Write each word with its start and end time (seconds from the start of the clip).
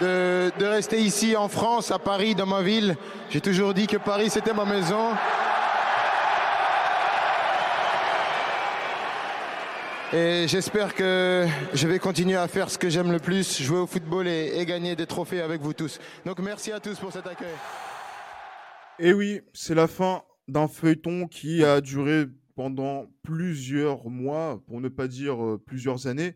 De, 0.00 0.64
rester 0.64 1.00
ici 1.00 1.36
en 1.36 1.48
France, 1.48 1.90
à 1.90 1.98
Paris, 1.98 2.34
dans 2.34 2.46
ma 2.46 2.62
ville. 2.62 2.96
J'ai 3.30 3.40
toujours 3.40 3.74
dit 3.74 3.86
que 3.86 3.96
Paris 3.96 4.30
c'était 4.30 4.52
ma 4.52 4.64
maison. 4.64 5.10
Et 10.12 10.46
j'espère 10.48 10.94
que 10.94 11.46
je 11.74 11.86
vais 11.86 11.98
continuer 11.98 12.36
à 12.36 12.48
faire 12.48 12.70
ce 12.70 12.78
que 12.78 12.88
j'aime 12.88 13.12
le 13.12 13.18
plus, 13.18 13.60
jouer 13.60 13.78
au 13.78 13.86
football 13.86 14.26
et, 14.26 14.58
et, 14.58 14.64
gagner 14.64 14.96
des 14.96 15.06
trophées 15.06 15.42
avec 15.42 15.60
vous 15.60 15.74
tous. 15.74 15.98
Donc 16.24 16.38
merci 16.38 16.72
à 16.72 16.80
tous 16.80 16.98
pour 16.98 17.12
cet 17.12 17.26
accueil. 17.26 17.54
Et 18.98 19.12
oui, 19.12 19.40
c'est 19.52 19.74
la 19.74 19.86
fin 19.86 20.22
d'un 20.48 20.66
feuilleton 20.66 21.26
qui 21.26 21.62
a 21.62 21.80
duré 21.80 22.26
pendant 22.56 23.06
plusieurs 23.22 24.08
mois, 24.08 24.60
pour 24.66 24.80
ne 24.80 24.88
pas 24.88 25.06
dire 25.06 25.44
euh, 25.44 25.62
plusieurs 25.64 26.08
années, 26.08 26.34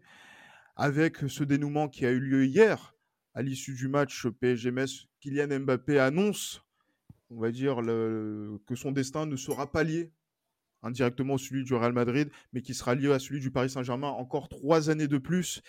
avec 0.77 1.17
ce 1.29 1.43
dénouement 1.43 1.89
qui 1.89 2.07
a 2.07 2.11
eu 2.11 2.21
lieu 2.21 2.45
hier, 2.45 2.92
à 3.35 3.43
l'issue 3.43 3.75
du 3.75 3.89
match 3.89 4.27
PSG-Metz, 4.27 5.07
Kylian 5.21 5.61
Mbappé 5.61 5.99
annonce, 5.99 6.63
on 7.31 7.41
va 7.41 7.51
dire, 7.51 7.77
que 7.77 8.75
son 8.75 8.93
destin 8.93 9.27
ne 9.27 9.37
sera 9.37 9.71
pas 9.71 9.85
lié 9.85 10.13
indirectement 10.83 11.39
celui 11.39 11.65
du 11.65 11.75
Real 11.75 11.93
Madrid, 11.93 12.31
mais 12.53 12.61
qui 12.61 12.75
sera 12.75 12.95
lié 12.95 13.13
à 13.13 13.19
celui 13.19 13.41
du 13.41 13.51
Paris 13.51 13.71
Saint-Germain 13.71 14.09
encore 14.09 14.49
trois 14.49 14.91
années 14.91 15.09
de 15.09 15.19
plus. 15.19 15.63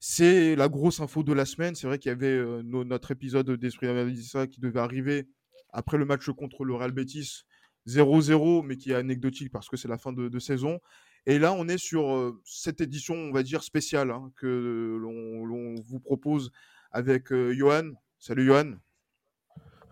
C'est 0.00 0.56
la 0.56 0.68
grosse 0.68 1.00
info 1.00 1.22
de 1.22 1.32
la 1.32 1.44
semaine. 1.44 1.74
C'est 1.74 1.86
vrai 1.86 1.98
qu'il 1.98 2.08
y 2.08 2.12
avait 2.12 2.26
euh, 2.26 2.62
no, 2.64 2.84
notre 2.84 3.10
épisode 3.10 3.50
d'Esprit 3.50 3.86
d'Analisa 3.86 4.46
qui 4.46 4.60
devait 4.60 4.80
arriver 4.80 5.28
après 5.70 5.98
le 5.98 6.04
match 6.04 6.28
contre 6.30 6.64
le 6.64 6.74
Real 6.74 6.92
Betis 6.92 7.42
0-0, 7.86 8.64
mais 8.64 8.76
qui 8.76 8.92
est 8.92 8.94
anecdotique 8.94 9.52
parce 9.52 9.68
que 9.68 9.76
c'est 9.76 9.88
la 9.88 9.98
fin 9.98 10.12
de, 10.12 10.38
saison. 10.38 10.80
Et 11.26 11.38
là, 11.38 11.52
on 11.52 11.68
est 11.68 11.78
sur 11.78 12.14
euh, 12.14 12.40
cette 12.44 12.80
édition, 12.80 13.14
on 13.14 13.32
va 13.32 13.42
dire, 13.42 13.62
spéciale 13.62 14.10
hein, 14.10 14.30
que 14.36 14.98
l'on 15.00 15.74
vous 15.82 16.00
propose 16.00 16.50
avec 16.94 17.32
euh, 17.32 17.52
Johan. 17.52 17.90
Salut 18.18 18.46
Johan. 18.46 18.74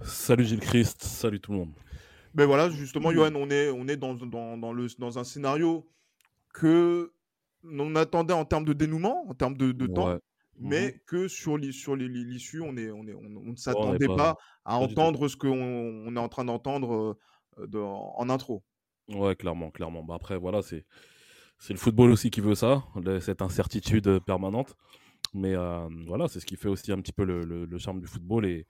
Salut 0.02 0.44
Gilles 0.44 0.60
Christ, 0.60 1.02
salut 1.02 1.40
tout 1.40 1.52
le 1.52 1.58
monde. 1.58 1.74
Ben 2.34 2.46
voilà, 2.46 2.70
justement, 2.70 3.12
Johan, 3.12 3.34
on 3.34 3.50
est, 3.50 3.68
on 3.70 3.86
est 3.88 3.96
dans, 3.96 4.14
dans, 4.14 4.56
dans, 4.56 4.72
le, 4.72 4.86
dans 4.98 5.18
un 5.18 5.24
scénario 5.24 5.86
que 6.54 7.12
on 7.64 7.94
attendait 7.94 8.32
en 8.32 8.44
termes 8.44 8.64
de 8.64 8.72
dénouement, 8.72 9.28
en 9.28 9.34
termes 9.34 9.56
de, 9.56 9.72
de 9.72 9.86
ouais. 9.86 9.92
temps, 9.92 10.18
mais 10.58 10.88
mmh. 10.88 10.98
que 11.06 11.28
sur 11.28 11.56
l'issue, 11.58 11.90
on, 11.90 12.76
est, 12.76 12.90
on, 12.90 13.06
est, 13.06 13.14
on, 13.14 13.26
on 13.36 13.50
ne 13.50 13.56
s'attendait 13.56 14.06
pas, 14.06 14.16
pas, 14.16 14.36
à 14.64 14.76
entendre 14.76 15.28
ce 15.28 15.36
qu'on 15.36 15.52
on 15.52 16.16
est 16.16 16.20
en 16.20 16.28
train 16.28 16.44
d'entendre 16.44 17.18
euh, 17.58 17.82
en 17.82 18.30
intro. 18.30 18.64
Ouais, 19.08 19.36
clairement, 19.36 19.70
clairement. 19.70 20.02
Bah 20.04 20.14
après, 20.14 20.38
voilà, 20.38 20.62
c'est 20.62 20.84
le 21.68 21.76
football 21.76 22.10
aussi 22.12 22.30
qui 22.30 22.40
veut 22.40 22.54
ça, 22.54 22.84
cette 23.20 23.42
incertitude 23.42 24.20
permanente. 24.20 24.76
Mais 25.34 25.54
voilà, 26.06 26.28
c'est 26.28 26.40
ce 26.40 26.46
qui 26.46 26.56
fait 26.56 26.68
aussi 26.68 26.92
un 26.92 27.00
petit 27.00 27.12
peu 27.12 27.24
le, 27.24 27.44
le, 27.44 27.64
le 27.64 27.78
charme 27.78 28.00
du 28.00 28.06
football 28.06 28.46
et 28.46 28.66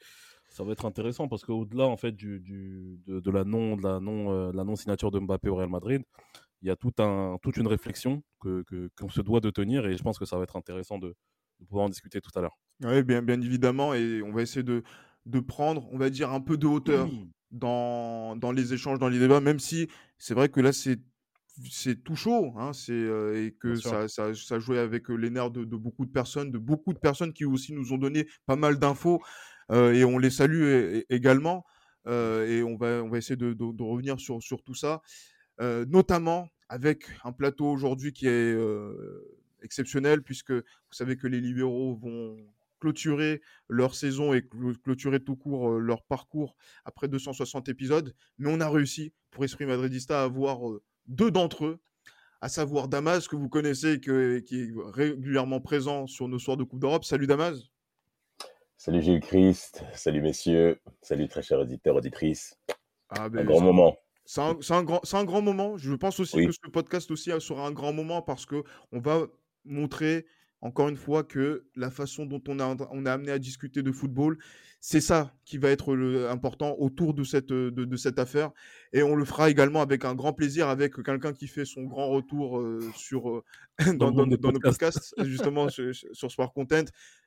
ça 0.49 0.65
va 0.65 0.72
être 0.72 0.84
intéressant 0.84 1.28
parce 1.28 1.44
qu'au-delà 1.44 1.87
en 1.87 1.97
fait 1.97 2.12
du, 2.12 2.38
du 2.41 3.00
de, 3.06 3.21
de, 3.21 3.31
la 3.31 3.44
non 3.44 3.77
de 3.77 3.82
la 3.82 4.00
non 4.00 4.31
euh, 4.32 4.53
la 4.53 4.65
non 4.65 4.77
signature 4.77 5.10
de 5.10 5.19
Mbappé 5.19 5.49
au 5.49 5.56
Real 5.56 5.71
Madrid, 5.71 6.03
il 6.60 6.69
y 6.69 6.71
a 6.71 6.77
tout 6.77 6.93
un 6.99 7.38
toute 7.43 7.56
une 7.56 7.66
réflexion 7.66 8.22
que 8.41 8.62
qu'on 8.99 9.09
se 9.09 9.22
doit 9.22 9.41
de 9.41 9.50
tenir 9.50 9.87
et 9.87 9.97
je 9.97 10.03
pense 10.03 10.19
que 10.19 10.27
ça 10.27 10.37
va 10.37 10.43
être 10.44 10.56
intéressant 10.56 10.99
de, 10.99 11.15
de 11.60 11.65
pouvoir 11.65 11.87
en 11.87 11.88
discuter 11.88 12.21
tout 12.21 12.31
à 12.38 12.43
l'heure. 12.43 12.59
Oui, 12.84 13.03
bien 13.03 13.22
bien 13.22 13.41
évidemment 13.41 13.94
et 13.94 14.22
on 14.22 14.32
va 14.32 14.43
essayer 14.43 14.62
de 14.62 14.82
de 15.25 15.41
prendre, 15.41 15.88
on 15.93 15.98
va 15.98 16.10
dire 16.10 16.32
un 16.32 16.41
peu 16.41 16.56
de 16.59 16.66
hauteur 16.66 17.09
dans, 17.53 18.34
dans 18.37 18.50
les 18.50 18.75
échanges, 18.75 18.98
dans 18.98 19.09
les 19.09 19.21
débats, 19.21 19.41
même 19.41 19.60
si 19.60 19.88
c'est 20.19 20.34
vrai 20.34 20.48
que 20.48 20.60
là 20.60 20.72
c'est 20.72 20.98
c'est 21.71 22.03
tout 22.03 22.17
chaud, 22.17 22.55
hein, 22.57 22.73
c'est 22.73 22.93
euh, 22.93 23.47
et 23.47 23.53
que 23.53 23.75
ça, 23.75 24.09
ça, 24.09 24.35
ça 24.35 24.59
jouait 24.59 24.79
avec 24.79 25.09
les 25.09 25.31
nerfs 25.31 25.51
de, 25.51 25.65
de, 25.65 25.77
beaucoup 25.77 26.07
de 26.07 26.11
personnes, 26.11 26.51
de 26.51 26.59
beaucoup 26.59 26.93
de 26.93 26.99
personnes 26.99 27.33
qui 27.33 27.45
aussi 27.45 27.73
nous 27.73 27.93
ont 27.93 27.99
donné 27.99 28.27
pas 28.47 28.57
mal 28.57 28.79
d'infos 28.79 29.23
euh, 29.71 29.93
et 29.93 30.05
on 30.05 30.19
les 30.19 30.31
salue 30.31 31.01
également. 31.11 31.65
Euh, 32.09 32.47
et 32.49 32.63
on 32.65 32.77
va, 32.77 33.03
on 33.05 33.09
va 33.09 33.19
essayer 33.19 33.37
de, 33.37 33.53
de, 33.53 33.73
de 33.73 33.83
revenir 33.83 34.19
sur, 34.19 34.43
sur 34.43 34.63
tout 34.63 34.75
ça, 34.75 35.03
notamment 35.61 36.49
avec 36.69 37.05
un 37.23 37.33
plateau 37.33 37.67
aujourd'hui 37.67 38.13
qui 38.13 38.27
est 38.27 38.57
exceptionnel, 39.63 40.23
puisque 40.23 40.51
vous 40.51 40.63
savez 40.91 41.17
que 41.17 41.29
les 41.29 41.41
libéraux 41.41 41.95
vont 41.95 42.37
clôturer 42.81 43.41
leur 43.69 43.95
saison 43.95 44.34
et 44.34 44.43
clôturer 44.83 45.21
tout 45.21 45.37
court 45.37 45.79
leur 45.79 46.03
parcours 46.03 46.57
après 46.84 47.07
260 47.07 47.69
épisodes. 47.69 48.13
Mais 48.39 48.53
on 48.53 48.59
a 48.61 48.69
réussi, 48.69 49.13
pour 49.31 49.45
Esprit 49.45 49.67
Madridista, 49.67 50.23
à 50.23 50.25
avoir 50.25 50.59
deux 51.07 51.31
d'entre 51.31 51.65
eux, 51.67 51.81
à 52.41 52.49
savoir 52.49 52.89
Damas, 52.89 53.29
que 53.29 53.37
vous 53.37 53.49
connaissez, 53.49 54.01
que, 54.01 54.39
qui 54.41 54.63
est 54.63 54.71
régulièrement 54.93 55.61
présent 55.61 56.07
sur 56.07 56.29
nos 56.29 56.39
soirs 56.39 56.57
de 56.57 56.65
Coupe 56.65 56.81
d'Europe. 56.81 57.05
Salut 57.05 57.27
Damas. 57.27 57.57
Salut 58.77 59.01
Gilles 59.01 59.21
Christ, 59.21 59.85
salut 59.95 60.21
messieurs, 60.21 60.81
salut 61.03 61.29
très 61.29 61.43
chers 61.43 61.61
auditeurs, 61.61 61.95
auditrices. 61.95 62.59
Ah, 63.11 63.29
ben, 63.29 63.43
un 63.43 63.45
grand 63.45 63.61
moment. 63.61 63.97
C'est 64.25 64.41
un, 64.41 64.57
un, 64.71 64.83
grand, 64.83 65.15
un 65.15 65.25
grand 65.25 65.43
moment. 65.43 65.77
Je 65.77 65.95
pense 65.95 66.19
aussi 66.19 66.37
oui. 66.37 66.47
que 66.47 66.53
ce 66.53 66.71
podcast 66.71 67.11
aussi 67.11 67.31
sera 67.41 67.67
un 67.67 67.71
grand 67.71 67.93
moment 67.93 68.23
parce 68.23 68.45
que 68.45 68.65
on 68.91 68.99
va 68.99 69.27
montrer 69.65 70.27
encore 70.62 70.89
une 70.89 70.97
fois 70.97 71.25
que 71.25 71.65
la 71.75 71.91
façon 71.91 72.25
dont 72.25 72.43
on 72.49 72.61
a, 72.61 72.77
on 72.93 73.05
a 73.05 73.12
amené 73.12 73.33
à 73.33 73.39
discuter 73.39 73.83
de 73.83 73.93
football, 73.93 74.39
c'est 74.81 75.00
ça 75.00 75.34
qui 75.45 75.59
va 75.59 75.71
être 75.71 75.95
le, 75.95 76.31
important 76.31 76.77
autour 76.78 77.15
de 77.15 77.25
cette, 77.25 77.49
de, 77.49 77.71
de, 77.71 77.97
cette 77.97 78.19
affaire. 78.19 78.50
Et 78.93 79.03
on 79.03 79.15
le 79.15 79.25
fera 79.25 79.51
également 79.51 79.83
avec 79.83 80.05
un 80.05 80.15
grand 80.15 80.33
plaisir 80.33 80.69
avec 80.69 80.95
quelqu'un 81.03 81.33
qui 81.33 81.49
fait 81.49 81.65
son 81.65 81.83
grand 81.83 82.09
retour 82.09 82.61
euh, 82.61 82.81
sur, 82.97 83.28
euh, 83.28 83.45
dans, 83.97 84.12
dans, 84.12 84.27
dans, 84.27 84.37
dans 84.37 84.53
nos 84.53 84.61
podcasts, 84.61 85.15
justement 85.25 85.69
sur, 85.69 85.93
sur 85.95 86.31
Sport 86.31 86.53
Content. 86.53 86.84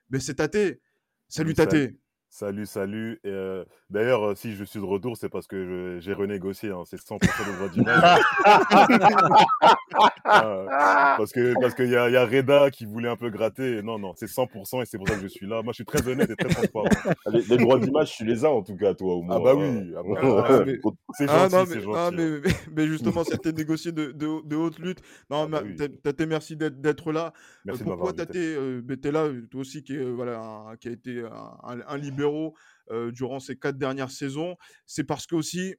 Mais 0.10 0.20
c'est 0.20 0.36
Tate. 0.36 0.80
Salut 1.28 1.54
Tate. 1.54 1.94
Salut, 2.38 2.66
salut. 2.66 3.18
Euh, 3.26 3.64
D'ailleurs, 3.92 4.24
euh, 4.24 4.36
si 4.36 4.56
je 4.56 4.64
suis 4.64 4.80
de 4.80 4.86
retour, 4.86 5.16
c'est 5.16 5.30
parce 5.30 5.46
que 5.46 6.00
j'ai 6.02 6.14
renégocié. 6.14 6.72
Hein. 6.72 6.84
C'est 6.86 7.00
100% 7.00 7.20
de 7.20 7.56
droit 7.56 7.70
d'image. 7.70 8.20
ah, 10.26 11.16
parce 11.18 11.32
qu'il 11.32 11.54
parce 11.62 11.76
que 11.76 11.84
y, 11.84 11.96
a, 11.96 12.10
y 12.10 12.18
a 12.18 12.26
Reda 12.26 12.72
qui 12.72 12.86
voulait 12.86 13.10
un 13.10 13.16
peu 13.16 13.30
gratter. 13.30 13.84
Non, 13.84 14.00
non, 14.00 14.14
c'est 14.16 14.26
100% 14.26 14.82
et 14.82 14.86
c'est 14.86 14.98
pour 14.98 15.08
ça 15.08 15.16
que 15.16 15.22
je 15.22 15.28
suis 15.28 15.46
là. 15.46 15.62
Moi, 15.62 15.72
je 15.72 15.76
suis 15.76 15.86
très 15.86 16.06
honnête 16.08 16.32
et 16.32 16.36
très 16.36 16.50
transparent. 16.50 16.90
les, 17.32 17.42
les, 17.44 17.58
droits 17.58 17.78
d'image, 17.78 18.18
tu 18.18 18.26
les 18.26 18.44
as 18.44 18.52
en 18.52 18.64
tout 18.64 18.76
cas, 18.76 18.96
toi, 18.96 19.14
au 19.14 19.22
moins. 19.22 19.38
Ah 19.38 19.40
bah 19.40 19.56
oui. 19.56 19.94
Ah, 19.96 20.02
bah, 20.04 20.64
mais... 20.66 20.80
c'est 21.14 21.30
ah, 21.30 21.48
gentil, 21.48 21.76
mais, 21.76 21.82
gentil. 21.82 21.98
Ah, 21.98 22.10
mais, 22.12 22.30
mais, 22.40 22.52
mais, 22.76 22.88
justement, 22.88 23.24
c'était 23.30 23.52
négocié 23.52 23.92
de, 23.92 24.12
de, 24.12 24.46
de, 24.48 24.56
haute 24.56 24.80
lutte. 24.80 25.02
Non, 25.30 25.44
ah 25.44 25.48
bah 25.48 25.62
oui. 25.64 25.76
Tate, 25.76 26.22
merci 26.22 26.58
d'être 26.58 27.12
là. 27.12 27.34
Merci 27.66 27.84
euh, 27.84 27.86
pourquoi 27.86 28.14
Tate, 28.14 28.36
euh, 28.36 28.82
t'es 29.00 29.12
là, 29.12 29.30
toi 29.52 29.62
aussi, 29.62 29.84
qui, 29.84 29.94
est, 29.94 30.00
euh, 30.00 30.12
voilà, 30.12 30.40
un, 30.42 30.76
qui 30.76 30.88
a 30.88 30.92
été 30.92 31.22
un, 31.22 31.76
un, 31.76 31.80
un 31.88 31.98
libéraux 32.26 32.56
euh, 32.92 33.12
durant 33.12 33.40
ces 33.40 33.58
quatre 33.58 33.78
dernières 33.78 34.12
saisons, 34.12 34.58
c'est 34.86 35.04
parce 35.04 35.26
que 35.26 35.36
aussi 35.36 35.76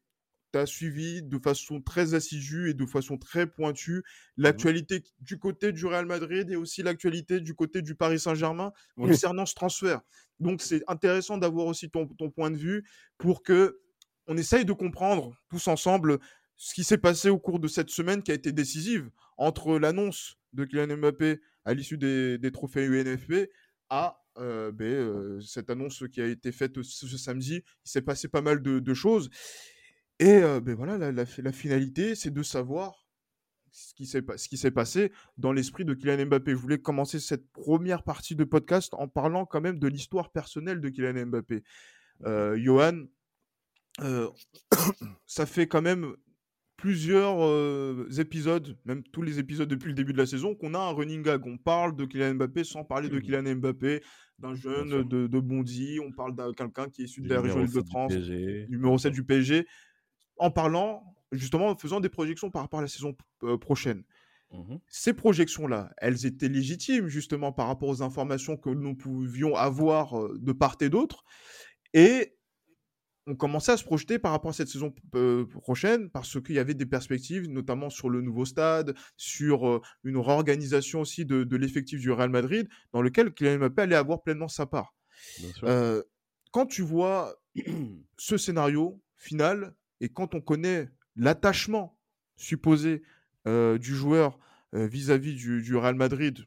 tu 0.52 0.58
as 0.58 0.66
suivi 0.66 1.22
de 1.22 1.38
façon 1.38 1.80
très 1.80 2.14
assidue 2.14 2.70
et 2.70 2.74
de 2.74 2.86
façon 2.86 3.18
très 3.18 3.46
pointue 3.46 4.02
l'actualité 4.36 5.02
du 5.20 5.38
côté 5.38 5.72
du 5.72 5.86
Real 5.86 6.06
Madrid 6.06 6.50
et 6.50 6.56
aussi 6.56 6.82
l'actualité 6.82 7.40
du 7.40 7.54
côté 7.54 7.82
du 7.82 7.94
Paris 7.94 8.20
Saint-Germain 8.20 8.72
concernant 8.96 9.46
ce 9.46 9.54
transfert. 9.54 10.00
Donc 10.38 10.62
c'est 10.62 10.82
intéressant 10.86 11.38
d'avoir 11.38 11.66
aussi 11.66 11.90
ton, 11.90 12.06
ton, 12.06 12.30
point 12.30 12.50
de 12.50 12.56
vue 12.56 12.84
pour 13.18 13.42
que 13.42 13.80
on 14.28 14.36
essaye 14.36 14.64
de 14.64 14.72
comprendre 14.72 15.36
tous 15.50 15.66
ensemble 15.68 16.18
ce 16.56 16.74
qui 16.74 16.84
s'est 16.84 16.98
passé 16.98 17.28
au 17.28 17.38
cours 17.38 17.60
de 17.60 17.68
cette 17.68 17.90
semaine 17.90 18.22
qui 18.22 18.30
a 18.30 18.34
été 18.34 18.52
décisive 18.52 19.10
entre 19.36 19.78
l'annonce 19.78 20.36
de 20.52 20.64
Kylian 20.64 20.96
Mbappé 20.96 21.40
à 21.64 21.74
l'issue 21.74 21.98
des, 21.98 22.38
des 22.38 22.52
trophées 22.52 22.86
UNFP 22.86 23.50
à 23.90 24.25
euh, 24.38 24.72
ben, 24.72 24.86
euh, 24.86 25.40
cette 25.40 25.70
annonce 25.70 26.04
qui 26.12 26.20
a 26.20 26.26
été 26.26 26.52
faite 26.52 26.82
ce, 26.82 27.18
samedi, 27.18 27.62
il 27.84 27.90
s'est 27.90 28.02
passé 28.02 28.28
pas 28.28 28.42
mal 28.42 28.62
de, 28.62 28.94
choses. 28.94 29.30
Et 30.18 30.42
euh, 30.42 30.60
ben 30.60 30.74
voilà, 30.74 31.12
la, 31.12 31.52
finalité, 31.52 32.14
c'est 32.14 32.30
de 32.30 32.42
savoir 32.42 33.06
ce 33.70 33.94
qui 33.94 34.56
s'est 34.56 34.70
passé 34.70 35.12
dans 35.36 35.52
l'esprit 35.52 35.84
de 35.84 35.94
Kylian 35.94 36.26
Mbappé. 36.26 36.52
Je 36.52 36.56
voulais 36.56 36.78
commencer 36.78 37.20
cette 37.20 37.46
première 37.52 38.02
partie 38.02 38.34
de 38.34 38.44
podcast 38.44 38.94
en 38.94 39.08
parlant 39.08 39.44
quand 39.44 39.60
même 39.60 39.78
de 39.78 39.88
l'histoire 39.88 40.30
personnelle 40.30 40.80
de 40.80 40.88
Kylian 40.88 41.26
Mbappé. 41.26 41.62
Johan, 42.56 43.04
ça 45.26 45.46
fait 45.46 45.66
quand 45.66 45.82
même 45.82 46.16
plusieurs 46.76 47.38
épisodes, 48.20 48.76
même 48.84 49.02
tous 49.04 49.22
les 49.22 49.38
épisodes 49.38 49.68
depuis 49.68 49.88
le 49.88 49.94
début 49.94 50.12
de 50.12 50.18
la 50.18 50.26
saison, 50.26 50.54
qu'on 50.54 50.74
a 50.74 50.78
un 50.78 50.90
running 50.90 51.22
gag. 51.22 51.46
On 51.46 51.56
parle 51.56 51.96
de 51.96 52.04
Kylian 52.04 52.34
Mbappé 52.34 52.64
sans 52.64 52.84
parler 52.84 53.08
de 53.08 53.16
mmh. 53.16 53.22
Kylian 53.22 53.56
Mbappé, 53.56 54.02
d'un 54.38 54.54
jeune 54.54 55.02
de, 55.08 55.26
de, 55.26 55.40
Bondy. 55.40 55.98
On 56.00 56.12
parle 56.12 56.34
de 56.34 56.52
quelqu'un 56.52 56.88
qui 56.88 57.02
est 57.02 57.04
issu 57.06 57.22
de 57.22 57.28
la 57.28 57.40
région 57.40 57.64
de 57.64 57.82
France, 57.86 58.12
numéro 58.14 58.98
7 58.98 59.12
du 59.12 59.24
PSG, 59.24 59.66
en 60.38 60.50
parlant, 60.50 61.02
justement, 61.32 61.68
en 61.68 61.76
faisant 61.76 62.00
des 62.00 62.10
projections 62.10 62.50
par 62.50 62.62
rapport 62.62 62.80
à 62.80 62.82
la 62.82 62.88
saison 62.88 63.16
prochaine. 63.60 64.04
Mmh 64.52 64.76
Ces 64.86 65.12
projections-là, 65.12 65.90
elles 65.98 66.24
étaient 66.24 66.48
légitimes 66.48 67.08
justement 67.08 67.52
par 67.52 67.66
rapport 67.66 67.88
aux 67.88 68.02
informations 68.02 68.56
que 68.56 68.70
nous 68.70 68.94
pouvions 68.94 69.56
avoir 69.56 70.14
de 70.38 70.52
part 70.52 70.76
et 70.80 70.88
d'autre. 70.88 71.24
Et 71.94 72.36
on 73.26 73.34
commençait 73.34 73.72
à 73.72 73.76
se 73.76 73.84
projeter 73.84 74.18
par 74.18 74.30
rapport 74.32 74.50
à 74.50 74.54
cette 74.54 74.68
saison 74.68 74.94
prochaine 75.60 76.10
parce 76.10 76.40
qu'il 76.40 76.54
y 76.54 76.58
avait 76.58 76.74
des 76.74 76.86
perspectives, 76.86 77.48
notamment 77.50 77.90
sur 77.90 78.08
le 78.08 78.20
nouveau 78.20 78.44
stade, 78.44 78.94
sur 79.16 79.82
une 80.04 80.16
réorganisation 80.16 81.00
aussi 81.00 81.24
de, 81.26 81.56
l'effectif 81.56 82.00
du 82.00 82.10
Real 82.10 82.30
Madrid, 82.30 82.68
dans 82.92 83.02
lequel 83.02 83.32
Kylian 83.32 83.58
Mbappé 83.58 83.82
allait 83.82 83.96
avoir 83.96 84.22
pleinement 84.22 84.48
sa 84.48 84.66
part. 84.66 84.94
quand 86.52 86.66
tu 86.66 86.82
vois 86.82 87.34
ce 88.16 88.36
scénario 88.36 89.02
final 89.16 89.74
et 90.00 90.08
quand 90.08 90.34
on 90.34 90.40
connaît 90.40 90.88
l'attachement 91.16 91.98
supposé 92.36 93.02
du 93.44 93.94
joueur 93.94 94.38
vis-à-vis 94.72 95.34
du, 95.34 95.62
du, 95.62 95.76
Real 95.76 95.96
Madrid 95.96 96.44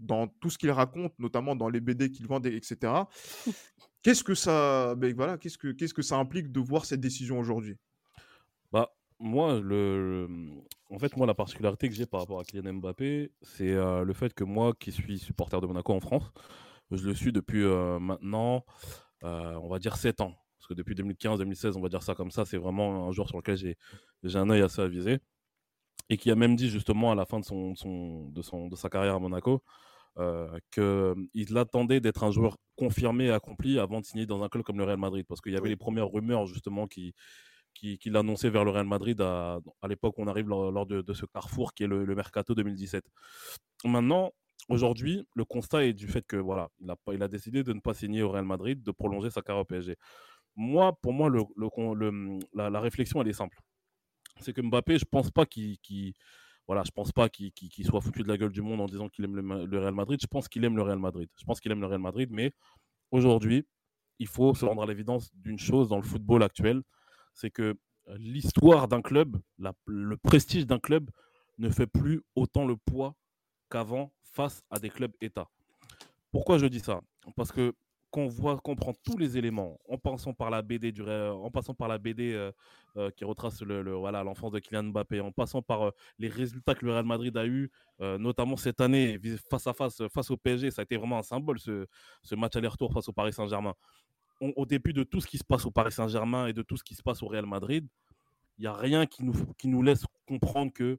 dans 0.00 0.28
tout 0.28 0.48
ce 0.48 0.56
qu'il 0.56 0.70
raconte, 0.70 1.12
notamment 1.18 1.54
dans 1.54 1.68
les 1.68 1.80
BD 1.80 2.10
qu'il 2.10 2.26
vend, 2.26 2.40
etc. 2.40 2.92
Qu'est-ce 4.02 4.24
que 4.24 4.34
ça, 4.34 4.94
ben 4.96 5.14
voilà, 5.14 5.38
qu'est-ce 5.38 5.58
que 5.58 5.68
qu'est-ce 5.68 5.94
que 5.94 6.02
ça 6.02 6.16
implique 6.16 6.50
de 6.50 6.60
voir 6.60 6.84
cette 6.84 7.00
décision 7.00 7.38
aujourd'hui? 7.38 7.76
Bah 8.72 8.90
moi, 9.22 9.60
le, 9.60 10.28
en 10.90 10.98
fait, 10.98 11.16
moi, 11.16 11.26
la 11.26 11.34
particularité 11.34 11.88
que 11.88 11.94
j'ai 11.94 12.06
par 12.06 12.20
rapport 12.20 12.40
à 12.40 12.44
Kylian 12.44 12.74
Mbappé, 12.74 13.30
c'est 13.42 13.70
euh, 13.70 14.04
le 14.04 14.12
fait 14.12 14.34
que 14.34 14.44
moi, 14.44 14.74
qui 14.78 14.92
suis 14.92 15.18
supporter 15.18 15.60
de 15.60 15.66
Monaco 15.66 15.92
en 15.92 16.00
France, 16.00 16.32
je 16.90 17.06
le 17.06 17.14
suis 17.14 17.32
depuis 17.32 17.62
euh, 17.62 17.98
maintenant, 17.98 18.64
euh, 19.24 19.54
on 19.62 19.68
va 19.68 19.78
dire 19.78 19.96
7 19.96 20.20
ans. 20.20 20.34
Parce 20.58 20.68
que 20.68 20.74
depuis 20.74 20.94
2015-2016, 20.94 21.76
on 21.76 21.80
va 21.80 21.88
dire 21.88 22.02
ça 22.02 22.14
comme 22.14 22.30
ça, 22.30 22.44
c'est 22.44 22.58
vraiment 22.58 23.08
un 23.08 23.12
joueur 23.12 23.28
sur 23.28 23.38
lequel 23.38 23.56
j'ai 23.56 23.76
un 24.38 24.50
œil 24.50 24.62
assez 24.62 24.80
avisé. 24.80 25.18
Et 26.08 26.16
qui 26.16 26.30
a 26.30 26.34
même 26.34 26.56
dit 26.56 26.68
justement 26.68 27.12
à 27.12 27.14
la 27.14 27.24
fin 27.24 27.40
de, 27.40 27.44
son, 27.44 27.74
son, 27.74 28.28
de, 28.28 28.42
son, 28.42 28.68
de 28.68 28.76
sa 28.76 28.88
carrière 28.88 29.14
à 29.14 29.18
Monaco, 29.18 29.62
qu'il 30.70 31.58
attendait 31.58 32.00
d'être 32.00 32.24
un 32.24 32.30
joueur 32.30 32.56
confirmé 32.76 33.26
et 33.26 33.30
accompli 33.30 33.78
avant 33.78 34.00
de 34.00 34.04
signer 34.04 34.26
dans 34.26 34.42
un 34.42 34.48
club 34.48 34.64
comme 34.64 34.78
le 34.78 34.84
Real 34.84 34.98
Madrid. 34.98 35.24
Parce 35.28 35.40
qu'il 35.40 35.52
y 35.52 35.56
avait 35.56 35.68
les 35.68 35.76
premières 35.76 36.08
rumeurs 36.10 36.46
justement 36.46 36.86
qui, 36.86 37.14
qui, 37.74 37.98
qui 37.98 38.10
l'annonçaient 38.10 38.50
vers 38.50 38.64
le 38.64 38.70
Real 38.70 38.86
Madrid 38.86 39.20
à, 39.20 39.58
à 39.80 39.88
l'époque 39.88 40.18
où 40.18 40.22
on 40.22 40.26
arrive 40.26 40.48
lors, 40.48 40.86
de, 40.86 41.12
ce 41.12 41.26
carrefour 41.26 41.74
qui 41.74 41.84
est 41.84 41.86
le, 41.86 42.14
Mercato 42.14 42.54
2017. 42.54 43.04
Maintenant, 43.84 44.32
aujourd'hui, 44.68 45.26
le 45.34 45.44
constat 45.44 45.84
est 45.84 45.92
du 45.92 46.08
fait 46.08 46.26
que 46.26 46.36
voilà, 46.36 46.68
il 46.80 46.90
a, 46.90 46.96
il 47.12 47.22
a 47.22 47.28
décidé 47.28 47.62
de 47.62 47.72
ne 47.72 47.80
pas 47.80 47.94
signer 47.94 48.22
au 48.22 48.30
Real 48.30 48.44
Madrid, 48.44 48.82
de 48.82 48.90
prolonger 48.90 49.30
sa 49.30 49.42
carrière 49.42 49.62
au 49.62 49.64
PSG. 49.64 49.96
Moi, 50.54 50.92
pour 51.00 51.12
moi, 51.12 51.28
le, 51.30 51.40
le, 51.56 52.38
la, 52.54 52.68
la, 52.68 52.80
réflexion, 52.80 53.22
elle 53.22 53.28
est 53.28 53.32
simple. 53.32 53.58
C'est 54.40 54.52
que 54.52 54.60
Mbappé, 54.60 54.98
je 54.98 55.04
pense 55.04 55.30
pas 55.30 55.46
qu'il 55.46 55.78
voilà, 56.66 56.82
je 56.84 56.90
pense 56.90 57.12
pas 57.12 57.28
qu'il 57.28 57.52
soit 57.84 58.00
foutu 58.00 58.22
de 58.22 58.28
la 58.28 58.36
gueule 58.36 58.52
du 58.52 58.62
monde 58.62 58.80
en 58.80 58.86
disant 58.86 59.08
qu'il 59.08 59.24
aime 59.24 59.36
le, 59.36 59.78
Real 59.80 59.94
Madrid. 59.94 60.18
Je 60.20 60.26
pense 60.26 60.48
qu'il 60.48 60.64
aime 60.64 60.76
le 60.76 60.82
Real 60.82 60.98
Madrid. 60.98 61.28
Je 61.38 61.44
pense 61.44 61.60
qu'il 61.60 61.72
aime 61.72 61.80
le 61.80 61.86
Real 61.86 62.00
Madrid, 62.00 62.28
mais 62.30 62.52
aujourd'hui, 63.10 63.66
il 64.18 64.28
faut 64.28 64.54
se 64.54 64.64
rendre 64.64 64.82
à 64.82 64.86
l'évidence 64.86 65.34
d'une 65.34 65.58
chose 65.58 65.88
dans 65.88 65.96
le 65.96 66.02
football 66.02 66.42
actuel, 66.42 66.82
c'est 67.34 67.50
que 67.50 67.76
l'histoire 68.16 68.88
d'un 68.88 69.02
club, 69.02 69.40
le 69.86 70.16
prestige 70.16 70.66
d'un 70.66 70.78
club 70.78 71.10
ne 71.58 71.68
fait 71.70 71.86
plus 71.86 72.22
autant 72.34 72.66
le 72.66 72.76
poids 72.76 73.16
qu'avant 73.70 74.12
face 74.22 74.62
à 74.70 74.78
des 74.78 74.90
clubs 74.90 75.12
États. 75.20 75.50
Pourquoi 76.30 76.58
je 76.58 76.66
dis 76.66 76.80
ça? 76.80 77.00
Parce 77.36 77.52
que 77.52 77.74
qu'on 78.12 78.28
voit, 78.28 78.58
qu'on 78.58 78.76
prend 78.76 78.92
tous 78.92 79.16
les 79.16 79.38
éléments, 79.38 79.80
en 79.88 79.96
passant 79.96 80.34
par 80.34 80.50
la 80.50 80.60
BD 80.60 80.92
du, 80.92 81.02
en 81.02 81.50
passant 81.50 81.72
par 81.72 81.88
la 81.88 81.96
BD 81.96 82.34
euh, 82.34 82.52
euh, 82.98 83.10
qui 83.10 83.24
retrace 83.24 83.62
le, 83.62 83.94
voilà 83.94 84.22
l'enfance 84.22 84.52
de 84.52 84.58
Kylian 84.58 84.84
Mbappé, 84.84 85.20
en 85.20 85.32
passant 85.32 85.62
par 85.62 85.82
euh, 85.82 85.90
les 86.18 86.28
résultats 86.28 86.74
que 86.74 86.84
le 86.84 86.92
Real 86.92 87.06
Madrid 87.06 87.36
a 87.36 87.46
eu, 87.46 87.70
notamment 88.00 88.56
cette 88.56 88.80
année 88.80 89.18
face 89.48 89.66
à 89.66 89.72
face 89.72 90.02
face 90.12 90.30
au 90.30 90.36
PSG, 90.36 90.70
ça 90.70 90.82
a 90.82 90.84
été 90.84 90.96
vraiment 90.96 91.18
un 91.18 91.22
symbole 91.22 91.58
ce, 91.58 91.86
ce 92.22 92.34
match 92.34 92.54
aller-retour 92.56 92.92
face 92.92 93.08
au 93.08 93.12
Paris 93.12 93.32
Saint-Germain. 93.32 93.74
Au 94.40 94.66
début 94.66 94.92
de 94.92 95.04
tout 95.04 95.20
ce 95.20 95.26
qui 95.28 95.38
se 95.38 95.44
passe 95.44 95.64
au 95.66 95.70
Paris 95.70 95.92
Saint-Germain 95.92 96.48
et 96.48 96.52
de 96.52 96.62
tout 96.62 96.76
ce 96.76 96.82
qui 96.82 96.96
se 96.96 97.02
passe 97.02 97.22
au 97.22 97.28
Real 97.28 97.46
Madrid, 97.46 97.86
il 98.58 98.62
n'y 98.62 98.66
a 98.66 98.74
rien 98.74 99.06
qui 99.06 99.24
nous, 99.24 99.34
qui 99.56 99.68
nous 99.68 99.82
laisse 99.82 100.04
comprendre 100.26 100.72
que 100.72 100.98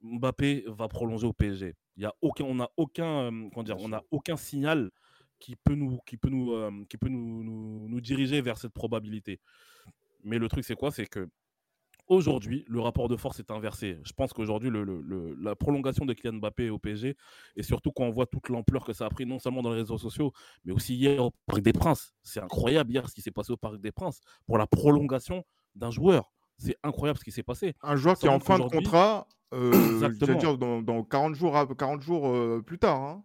Mbappé 0.00 0.64
va 0.66 0.88
prolonger 0.88 1.26
au 1.26 1.34
PSG. 1.34 1.74
Il 1.96 2.02
y 2.02 2.06
a 2.06 2.14
aucun, 2.22 2.44
on 2.44 2.54
n'a 2.54 2.70
aucun, 2.78 3.30
comment 3.52 3.62
dire, 3.62 3.76
on 3.78 3.92
a 3.92 4.02
aucun 4.10 4.36
signal 4.36 4.90
qui 5.44 5.56
peut 5.56 5.74
nous, 5.74 5.98
qui 6.06 6.16
peut 6.16 6.30
nous, 6.30 6.52
euh, 6.52 6.70
qui 6.88 6.96
peut 6.96 7.10
nous, 7.10 7.44
nous, 7.88 8.00
diriger 8.00 8.40
vers 8.40 8.56
cette 8.56 8.72
probabilité. 8.72 9.40
Mais 10.22 10.38
le 10.38 10.48
truc, 10.48 10.64
c'est 10.64 10.74
quoi? 10.74 10.90
C'est 10.90 11.04
que 11.04 11.28
aujourd'hui, 12.06 12.64
le 12.66 12.80
rapport 12.80 13.08
de 13.08 13.16
force 13.16 13.40
est 13.40 13.50
inversé. 13.50 13.98
Je 14.04 14.12
pense 14.14 14.32
qu'aujourd'hui, 14.32 14.70
le, 14.70 14.84
le, 14.84 15.36
la 15.38 15.54
prolongation 15.54 16.06
de 16.06 16.14
Kylian 16.14 16.38
Mbappé 16.38 16.70
au 16.70 16.78
PSG, 16.78 17.14
et 17.56 17.62
surtout 17.62 17.92
quand 17.92 18.04
on 18.04 18.10
voit 18.10 18.24
toute 18.24 18.48
l'ampleur 18.48 18.86
que 18.86 18.94
ça 18.94 19.04
a 19.04 19.10
pris, 19.10 19.26
non 19.26 19.38
seulement 19.38 19.60
dans 19.60 19.70
les 19.70 19.80
réseaux 19.80 19.98
sociaux, 19.98 20.32
mais 20.64 20.72
aussi 20.72 20.94
hier 20.96 21.22
au 21.22 21.30
Parc 21.44 21.60
des 21.60 21.74
Princes. 21.74 22.14
C'est 22.22 22.40
incroyable 22.40 22.90
hier 22.90 23.06
ce 23.06 23.14
qui 23.14 23.20
s'est 23.20 23.30
passé 23.30 23.52
au 23.52 23.58
Parc 23.58 23.76
des 23.76 23.92
Princes 23.92 24.20
pour 24.46 24.56
la 24.56 24.66
prolongation 24.66 25.44
d'un 25.74 25.90
joueur. 25.90 26.32
C'est 26.56 26.76
incroyable 26.82 27.18
ce 27.18 27.24
qui 27.24 27.32
s'est 27.32 27.42
passé. 27.42 27.74
Un 27.82 27.96
joueur 27.96 28.16
qui 28.16 28.24
est 28.24 28.30
en 28.30 28.40
fin 28.40 28.58
de 28.58 28.64
contrat, 28.64 29.28
euh, 29.52 30.08
dire 30.08 30.56
dans, 30.56 30.80
dans, 30.80 31.04
40 31.04 31.34
jours, 31.34 31.76
40 31.76 32.00
jours 32.00 32.28
euh, 32.28 32.62
plus 32.64 32.78
tard. 32.78 33.02
Hein. 33.02 33.24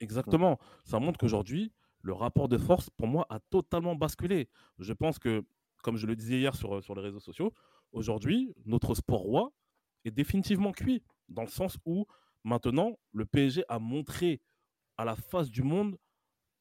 Exactement. 0.00 0.58
Ça 0.84 0.98
montre 0.98 1.18
qu'aujourd'hui, 1.18 1.72
le 2.02 2.12
rapport 2.12 2.48
de 2.48 2.58
force, 2.58 2.90
pour 2.90 3.06
moi, 3.06 3.26
a 3.30 3.40
totalement 3.40 3.94
basculé. 3.94 4.48
Je 4.78 4.92
pense 4.92 5.18
que, 5.18 5.44
comme 5.82 5.96
je 5.96 6.06
le 6.06 6.16
disais 6.16 6.38
hier 6.38 6.54
sur, 6.54 6.82
sur 6.82 6.94
les 6.94 7.02
réseaux 7.02 7.20
sociaux, 7.20 7.52
aujourd'hui, 7.92 8.54
notre 8.64 8.94
sport 8.94 9.20
roi 9.20 9.52
est 10.04 10.10
définitivement 10.10 10.72
cuit. 10.72 11.02
Dans 11.28 11.42
le 11.42 11.48
sens 11.48 11.78
où, 11.84 12.06
maintenant, 12.44 12.98
le 13.12 13.24
PSG 13.24 13.64
a 13.68 13.78
montré 13.78 14.40
à 14.96 15.04
la 15.04 15.16
face 15.16 15.50
du 15.50 15.62
monde 15.62 15.98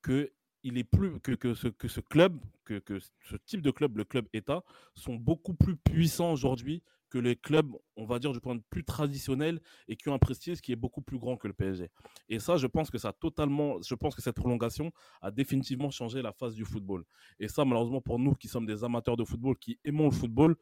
que 0.01 0.31
il 0.63 0.79
est 0.79 0.83
plus 0.83 1.19
que, 1.19 1.31
que, 1.33 1.53
ce, 1.53 1.67
que 1.67 1.87
ce 1.87 1.99
club, 1.99 2.43
que, 2.63 2.79
que 2.79 2.97
ce 2.99 3.35
type 3.35 3.61
de 3.61 3.69
club, 3.69 3.97
le 3.97 4.03
club 4.03 4.27
État, 4.33 4.63
sont 4.95 5.13
beaucoup 5.13 5.53
plus 5.53 5.75
puissants 5.77 6.31
aujourd'hui 6.31 6.81
que 7.15 7.19
les 7.21 7.37
clubs, 7.37 7.71
on 7.95 8.05
va 8.05 8.19
dire, 8.19 8.33
du 8.33 8.41
point 8.41 8.55
de 8.55 8.59
vue 8.59 8.65
plus 8.69 8.83
traditionnel 8.83 9.61
et 9.87 9.95
qui 9.95 10.09
ont 10.09 10.13
un 10.13 10.19
prestige 10.19 10.59
qui 10.59 10.73
est 10.73 10.75
beaucoup 10.75 11.01
plus 11.01 11.17
grand 11.17 11.37
que 11.37 11.47
le 11.47 11.53
PSG. 11.53 11.89
Et 12.27 12.39
ça, 12.39 12.57
je 12.57 12.67
pense 12.67 12.89
que 12.89 12.97
ça 12.97 13.13
totalement, 13.13 13.81
je 13.81 13.95
pense 13.95 14.15
que 14.15 14.21
cette 14.21 14.35
prolongation 14.35 14.91
a 15.21 15.31
définitivement 15.31 15.89
changé 15.91 16.21
la 16.21 16.33
face 16.33 16.55
du 16.55 16.65
football. 16.65 17.05
Et 17.39 17.47
ça, 17.47 17.63
malheureusement, 17.63 18.01
pour 18.01 18.19
nous 18.19 18.35
qui 18.35 18.49
sommes 18.49 18.65
des 18.65 18.83
amateurs 18.83 19.15
de 19.15 19.23
football, 19.23 19.55
qui 19.57 19.79
aimons 19.85 20.05
le 20.05 20.11
football, 20.11 20.57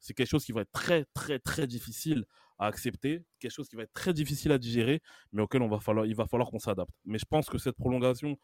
c'est 0.00 0.14
quelque 0.14 0.30
chose 0.30 0.46
qui 0.46 0.52
va 0.52 0.62
être 0.62 0.72
très, 0.72 1.04
très, 1.12 1.38
très 1.40 1.66
difficile 1.66 2.24
à 2.58 2.68
accepter, 2.68 3.22
quelque 3.38 3.52
chose 3.52 3.68
qui 3.68 3.76
va 3.76 3.82
être 3.82 3.92
très 3.92 4.14
difficile 4.14 4.52
à 4.52 4.58
digérer, 4.58 5.02
mais 5.32 5.42
auquel 5.42 5.60
on 5.60 5.68
va 5.68 5.78
falloir, 5.78 6.06
il 6.06 6.14
va 6.14 6.26
falloir 6.26 6.48
qu'on 6.50 6.58
s'adapte. 6.58 6.94
Mais 7.04 7.18
je 7.18 7.26
pense 7.26 7.50
que 7.50 7.58
cette 7.58 7.76
prolongation, 7.76 8.38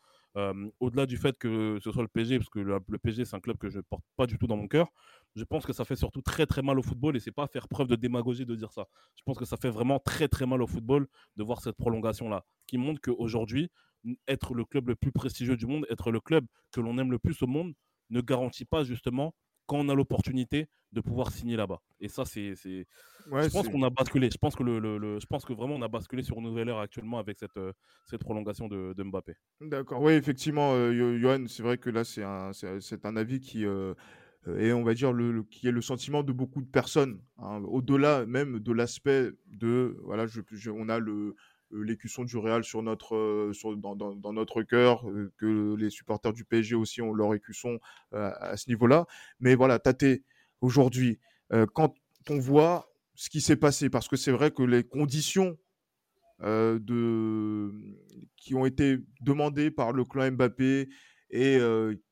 au-delà 0.80 1.06
du 1.06 1.16
fait 1.16 1.36
que 1.38 1.78
ce 1.82 1.92
soit 1.92 2.02
le 2.02 2.08
PSG, 2.08 2.38
parce 2.38 2.50
que 2.50 2.58
le, 2.58 2.78
le 2.88 2.98
PSG, 2.98 3.24
c'est 3.24 3.36
un 3.36 3.40
club 3.40 3.56
que 3.56 3.68
je 3.68 3.78
ne 3.78 3.82
porte 3.82 4.04
pas 4.16 4.26
du 4.26 4.38
tout 4.38 4.46
dans 4.46 4.56
mon 4.56 4.68
cœur, 4.68 4.88
je 5.36 5.44
pense 5.44 5.66
que 5.66 5.72
ça 5.72 5.84
fait 5.84 5.96
surtout 5.96 6.22
très 6.22 6.46
très 6.46 6.62
mal 6.62 6.78
au 6.78 6.82
football 6.82 7.16
et 7.16 7.20
c'est 7.20 7.32
pas 7.32 7.46
faire 7.46 7.68
preuve 7.68 7.88
de 7.88 7.96
démagogie 7.96 8.46
de 8.46 8.54
dire 8.54 8.72
ça. 8.72 8.86
Je 9.16 9.22
pense 9.24 9.38
que 9.38 9.44
ça 9.44 9.56
fait 9.56 9.70
vraiment 9.70 9.98
très 9.98 10.28
très 10.28 10.46
mal 10.46 10.62
au 10.62 10.66
football 10.66 11.06
de 11.36 11.42
voir 11.42 11.60
cette 11.60 11.76
prolongation 11.76 12.28
là 12.28 12.44
qui 12.66 12.78
montre 12.78 13.00
qu'aujourd'hui 13.00 13.70
être 14.28 14.54
le 14.54 14.64
club 14.64 14.88
le 14.88 14.96
plus 14.96 15.12
prestigieux 15.12 15.56
du 15.56 15.66
monde, 15.66 15.86
être 15.90 16.10
le 16.10 16.20
club 16.20 16.46
que 16.72 16.80
l'on 16.80 16.98
aime 16.98 17.10
le 17.10 17.18
plus 17.18 17.40
au 17.42 17.46
monde 17.46 17.72
ne 18.10 18.20
garantit 18.20 18.64
pas 18.64 18.84
justement 18.84 19.34
quand 19.66 19.78
on 19.78 19.88
a 19.88 19.94
l'opportunité 19.94 20.68
de 20.92 21.00
pouvoir 21.00 21.30
signer 21.30 21.56
là-bas. 21.56 21.80
Et 22.00 22.08
ça, 22.08 22.24
c'est. 22.24 22.54
je 22.54 23.50
pense 23.50 23.68
qu'on 23.68 23.82
a 23.82 23.90
basculé. 23.90 24.30
Je 24.30 24.38
pense, 24.38 24.54
que 24.54 24.62
le, 24.62 25.18
je 25.18 25.26
pense 25.26 25.44
que 25.44 25.52
vraiment 25.52 25.74
on 25.74 25.82
a 25.82 25.88
basculé 25.88 26.22
sur 26.22 26.38
une 26.38 26.44
nouvelle 26.44 26.68
ère 26.68 26.78
actuellement 26.78 27.18
avec 27.18 27.38
cette, 27.38 27.56
euh, 27.56 27.72
cette 28.06 28.20
prolongation 28.20 28.68
de, 28.68 28.92
de 28.96 29.02
Mbappé. 29.02 29.34
D'accord. 29.60 30.00
Oui, 30.02 30.12
effectivement, 30.12 30.72
euh, 30.74 31.18
Johan, 31.18 31.44
c'est 31.48 31.62
vrai 31.62 31.78
que 31.78 31.90
là, 31.90 32.04
c'est 32.04 32.22
un, 32.22 32.50
un 33.04 33.16
avis 33.16 33.40
qui. 33.40 33.64
Euh, 33.64 33.94
euh, 34.46 34.58
et 34.58 34.72
on 34.72 34.82
va 34.82 34.94
dire 34.94 35.12
le, 35.12 35.42
qui 35.44 35.68
est 35.68 35.72
le 35.72 35.80
sentiment 35.80 36.22
de 36.22 36.32
beaucoup 36.32 36.60
de 36.60 36.68
personnes, 36.68 37.20
hein, 37.38 37.62
au-delà 37.66 38.26
même 38.26 38.60
de 38.60 38.72
l'aspect 38.72 39.30
de 39.46 39.96
voilà, 40.04 40.26
je, 40.26 40.70
on 40.70 40.88
a 40.88 40.98
le 40.98 41.34
l'écusson 41.82 42.24
du 42.24 42.36
Real 42.36 42.64
sur 42.64 42.82
notre 42.82 43.16
euh, 43.16 43.52
sur, 43.52 43.76
dans, 43.76 43.96
dans, 43.96 44.32
notre 44.32 44.62
cœur, 44.62 45.04
que 45.38 45.74
les 45.74 45.90
supporters 45.90 46.32
du 46.32 46.44
PSG 46.44 46.74
aussi 46.74 47.02
ont 47.02 47.12
leur 47.12 47.34
écusson 47.34 47.78
à 48.12 48.56
ce 48.56 48.68
niveau-là. 48.68 49.06
Mais 49.40 49.54
voilà, 49.54 49.78
Tate, 49.78 50.04
aujourd'hui, 50.60 51.18
quand 51.72 51.94
on 52.30 52.38
voit 52.38 52.90
ce 53.14 53.30
qui 53.30 53.40
s'est 53.40 53.56
passé, 53.56 53.90
parce 53.90 54.08
que 54.08 54.16
c'est 54.16 54.32
vrai 54.32 54.50
que 54.50 54.62
les 54.62 54.84
conditions 54.84 55.56
de, 56.40 57.70
qui 58.36 58.54
ont 58.54 58.66
été 58.66 58.98
demandées 59.20 59.70
par 59.70 59.92
le 59.92 60.04
clan 60.04 60.30
Mbappé 60.32 60.88
et 61.30 61.58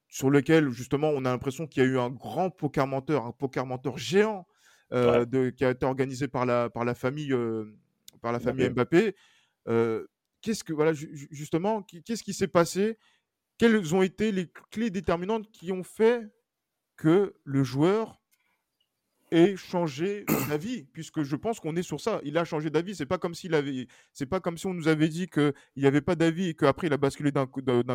sur 0.08 0.30
lequel 0.30 0.70
justement 0.70 1.10
on 1.10 1.24
a 1.24 1.30
l'impression 1.30 1.66
qu'il 1.66 1.82
y 1.82 1.86
a 1.86 1.88
eu 1.88 1.98
un 1.98 2.10
grand 2.10 2.50
poker 2.50 2.86
menteur, 2.86 3.26
un 3.26 3.32
poker 3.32 3.66
menteur 3.66 3.98
géant 3.98 4.46
de, 4.90 5.50
qui 5.50 5.64
a 5.64 5.70
été 5.70 5.86
organisé 5.86 6.28
par 6.28 6.46
la, 6.46 6.70
par 6.70 6.84
la 6.84 6.94
famille, 6.94 7.34
par 8.20 8.32
la 8.32 8.40
famille 8.40 8.68
Mbappé. 8.68 9.14
Qu'est-ce 9.66 10.64
que, 10.64 10.72
voilà, 10.72 10.92
justement, 10.92 11.82
qu'est-ce 11.82 12.22
qui 12.22 12.34
s'est 12.34 12.48
passé? 12.48 12.98
Quelles 13.58 13.94
ont 13.94 14.02
été 14.02 14.32
les 14.32 14.50
clés 14.70 14.90
déterminantes 14.90 15.50
qui 15.50 15.72
ont 15.72 15.84
fait 15.84 16.28
que 16.96 17.34
le 17.44 17.62
joueur 17.62 18.20
ait 19.30 19.56
changé 19.56 20.24
d'avis, 20.48 20.84
puisque 20.92 21.22
je 21.22 21.36
pense 21.36 21.58
qu'on 21.58 21.74
est 21.76 21.82
sur 21.82 22.00
ça. 22.00 22.20
Il 22.22 22.36
a 22.36 22.44
changé 22.44 22.68
d'avis. 22.68 22.94
C'est 22.94 23.06
pas 23.06 23.18
comme 23.18 23.34
s'il 23.34 23.56
c'est 24.12 24.26
pas 24.26 24.40
comme 24.40 24.58
si 24.58 24.66
on 24.66 24.74
nous 24.74 24.88
avait 24.88 25.08
dit 25.08 25.26
qu'il 25.26 25.54
n'y 25.76 25.86
avait 25.86 26.02
pas 26.02 26.16
d'avis 26.16 26.48
et 26.48 26.54
qu'après 26.54 26.88
il 26.88 26.92
a 26.92 26.98
basculé 26.98 27.32
d'un 27.32 27.46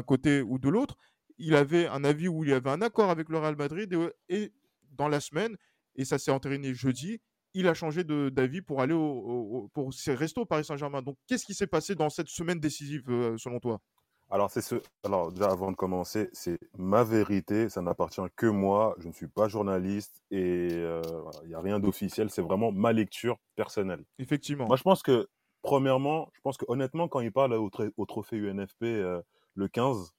côté 0.01 0.41
ou 0.41 0.57
de 0.57 0.69
l'autre. 0.69 0.97
Il 1.37 1.53
avait 1.55 1.85
un 1.87 2.03
avis 2.03 2.27
où 2.27 2.43
il 2.43 2.49
y 2.49 2.53
avait 2.53 2.71
un 2.71 2.81
accord 2.81 3.11
avec 3.11 3.29
le 3.29 3.37
Real 3.37 3.55
Madrid 3.55 3.95
et, 4.29 4.51
dans 4.93 5.07
la 5.07 5.19
semaine, 5.19 5.55
et 5.95 6.05
ça 6.05 6.17
s'est 6.17 6.31
entériné 6.31 6.73
jeudi, 6.73 7.21
il 7.57 7.67
a 7.67 7.73
changé 7.73 8.03
d'avis 8.03 8.61
pour 8.61 8.81
aller 8.81 8.93
au, 8.93 9.69
pour 9.73 9.91
rester 10.07 10.39
au 10.39 10.45
Paris 10.45 10.63
Saint-Germain. 10.63 11.01
Donc, 11.01 11.17
qu'est-ce 11.25 11.45
qui 11.45 11.55
s'est 11.55 11.67
passé 11.67 11.95
dans 11.95 12.09
cette 12.09 12.27
semaine 12.27 12.59
décisive, 12.59 13.03
euh, 13.09 13.35
selon 13.37 13.59
toi? 13.59 13.81
Alors, 14.29 14.51
c'est 14.51 14.61
ce... 14.61 14.75
Alors, 15.03 15.31
déjà, 15.31 15.49
avant 15.49 15.71
de 15.71 15.75
commencer, 15.75 16.29
c'est 16.33 16.59
ma 16.77 17.03
vérité, 17.03 17.69
ça 17.69 17.81
n'appartient 17.81 18.21
que 18.35 18.45
moi, 18.45 18.95
je 18.99 19.07
ne 19.07 19.13
suis 19.13 19.27
pas 19.27 19.47
journaliste 19.47 20.21
et 20.29 20.69
euh, 20.71 21.01
il 21.43 21.49
n'y 21.49 21.55
a 21.55 21.61
rien 21.61 21.79
d'officiel, 21.79 22.29
c'est 22.29 22.43
vraiment 22.43 22.71
ma 22.71 22.93
lecture 22.93 23.37
personnelle. 23.55 24.03
Effectivement. 24.19 24.67
Moi, 24.67 24.75
je 24.77 24.83
pense 24.83 25.01
que, 25.01 25.27
premièrement, 25.63 26.29
je 26.35 26.41
pense 26.41 26.57
que 26.57 26.65
honnêtement, 26.67 27.07
quand 27.07 27.21
il 27.21 27.31
parle 27.31 27.53
au, 27.53 27.71
au 27.97 28.05
trophée 28.05 28.37
UNFP 28.37 28.83
euh, 28.83 29.21
le 29.55 29.67
15, 29.67 30.13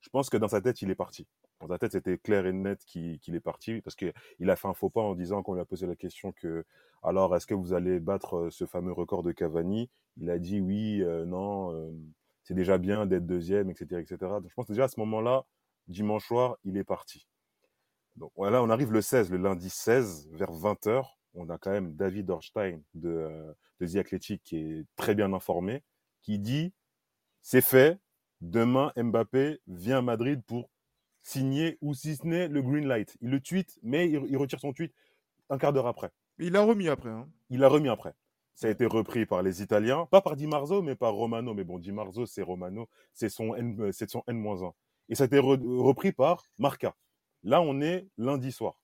je 0.00 0.08
pense 0.10 0.30
que 0.30 0.36
dans 0.36 0.48
sa 0.48 0.60
tête, 0.60 0.80
il 0.82 0.90
est 0.90 0.94
parti. 0.94 1.26
Dans 1.66 1.74
sa 1.74 1.78
tête, 1.78 1.92
c'était 1.92 2.18
clair 2.18 2.46
et 2.46 2.52
net 2.52 2.84
qu'il 2.84 3.34
est 3.34 3.40
parti 3.40 3.80
parce 3.80 3.96
qu'il 3.96 4.50
a 4.50 4.56
fait 4.56 4.68
un 4.68 4.74
faux 4.74 4.90
pas 4.90 5.00
en 5.00 5.14
disant, 5.14 5.42
qu'on 5.42 5.54
lui 5.54 5.60
a 5.60 5.64
posé 5.64 5.86
la 5.86 5.96
question 5.96 6.32
que, 6.32 6.64
alors, 7.02 7.34
est-ce 7.36 7.46
que 7.46 7.54
vous 7.54 7.74
allez 7.74 8.00
battre 8.00 8.36
euh, 8.36 8.50
ce 8.50 8.64
fameux 8.64 8.92
record 8.92 9.22
de 9.22 9.32
Cavani? 9.32 9.90
Il 10.16 10.30
a 10.30 10.38
dit 10.38 10.60
oui, 10.60 11.02
non 11.26 11.92
c'est 12.44 12.54
déjà 12.54 12.78
bien 12.78 13.06
d'être 13.06 13.26
deuxième, 13.26 13.70
etc., 13.70 14.00
etc. 14.00 14.16
Donc, 14.20 14.48
je 14.50 14.54
pense 14.54 14.66
que 14.66 14.72
déjà 14.72 14.84
à 14.84 14.88
ce 14.88 15.00
moment-là, 15.00 15.44
dimanche 15.88 16.26
soir, 16.26 16.56
il 16.64 16.76
est 16.76 16.84
parti. 16.84 17.26
Donc 18.16 18.32
voilà, 18.36 18.62
on 18.62 18.70
arrive 18.70 18.92
le 18.92 19.00
16, 19.00 19.30
le 19.30 19.38
lundi 19.38 19.70
16, 19.70 20.28
vers 20.30 20.52
20h. 20.52 21.04
On 21.34 21.48
a 21.48 21.58
quand 21.58 21.72
même 21.72 21.94
David 21.96 22.30
Orstein 22.30 22.80
de, 22.94 23.08
euh, 23.08 23.52
de 23.80 23.86
The 23.86 23.96
Athletic 23.96 24.42
qui 24.44 24.56
est 24.56 24.86
très 24.94 25.14
bien 25.14 25.32
informé, 25.32 25.82
qui 26.22 26.38
dit 26.38 26.72
c'est 27.42 27.60
fait, 27.60 27.98
demain 28.40 28.92
Mbappé 28.96 29.60
vient 29.66 29.98
à 29.98 30.02
Madrid 30.02 30.42
pour 30.46 30.70
signer 31.24 31.78
ou 31.80 31.94
si 31.94 32.14
ce 32.14 32.24
n'est 32.24 32.46
le 32.46 32.62
green 32.62 32.86
light. 32.86 33.16
Il 33.20 33.30
le 33.30 33.40
tweet, 33.40 33.78
mais 33.82 34.08
il, 34.08 34.36
retire 34.36 34.60
son 34.60 34.72
tweet 34.72 34.94
un 35.50 35.58
quart 35.58 35.72
d'heure 35.72 35.88
après. 35.88 36.10
Il 36.38 36.52
l'a 36.52 36.62
remis 36.62 36.88
après. 36.88 37.10
Hein. 37.10 37.28
Il 37.50 37.60
l'a 37.60 37.68
remis 37.68 37.88
après. 37.88 38.14
Ça 38.54 38.68
a 38.68 38.70
été 38.70 38.86
repris 38.86 39.26
par 39.26 39.42
les 39.42 39.62
Italiens, 39.62 40.06
pas 40.06 40.20
par 40.20 40.36
Di 40.36 40.46
Marzo, 40.46 40.80
mais 40.82 40.94
par 40.94 41.14
Romano. 41.14 41.54
Mais 41.54 41.64
bon, 41.64 41.78
Di 41.80 41.90
Marzo, 41.90 42.26
c'est 42.26 42.42
Romano, 42.42 42.88
c'est 43.12 43.28
son 43.28 43.56
N, 43.56 43.80
euh, 43.80 43.92
c'est 43.92 44.08
son 44.08 44.22
N-1. 44.28 44.72
Et 45.08 45.16
ça 45.16 45.24
a 45.24 45.26
été 45.26 45.38
repris 45.38 46.12
par 46.12 46.44
Marca. 46.58 46.94
Là, 47.42 47.60
on 47.60 47.80
est 47.80 48.06
lundi 48.16 48.52
soir. 48.52 48.80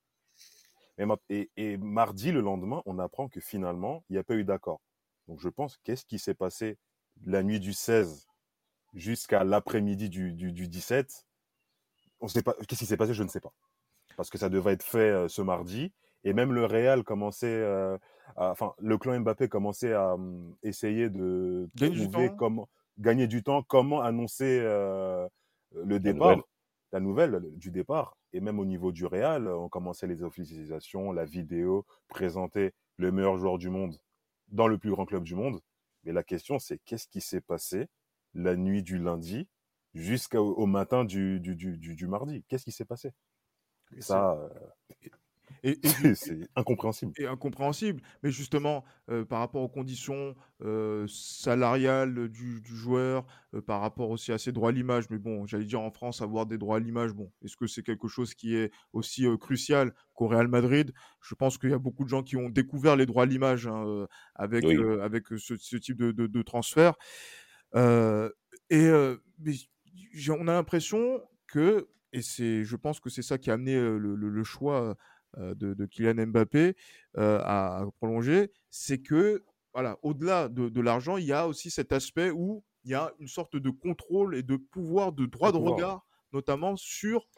Et, 1.28 1.50
et, 1.56 1.78
mardi, 1.78 2.30
le 2.30 2.40
lendemain, 2.40 2.82
on 2.84 2.98
apprend 2.98 3.28
que 3.28 3.40
finalement, 3.40 4.04
il 4.10 4.14
n'y 4.14 4.18
a 4.18 4.24
pas 4.24 4.34
eu 4.34 4.44
d'accord. 4.44 4.82
Donc 5.28 5.40
je 5.40 5.48
pense, 5.48 5.78
qu'est-ce 5.78 6.04
qui 6.04 6.18
s'est 6.18 6.34
passé 6.34 6.76
la 7.24 7.42
nuit 7.42 7.60
du 7.60 7.72
16 7.72 8.26
jusqu'à 8.92 9.44
l'après-midi 9.44 10.10
du, 10.10 10.32
du, 10.32 10.52
du, 10.52 10.68
17 10.68 11.26
On 12.20 12.28
sait 12.28 12.42
pas. 12.42 12.54
Qu'est-ce 12.68 12.80
qui 12.80 12.86
s'est 12.86 12.96
passé 12.96 13.14
Je 13.14 13.22
ne 13.22 13.28
sais 13.28 13.40
pas. 13.40 13.52
Parce 14.16 14.30
que 14.30 14.38
ça 14.38 14.48
devait 14.48 14.72
être 14.72 14.82
fait 14.82 14.98
euh, 14.98 15.28
ce 15.28 15.42
mardi. 15.42 15.92
Et 16.24 16.32
même 16.32 16.52
le 16.52 16.66
Real 16.66 17.02
commençait, 17.02 17.46
euh, 17.46 17.96
enfin, 18.36 18.74
le 18.78 18.98
clan 18.98 19.18
Mbappé 19.20 19.48
commençait 19.48 19.94
à 19.94 20.14
hum, 20.14 20.54
essayer 20.62 21.08
de 21.08 21.68
gagner 21.76 22.08
trouver 22.08 22.28
du 22.28 22.36
comment 22.36 22.68
gagner 22.98 23.26
du 23.26 23.42
temps, 23.42 23.62
comment 23.62 24.02
annoncer 24.02 24.60
euh, 24.62 25.26
le 25.72 25.98
départ, 25.98 26.42
la 26.92 27.00
nouvelle. 27.00 27.40
du 27.56 27.70
départ. 27.70 28.16
Et 28.32 28.40
même 28.40 28.58
au 28.58 28.64
niveau 28.64 28.92
du 28.92 29.06
Real, 29.06 29.48
on 29.48 29.68
commençait 29.68 30.06
les 30.06 30.22
officialisations, 30.22 31.12
la 31.12 31.24
vidéo, 31.24 31.84
présenter 32.08 32.72
le 32.96 33.10
meilleur 33.10 33.38
joueur 33.38 33.58
du 33.58 33.70
monde 33.70 33.96
dans 34.48 34.68
le 34.68 34.78
plus 34.78 34.90
grand 34.90 35.06
club 35.06 35.24
du 35.24 35.34
monde. 35.34 35.60
Mais 36.04 36.12
la 36.12 36.22
question, 36.22 36.58
c'est 36.58 36.78
qu'est-ce 36.84 37.08
qui 37.08 37.20
s'est 37.20 37.40
passé 37.40 37.88
la 38.34 38.54
nuit 38.56 38.82
du 38.82 38.98
lundi 38.98 39.48
jusqu'au 39.94 40.66
matin 40.66 41.04
du, 41.04 41.40
du, 41.40 41.56
du, 41.56 41.76
du 41.76 42.06
mardi 42.06 42.44
Qu'est-ce 42.48 42.64
qui 42.64 42.72
s'est 42.72 42.84
passé? 42.84 43.12
Ça, 43.98 44.38
et, 45.62 45.78
c'est 46.14 46.48
incompréhensible. 46.56 47.12
Et 47.18 47.26
incompréhensible. 47.26 48.00
Mais 48.22 48.30
justement, 48.30 48.84
euh, 49.10 49.24
par 49.24 49.40
rapport 49.40 49.62
aux 49.62 49.68
conditions 49.68 50.34
euh, 50.62 51.06
salariales 51.08 52.28
du, 52.28 52.62
joueur, 52.64 53.26
euh, 53.54 53.60
par 53.60 53.80
rapport 53.80 54.10
aussi 54.10 54.32
à 54.32 54.38
ses 54.38 54.52
droits 54.52 54.70
à 54.70 54.72
l'image, 54.72 55.10
mais 55.10 55.18
bon, 55.18 55.46
j'allais 55.46 55.64
dire 55.64 55.80
en 55.80 55.90
France, 55.90 56.22
avoir 56.22 56.46
des 56.46 56.58
droits 56.58 56.76
à 56.76 56.80
l'image, 56.80 57.12
bon, 57.12 57.30
est-ce 57.44 57.56
que 57.56 57.66
c'est 57.66 57.82
quelque 57.82 58.08
chose 58.08 58.34
qui 58.34 58.56
est 58.56 58.70
aussi 58.92 59.26
crucial 59.38 59.92
qu'au 60.14 60.28
Real 60.28 60.48
Madrid? 60.48 60.92
Je 61.20 61.34
pense 61.34 61.58
qu'il 61.58 61.70
y 61.70 61.74
a 61.74 61.78
beaucoup 61.78 62.04
de 62.04 62.08
gens 62.08 62.22
qui 62.22 62.36
ont 62.36 62.48
découvert 62.48 62.96
les 62.96 63.06
droits 63.06 63.24
à 63.24 63.26
l'image 63.26 63.66
hein, 63.66 64.06
avec, 64.34 64.64
avec 64.64 65.26
ce, 65.36 65.76
type 65.76 65.98
de, 65.98 66.12
de, 66.12 66.42
transfert. 66.42 66.94
et 67.74 68.90
on 70.30 70.48
a 70.48 70.52
l'impression 70.52 71.20
que, 71.46 71.88
et 72.12 72.22
c'est, 72.22 72.64
je 72.64 72.76
pense 72.76 73.00
que 73.00 73.10
c'est 73.10 73.22
ça 73.22 73.38
qui 73.38 73.50
a 73.50 73.54
amené 73.54 73.74
le, 73.74 74.14
le 74.14 74.44
choix 74.44 74.96
de, 75.38 75.86
Kylian 75.86 76.26
Mbappé 76.26 76.74
à, 77.16 77.84
prolonger, 77.98 78.50
c'est 78.70 79.00
que 79.00 79.44
voilà, 79.72 79.98
au-delà 80.02 80.48
de, 80.48 80.80
l'argent, 80.80 81.16
il 81.16 81.26
y 81.26 81.32
a 81.32 81.46
aussi 81.46 81.70
cet 81.70 81.92
aspect 81.92 82.30
où 82.30 82.64
il 82.84 82.90
y 82.90 82.94
a 82.94 83.12
une 83.18 83.28
sorte 83.28 83.56
de 83.56 83.70
contrôle 83.70 84.34
et 84.34 84.42
de 84.42 84.56
pouvoir, 84.56 85.12
de 85.12 85.26
droit 85.26 85.52
de 85.52 85.58
regard, 85.58 86.06
notamment 86.32 86.76
sur 86.76 87.28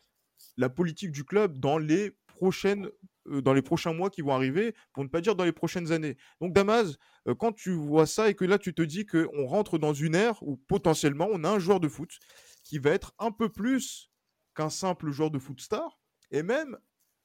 la 0.57 0.69
politique 0.69 1.13
du 1.13 1.25
club 1.25 1.59
dans 1.59 1.79
les 1.79 2.17
prochaines 2.43 2.89
euh, 3.29 3.41
dans 3.41 3.55
les 3.55 3.63
prochains 3.63 3.93
mois 3.93 4.11
qui 4.11 4.21
vont 4.21 4.35
arriver, 4.35 4.75
pour 4.93 5.05
ne 5.05 5.09
pas 5.09 5.21
dire 5.21 5.37
dans 5.37 5.45
les 5.45 5.53
prochaines 5.53 5.93
années. 5.93 6.17
Donc 6.41 6.53
Damas, 6.53 6.97
quand 7.39 7.53
tu 7.53 7.71
vois 7.71 8.07
ça 8.07 8.29
et 8.29 8.35
que 8.35 8.45
là 8.45 8.59
tu 8.59 8.75
te 8.75 8.83
dis 8.83 9.07
qu'on 9.07 9.47
rentre 9.47 9.79
dans 9.79 9.95
une 9.95 10.17
ère 10.17 10.43
où 10.43 10.57
potentiellement 10.57 11.29
on 11.31 11.45
a 11.45 11.51
un 11.51 11.61
joueur 11.61 11.79
de 11.79 11.89
foot 11.89 12.11
qui 12.65 12.79
va 12.79 12.91
être 12.91 13.13
un 13.21 13.31
peu 13.31 13.49
plus 13.49 14.11
qu'un 14.57 14.71
simple 14.71 15.13
joueur 15.13 15.31
de 15.31 15.39
foot 15.39 15.61
star, 15.61 16.01
et 16.33 16.43
même 16.43 16.77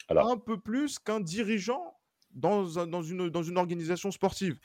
un 0.10 0.38
peu 0.38 0.60
plus 0.60 1.00
qu'un 1.00 1.20
dirigeant 1.20 1.98
dans, 2.32 2.86
dans, 2.86 3.02
une, 3.02 3.30
dans 3.30 3.44
une 3.44 3.58
organisation 3.58 4.12
sportive. 4.12 4.60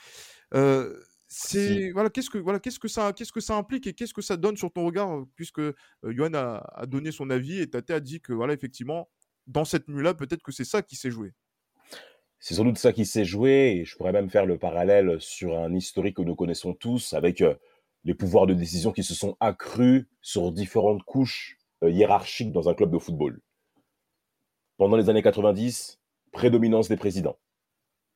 Euh, 0.55 1.01
c'est 1.35 1.93
voilà 1.93 2.11
qu'est-ce 2.11 2.29
que 2.29 2.37
voilà 2.37 2.61
qu'est-ce 2.61 2.79
que 2.79 2.89
ça 2.89 3.15
qu'est-ce 3.15 3.33
que 3.33 3.41
ça 3.41 3.57
implique 3.57 3.87
et 3.87 3.95
qu'est-ce 3.95 4.13
que 4.13 4.21
ça 4.21 4.37
donne 4.37 4.59
sur 4.59 4.71
ton 4.71 4.85
regard 4.85 5.11
euh, 5.17 5.25
puisque 5.35 5.61
euh, 5.61 5.73
Johan 6.05 6.35
a, 6.35 6.63
a, 6.75 6.85
donné 6.85 7.11
son 7.11 7.31
avis 7.31 7.59
et 7.59 7.71
Tate 7.71 7.91
a 7.91 8.01
dit 8.01 8.21
que 8.21 8.35
voilà 8.35 8.53
effectivement 8.53 9.09
dans 9.47 9.65
cette 9.65 9.89
nuit-là 9.89 10.15
peut-être 10.15 10.43
que 10.43 10.53
c'est 10.53 10.65
ça 10.65 10.83
qui 10.83 10.97
s'est 10.97 11.11
joué. 11.11 11.33
C'est 12.39 12.55
sans 12.55 12.65
doute 12.65 12.79
ça 12.79 12.93
qui 12.93 13.07
s'est 13.07 13.25
joué 13.25 13.77
et 13.77 13.85
je 13.85 13.97
pourrais 13.97 14.13
même 14.13 14.29
faire 14.29 14.47
le 14.47 14.59
parallèle 14.59 15.21
sur 15.21 15.57
un 15.57 15.73
historique 15.75 16.17
que 16.17 16.23
nous 16.23 16.35
connaissons 16.35 16.75
tous 16.75 17.13
avec 17.13 17.45
les 18.05 18.15
pouvoirs 18.15 18.47
de 18.47 18.55
décision 18.55 18.91
qui 18.91 19.05
se 19.05 19.15
sont 19.15 19.37
accrus 19.39 20.07
sur 20.21 20.51
différentes 20.51 21.05
couches 21.05 21.57
hiérarchiques 21.83 22.53
dans 22.53 22.69
un 22.69 22.75
club 22.75 22.91
de 22.91 22.99
football. 22.99 23.41
Pendant 24.77 24.97
les 24.97 25.09
années 25.09 25.23
90, 25.23 26.01
prédominance 26.33 26.89
des 26.89 26.97
présidents. 26.97 27.39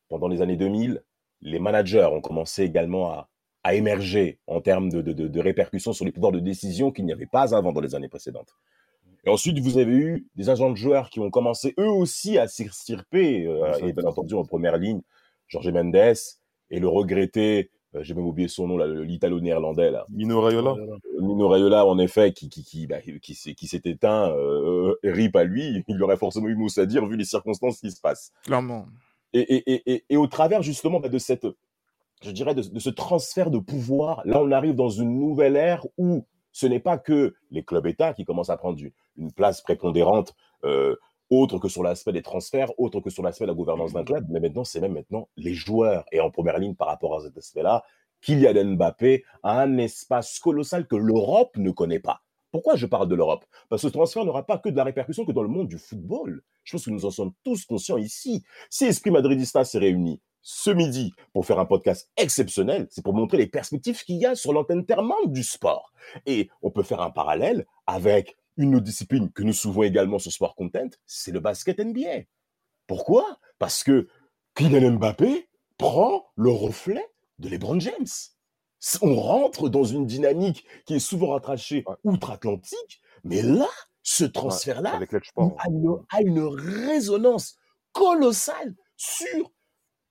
Pendant 0.09 0.27
les 0.27 0.43
années 0.43 0.57
2000, 0.57 1.05
les 1.43 1.59
managers 1.59 2.09
ont 2.13 2.21
commencé 2.21 2.63
également 2.63 3.11
à, 3.11 3.29
émerger 3.75 4.39
en 4.47 4.61
termes 4.61 4.91
de, 4.91 5.41
répercussions 5.41 5.93
sur 5.93 6.05
les 6.05 6.13
pouvoirs 6.13 6.31
de 6.31 6.39
décision 6.39 6.93
qu'il 6.93 7.05
n'y 7.05 7.13
avait 7.13 7.27
pas 7.27 7.55
avant 7.55 7.73
dans 7.73 7.81
les 7.81 7.97
années 7.97 8.09
précédentes. 8.09 8.55
Et 9.27 9.31
ensuite, 9.31 9.59
vous 9.59 9.79
avez 9.79 9.93
eu 9.93 10.27
des 10.37 10.51
agents 10.51 10.71
de 10.71 10.77
joueurs 10.77 11.11
qui 11.11 11.19
ont 11.21 11.31
commencé 11.31 11.75
eux 11.79 11.89
aussi 11.89 12.39
à 12.39 12.47
s'extirper, 12.47 13.47
euh, 13.47 13.77
et 13.79 13.93
bien 13.93 14.05
entendu 14.05 14.35
en 14.35 14.45
première 14.45 14.77
ligne, 14.77 15.01
Jorge 15.49 15.69
Mendes 15.69 16.15
et 16.71 16.81
le 16.81 16.89
regretté 16.89 17.71
euh, 17.95 18.03
j'ai 18.03 18.15
même 18.15 18.27
oublié 18.27 18.49
son 18.49 18.67
nom, 18.67 18.79
l'italo-néerlandais. 18.79 19.93
Mino 20.09 20.41
Raiola. 20.41 20.75
Mino 21.21 21.49
Raiola, 21.49 21.87
en 21.87 21.99
effet, 21.99 22.33
qui, 22.33 22.49
qui, 22.49 22.65
qui, 22.65 22.87
bah, 22.87 22.99
qui, 23.01 23.35
s'est 23.35 23.81
éteint, 23.85 24.31
euh, 24.33 24.95
rip 25.05 25.37
à 25.37 25.45
lui. 25.45 25.85
Il 25.89 26.03
aurait 26.03 26.17
forcément 26.17 26.49
eu 26.49 26.55
mot 26.55 26.69
à 26.77 26.87
dire 26.87 27.07
vu 27.07 27.17
les 27.17 27.25
circonstances 27.25 27.81
qui 27.81 27.91
se 27.91 28.01
passent. 28.01 28.33
Clairement. 28.45 28.87
Et, 29.33 29.41
et, 29.41 29.93
et, 29.93 30.05
et 30.09 30.17
au 30.17 30.27
travers 30.27 30.63
justement 30.63 31.01
bah, 31.01 31.09
de 31.09 31.19
cette, 31.19 31.47
je 32.23 32.31
dirais, 32.31 32.55
de, 32.55 32.79
ce 32.79 32.91
transfert 32.91 33.51
de 33.51 33.59
pouvoir, 33.59 34.23
là 34.25 34.41
on 34.41 34.51
arrive 34.51 34.75
dans 34.75 34.89
une 34.89 35.19
nouvelle 35.19 35.57
ère 35.57 35.87
où 35.99 36.25
ce 36.57 36.65
n'est 36.67 36.81
pas 36.81 36.97
que 36.97 37.35
les 37.51 37.63
clubs-États 37.63 38.15
qui 38.15 38.25
commencent 38.25 38.49
à 38.49 38.57
prendre 38.57 38.81
une 39.19 39.31
place 39.31 39.61
prépondérante 39.61 40.35
euh, 40.65 40.97
autre 41.29 41.59
que 41.59 41.69
sur 41.69 41.83
l'aspect 41.83 42.15
des 42.15 42.23
transferts, 42.23 42.73
autre 42.81 43.01
que 43.01 43.11
sur 43.11 43.23
l'aspect 43.23 43.45
de 43.45 43.51
la 43.51 43.55
gouvernance 43.55 43.93
d'un 43.93 44.05
club, 44.05 44.25
mais 44.31 44.41
maintenant, 44.41 44.65
c'est 44.65 44.81
même 44.81 44.95
maintenant 44.95 45.29
les 45.37 45.53
joueurs. 45.53 46.07
Et 46.13 46.21
en 46.21 46.31
première 46.31 46.59
ligne 46.59 46.75
par 46.75 46.89
rapport 46.89 47.15
à 47.15 47.21
cet 47.21 47.37
aspect-là, 47.37 47.85
Kylian 48.23 48.75
Mbappé 48.75 49.23
a 49.43 49.61
un 49.61 49.77
espace 49.77 50.39
colossal 50.39 50.87
que 50.87 50.97
l'Europe 50.97 51.55
ne 51.59 51.71
connaît 51.71 52.01
pas. 52.01 52.23
Pourquoi 52.53 52.75
je 52.77 52.87
parle 52.87 53.09
de 53.09 53.15
l'Europe? 53.15 53.45
Parce 53.69 53.83
que 53.83 53.89
ce 53.89 53.93
transfert 53.93 54.25
n'aura 54.25 54.47
pas 54.47 54.57
que 54.57 54.71
de 54.71 54.77
la 54.77 54.85
répercussion 54.85 55.27
que 55.27 55.33
dans 55.33 55.43
le 55.43 55.49
monde 55.49 55.69
du 55.69 55.77
football. 55.77 56.43
Je 56.65 56.73
pense 56.73 56.87
que 56.87 56.91
nous 56.91 57.05
en 57.05 57.11
sommes 57.11 57.33
tous 57.45 57.67
conscients 57.67 57.99
ici. 57.99 58.45
Si 58.71 58.87
Esprit 58.87 59.11
Madridista 59.11 59.63
s'est 59.63 59.79
réuni 59.79 60.23
ce 60.49 60.71
midi 60.71 61.13
pour 61.33 61.45
faire 61.45 61.59
un 61.59 61.65
podcast 61.65 62.09
exceptionnel, 62.17 62.87
c'est 62.89 63.03
pour 63.03 63.15
montrer 63.15 63.37
les 63.37 63.49
perspectives 63.49 64.05
qu'il 64.05 64.15
y 64.19 64.27
a 64.27 64.37
sur 64.37 64.53
l'antenne 64.53 64.87
thermale 64.87 65.27
du 65.27 65.43
sport. 65.43 65.93
Et 66.25 66.49
on 66.63 66.71
peut 66.71 66.85
faire 66.85 67.01
un 67.01 67.11
parallèle 67.11 67.67
avec 67.89 68.37
une 68.57 68.77
autre 68.77 68.85
discipline 68.85 69.33
que 69.33 69.43
nous 69.43 69.53
suivons 69.53 69.83
également 69.83 70.21
sur 70.21 70.31
Sport 70.31 70.55
Content, 70.55 70.89
c'est 71.05 71.33
le 71.33 71.41
basket 71.41 71.81
NBA. 71.81 72.27
Pourquoi? 72.87 73.41
Parce 73.59 73.83
que 73.83 74.07
Kylian 74.55 74.93
Mbappé 74.93 75.49
prend 75.79 76.27
le 76.37 76.51
reflet 76.53 77.05
de 77.41 77.49
LeBron 77.49 77.81
James. 77.81 78.07
On 79.03 79.17
rentre 79.17 79.69
dans 79.69 79.83
une 79.83 80.07
dynamique 80.07 80.65
qui 80.85 80.95
est 80.95 81.01
souvent 81.01 81.31
rattrachée 81.31 81.85
outre-Atlantique, 82.05 83.01
mais 83.25 83.43
là, 83.43 83.69
ce 84.05 84.25
transfert-là 84.25 85.01
a, 85.37 85.49
a, 86.11 86.21
une 86.21 86.39
résonance 86.39 87.57
colossale 87.91 88.77
sur 88.97 89.51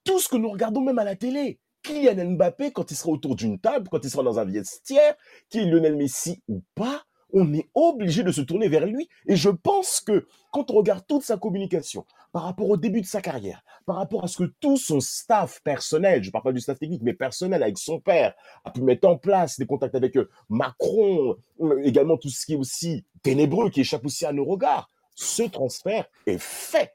tout 0.05 0.19
ce 0.19 0.29
que 0.29 0.37
nous 0.37 0.49
regardons 0.49 0.81
même 0.81 0.99
à 0.99 1.03
la 1.03 1.15
télé. 1.17 1.59
Kylian 1.83 2.31
Mbappé, 2.31 2.71
quand 2.71 2.89
il 2.89 2.95
sera 2.95 3.11
autour 3.11 3.35
d'une 3.35 3.59
table, 3.59 3.89
quand 3.91 4.03
il 4.03 4.09
sera 4.09 4.23
dans 4.23 4.39
un 4.39 4.45
vestiaire, 4.45 5.15
qui 5.49 5.59
est 5.59 5.65
Lionel 5.65 5.95
Messi 5.95 6.41
ou 6.47 6.63
pas, 6.73 7.03
on 7.33 7.53
est 7.53 7.69
obligé 7.73 8.23
de 8.23 8.31
se 8.31 8.41
tourner 8.41 8.69
vers 8.69 8.85
lui. 8.85 9.09
Et 9.27 9.35
je 9.35 9.49
pense 9.49 9.99
que 9.99 10.25
quand 10.51 10.71
on 10.71 10.75
regarde 10.75 11.05
toute 11.07 11.23
sa 11.23 11.37
communication 11.37 12.05
par 12.31 12.43
rapport 12.43 12.69
au 12.69 12.77
début 12.77 13.01
de 13.01 13.05
sa 13.05 13.21
carrière, 13.21 13.63
par 13.85 13.97
rapport 13.97 14.23
à 14.23 14.27
ce 14.27 14.37
que 14.37 14.53
tout 14.59 14.77
son 14.77 14.99
staff 14.99 15.61
personnel, 15.63 16.23
je 16.23 16.29
ne 16.29 16.31
parle 16.31 16.45
pas 16.45 16.53
du 16.53 16.61
staff 16.61 16.79
technique, 16.79 17.01
mais 17.03 17.13
personnel 17.13 17.61
avec 17.61 17.77
son 17.77 17.99
père, 17.99 18.33
a 18.63 18.71
pu 18.71 18.81
mettre 18.81 19.07
en 19.07 19.17
place 19.17 19.59
des 19.59 19.65
contacts 19.65 19.95
avec 19.95 20.15
euh, 20.17 20.29
Macron, 20.49 21.35
euh, 21.61 21.81
également 21.83 22.17
tout 22.17 22.29
ce 22.29 22.45
qui 22.45 22.53
est 22.53 22.57
aussi 22.57 23.05
ténébreux, 23.21 23.69
qui 23.69 23.81
échappe 23.81 24.05
aussi 24.05 24.25
à 24.25 24.33
nos 24.33 24.45
regards, 24.45 24.89
ce 25.13 25.43
transfert 25.43 26.05
est 26.25 26.39
fait 26.39 26.93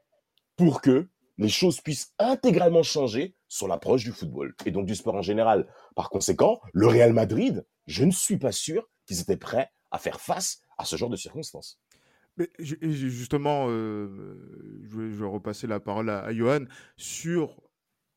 pour 0.56 0.80
que 0.80 1.08
les 1.40 1.48
choses 1.48 1.80
puissent 1.80 2.12
intégralement 2.18 2.82
changer 2.82 3.34
sur 3.48 3.66
l'approche 3.66 4.04
du 4.04 4.12
football 4.12 4.54
et 4.66 4.70
donc 4.70 4.86
du 4.86 4.94
sport 4.94 5.14
en 5.14 5.22
général. 5.22 5.66
Par 5.96 6.10
conséquent, 6.10 6.60
le 6.74 6.86
Real 6.86 7.12
Madrid, 7.14 7.66
je 7.86 8.04
ne 8.04 8.10
suis 8.10 8.36
pas 8.36 8.52
sûr 8.52 8.88
qu'ils 9.06 9.20
étaient 9.20 9.38
prêts 9.38 9.70
à 9.90 9.98
faire 9.98 10.20
face 10.20 10.60
à 10.76 10.84
ce 10.84 10.96
genre 10.96 11.08
de 11.08 11.16
circonstances. 11.16 11.80
Mais 12.36 12.50
justement, 12.58 13.66
euh, 13.68 14.36
je, 14.82 15.00
vais, 15.00 15.26
repasser 15.26 15.66
la 15.66 15.80
parole 15.80 16.10
à, 16.10 16.20
à 16.20 16.32
Johan 16.32 16.66
sur 16.96 17.56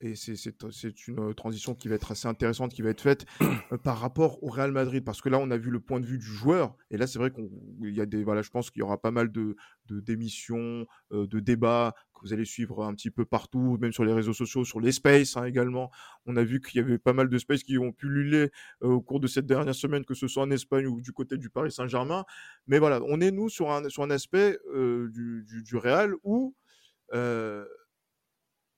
et 0.03 0.15
c'est 0.15 1.07
une 1.07 1.33
transition 1.33 1.75
qui 1.75 1.87
va 1.87 1.95
être 1.95 2.11
assez 2.11 2.27
intéressante, 2.27 2.73
qui 2.73 2.81
va 2.81 2.89
être 2.89 3.01
faite 3.01 3.25
euh, 3.71 3.77
par 3.77 3.99
rapport 3.99 4.43
au 4.43 4.49
Real 4.49 4.71
Madrid, 4.71 5.03
parce 5.03 5.21
que 5.21 5.29
là, 5.29 5.39
on 5.39 5.49
a 5.49 5.57
vu 5.57 5.69
le 5.69 5.79
point 5.79 6.01
de 6.01 6.05
vue 6.05 6.17
du 6.17 6.25
joueur, 6.25 6.75
et 6.91 6.97
là, 6.97 7.07
c'est 7.07 7.19
vrai 7.19 7.31
qu'il 7.31 7.93
y 7.93 8.01
a 8.01 8.05
des, 8.05 8.23
voilà, 8.23 8.41
je 8.41 8.49
pense 8.49 8.69
qu'il 8.69 8.81
y 8.81 8.83
aura 8.83 9.01
pas 9.01 9.11
mal 9.11 9.31
de 9.31 9.55
d'émissions, 9.89 10.85
de, 11.11 11.25
de, 11.25 11.39
débats 11.39 11.93
que 12.13 12.21
vous 12.21 12.33
allez 12.33 12.45
suivre 12.45 12.85
un 12.85 12.93
petit 12.93 13.11
peu 13.11 13.25
partout, 13.25 13.77
même 13.81 13.91
sur 13.91 14.05
les 14.05 14.13
réseaux 14.13 14.33
sociaux, 14.33 14.63
sur 14.63 14.79
les 14.79 14.93
spaces 14.93 15.35
hein, 15.35 15.43
également. 15.43 15.91
On 16.25 16.37
a 16.37 16.43
vu 16.43 16.61
qu'il 16.61 16.81
y 16.81 16.83
avait 16.83 16.97
pas 16.97 17.11
mal 17.13 17.29
de 17.29 17.37
spaces 17.37 17.63
qui 17.63 17.77
ont 17.77 17.91
pullulé 17.91 18.49
euh, 18.83 18.87
au 18.87 19.01
cours 19.01 19.19
de 19.19 19.27
cette 19.27 19.45
dernière 19.45 19.75
semaine, 19.75 20.05
que 20.05 20.13
ce 20.13 20.27
soit 20.27 20.43
en 20.43 20.51
Espagne 20.51 20.87
ou 20.87 21.01
du 21.01 21.11
côté 21.11 21.37
du 21.37 21.49
Paris 21.49 21.71
Saint-Germain. 21.71 22.23
Mais 22.67 22.79
voilà, 22.79 23.01
on 23.07 23.19
est 23.19 23.31
nous 23.31 23.49
sur 23.49 23.71
un 23.71 23.87
sur 23.89 24.03
un 24.03 24.09
aspect 24.09 24.57
euh, 24.73 25.09
du, 25.09 25.43
du, 25.43 25.63
du 25.63 25.75
Real 25.75 26.13
où 26.23 26.55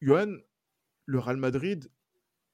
Johan, 0.01 0.35
le 1.05 1.19
Real 1.19 1.37
Madrid, 1.37 1.89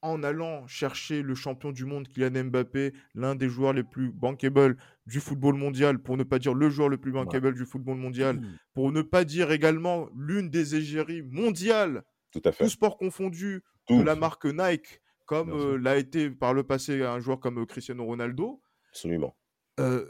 en 0.01 0.23
allant 0.23 0.65
chercher 0.67 1.21
le 1.21 1.35
champion 1.35 1.71
du 1.71 1.85
monde, 1.85 2.07
Kylian 2.07 2.45
Mbappé, 2.45 2.93
l'un 3.13 3.35
des 3.35 3.49
joueurs 3.49 3.73
les 3.73 3.83
plus 3.83 4.11
bankable 4.11 4.77
du 5.05 5.19
football 5.19 5.55
mondial, 5.55 5.99
pour 5.99 6.17
ne 6.17 6.23
pas 6.23 6.39
dire 6.39 6.53
le 6.53 6.69
joueur 6.69 6.89
le 6.89 6.97
plus 6.97 7.11
bankable 7.11 7.53
du 7.53 7.65
football 7.65 7.97
mondial, 7.97 8.37
mmh. 8.37 8.59
pour 8.73 8.91
ne 8.91 9.01
pas 9.01 9.23
dire 9.23 9.51
également 9.51 10.09
l'une 10.15 10.49
des 10.49 10.75
égéries 10.75 11.21
mondiales, 11.21 12.03
tout, 12.31 12.41
à 12.45 12.51
fait. 12.51 12.63
tout 12.63 12.69
sport 12.69 12.97
confondu, 12.97 13.63
de 13.89 14.03
la 14.03 14.15
marque 14.15 14.45
Nike, 14.45 15.01
comme 15.25 15.51
euh, 15.51 15.77
l'a 15.77 15.97
été 15.97 16.29
par 16.29 16.53
le 16.53 16.63
passé 16.63 17.03
un 17.03 17.19
joueur 17.19 17.39
comme 17.39 17.59
euh, 17.59 17.65
Cristiano 17.65 18.05
Ronaldo. 18.05 18.61
Absolument. 18.89 19.35
Euh, 19.79 20.05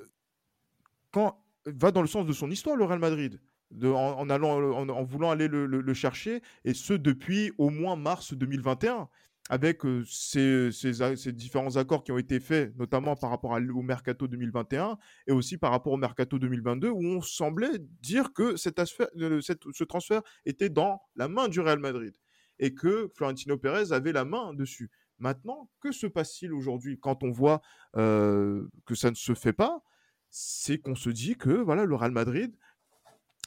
quand 1.12 1.44
va 1.65 1.92
dans 1.92 2.02
le 2.02 2.08
sens 2.08 2.26
de 2.26 2.34
son 2.34 2.50
histoire, 2.50 2.76
le 2.76 2.86
Real 2.86 3.00
Madrid 3.00 3.39
en, 3.84 4.30
allant, 4.30 4.90
en, 4.90 5.04
voulant 5.04 5.32
aller 5.32 5.48
le, 5.48 5.94
chercher, 5.94 6.42
et 6.66 6.74
ce 6.74 6.94
depuis 6.94 7.52
au 7.58 7.70
moins 7.70 7.96
mars 7.96 8.34
2021, 8.34 9.10
avec 9.50 9.86
euh, 9.86 10.04
ces, 10.06 11.32
différents 11.34 11.76
accords 11.76 12.04
qui 12.04 12.12
ont 12.12 12.18
été 12.18 12.40
faits, 12.40 12.74
notamment 12.78 13.16
par 13.16 13.32
rapport 13.32 13.52
au 13.52 13.82
mercato 13.82 14.28
2021 14.28 14.98
et 15.28 15.32
aussi 15.34 15.58
par 15.58 15.72
rapport 15.72 15.94
au 15.94 15.98
mercato 15.98 16.40
2022, 16.40 16.90
où 16.90 17.04
on 17.04 17.22
semblait 17.22 17.80
dire 18.02 18.32
que 18.34 18.56
cet 18.56 18.82
ce 18.86 19.84
transfert 19.84 20.22
était 20.46 20.70
dans 20.70 21.02
la 21.16 21.28
main 21.28 21.50
du 21.50 21.60
Real 21.60 21.80
Madrid 21.80 22.14
et 22.60 22.74
que 22.74 23.10
Florentino 23.16 23.58
Pérez 23.58 23.92
avait 23.92 24.14
la 24.14 24.24
main 24.24 24.54
dessus. 24.54 24.90
Maintenant, 25.20 25.70
que 25.82 25.92
se 25.92 26.08
passe-t-il 26.08 26.54
aujourd'hui 26.54 26.98
quand 27.00 27.24
on 27.24 27.32
voit 27.32 27.62
euh, 27.98 28.68
que 28.86 28.96
ça 28.96 29.10
ne 29.10 29.16
se 29.16 29.34
fait 29.34 29.54
pas? 29.54 29.84
C'est 30.30 30.78
qu'on 30.78 30.96
se 30.96 31.10
dit 31.10 31.36
que 31.36 31.50
voilà, 31.50 31.84
le 31.84 31.96
Real 31.96 32.12
Madrid 32.12 32.56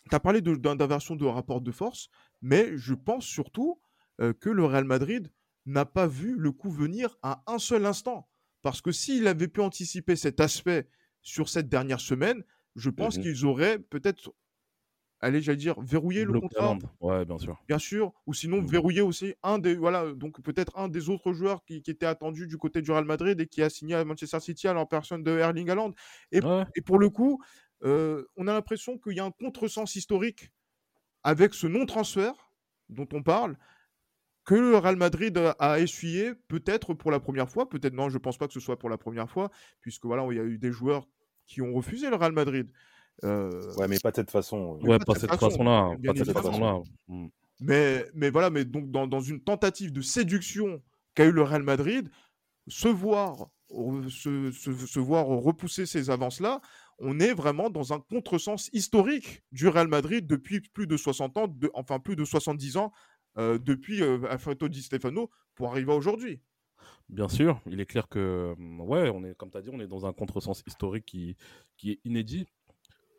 tu 0.09 0.14
as 0.14 0.21
parlé 0.21 0.40
d'inversion 0.40 1.17
de, 1.17 1.25
rapport 1.25 1.61
de 1.61 1.71
force, 1.71 2.09
mais 2.43 2.77
je 2.77 2.95
pense 2.95 3.25
surtout 3.25 3.81
euh, 4.21 4.33
que 4.33 4.51
le 4.51 4.64
Real 4.64 4.85
Madrid 4.85 5.31
n'a 5.67 5.87
pas 5.87 6.07
vu 6.07 6.37
le 6.37 6.53
coup 6.53 6.71
venir 6.71 7.17
à 7.23 7.43
un 7.47 7.59
seul 7.59 7.87
instant. 7.87 8.29
Parce 8.62 8.81
que 8.81 8.93
s'il 8.93 9.27
avait 9.27 9.49
pu 9.49 9.61
anticiper 9.61 10.17
cet 10.17 10.40
aspect 10.40 10.88
sur 11.23 11.49
cette 11.49 11.69
dernière 11.69 12.01
semaine, 12.01 12.45
je 12.77 12.90
pense 12.90 13.19
mmh 13.19 13.23
qu'ils 13.23 13.47
auraient 13.47 13.79
peut-être, 13.79 14.35
allez, 15.21 15.40
j'allais 15.40 15.57
dire, 15.57 15.81
verrouillé 15.81 16.25
le 16.25 16.40
contrat. 16.40 16.77
Ouais, 17.01 17.25
bien 17.25 17.38
sûr. 17.38 17.62
Bien 17.69 17.79
sûr. 17.79 18.12
Ou 18.27 18.35
sinon, 18.35 18.62
mmh. 18.62 18.67
verrouillé 18.67 19.01
aussi 19.01 19.35
un 19.43 19.59
des, 19.59 19.75
voilà, 19.75 20.12
donc 20.12 20.40
peut-être 20.43 20.77
un 20.77 20.88
des 20.88 21.09
autres 21.09 21.33
joueurs 21.33 21.64
qui, 21.64 21.83
qui, 21.83 21.90
était 21.90 22.07
attendu 22.07 22.47
du 22.47 22.59
côté 22.59 22.83
du 22.83 22.90
Real 22.90 23.05
Madrid 23.05 23.40
et 23.40 23.47
qui 23.47 23.62
a 23.62 23.71
signé 23.71 23.95
à 23.95 24.05
Manchester 24.05 24.40
City 24.40 24.69
à 24.69 24.75
la 24.75 24.85
personne 24.87 25.23
de 25.23 25.31
Erling 25.38 25.71
Haaland. 25.71 25.93
Et, 26.33 26.40
et 26.75 26.81
pour 26.83 26.99
le 26.99 27.11
coup, 27.11 27.43
euh, 27.85 28.25
on 28.37 28.47
a 28.49 28.53
l'impression 28.53 28.99
qu'il 28.99 29.16
y 29.16 29.20
a 29.20 29.25
un 29.25 29.31
contresens 29.31 29.94
historique 29.94 30.51
avec 31.23 31.55
ce 31.55 31.66
non-transfert 31.66 32.35
dont 32.88 33.09
on 33.12 33.23
parle, 33.23 33.57
que 34.44 34.55
le 34.55 34.77
Real 34.77 34.97
Madrid 34.97 35.38
a 35.59 35.81
essuyé, 35.81 36.35
peut-être 36.49 36.92
pour 36.92 37.11
la 37.11 37.18
première 37.18 37.49
fois, 37.49 37.68
peut-être 37.68 37.94
non, 37.94 38.11
je 38.11 38.14
ne 38.14 38.18
pense 38.18 38.37
pas 38.37 38.47
que 38.47 38.53
ce 38.53 38.61
soit 38.61 38.79
pour 38.79 38.90
la 38.90 38.99
première 38.99 39.31
fois, 39.31 39.51
puisque 39.81 40.05
voilà, 40.05 40.27
il 40.31 40.37
y 40.37 40.40
a 40.40 40.44
eu 40.44 40.59
des 40.59 40.70
joueurs 40.70 41.09
qui 41.47 41.62
ont 41.62 41.73
refusé 41.73 42.11
le 42.11 42.16
Real 42.16 42.33
Madrid. 42.33 42.70
Euh, 43.23 43.75
ouais, 43.77 43.88
mais 43.88 43.99
pas 44.01 44.11
de 44.11 44.16
cette 44.16 44.31
façon. 44.31 44.79
Ouais, 44.83 44.99
pas, 44.99 45.14
de 45.14 45.18
cette 45.18 45.38
façon-là. 45.38 45.97
Mm. 47.09 47.27
Mais, 47.61 48.05
mais 48.14 48.31
voilà, 48.31 48.51
mais 48.51 48.64
donc 48.64 48.90
dans, 48.90 49.07
dans 49.07 49.20
une 49.20 49.40
tentative 49.40 49.92
de 49.92 50.03
séduction 50.03 50.83
qu'a 51.14 51.25
eu 51.25 51.33
le 51.33 51.42
Real 51.42 51.62
Madrid, 51.62 52.11
se 52.66 52.88
voir, 52.88 53.49
se, 53.70 54.51
se 54.51 55.01
voir 55.01 55.27
repousser 55.27 55.87
ces 55.87 56.11
avances-là, 56.11 56.61
on 56.98 57.20
est 57.20 57.35
vraiment 57.35 57.70
dans 57.70 57.92
un 57.92 58.00
contresens 58.00 58.70
historique 58.72 59.42
du 59.52 59.68
Real 59.68 59.88
Madrid 59.88 60.26
depuis 60.26 60.61
plus 60.61 60.87
de 60.87 60.96
60 60.96 61.37
ans, 61.38 61.54
enfin 61.74 61.98
plus 61.98 62.16
de 62.16 62.24
70 62.24 62.76
ans, 62.76 62.92
euh, 63.37 63.59
depuis 63.59 64.02
euh, 64.02 64.18
Alfredo 64.30 64.68
Di 64.68 64.83
Stefano 64.83 65.30
pour 65.54 65.70
arriver 65.70 65.92
à 65.92 65.96
aujourd'hui. 65.96 66.40
Bien 67.09 67.28
sûr, 67.28 67.61
il 67.66 67.80
est 67.80 67.87
clair 67.87 68.09
que, 68.09 68.54
hum, 68.57 68.80
ouais, 68.83 69.11
on 69.11 69.24
est, 69.24 69.35
comme 69.35 69.50
tu 69.50 69.59
as 69.59 69.62
dit, 69.62 69.70
on 69.72 69.80
est 69.80 69.87
dans 69.87 70.07
un 70.07 70.12
contresens 70.12 70.62
historique 70.66 71.04
qui, 71.04 71.37
qui 71.76 71.92
est 71.92 72.00
inédit. 72.04 72.46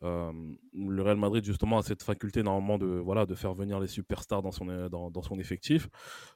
Euh, 0.03 0.31
le 0.73 1.01
Real 1.01 1.17
Madrid, 1.17 1.43
justement, 1.43 1.79
a 1.79 1.83
cette 1.83 2.03
faculté 2.03 2.43
normalement 2.43 2.77
de, 2.77 2.85
voilà, 2.85 3.25
de 3.25 3.35
faire 3.35 3.53
venir 3.53 3.79
les 3.79 3.87
superstars 3.87 4.41
dans 4.41 4.51
son, 4.51 4.65
dans 4.89 5.21
son 5.21 5.39
effectif. 5.39 5.89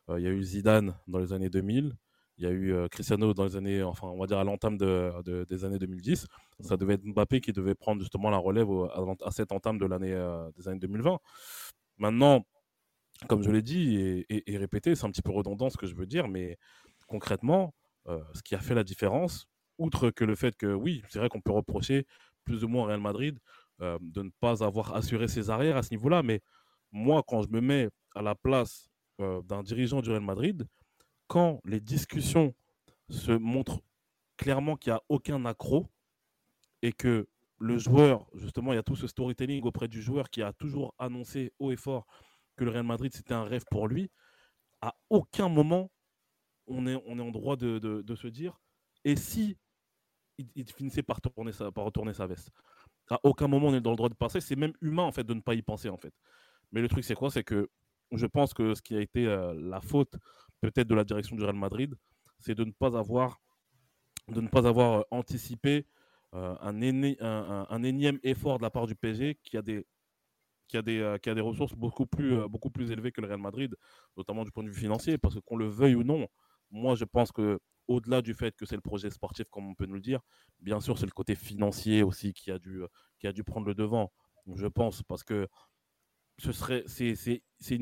Il 0.09 0.21
y 0.21 0.27
a 0.27 0.31
eu 0.31 0.41
Zidane 0.41 0.95
dans 1.07 1.19
les 1.19 1.33
années 1.33 1.49
2000. 1.49 1.95
Il 2.39 2.45
y 2.45 2.47
a 2.47 2.51
eu 2.51 2.87
Cristiano 2.89 3.33
dans 3.33 3.43
les 3.43 3.57
années, 3.57 3.83
enfin, 3.83 4.07
on 4.07 4.17
va 4.17 4.25
dire 4.25 4.37
à 4.37 4.45
l'entame 4.45 4.77
de, 4.77 5.43
des 5.43 5.65
années 5.65 5.77
2010. 5.77 6.25
Ça 6.61 6.77
devait 6.77 6.93
être 6.93 7.03
Mbappé 7.03 7.41
qui 7.41 7.51
devait 7.51 7.75
prendre 7.75 7.99
justement 7.99 8.29
la 8.29 8.37
relève 8.37 8.69
à, 9.25 9.31
cette 9.31 9.51
entame 9.51 9.77
de 9.77 9.85
l'année 9.85 10.15
des 10.55 10.69
années 10.69 10.79
2020. 10.79 11.19
Maintenant, 11.97 12.45
comme 13.27 13.43
je 13.43 13.51
l'ai 13.51 13.61
dit 13.61 14.25
et, 14.29 14.57
répété, 14.57 14.95
c'est 14.95 15.05
un 15.05 15.11
petit 15.11 15.21
peu 15.21 15.31
redondant 15.31 15.69
ce 15.69 15.75
que 15.75 15.85
je 15.85 15.95
veux 15.95 16.05
dire, 16.05 16.29
mais 16.29 16.57
concrètement, 17.07 17.73
ce 18.07 18.41
qui 18.41 18.55
a 18.55 18.59
fait 18.59 18.73
la 18.73 18.85
différence, 18.85 19.45
outre 19.77 20.09
que 20.09 20.23
le 20.23 20.35
fait 20.35 20.55
que 20.55 20.67
oui, 20.73 21.03
c'est 21.09 21.19
vrai 21.19 21.27
qu'on 21.27 21.41
peut 21.41 21.51
reprocher 21.51 22.07
plus 22.45 22.63
ou 22.63 22.69
moins 22.69 22.87
Real 22.87 23.01
Madrid 23.01 23.37
de 23.81 24.21
ne 24.21 24.29
pas 24.39 24.63
avoir 24.63 24.95
assuré 24.95 25.27
ses 25.27 25.49
arrières 25.49 25.75
à 25.75 25.83
ce 25.83 25.91
niveau-là, 25.91 26.23
mais 26.23 26.39
moi, 26.93 27.21
quand 27.27 27.41
je 27.41 27.49
me 27.49 27.59
mets 27.59 27.89
à 28.15 28.21
la 28.21 28.33
place 28.35 28.89
d'un 29.19 29.61
dirigeant 29.63 30.01
du 30.01 30.09
Real 30.09 30.21
Madrid, 30.21 30.65
quand 31.29 31.61
les 31.63 31.79
discussions 31.79 32.53
se 33.09 33.31
montrent 33.31 33.81
clairement 34.35 34.75
qu'il 34.75 34.91
n'y 34.91 34.97
a 34.97 35.03
aucun 35.09 35.45
accro 35.45 35.87
et 36.81 36.91
que 36.91 37.29
le 37.59 37.77
joueur, 37.77 38.25
justement, 38.33 38.73
il 38.73 38.77
y 38.77 38.79
a 38.79 38.83
tout 38.83 38.95
ce 38.95 39.07
storytelling 39.07 39.63
auprès 39.63 39.87
du 39.87 40.01
joueur 40.01 40.29
qui 40.29 40.41
a 40.41 40.53
toujours 40.53 40.95
annoncé 40.97 41.53
haut 41.59 41.71
et 41.71 41.75
fort 41.75 42.07
que 42.57 42.63
le 42.65 42.71
Real 42.71 42.85
Madrid, 42.85 43.13
c'était 43.13 43.33
un 43.33 43.43
rêve 43.43 43.63
pour 43.69 43.87
lui, 43.87 44.09
à 44.81 44.95
aucun 45.09 45.49
moment, 45.49 45.91
on 46.67 46.87
est, 46.87 47.01
on 47.05 47.19
est 47.19 47.21
en 47.21 47.31
droit 47.31 47.55
de, 47.55 48.15
se 48.15 48.27
dire, 48.27 48.59
et 49.03 49.15
si, 49.15 49.57
il, 50.37 50.71
finissait 50.71 51.03
par, 51.03 51.21
tourner 51.21 51.51
sa, 51.51 51.71
par 51.71 51.85
retourner 51.85 52.13
sa 52.13 52.27
veste? 52.27 52.49
À 53.09 53.19
aucun 53.23 53.47
moment 53.47 53.67
on 53.67 53.73
est 53.73 53.81
dans 53.81 53.89
le 53.89 53.95
droit 53.95 54.09
de 54.09 54.13
penser. 54.13 54.39
C'est 54.39 54.55
même 54.55 54.73
humain 54.81 55.03
en 55.03 55.11
fait 55.11 55.23
de 55.23 55.33
ne 55.33 55.41
pas 55.41 55.55
y 55.55 55.63
penser 55.63 55.89
en 55.89 55.97
fait. 55.97 56.13
Mais 56.71 56.79
le 56.79 56.87
truc 56.87 57.03
c'est 57.03 57.15
quoi? 57.15 57.31
C'est 57.31 57.43
que 57.43 57.69
je 58.11 58.25
pense 58.25 58.53
que 58.53 58.75
ce 58.75 58.81
qui 58.81 58.95
a 58.95 59.01
été 59.01 59.25
euh, 59.25 59.53
la 59.55 59.81
faute 59.81 60.15
peut-être 60.61 60.87
de 60.87 60.95
la 60.95 61.03
direction 61.03 61.35
du 61.35 61.43
Real 61.43 61.55
Madrid, 61.55 61.95
c'est 62.39 62.55
de 62.55 62.63
ne 62.63 62.71
pas 62.71 62.97
avoir 62.97 63.41
de 64.27 64.41
ne 64.41 64.47
pas 64.47 64.67
avoir 64.67 64.99
euh, 64.99 65.03
anticipé 65.11 65.87
euh, 66.35 66.55
un, 66.61 67.83
énième 67.83 68.19
effort 68.21 68.59
de 68.59 68.63
la 68.63 68.69
part 68.69 68.85
du 68.85 68.95
PSG 68.95 69.39
qui 69.43 69.57
a 69.57 69.63
des 69.63 69.85
qui 70.67 70.77
a 70.77 70.83
des, 70.83 71.17
qui 71.23 71.31
a 71.31 71.33
des 71.33 71.41
ressources 71.41 71.73
beaucoup 71.73 72.05
plus, 72.05 72.47
beaucoup 72.47 72.69
plus 72.69 72.91
élevées 72.91 73.11
que 73.11 73.21
le 73.21 73.27
Real 73.27 73.39
Madrid, 73.39 73.75
notamment 74.15 74.43
du 74.43 74.51
point 74.51 74.63
de 74.63 74.69
vue 74.69 74.79
financier, 74.79 75.17
parce 75.17 75.39
qu'on 75.41 75.57
le 75.57 75.67
veuille 75.67 75.95
ou 75.95 76.03
non, 76.03 76.27
moi 76.69 76.93
je 76.93 77.05
pense 77.05 77.31
que 77.31 77.59
au-delà 77.87 78.21
du 78.21 78.35
fait 78.35 78.55
que 78.55 78.67
c'est 78.67 78.75
le 78.75 78.81
projet 78.81 79.09
sportif, 79.09 79.49
comme 79.49 79.67
on 79.67 79.73
peut 79.73 79.87
nous 79.87 79.95
le 79.95 79.99
dire, 80.01 80.21
bien 80.59 80.79
sûr, 80.79 80.99
c'est 80.99 81.07
le 81.07 81.11
côté 81.11 81.33
financier 81.33 82.03
aussi 82.03 82.33
qui 82.33 82.51
a 82.51 82.59
dû, 82.59 82.83
qui 83.17 83.25
a 83.25 83.33
dû 83.33 83.43
prendre 83.43 83.65
le 83.65 83.73
devant, 83.73 84.11
je 84.55 84.67
pense, 84.67 85.01
parce 85.01 85.23
que 85.23 85.47
ce 86.39 86.51
serait, 86.51 86.83
c'est, 86.87 87.15
c'est, 87.15 87.41
c'est, 87.59 87.79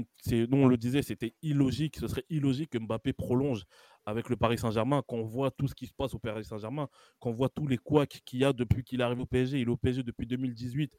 nous 0.48 0.58
on 0.58 0.68
le 0.68 0.78
disait, 0.78 1.02
c'était 1.02 1.36
illogique, 1.42 1.98
ce 1.98 2.08
serait 2.08 2.26
illogique 2.30 2.72
que 2.72 2.78
Mbappé 2.78 3.14
prolonge 3.14 3.64
avec 4.06 4.30
le 4.30 4.36
Paris 4.36 4.58
Saint-Germain, 4.58 5.02
qu'on 5.06 5.24
voit 5.24 5.52
tout 5.52 5.68
ce 5.68 5.76
qui 5.76 5.86
se 5.86 5.94
passe 5.94 6.14
au 6.14 6.20
Paris 6.20 6.46
Saint-Germain, 6.46 6.88
qu'on 7.20 7.32
voit 7.32 7.50
tous 7.50 7.68
les 7.68 7.78
couacs 7.78 8.22
qu'il 8.26 8.40
y 8.40 8.46
a 8.46 8.54
depuis 8.54 8.84
qu'il 8.84 9.02
arrive 9.02 9.20
au 9.20 9.26
PSG. 9.26 9.60
Il 9.60 9.68
est 9.68 9.72
au 9.72 9.78
PSG 9.78 10.04
depuis 10.04 10.26
2018. 10.26 10.96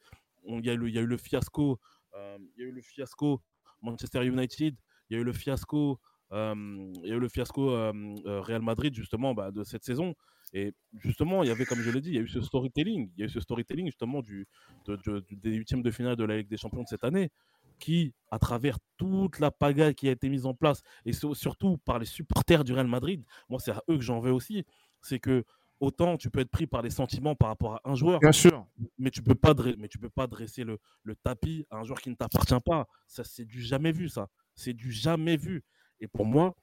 il, 0.47 0.65
y 0.65 0.69
a 0.69 0.73
eu, 0.73 0.87
il 0.87 0.93
y 0.93 0.97
a 0.97 1.01
eu 1.01 1.07
le 1.07 1.17
fiasco, 1.17 1.79
euh, 2.15 2.37
il 2.55 2.63
y 2.63 2.65
a 2.65 2.69
eu 2.69 2.71
le 2.71 2.81
fiasco 2.81 3.41
Manchester 3.81 4.25
United, 4.25 4.75
il 5.09 5.13
y 5.13 5.17
a 5.17 5.21
eu 5.21 5.23
le 5.23 5.33
fiasco 5.33 5.99
il 6.31 7.01
y 7.05 7.11
a 7.11 7.15
eu 7.15 7.19
le 7.19 7.27
fiasco 7.27 7.71
Real 7.71 8.61
Madrid 8.61 8.93
justement 8.93 9.33
bah, 9.33 9.51
de 9.51 9.63
cette 9.63 9.83
saison. 9.83 10.13
Et 10.53 10.73
justement, 10.97 11.43
il 11.43 11.49
y 11.49 11.51
avait, 11.51 11.65
comme 11.65 11.79
je 11.79 11.91
l'ai 11.91 12.01
dit, 12.01 12.09
il 12.09 12.15
y 12.15 12.17
a 12.17 12.21
eu 12.21 12.27
ce 12.27 12.41
storytelling, 12.41 13.11
il 13.15 13.19
y 13.19 13.23
a 13.23 13.25
eu 13.27 13.29
ce 13.29 13.39
storytelling 13.39 13.85
justement 13.85 14.21
du, 14.21 14.47
des 14.87 15.53
huitièmes 15.53 15.83
de 15.83 15.91
finale 15.91 16.15
de 16.15 16.23
la 16.23 16.37
Ligue 16.37 16.47
des 16.47 16.57
Champions 16.57 16.83
de 16.83 16.87
cette 16.87 17.03
année, 17.03 17.29
qui, 17.77 18.13
à 18.31 18.39
travers 18.39 18.77
toute 18.97 19.39
la 19.39 19.51
pagaille 19.51 19.95
qui 19.95 20.09
a 20.09 20.11
été 20.11 20.27
mise 20.27 20.45
en 20.45 20.53
place, 20.53 20.81
et 21.05 21.13
surtout 21.13 21.77
par 21.77 21.99
les 21.99 22.05
supporters 22.05 22.63
du 22.63 22.73
Real 22.73 22.87
Madrid, 22.87 23.23
moi 23.47 23.59
c'est 23.59 23.71
à 23.71 23.83
eux 23.89 23.95
que 23.95 24.03
j'en 24.03 24.19
veux 24.19 24.33
aussi, 24.33 24.65
c'est 25.01 25.19
que 25.19 25.45
autant 25.79 26.17
tu 26.17 26.29
peux 26.29 26.39
être 26.41 26.49
pris 26.49 26.67
par 26.67 26.81
les 26.81 26.89
sentiments 26.89 27.35
par 27.35 27.47
rapport 27.49 27.75
à 27.75 27.81
un 27.85 27.95
joueur, 27.95 28.19
bien 28.19 28.31
sûr, 28.33 28.67
mais 28.97 29.11
tu 29.11 29.21
peux 29.21 29.35
pas, 29.35 29.53
mais 29.77 29.87
tu 29.87 29.97
peux 29.97 30.09
pas 30.09 30.27
dresser 30.27 30.63
le, 30.65 30.77
le 31.03 31.15
tapis 31.15 31.65
à 31.69 31.77
un 31.77 31.83
joueur 31.83 32.01
qui 32.01 32.09
ne 32.09 32.15
t'appartient 32.15 32.59
pas. 32.65 32.87
Ça, 33.07 33.23
c'est 33.23 33.45
du 33.45 33.61
jamais 33.61 33.91
vu, 33.93 34.09
ça. 34.09 34.27
C'est 34.55 34.73
du 34.73 34.91
jamais 34.91 35.37
vu. 35.37 35.63
Et 36.01 36.07
pour 36.07 36.25
moi, 36.25 36.55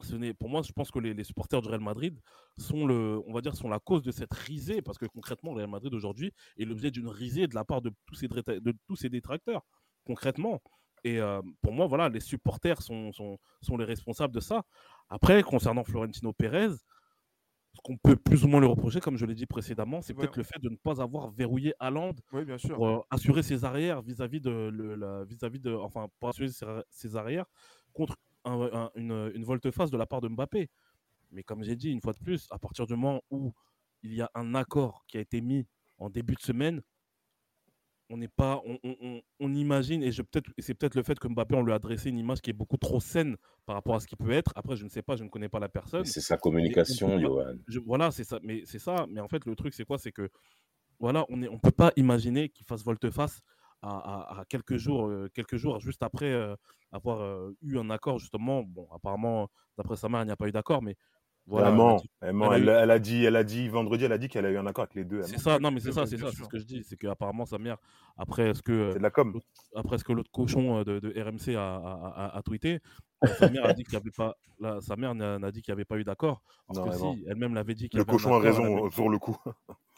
ce 0.00 0.14
n'est, 0.14 0.34
pour 0.34 0.48
moi, 0.48 0.62
je 0.62 0.72
pense 0.72 0.90
que 0.90 0.98
les, 0.98 1.24
supporters 1.24 1.62
du 1.62 1.68
Real 1.68 1.80
Madrid 1.80 2.18
sont 2.58 2.86
le, 2.86 3.20
on 3.26 3.32
va 3.32 3.40
dire, 3.40 3.56
sont 3.56 3.68
la 3.68 3.78
cause 3.78 4.02
de 4.02 4.10
cette 4.10 4.32
risée, 4.32 4.82
parce 4.82 4.98
que 4.98 5.06
concrètement, 5.06 5.52
le 5.52 5.58
Real 5.58 5.70
Madrid 5.70 5.92
aujourd'hui 5.94 6.32
est 6.58 6.64
l'objet 6.64 6.90
d'une 6.90 7.08
risée 7.08 7.46
de 7.46 7.54
la 7.54 7.64
part 7.64 7.82
de 7.82 7.92
tous 8.06 8.14
ces, 8.14 8.28
de 8.28 8.74
tous 8.86 8.96
ces 8.96 9.08
détracteurs, 9.08 9.62
concrètement. 10.04 10.60
Et 11.04 11.20
euh, 11.20 11.40
pour 11.62 11.72
moi, 11.72 11.86
voilà, 11.86 12.08
les 12.08 12.20
supporters 12.20 12.82
sont, 12.82 13.12
sont, 13.12 13.38
sont, 13.62 13.76
les 13.76 13.84
responsables 13.84 14.34
de 14.34 14.40
ça. 14.40 14.64
Après, 15.08 15.42
concernant 15.42 15.84
Florentino 15.84 16.32
Pérez, 16.32 16.70
ce 17.76 17.80
qu'on 17.82 17.96
peut 17.96 18.16
plus 18.16 18.44
ou 18.44 18.48
moins 18.48 18.60
le 18.60 18.66
reprocher, 18.66 19.00
comme 19.00 19.16
je 19.16 19.26
l'ai 19.26 19.34
dit 19.34 19.46
précédemment, 19.46 20.00
c'est 20.00 20.14
peut-être 20.14 20.36
le 20.36 20.42
fait 20.42 20.58
de 20.60 20.70
ne 20.70 20.76
pas 20.76 21.00
avoir 21.02 21.30
verrouillé 21.30 21.74
Haaland 21.78 22.14
pour 22.70 22.88
euh, 22.88 23.00
assurer 23.10 23.42
ses 23.42 23.64
arrières 23.64 24.02
vis-à-vis 24.02 24.40
de, 24.40 24.50
le, 24.50 25.24
vis-à-vis 25.26 25.60
de, 25.60 25.74
enfin, 25.74 26.08
pour 26.18 26.30
assurer 26.30 26.50
ses 26.90 27.16
arrières 27.16 27.46
contre 27.92 28.16
une, 28.46 29.44
volte-face 29.44 29.90
de 29.90 29.96
la 29.96 30.06
part 30.06 30.20
de 30.20 30.28
Mbappé. 30.28 30.70
Mais 31.32 31.42
comme 31.42 31.62
j'ai 31.62 31.76
dit, 31.76 31.90
une 31.90 32.00
fois 32.00 32.12
de 32.12 32.18
plus, 32.18 32.46
à 32.50 32.58
partir 32.58 32.86
du 32.86 32.94
moment 32.94 33.20
où 33.30 33.52
il 34.02 34.14
y 34.14 34.22
a 34.22 34.30
un 34.34 34.54
accord 34.54 35.04
qui 35.08 35.18
a 35.18 35.20
été 35.20 35.40
mis 35.40 35.66
en 35.98 36.08
début 36.10 36.34
de 36.34 36.40
semaine, 36.40 36.82
on 38.08 38.16
n'est 38.16 38.28
pas, 38.28 38.62
on, 39.40 39.54
imagine, 39.54 40.02
et, 40.04 40.10
peut-être, 40.10 40.50
c'est 40.58 40.74
peut-être 40.74 40.94
le 40.94 41.02
fait 41.02 41.18
que 41.18 41.26
Mbappé, 41.26 41.56
on 41.56 41.62
lui 41.62 41.72
a 41.72 41.74
adressé 41.74 42.08
une 42.08 42.18
image 42.18 42.40
qui 42.40 42.50
est 42.50 42.52
beaucoup 42.52 42.76
trop 42.76 43.00
saine 43.00 43.36
par 43.64 43.74
rapport 43.74 43.96
à 43.96 44.00
ce 44.00 44.06
qu'il 44.06 44.16
peut 44.16 44.30
être. 44.30 44.52
Après, 44.54 44.76
je 44.76 44.84
ne 44.84 44.88
sais 44.88 45.02
pas, 45.02 45.16
je 45.16 45.24
ne 45.24 45.28
connais 45.28 45.48
pas 45.48 45.58
la 45.58 45.68
personne. 45.68 46.04
C'est 46.04 46.20
sa 46.20 46.36
communication, 46.36 47.18
Johan. 47.18 47.56
voilà, 47.84 48.12
c'est 48.12 48.22
ça. 48.22 48.38
Mais 48.44 48.62
c'est 48.64 48.78
ça. 48.78 49.06
Mais 49.10 49.20
en 49.20 49.26
fait, 49.26 49.44
le 49.44 49.56
truc, 49.56 49.74
c'est 49.74 49.84
quoi? 49.84 49.98
C'est 49.98 50.12
que 50.12 50.30
voilà, 51.00 51.26
on 51.28 51.36
ne 51.36 51.48
on 51.48 51.58
peut 51.58 51.72
pas 51.72 51.92
imaginer 51.96 52.48
qu'il 52.48 52.64
fasse 52.64 52.84
volte-face 52.84 53.40
à, 53.82 54.44
quelques 54.48 54.76
jours, 54.76 55.06
euh, 55.06 55.28
quelques 55.34 55.56
jours 55.56 55.80
juste 55.80 56.02
après 56.02 56.32
euh, 56.32 56.56
avoir 56.92 57.20
euh, 57.20 57.56
eu 57.62 57.78
un 57.78 57.90
accord 57.90 58.18
justement. 58.18 58.62
Bon, 58.62 58.88
apparemment, 58.94 59.48
d'après 59.76 59.96
sa 59.96 60.08
mère, 60.08 60.22
il 60.22 60.26
n'y 60.26 60.32
a 60.32 60.36
pas 60.36 60.48
eu 60.48 60.52
d'accord, 60.52 60.82
mais 60.82 60.96
voilà. 61.46 61.68
Elle, 62.22 62.68
elle, 62.68 62.90
a 62.90 62.98
dit, 62.98 63.24
elle 63.24 63.36
a 63.36 63.44
dit 63.44 63.68
vendredi, 63.68 64.04
elle 64.04 64.12
a 64.12 64.18
dit 64.18 64.28
qu'elle 64.28 64.46
a 64.46 64.50
eu 64.50 64.58
un 64.58 64.66
accord 64.66 64.82
avec 64.82 64.96
les 64.96 65.04
deux. 65.04 65.22
C'est 65.22 65.38
ça, 65.38 65.60
non 65.60 65.70
mais 65.70 65.78
c'est 65.78 65.92
ça, 65.92 66.04
c'est 66.04 66.16
ça, 66.16 66.30
c'est 66.32 66.42
ce 66.42 66.48
que 66.48 66.58
je 66.58 66.64
dis, 66.64 66.82
c'est 66.82 66.96
qu'apparemment 66.96 67.46
sa 67.46 67.58
mère, 67.58 67.76
après 68.16 68.52
ce 68.54 68.62
que, 68.62 68.90
c'est 68.92 68.98
de 68.98 69.02
la 69.02 69.10
com. 69.10 69.38
Après 69.76 69.98
ce 69.98 70.04
que 70.04 70.12
l'autre 70.12 70.30
cochon 70.32 70.82
de, 70.82 70.98
de 70.98 71.22
RMC 71.22 71.56
a, 71.56 71.76
a, 71.76 72.36
a, 72.36 72.42
tweeté, 72.42 72.80
sa 73.38 73.48
mère 73.48 73.64
a 73.64 73.74
dit 73.74 73.84
qu'il 73.84 73.94
y 73.94 73.96
avait 73.96 74.10
pas, 74.10 74.36
sa 74.80 74.96
mère 74.96 75.14
n'a 75.14 75.52
dit 75.52 75.62
qu'il 75.62 75.72
n'y 75.72 75.76
avait 75.76 75.84
pas 75.84 75.98
eu 75.98 76.04
d'accord. 76.04 76.42
Parce 76.66 76.80
que 76.80 76.96
si, 76.96 77.24
elle-même 77.28 77.54
l'avait 77.54 77.74
dit. 77.74 77.88
Le 77.92 78.04
cochon 78.04 78.34
a 78.34 78.40
raison 78.40 78.90
sur 78.90 79.08
le 79.08 79.18
coup. 79.18 79.36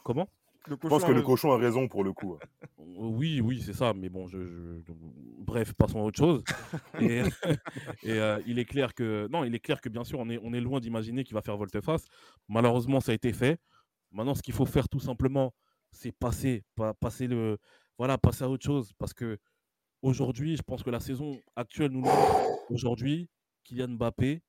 Comment? 0.03 0.29
Je 0.67 0.75
pense 0.75 1.03
que 1.03 1.11
le 1.11 1.21
cochon 1.21 1.51
a 1.51 1.57
raison 1.57 1.87
pour 1.87 2.03
le 2.03 2.13
coup. 2.13 2.37
Oui, 2.77 3.41
oui, 3.41 3.61
c'est 3.61 3.73
ça. 3.73 3.93
Mais 3.93 4.09
bon, 4.09 4.27
je, 4.27 4.81
bref, 5.39 5.73
passons 5.73 5.99
à 5.99 6.03
autre 6.03 6.17
chose. 6.17 6.43
et, 6.99 7.23
euh, 8.07 8.41
il 8.45 8.59
est 8.59 8.65
clair 8.65 8.93
que 8.93 9.27
non, 9.31 9.43
il 9.43 9.55
est 9.55 9.59
clair 9.59 9.81
que 9.81 9.89
bien 9.89 10.03
sûr, 10.03 10.19
on 10.19 10.29
est, 10.29 10.39
on 10.43 10.53
est 10.53 10.61
loin 10.61 10.79
d'imaginer 10.79 11.23
qu'il 11.23 11.33
va 11.33 11.41
faire 11.41 11.57
volte-face. 11.57 12.07
Malheureusement, 12.47 12.99
ça 12.99 13.11
a 13.11 13.15
été 13.15 13.31
fait. 13.33 13.59
Maintenant, 14.11 14.35
ce 14.35 14.41
qu'il 14.41 14.53
faut 14.53 14.65
faire 14.65 14.89
tout 14.89 14.99
simplement, 14.99 15.53
c'est 15.91 16.11
passer, 16.11 16.63
passer 16.99 17.27
le, 17.27 17.57
voilà, 17.97 18.17
passer 18.17 18.43
à 18.43 18.49
autre 18.49 18.65
chose, 18.65 18.91
parce 18.97 19.13
que 19.13 19.37
aujourd'hui, 20.01 20.55
je 20.55 20.61
pense 20.61 20.83
que 20.83 20.89
la 20.89 20.99
saison 20.99 21.39
actuelle 21.55 21.91
nous 21.91 22.05
aujourd'hui, 22.69 23.29
Kylian 23.63 23.89
Mbappé, 23.89 24.41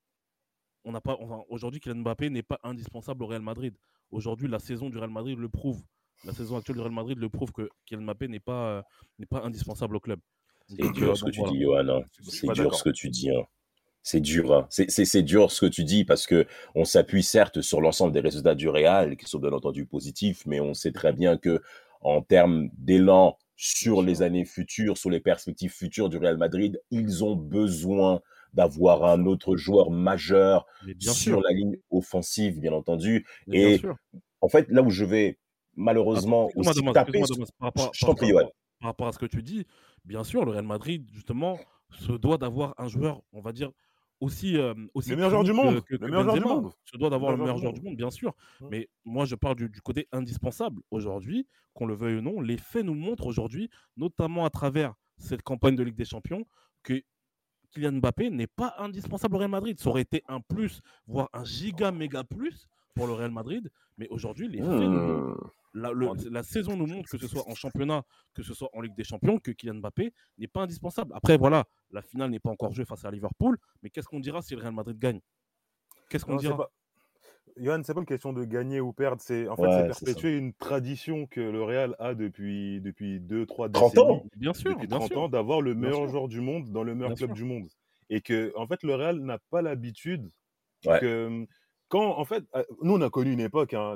on 0.84 0.92
n'a 0.92 1.00
pas, 1.00 1.16
enfin, 1.20 1.42
aujourd'hui, 1.48 1.80
Kylian 1.80 2.00
Mbappé 2.00 2.30
n'est 2.30 2.42
pas 2.42 2.58
indispensable 2.62 3.22
au 3.22 3.26
Real 3.26 3.42
Madrid. 3.42 3.76
Aujourd'hui, 4.10 4.48
la 4.48 4.58
saison 4.58 4.88
du 4.88 4.98
Real 4.98 5.10
Madrid 5.10 5.38
le 5.38 5.48
prouve 5.48 5.82
la 6.24 6.32
saison 6.32 6.56
actuelle 6.56 6.76
du 6.76 6.82
Real 6.82 6.92
Madrid 6.92 7.18
le 7.18 7.28
prouve 7.28 7.52
que 7.52 7.68
Kylian 7.86 8.14
n'est 8.28 8.40
pas, 8.40 8.68
euh, 8.68 8.82
n'est 9.18 9.26
pas 9.26 9.42
indispensable 9.42 9.96
au 9.96 10.00
club. 10.00 10.20
C'est 10.68 10.92
dur 10.92 11.16
ce 11.16 11.24
que 11.24 11.30
tu 11.30 11.42
dis, 11.50 11.60
Johan. 11.60 11.88
Hein. 11.88 12.02
C'est 12.22 12.52
dur 12.52 12.74
ce 12.74 12.84
que 12.84 12.90
tu 12.90 13.08
dis. 13.08 13.30
C'est 14.02 14.20
dur. 14.20 14.54
Hein. 14.54 14.66
C'est 14.70 15.22
dur 15.22 15.50
ce 15.50 15.60
que 15.60 15.66
tu 15.66 15.84
dis 15.84 16.04
parce 16.04 16.26
que 16.26 16.46
on 16.74 16.84
s'appuie 16.84 17.22
certes 17.22 17.60
sur 17.60 17.80
l'ensemble 17.80 18.12
des 18.12 18.20
résultats 18.20 18.54
du 18.54 18.68
Real 18.68 19.16
qui 19.16 19.26
sont 19.26 19.38
bien 19.38 19.52
entendu 19.52 19.84
positifs, 19.84 20.46
mais 20.46 20.60
on 20.60 20.74
sait 20.74 20.92
très 20.92 21.12
bien 21.12 21.36
que 21.36 21.60
en 22.00 22.22
termes 22.22 22.70
d'élan 22.78 23.36
sur 23.56 24.00
les 24.00 24.22
années 24.22 24.46
futures, 24.46 24.96
sur 24.96 25.10
les 25.10 25.20
perspectives 25.20 25.72
futures 25.72 26.08
du 26.08 26.16
Real 26.16 26.38
Madrid, 26.38 26.80
ils 26.90 27.24
ont 27.24 27.36
besoin 27.36 28.20
d'avoir 28.54 29.04
un 29.04 29.26
autre 29.26 29.56
joueur 29.56 29.90
majeur 29.90 30.66
sur 30.98 31.40
la 31.42 31.52
ligne 31.52 31.76
offensive, 31.90 32.58
bien 32.58 32.72
entendu. 32.72 33.26
Et 33.52 33.80
en 34.40 34.48
fait, 34.48 34.66
là 34.70 34.82
où 34.82 34.90
je 34.90 35.04
vais 35.04 35.38
malheureusement 35.80 36.50
aussi 36.54 36.82
taper. 36.92 37.22
Par 38.80 38.88
rapport 38.88 39.08
à 39.08 39.12
ce 39.12 39.18
que 39.18 39.26
tu 39.26 39.42
dis, 39.42 39.66
bien 40.04 40.24
sûr, 40.24 40.44
le 40.44 40.52
Real 40.52 40.64
Madrid, 40.64 41.06
justement, 41.12 41.58
se 41.90 42.12
doit 42.12 42.38
d'avoir 42.38 42.74
un 42.78 42.88
joueur, 42.88 43.20
on 43.32 43.40
va 43.42 43.52
dire, 43.52 43.70
aussi, 44.20 44.56
euh, 44.56 44.74
aussi 44.94 45.10
le 45.10 45.16
meilleur 45.16 45.30
joueur 45.30 45.44
du 45.44 45.52
monde, 45.52 45.82
le 45.88 45.98
meilleur 45.98 46.22
joueur 46.22 46.34
du 46.34 46.40
monde. 46.40 46.72
Se 46.84 46.96
doit 46.96 47.10
d'avoir 47.10 47.32
le 47.32 47.38
meilleur 47.38 47.58
joueur 47.58 47.72
du 47.72 47.80
monde, 47.80 47.96
bien 47.96 48.10
sûr. 48.10 48.34
Mais 48.70 48.88
moi, 49.04 49.24
je 49.24 49.34
parle 49.34 49.56
du, 49.56 49.80
côté 49.82 50.08
indispensable. 50.12 50.80
Aujourd'hui, 50.90 51.46
qu'on 51.74 51.86
le 51.86 51.94
veuille 51.94 52.18
ou 52.18 52.22
non, 52.22 52.40
les 52.40 52.56
faits 52.56 52.84
nous 52.84 52.94
montrent 52.94 53.26
aujourd'hui, 53.26 53.70
notamment 53.96 54.44
à 54.44 54.50
travers 54.50 54.94
cette 55.18 55.42
campagne 55.42 55.76
de 55.76 55.82
Ligue 55.82 55.96
des 55.96 56.04
Champions, 56.04 56.46
que 56.82 57.02
Kylian 57.72 57.92
Mbappé 57.92 58.30
n'est 58.30 58.46
pas 58.46 58.74
indispensable 58.78 59.36
au 59.36 59.38
Real 59.38 59.50
Madrid. 59.50 59.78
Ça 59.78 59.90
aurait 59.90 60.02
été 60.02 60.22
un 60.26 60.40
plus, 60.40 60.80
voire 61.06 61.28
un 61.32 61.44
giga 61.44 61.92
méga 61.92 62.24
plus 62.24 62.66
pour 62.94 63.06
le 63.06 63.12
Real 63.12 63.30
Madrid. 63.30 63.70
Mais 63.98 64.08
aujourd'hui, 64.08 64.48
les 64.48 64.60
mmh 64.60 65.34
la, 65.74 66.42
saison 66.42 66.76
nous 66.76 66.86
montre, 66.86 67.08
que 67.08 67.18
ce 67.18 67.28
soit 67.28 67.48
en 67.48 67.54
championnat, 67.54 68.02
que 68.34 68.42
ce 68.42 68.54
soit 68.54 68.70
en 68.72 68.80
Ligue 68.80 68.96
des 68.96 69.04
Champions, 69.04 69.38
que 69.38 69.50
Kylian 69.50 69.74
Mbappé 69.76 70.12
n'est 70.38 70.48
pas 70.48 70.62
indispensable. 70.62 71.12
Après, 71.14 71.36
voilà, 71.36 71.64
la 71.90 72.02
finale 72.02 72.30
n'est 72.30 72.40
pas 72.40 72.50
encore 72.50 72.72
jouée 72.72 72.84
face 72.84 73.04
à 73.04 73.10
Liverpool, 73.10 73.58
mais 73.82 73.90
qu'est-ce 73.90 74.08
qu'on 74.08 74.20
dira 74.20 74.42
si 74.42 74.54
le 74.54 74.62
Real 74.62 74.74
Madrid 74.74 74.98
gagne? 74.98 75.20
Qu'est-ce 76.08 76.24
qu'on 76.24 76.36
dira? 76.36 76.56
pas... 76.56 76.72
Johan, 77.56 77.82
c'est 77.84 77.94
pas 77.94 78.00
une 78.00 78.06
question 78.06 78.32
de 78.32 78.44
gagner 78.44 78.80
ou 78.80 78.92
perdre, 78.92 79.20
c'est 79.20 79.48
en 79.48 79.56
fait 79.56 79.86
perpétuer 79.86 80.36
une 80.36 80.52
tradition 80.54 81.26
que 81.26 81.40
le 81.40 81.62
Real 81.62 81.94
a 81.98 82.14
depuis 82.14 82.80
depuis 82.80 83.20
2 83.20 83.44
3 83.44 83.68
30 83.70 83.98
ans. 83.98 84.24
Bien 84.36 84.54
sûr, 84.54 84.72
depuis 84.74 84.88
30 84.88 85.16
ans 85.16 85.28
d'avoir 85.28 85.60
le 85.60 85.74
meilleur 85.74 86.08
joueur 86.08 86.28
du 86.28 86.40
monde 86.40 86.70
dans 86.70 86.84
le 86.84 86.94
meilleur 86.94 87.16
club 87.16 87.32
du 87.32 87.44
monde. 87.44 87.68
Et 88.08 88.20
que 88.20 88.52
en 88.56 88.66
fait 88.66 88.82
le 88.82 88.94
Real 88.94 89.18
n'a 89.20 89.38
pas 89.50 89.62
l'habitude 89.62 90.30
que 90.82 91.46
quand, 91.90 92.16
en 92.18 92.24
fait, 92.24 92.44
euh, 92.54 92.64
nous, 92.82 92.94
on 92.94 93.00
a 93.02 93.10
connu 93.10 93.32
une 93.32 93.40
époque, 93.40 93.74
hein, 93.74 93.94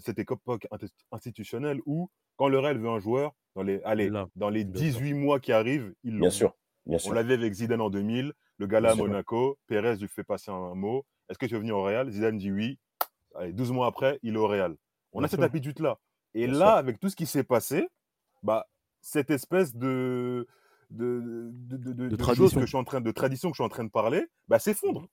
cette 0.00 0.18
époque 0.18 0.68
institutionnelle 1.10 1.80
où, 1.86 2.08
quand 2.36 2.48
le 2.48 2.58
Real 2.58 2.78
veut 2.78 2.88
un 2.88 3.00
joueur, 3.00 3.32
dans 3.56 3.62
les, 3.62 3.80
allez, 3.84 4.10
dans 4.36 4.48
les 4.50 4.64
18 4.64 5.14
mois 5.14 5.40
qui 5.40 5.52
arrivent, 5.52 5.94
il 6.04 6.18
Bien 6.18 6.30
sûr. 6.30 6.54
Bien 6.86 6.98
sûr. 6.98 7.10
On 7.10 7.14
l'avait 7.14 7.34
avec 7.34 7.52
Zidane 7.54 7.80
en 7.80 7.88
2000, 7.90 8.32
le 8.58 8.66
gars 8.66 8.80
là 8.80 8.90
à 8.90 8.94
Monaco, 8.94 9.58
Pérez 9.66 9.96
lui 9.96 10.06
fait 10.08 10.22
passer 10.24 10.50
un 10.50 10.74
mot. 10.74 11.04
Est-ce 11.28 11.38
que 11.38 11.46
tu 11.46 11.54
veux 11.54 11.60
venir 11.60 11.76
au 11.76 11.82
Real? 11.82 12.10
Zidane 12.10 12.36
dit 12.36 12.52
oui. 12.52 12.78
Allez, 13.34 13.52
12 13.54 13.72
mois 13.72 13.86
après, 13.86 14.18
il 14.22 14.34
est 14.34 14.38
au 14.38 14.46
Real. 14.46 14.76
On 15.12 15.20
Bien 15.20 15.26
a 15.26 15.28
cette 15.28 15.40
habitude-là. 15.40 15.98
Et 16.34 16.46
Bien 16.46 16.58
là, 16.58 16.66
sûr. 16.66 16.76
avec 16.76 17.00
tout 17.00 17.08
ce 17.08 17.16
qui 17.16 17.26
s'est 17.26 17.42
passé, 17.44 17.88
bah, 18.42 18.66
cette 19.00 19.30
espèce 19.30 19.74
de, 19.74 20.46
de, 20.90 21.50
de, 21.52 21.76
de, 21.78 21.92
de- 21.92 22.08
de 22.08 22.16
chose 22.16 22.18
tradition. 22.18 22.60
que 22.60 22.66
je 22.66 22.70
suis 22.70 22.76
en 22.76 22.84
train 22.84 23.00
de 23.00 23.10
tradition 23.12 23.48
que 23.50 23.54
je 23.54 23.62
suis 23.62 23.64
en 23.64 23.68
train 23.70 23.84
de 23.84 23.90
parler, 23.90 24.26
bah, 24.48 24.58
s'effondre. 24.58 25.06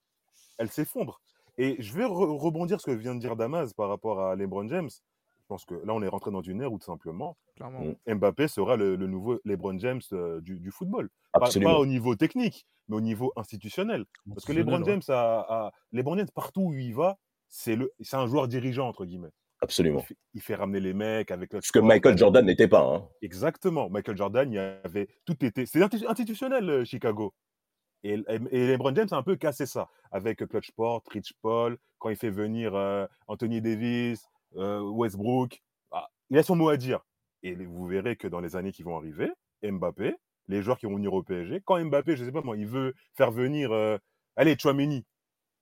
Elle 0.58 0.70
s'effondre. 0.70 1.22
Et 1.62 1.76
je 1.80 1.94
vais 1.94 2.06
re- 2.06 2.38
rebondir 2.38 2.80
sur 2.82 2.90
ce 2.92 2.96
que 2.96 3.02
vient 3.02 3.14
de 3.14 3.20
dire 3.20 3.36
Damas 3.36 3.74
par 3.74 3.88
rapport 3.90 4.20
à 4.22 4.36
LeBron 4.36 4.68
James. 4.68 4.90
Je 4.90 5.46
pense 5.48 5.64
que 5.66 5.76
là, 5.76 5.94
on 5.94 6.02
est 6.02 6.08
rentré 6.08 6.32
dans 6.32 6.42
une 6.42 6.62
ère 6.62 6.72
où 6.72 6.80
tout 6.80 6.86
simplement 6.86 7.38
Clairement. 7.56 7.94
Mbappé 8.08 8.48
sera 8.48 8.76
le, 8.78 8.96
le 8.96 9.06
nouveau 9.08 9.40
LeBron 9.46 9.78
James 9.80 10.02
euh, 10.14 10.42
du, 10.42 10.60
du 10.60 10.72
football. 10.72 11.10
Pas, 11.34 11.50
pas 11.62 11.78
au 11.78 11.86
niveau 11.86 12.16
technique, 12.16 12.66
mais 12.88 12.96
au 12.96 13.02
niveau 13.02 13.32
institutionnel. 13.36 14.06
Parce 14.30 14.46
que 14.46 14.54
LeBron 14.54 14.84
James, 14.86 15.02
a, 15.10 15.68
a- 15.68 15.72
LeBron 15.92 16.18
James, 16.18 16.28
partout 16.34 16.62
où 16.62 16.74
il 16.74 16.96
va, 16.96 17.18
c'est 17.50 17.76
le- 17.76 17.92
c'est 18.00 18.16
un 18.16 18.26
joueur 18.28 18.48
dirigeant, 18.48 18.88
entre 18.88 19.06
guillemets. 19.06 19.30
Il 19.62 19.66
Absolument. 19.66 20.00
fait, 20.00 20.18
il 20.34 20.42
fait 20.42 20.56
ramener 20.56 20.80
les 20.80 20.94
mecs 20.94 21.30
avec 21.30 21.54
le 21.54 21.60
Ce 21.62 21.72
que 21.72 21.78
Michael 21.80 22.18
Jordan 22.18 22.44
n'était 22.46 22.68
pas. 22.70 22.82
Hein. 22.84 23.08
Exactement. 23.22 23.90
Michael 23.92 24.18
Jordan, 24.18 24.52
il 24.52 24.56
y 24.56 24.58
avait 24.58 25.08
tout 25.26 25.46
était. 25.46 25.68
C'est 25.68 25.80
insti- 25.82 26.08
institutionnel, 26.08 26.68
euh, 26.70 26.86
Chicago. 26.86 27.34
Et, 28.04 28.14
et, 28.14 28.40
et 28.52 28.68
LeBron 28.68 28.96
James 28.96 29.08
a 29.12 29.16
un 29.16 29.24
peu 29.24 29.36
cassé 29.36 29.66
ça 29.66 29.90
avec 30.12 30.46
Clutch 30.48 30.72
Port, 30.72 31.04
Rich 31.10 31.34
Paul, 31.42 31.78
quand 32.00 32.10
il 32.10 32.16
fait 32.16 32.30
venir 32.30 32.76
euh, 32.76 33.06
Anthony 33.28 33.62
Davis, 33.62 34.28
euh, 34.56 34.82
Westbrook. 34.82 35.62
Ah, 35.92 36.10
il 36.30 36.38
a 36.38 36.44
son 36.44 36.56
mot 36.56 36.70
à 36.70 36.78
dire. 36.78 37.02
Et 37.44 37.56
vous 37.56 37.88
verrez 37.88 38.16
que 38.16 38.28
dans 38.28 38.40
les 38.40 38.56
années 38.56 38.72
qui 38.72 38.84
vont 38.84 38.98
arriver, 38.98 39.32
Mbappé, 39.64 40.16
les 40.48 40.62
joueurs 40.62 40.78
qui 40.78 40.86
vont 40.86 40.96
venir 40.96 41.14
au 41.14 41.24
PSG, 41.24 41.62
quand 41.64 41.84
Mbappé, 41.84 42.16
je 42.16 42.26
sais 42.26 42.32
pas 42.32 42.42
moi, 42.42 42.58
il 42.58 42.68
veut 42.68 42.94
faire 43.14 43.32
venir, 43.32 43.72
euh, 43.72 43.98
allez, 44.36 44.58
Chouameni, 44.58 45.06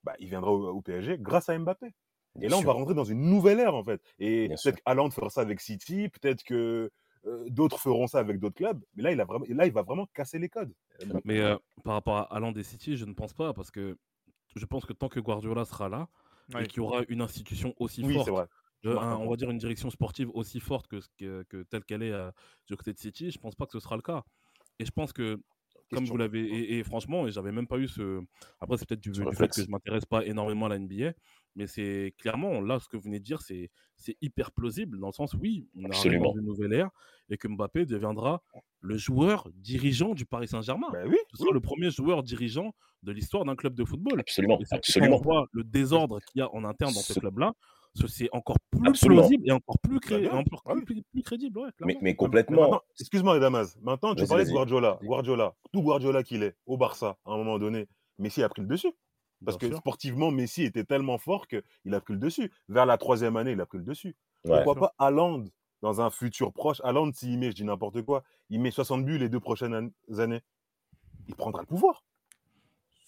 bah, 0.03 0.15
il 0.19 0.29
viendra 0.29 0.51
au, 0.51 0.69
au 0.69 0.81
PSG 0.81 1.17
grâce 1.19 1.49
à 1.49 1.57
Mbappé. 1.57 1.87
Et 1.87 2.39
Bien 2.39 2.49
là, 2.49 2.57
on 2.57 2.61
va 2.61 2.73
rentrer 2.73 2.93
dans 2.93 3.03
une 3.03 3.21
nouvelle 3.21 3.59
ère, 3.59 3.75
en 3.75 3.83
fait. 3.83 4.01
Et 4.19 4.49
peut-être 4.63 4.81
qu'Haaland 4.81 5.09
fera 5.09 5.29
ça 5.29 5.41
avec 5.41 5.59
City, 5.59 6.09
peut-être 6.09 6.43
que 6.43 6.91
d'autres 7.47 7.79
feront 7.79 8.07
ça 8.07 8.19
avec 8.19 8.39
d'autres 8.39 8.55
clubs. 8.55 8.83
Mais 8.95 9.03
là 9.03 9.11
il, 9.11 9.19
a 9.21 9.25
vraiment, 9.25 9.45
là, 9.49 9.65
il 9.65 9.73
va 9.73 9.81
vraiment 9.83 10.05
casser 10.13 10.39
les 10.39 10.49
codes. 10.49 10.73
Mbappé. 11.05 11.21
Mais 11.25 11.39
euh, 11.39 11.57
par 11.83 11.93
rapport 11.93 12.17
à 12.17 12.33
Haaland 12.35 12.53
et 12.53 12.63
City, 12.63 12.97
je 12.97 13.05
ne 13.05 13.13
pense 13.13 13.33
pas 13.33 13.53
parce 13.53 13.71
que 13.71 13.97
je 14.55 14.65
pense 14.65 14.85
que 14.85 14.93
tant 14.93 15.09
que 15.09 15.19
Guardiola 15.19 15.65
sera 15.65 15.89
là 15.89 16.07
Ouais. 16.53 16.63
et 16.63 16.67
qu'il 16.67 16.77
y 16.77 16.79
aura 16.79 17.03
une 17.09 17.21
institution 17.21 17.75
aussi 17.77 18.03
oui, 18.03 18.15
forte, 18.15 18.29
vrai. 18.29 18.45
euh, 18.85 18.97
un 18.97 19.17
on 19.17 19.29
va 19.29 19.35
dire 19.35 19.51
une 19.51 19.59
direction 19.59 19.91
sportive 19.91 20.31
aussi 20.33 20.59
forte 20.59 20.87
que, 20.87 20.99
ce 20.99 21.07
que, 21.15 21.43
que 21.43 21.61
telle 21.61 21.83
qu'elle 21.85 22.01
est 22.01 22.11
euh, 22.11 22.31
du 22.67 22.75
côté 22.75 22.91
de 22.91 22.97
City, 22.97 23.29
je 23.29 23.37
pense 23.37 23.53
pas 23.53 23.67
que 23.67 23.73
ce 23.73 23.79
sera 23.79 23.95
le 23.95 24.01
cas. 24.01 24.23
Et 24.79 24.85
je 24.85 24.89
pense 24.89 25.13
que, 25.13 25.35
comme 25.91 25.99
Question. 25.99 26.05
vous 26.13 26.17
l'avez, 26.17 26.41
et, 26.41 26.79
et 26.79 26.83
franchement, 26.83 27.27
et 27.27 27.31
j'avais 27.31 27.51
même 27.51 27.67
pas 27.67 27.77
eu 27.77 27.87
ce. 27.87 28.23
Après, 28.59 28.77
c'est 28.77 28.87
peut-être 28.87 28.99
du, 28.99 29.11
du 29.11 29.35
fait 29.35 29.47
que 29.49 29.61
je 29.63 29.69
m'intéresse 29.69 30.05
pas 30.05 30.25
énormément 30.25 30.65
à 30.65 30.69
la 30.69 30.79
NBA, 30.79 31.13
mais 31.55 31.67
c'est 31.67 32.13
clairement 32.17 32.61
là 32.61 32.79
ce 32.79 32.87
que 32.87 32.97
vous 32.97 33.03
venez 33.03 33.19
de 33.19 33.23
dire, 33.23 33.41
c'est 33.41 33.69
c'est 33.95 34.15
hyper 34.21 34.51
plausible 34.51 34.99
dans 34.99 35.07
le 35.07 35.13
sens 35.13 35.33
oui, 35.33 35.67
on 35.75 35.79
arrive 35.81 35.93
Absolument. 35.93 36.31
dans 36.33 36.39
une 36.39 36.45
nouvelle 36.45 36.73
ère 36.73 36.89
et 37.29 37.37
que 37.37 37.47
Mbappé 37.47 37.85
deviendra 37.85 38.41
le 38.81 38.97
joueur 38.97 39.49
dirigeant 39.55 40.13
du 40.13 40.25
Paris 40.25 40.47
Saint-Germain. 40.47 40.87
Bah 40.93 41.03
oui, 41.05 41.17
Ce 41.33 41.37
sera 41.43 41.51
le 41.53 41.59
premier 41.59 41.91
joueur 41.91 42.23
dirigeant 42.23 42.73
de 43.03 43.11
l'histoire 43.11 43.43
d'un 43.45 43.55
club 43.55 43.75
de 43.75 43.83
football. 43.83 44.19
Absolument. 44.21 44.57
Quand 44.57 44.75
Absolument. 44.77 45.17
on 45.17 45.21
voit 45.21 45.47
le 45.51 45.63
désordre 45.63 46.19
qu'il 46.21 46.39
y 46.39 46.41
a 46.41 46.53
en 46.55 46.63
interne 46.63 46.93
dans 46.93 46.99
ce 47.01 47.13
Ce- 47.13 47.19
club-là, 47.19 47.53
ce- 47.93 48.07
c'est 48.07 48.29
encore 48.31 48.57
plus 48.71 48.87
Absolument. 48.87 49.21
plausible 49.21 49.43
et 49.47 49.51
encore 49.51 49.77
plus, 49.79 49.99
cré- 49.99 50.21
bien, 50.21 50.31
encore 50.31 50.63
ouais. 50.65 50.81
plus, 50.83 51.01
plus 51.11 51.21
crédible. 51.23 51.59
ouais, 51.59 51.69
Mais, 52.01 52.15
complètement. 52.15 52.81
excuse-moi, 52.99 53.37
Damas. 53.39 53.77
Maintenant, 53.81 54.15
tu 54.15 54.25
parlais 54.25 54.45
de. 54.45 54.51
Guardiola. 54.51 54.97
Guardiola, 55.03 55.53
tout 55.73 55.81
Guardiola 55.81 56.23
qu'il 56.23 56.43
est 56.43 56.55
au 56.65 56.77
Barça, 56.77 57.17
à 57.25 57.31
un 57.33 57.37
moment 57.37 57.59
donné, 57.59 57.87
Messi 58.17 58.41
a 58.43 58.49
pris 58.49 58.61
le 58.61 58.67
dessus. 58.67 58.91
Parce 59.45 59.57
Bien 59.57 59.69
que 59.69 59.73
sûr. 59.75 59.79
sportivement, 59.79 60.31
Messi 60.31 60.63
était 60.63 60.83
tellement 60.83 61.17
fort 61.17 61.47
qu'il 61.47 61.93
a 61.93 62.01
pris 62.01 62.13
le 62.13 62.19
dessus. 62.19 62.51
Vers 62.67 62.85
la 62.85 62.97
troisième 62.97 63.37
année, 63.37 63.51
il 63.53 63.61
a 63.61 63.65
pris 63.65 63.77
le 63.77 63.83
dessus. 63.85 64.15
Ouais. 64.45 64.63
Pourquoi 64.63 64.75
pas 64.75 64.93
Haaland 64.99 65.45
dans 65.81 66.01
un 66.01 66.09
futur 66.09 66.51
proche? 66.51 66.81
Haaland, 66.83 67.11
s'il 67.13 67.37
met, 67.39 67.51
je 67.51 67.55
dis 67.55 67.63
n'importe 67.63 68.01
quoi, 68.01 68.23
il 68.49 68.59
met 68.59 68.71
60 68.71 69.05
buts 69.05 69.17
les 69.17 69.29
deux 69.29 69.39
prochaines 69.39 69.73
an- 69.73 70.17
années. 70.19 70.41
Il 71.27 71.35
prendra 71.35 71.61
le 71.61 71.67
pouvoir. 71.67 72.03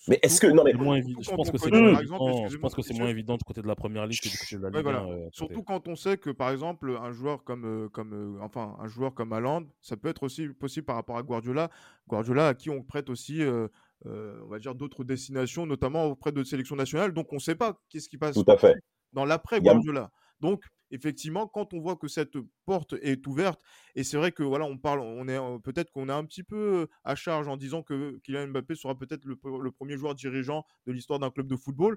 Mais 0.08 0.20
est-ce 0.24 0.42
que. 0.42 0.48
Non, 0.48 0.64
mais 0.64 0.72
C'est 0.72 0.78
moins 0.80 0.96
évident. 0.96 1.20
Je 1.22 1.30
pense 1.30 1.50
on 1.50 1.52
que 1.52 1.58
c'est 1.60 1.70
moins 1.70 1.80
évident- 2.00 2.26
je 2.28 2.32
excusez-moi, 2.32 2.60
pense 2.62 2.76
que 2.76 2.82
c'est 2.82 2.94
moins 2.98 3.08
évident 3.10 3.38
du 3.38 3.44
côté 3.44 3.62
de 3.62 3.68
la 3.68 3.76
première 3.76 4.08
ligue 4.08 4.20
que 4.20 4.30
du 4.30 4.38
côté 4.38 4.56
de 4.56 4.62
la 4.62 4.70
Ouais, 4.70 4.74
Ligue 4.78 4.84
voilà. 4.84 5.00
1, 5.02 5.10
euh. 5.12 5.30
Surtout 5.32 5.62
quand 5.64 5.88
on 5.88 5.96
sait 5.96 6.18
que, 6.18 6.32
par 6.32 6.50
exemple, 6.50 6.98
un 7.00 7.12
joueur 7.12 7.44
comme, 7.44 7.66
euh, 7.66 7.90
comme 7.90 8.14
euh, 8.14 8.42
enfin, 8.42 8.76
un 8.80 8.88
joueur 8.88 9.14
comme 9.14 9.32
Haaland, 9.32 9.64
ça 9.80 9.98
peut 9.98 10.08
être 10.10 10.24
aussi 10.24 10.48
possible 10.48 10.86
par 10.88 10.96
rapport 10.96 11.18
à 11.18 11.24
Guardiola. 11.24 11.70
Guardiola 12.08 12.48
à 12.48 12.54
qui 12.56 12.72
on 12.72 12.82
prête 12.82 13.10
aussi, 13.12 13.44
euh, 13.44 13.68
on 14.06 14.48
va 14.48 14.60
dire, 14.60 14.76
d'autres 14.76 15.04
destinations, 15.04 15.66
notamment 15.66 16.06
auprès 16.06 16.32
de 16.32 16.44
sélections 16.44 16.76
nationales. 16.76 17.14
Donc, 17.14 17.32
on 17.32 17.36
ne 17.36 17.40
sait 17.42 17.56
pas 17.56 17.80
qu'est-ce 17.90 18.10
qui 18.10 18.18
passe 18.18 18.36
tout 18.36 18.44
à 18.48 18.58
fait. 18.58 18.76
dans 19.14 19.26
l'après 19.26 19.58
a- 19.58 19.60
Guardiola. 19.60 20.10
Donc, 20.40 20.64
effectivement, 20.90 21.48
quand 21.48 21.74
on 21.76 21.80
voit 21.80 21.96
que 21.96 22.08
cette 22.08 22.36
porte 22.66 22.96
est 23.04 23.26
ouverte, 23.28 23.62
et 23.94 24.04
c'est 24.04 24.18
vrai 24.18 24.32
que 24.32 24.42
voilà, 24.42 24.66
on 24.66 24.78
parle, 24.80 25.00
on 25.02 25.28
est 25.28 25.38
euh, 25.38 25.60
peut-être 25.60 25.92
qu'on 25.92 26.10
est 26.10 26.14
un 26.14 26.26
petit 26.26 26.42
peu 26.44 26.82
euh, 26.82 26.88
à 27.04 27.14
charge 27.16 27.48
en 27.48 27.58
disant 27.58 27.84
que 27.84 28.18
Kylian 28.24 28.48
Mbappé 28.48 28.74
sera 28.76 28.98
peut-être 28.98 29.24
le, 29.26 29.36
pre- 29.36 29.62
le 29.62 29.72
premier 29.72 29.98
joueur 29.98 30.16
dirigeant 30.16 30.66
de 30.88 30.92
l'histoire 30.94 31.20
d'un 31.20 31.30
club 31.30 31.46
de 31.48 31.56
football. 31.56 31.96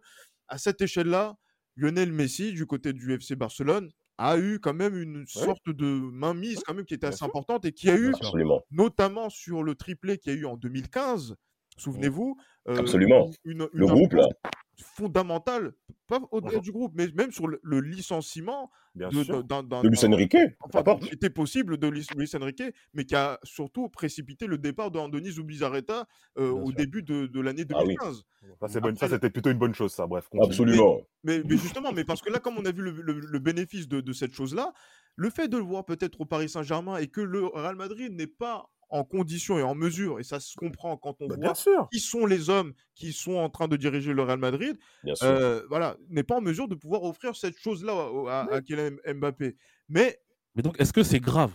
À 0.49 0.59
cette 0.59 0.83
échelle-là, 0.83 1.37
Lionel 1.77 2.12
Messi, 2.12 2.53
du 2.53 2.67
côté 2.67 2.93
du 2.93 3.14
FC 3.14 3.35
Barcelone, 3.35 3.90
a 4.19 4.37
eu 4.38 4.61
quand 4.61 4.75
même 4.75 4.95
une 4.97 5.27
sorte 5.27 5.69
de 5.71 5.87
mainmise 5.87 6.61
quand 6.64 6.75
même 6.75 6.85
qui 6.85 6.95
était 6.95 7.07
assez 7.07 7.25
importante 7.25 7.64
et 7.64 7.73
qui 7.73 7.88
a 7.90 7.97
eu. 7.97 8.12
Absolument. 8.14 8.62
notamment 8.71 9.31
sur 9.31 9.62
le 9.64 9.75
triplé 9.75 10.19
qu'il 10.19 10.35
y 10.35 10.37
a 10.37 10.38
eu 10.38 10.45
en 10.45 10.57
2015, 10.59 11.35
souvenez-vous, 11.77 12.37
euh, 12.69 12.77
Absolument. 12.79 13.31
une, 13.45 13.69
Le 13.73 13.87
groupe, 13.87 14.13
là. 14.15 14.29
fondamentale, 14.77 15.73
pas 16.07 16.19
au-delà 16.33 16.57
Mhm. 16.59 16.63
du 16.63 16.73
groupe, 16.73 16.93
mais 16.95 17.09
même 17.15 17.31
sur 17.33 17.47
le, 17.47 17.61
le 17.63 17.81
licenciement 17.81 18.71
Bien 18.95 19.09
de, 19.09 19.23
sûr. 19.23 19.45
d'un- 19.45 19.63
d'un- 19.63 19.83
De 19.83 19.89
Luis 19.89 20.05
Enrique. 20.05 20.37
enfin, 20.61 20.83
était 21.11 21.31
possible 21.31 21.77
de 21.79 21.87
Luis, 21.89 22.07
Luis 22.17 22.31
Enrique, 22.35 22.63
mais 22.93 23.05
qui 23.05 23.15
a 23.15 23.39
surtout 23.43 23.89
précipité 23.89 24.47
le 24.47 24.59
départ 24.59 24.91
d'Andoni 24.91 25.31
Zubizarreta 25.31 26.07
euh, 26.39 26.51
au 26.51 26.67
sûr. 26.67 26.75
début 26.77 27.03
de, 27.03 27.27
de 27.27 27.41
l'année 27.41 27.65
Ah 27.73 27.79
oui. 27.83 27.95
2015. 27.97 28.25
Ça, 28.61 28.69
c'est 28.69 28.81
bonne- 28.81 28.97
ça, 28.97 29.09
c'était 29.09 29.31
plutôt 29.31 29.51
une 29.51 29.59
bonne 29.59 29.75
chose, 29.75 29.93
ça. 29.93 30.07
Bref, 30.07 30.29
continue. 30.29 30.47
Absolument. 30.73 31.01
Mais, 31.23 31.43
mais 31.45 31.57
justement, 31.57 31.93
mais 31.93 32.05
parce 32.05 32.21
que 32.21 32.31
là, 32.31 32.39
comme 32.41 32.57
on 32.59 32.65
a 32.65 32.73
vu 32.73 32.83
le, 32.83 32.91
le- 32.91 33.21
le 33.21 33.39
bénéfice 33.39 33.89
de, 33.89 34.01
de 34.01 34.13
cette 34.13 34.33
chose-là, 34.33 34.73
le 35.17 35.31
fait 35.31 35.49
de 35.49 35.57
le 35.57 35.63
voir 35.65 35.85
peut-être 35.85 36.21
au 36.21 36.25
Paris 36.25 36.49
Saint-Germain 36.49 36.97
et 36.99 37.07
que 37.07 37.21
le 37.21 37.47
Real 37.47 37.77
Madrid 37.77 38.13
n'est 38.13 38.27
pas 38.27 38.69
en 38.95 39.05
condition 39.05 39.59
et 39.59 39.63
en 39.63 39.75
mesure, 39.75 40.21
et 40.21 40.23
ça 40.23 40.39
se 40.41 40.55
comprend 40.57 40.97
quand 40.97 41.17
on 41.21 41.27
Bah, 41.27 41.35
voit 41.37 41.55
sûr. 41.55 41.89
qui 41.93 41.99
sont 42.01 42.27
les 42.27 42.49
hommes 42.49 42.73
qui 42.95 43.13
sont 43.13 43.35
en 43.35 43.51
train 43.51 43.67
de 43.69 43.77
diriger 43.77 44.13
le 44.13 44.23
Real 44.23 44.39
Madrid, 44.39 44.77
euh, 45.23 45.63
voilà, 45.69 45.97
n'est 46.09 46.23
pas 46.23 46.37
en 46.37 46.41
mesure 46.41 46.69
de 46.69 46.75
pouvoir 46.77 47.03
offrir 47.03 47.35
cette 47.37 47.59
chose-là 47.59 47.93
à, 48.29 48.55
à 48.55 48.61
Kylian 48.63 48.97
Mbappé. 49.17 49.57
Mais 49.89 50.19
Mais 50.55 50.63
donc, 50.63 50.81
est-ce 50.81 50.93
que 50.93 51.03
c'est 51.03 51.21
grave? 51.21 51.51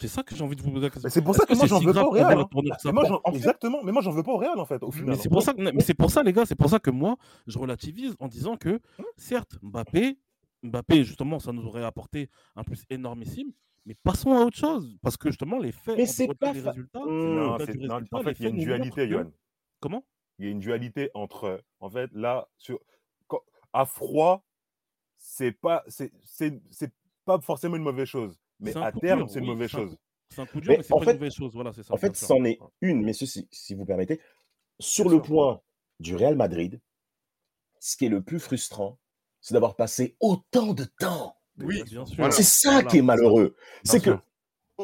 C'est 0.00 0.08
ça 0.08 0.22
que 0.22 0.34
j'ai 0.36 0.44
envie 0.44 0.54
de 0.56 0.62
vous 0.62 0.70
poser 0.70 0.86
la 0.86 0.90
question. 0.90 1.10
C'est 1.10 1.22
pour 1.22 1.34
ça 1.34 1.44
que 1.44 1.52
moi, 1.54 1.62
c'est 1.64 1.68
j'en 1.68 1.80
si 1.80 1.84
veux 1.86 1.92
pas 1.92 2.04
au 2.04 2.10
Real? 2.10 2.38
hein. 2.38 2.44
que 2.50 2.86
Mais 2.86 2.92
moi, 2.92 3.04
prend 3.04 3.20
j'en- 3.26 3.32
exactement. 3.34 3.82
Mais 3.82 3.90
moi, 3.92 4.00
j'en 4.00 4.12
veux 4.12 4.22
pas 4.22 4.30
au 4.32 4.36
Real, 4.38 4.58
en 4.58 4.64
fait, 4.64 4.80
au 4.82 4.90
final. 4.92 5.08
Mais 5.10 5.16
c'est 5.16 5.28
pour 5.28 5.42
ça, 5.42 5.52
que, 5.54 5.60
mais 5.60 5.80
c'est 5.82 5.92
pour 5.94 6.10
ça, 6.10 6.22
les 6.22 6.32
gars, 6.32 6.46
c'est 6.46 6.54
pour 6.54 6.70
ça 6.70 6.78
que 6.78 6.90
moi, 6.90 7.16
je 7.48 7.58
relativise 7.58 8.14
en 8.20 8.28
disant 8.28 8.56
que, 8.56 8.80
certes, 9.16 9.58
Mbappé, 9.60 10.16
Mbappé, 10.62 11.02
justement, 11.04 11.38
ça 11.40 11.52
nous 11.52 11.64
aurait 11.66 11.84
apporté 11.84 12.30
un 12.56 12.62
plus 12.62 12.84
énormissime, 12.90 13.50
mais 13.88 13.94
passons 14.02 14.32
à 14.32 14.44
autre 14.44 14.56
chose, 14.58 14.98
parce 15.02 15.16
que 15.16 15.30
justement, 15.30 15.58
les 15.58 15.72
faits, 15.72 15.96
Mais 15.96 16.04
c'est 16.04 16.28
pas 16.34 16.52
résultats, 16.52 17.00
Mmh. 17.00 17.34
Non, 17.34 17.34
non, 17.34 17.56
résultat, 17.56 18.00
en 18.12 18.22
fait, 18.22 18.32
il 18.38 18.42
y 18.42 18.46
a 18.46 18.50
une 18.50 18.58
dualité, 18.58 19.08
Johan. 19.08 19.32
Comment? 19.80 20.04
Il 20.38 20.44
y 20.44 20.48
a 20.48 20.50
une 20.50 20.58
dualité 20.60 21.10
entre, 21.14 21.64
en 21.80 21.88
fait, 21.88 22.10
là, 22.12 22.48
sur, 22.58 22.78
quand- 23.26 23.42
à 23.72 23.86
froid, 23.86 24.44
c'est 25.16 25.52
pas, 25.52 25.82
c'est, 25.88 26.12
c'est, 26.22 26.60
c'est 26.70 26.92
pas 27.24 27.40
forcément 27.40 27.76
une 27.76 27.82
mauvaise 27.82 28.06
chose, 28.06 28.38
mais 28.60 28.76
à 28.76 28.92
terme, 28.92 29.20
dur, 29.20 29.30
c'est 29.30 29.38
une 29.38 29.46
oui, 29.46 29.50
mauvaise 29.52 29.70
chose. 29.70 29.96
C'est 30.28 30.42
un 30.42 30.46
coup 30.46 30.60
dur, 30.60 30.70
Mais 30.72 30.76
mais 30.76 30.82
c'est 30.82 30.90
pas 30.94 31.00
fait- 31.00 31.10
une 31.12 31.16
mauvaise 31.16 31.34
chose, 31.34 31.54
voilà, 31.54 31.72
c'est 31.72 31.82
ça. 31.82 31.94
En 31.94 31.96
fait, 31.96 32.14
sûr. 32.14 32.26
c'en 32.28 32.44
est 32.44 32.58
une, 32.82 33.02
messieurs, 33.02 33.26
si, 33.26 33.48
si 33.50 33.74
vous 33.74 33.86
permettez. 33.86 34.20
Sur 34.78 35.06
Bien 35.06 35.14
le 35.16 35.24
sûr. 35.24 35.32
point 35.32 35.62
du 35.98 36.14
Real 36.14 36.36
Madrid, 36.36 36.78
ce 37.80 37.96
qui 37.96 38.04
est 38.04 38.10
le 38.10 38.22
plus 38.22 38.38
frustrant, 38.38 38.98
c'est 39.40 39.54
d'avoir 39.54 39.76
passé 39.76 40.14
autant 40.20 40.74
de 40.74 40.84
temps. 40.84 41.37
Oui, 41.60 41.82
Bien 41.84 42.04
sûr. 42.06 42.16
voilà. 42.16 42.30
c'est 42.32 42.42
ça 42.42 42.70
Voilà. 42.72 42.88
qui 42.88 42.98
est 42.98 43.02
malheureux. 43.02 43.54
C'est 43.84 44.00
que 44.02 44.10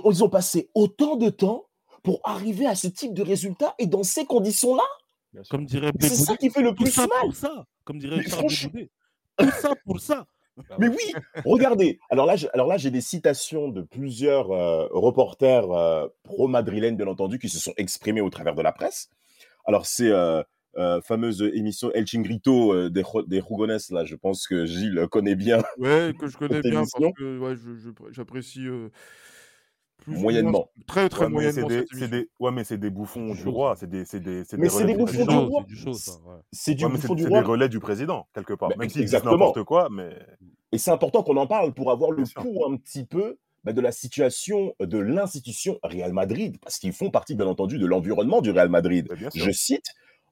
ils 0.04 0.24
ont 0.24 0.28
passé 0.28 0.68
autant 0.74 1.16
de 1.16 1.30
temps 1.30 1.66
pour 2.02 2.20
arriver 2.24 2.66
à 2.66 2.74
ce 2.74 2.88
type 2.88 3.14
de 3.14 3.22
résultat 3.22 3.74
et 3.78 3.86
dans 3.86 4.02
ces 4.02 4.24
conditions-là. 4.24 4.82
Comme 5.50 5.66
dirait 5.66 5.90
C'est 6.00 6.08
ça 6.10 6.36
qui 6.36 6.50
fait 6.50 6.62
le 6.62 6.74
tout 6.74 6.84
plus 6.84 6.92
ça 6.92 7.06
mal. 7.06 7.20
pour 7.22 7.34
ça, 7.34 7.64
comme 7.84 7.98
dirait 7.98 8.16
Mais 8.18 8.22
Charles 8.28 8.44
franch- 8.46 8.64
Bégoudé. 8.66 8.90
Tout 9.38 9.50
ça 9.50 9.72
pour 9.84 10.00
ça. 10.00 10.26
Ah 10.70 10.76
Mais 10.78 10.86
oui, 10.88 11.12
regardez. 11.44 11.98
Alors 12.10 12.26
là, 12.26 12.36
je- 12.36 12.46
alors 12.54 12.68
là, 12.68 12.76
j'ai 12.76 12.92
des 12.92 13.00
citations 13.00 13.68
de 13.68 13.82
plusieurs 13.82 14.52
euh, 14.52 14.86
reporters 14.92 15.68
euh, 15.72 16.06
pro-madrilènes, 16.22 16.96
bien 16.96 17.08
entendu, 17.08 17.40
qui 17.40 17.48
se 17.48 17.58
sont 17.58 17.72
exprimés 17.76 18.20
au 18.20 18.30
travers 18.30 18.54
de 18.54 18.62
la 18.62 18.70
presse. 18.70 19.08
Alors 19.66 19.86
c'est 19.86 20.10
euh, 20.10 20.42
euh, 20.78 21.00
fameuse 21.00 21.42
émission 21.54 21.90
El 21.92 22.06
Chingrito 22.06 22.72
euh, 22.72 22.90
des, 22.90 23.02
des 23.26 23.40
Rugones, 23.40 23.78
là, 23.90 24.04
je 24.04 24.16
pense 24.16 24.46
que 24.46 24.66
Gilles 24.66 25.06
connaît 25.10 25.34
bien. 25.36 25.62
Ouais, 25.78 26.12
que 26.18 26.26
je 26.26 26.36
connais 26.38 26.60
bien 26.60 26.78
émission. 26.80 27.00
parce 27.00 27.14
que 27.14 27.38
ouais, 27.38 27.56
je- 27.56 27.76
je- 27.76 28.12
j'apprécie 28.12 28.66
euh, 28.66 28.88
plus 29.98 30.16
Moyennement. 30.18 30.68
très 30.86 31.08
très 31.08 31.26
Ouais, 31.26 31.50
c'est 31.52 31.62
moyennement 31.62 31.68
des, 31.68 31.84
c'est 31.92 32.08
des, 32.08 32.28
ouais, 32.40 32.50
mais 32.52 32.64
c'est 32.64 32.76
des 32.78 32.90
bouffons 32.90 33.34
C'est 33.34 33.42
du 33.42 33.48
roi. 33.48 33.74
C'est 33.76 33.88
des, 33.88 34.04
c'est 34.04 34.20
des, 34.20 34.44
c'est 34.44 34.58
Mais 34.58 34.68
c'est 34.68 34.82
relais 34.82 34.86
des 34.88 34.92
du 34.94 34.98
bouffons 34.98 35.12
C'est 35.12 35.18
du 35.20 35.24
président. 35.26 35.44
du 35.46 35.50
roi. 35.50 35.60
chaud, 35.62 35.66
c'est 35.68 35.74
du 35.74 35.76
chaud, 35.76 35.92
ça. 35.94 36.12
ouais. 36.26 36.36
C'est 36.52 36.74
du 36.74 36.84
Ouais, 36.84 36.90
mais 36.90 36.96
c'est 36.96 37.02
bouffon 37.02 37.14
du 37.14 37.22
c'est 37.22 37.28
roi. 37.28 37.40
des 37.40 37.46
relais 37.46 37.68
du 37.68 37.80
président, 37.80 38.26
quelque 38.34 38.52
part. 38.54 38.68
Bah, 38.70 38.74
Même 38.78 38.88
disent 38.88 39.00
exactement. 39.00 39.32
n'importe 39.32 39.62
quoi, 39.64 39.88
mais 39.90 40.10
Et 40.72 40.78
c'est 40.78 40.90
important 40.90 41.22
qu'on 41.22 41.36
en 41.38 41.46
parle 41.46 41.72
pour 41.72 41.90
avoir 41.90 42.10
le 42.10 42.24
pouls 42.34 42.64
un 42.70 42.76
petit 42.76 43.04
peu 43.06 43.38
bah, 43.62 43.72
de 43.72 43.80
la 43.80 43.92
situation 43.92 44.74
de 44.78 44.98
l'institution 44.98 45.78
Real 45.82 46.12
Madrid, 46.12 46.58
parce 46.60 46.78
qu'ils 46.78 46.92
font 46.92 47.10
partie, 47.10 47.34
bien 47.34 47.46
entendu, 47.46 47.78
de 47.78 47.86
l'environnement 47.86 48.42
du 48.42 48.50
Real 48.50 48.68
Madrid. 48.68 49.06
Bah. 49.08 49.28
Je 49.34 49.50
cite, 49.52 49.86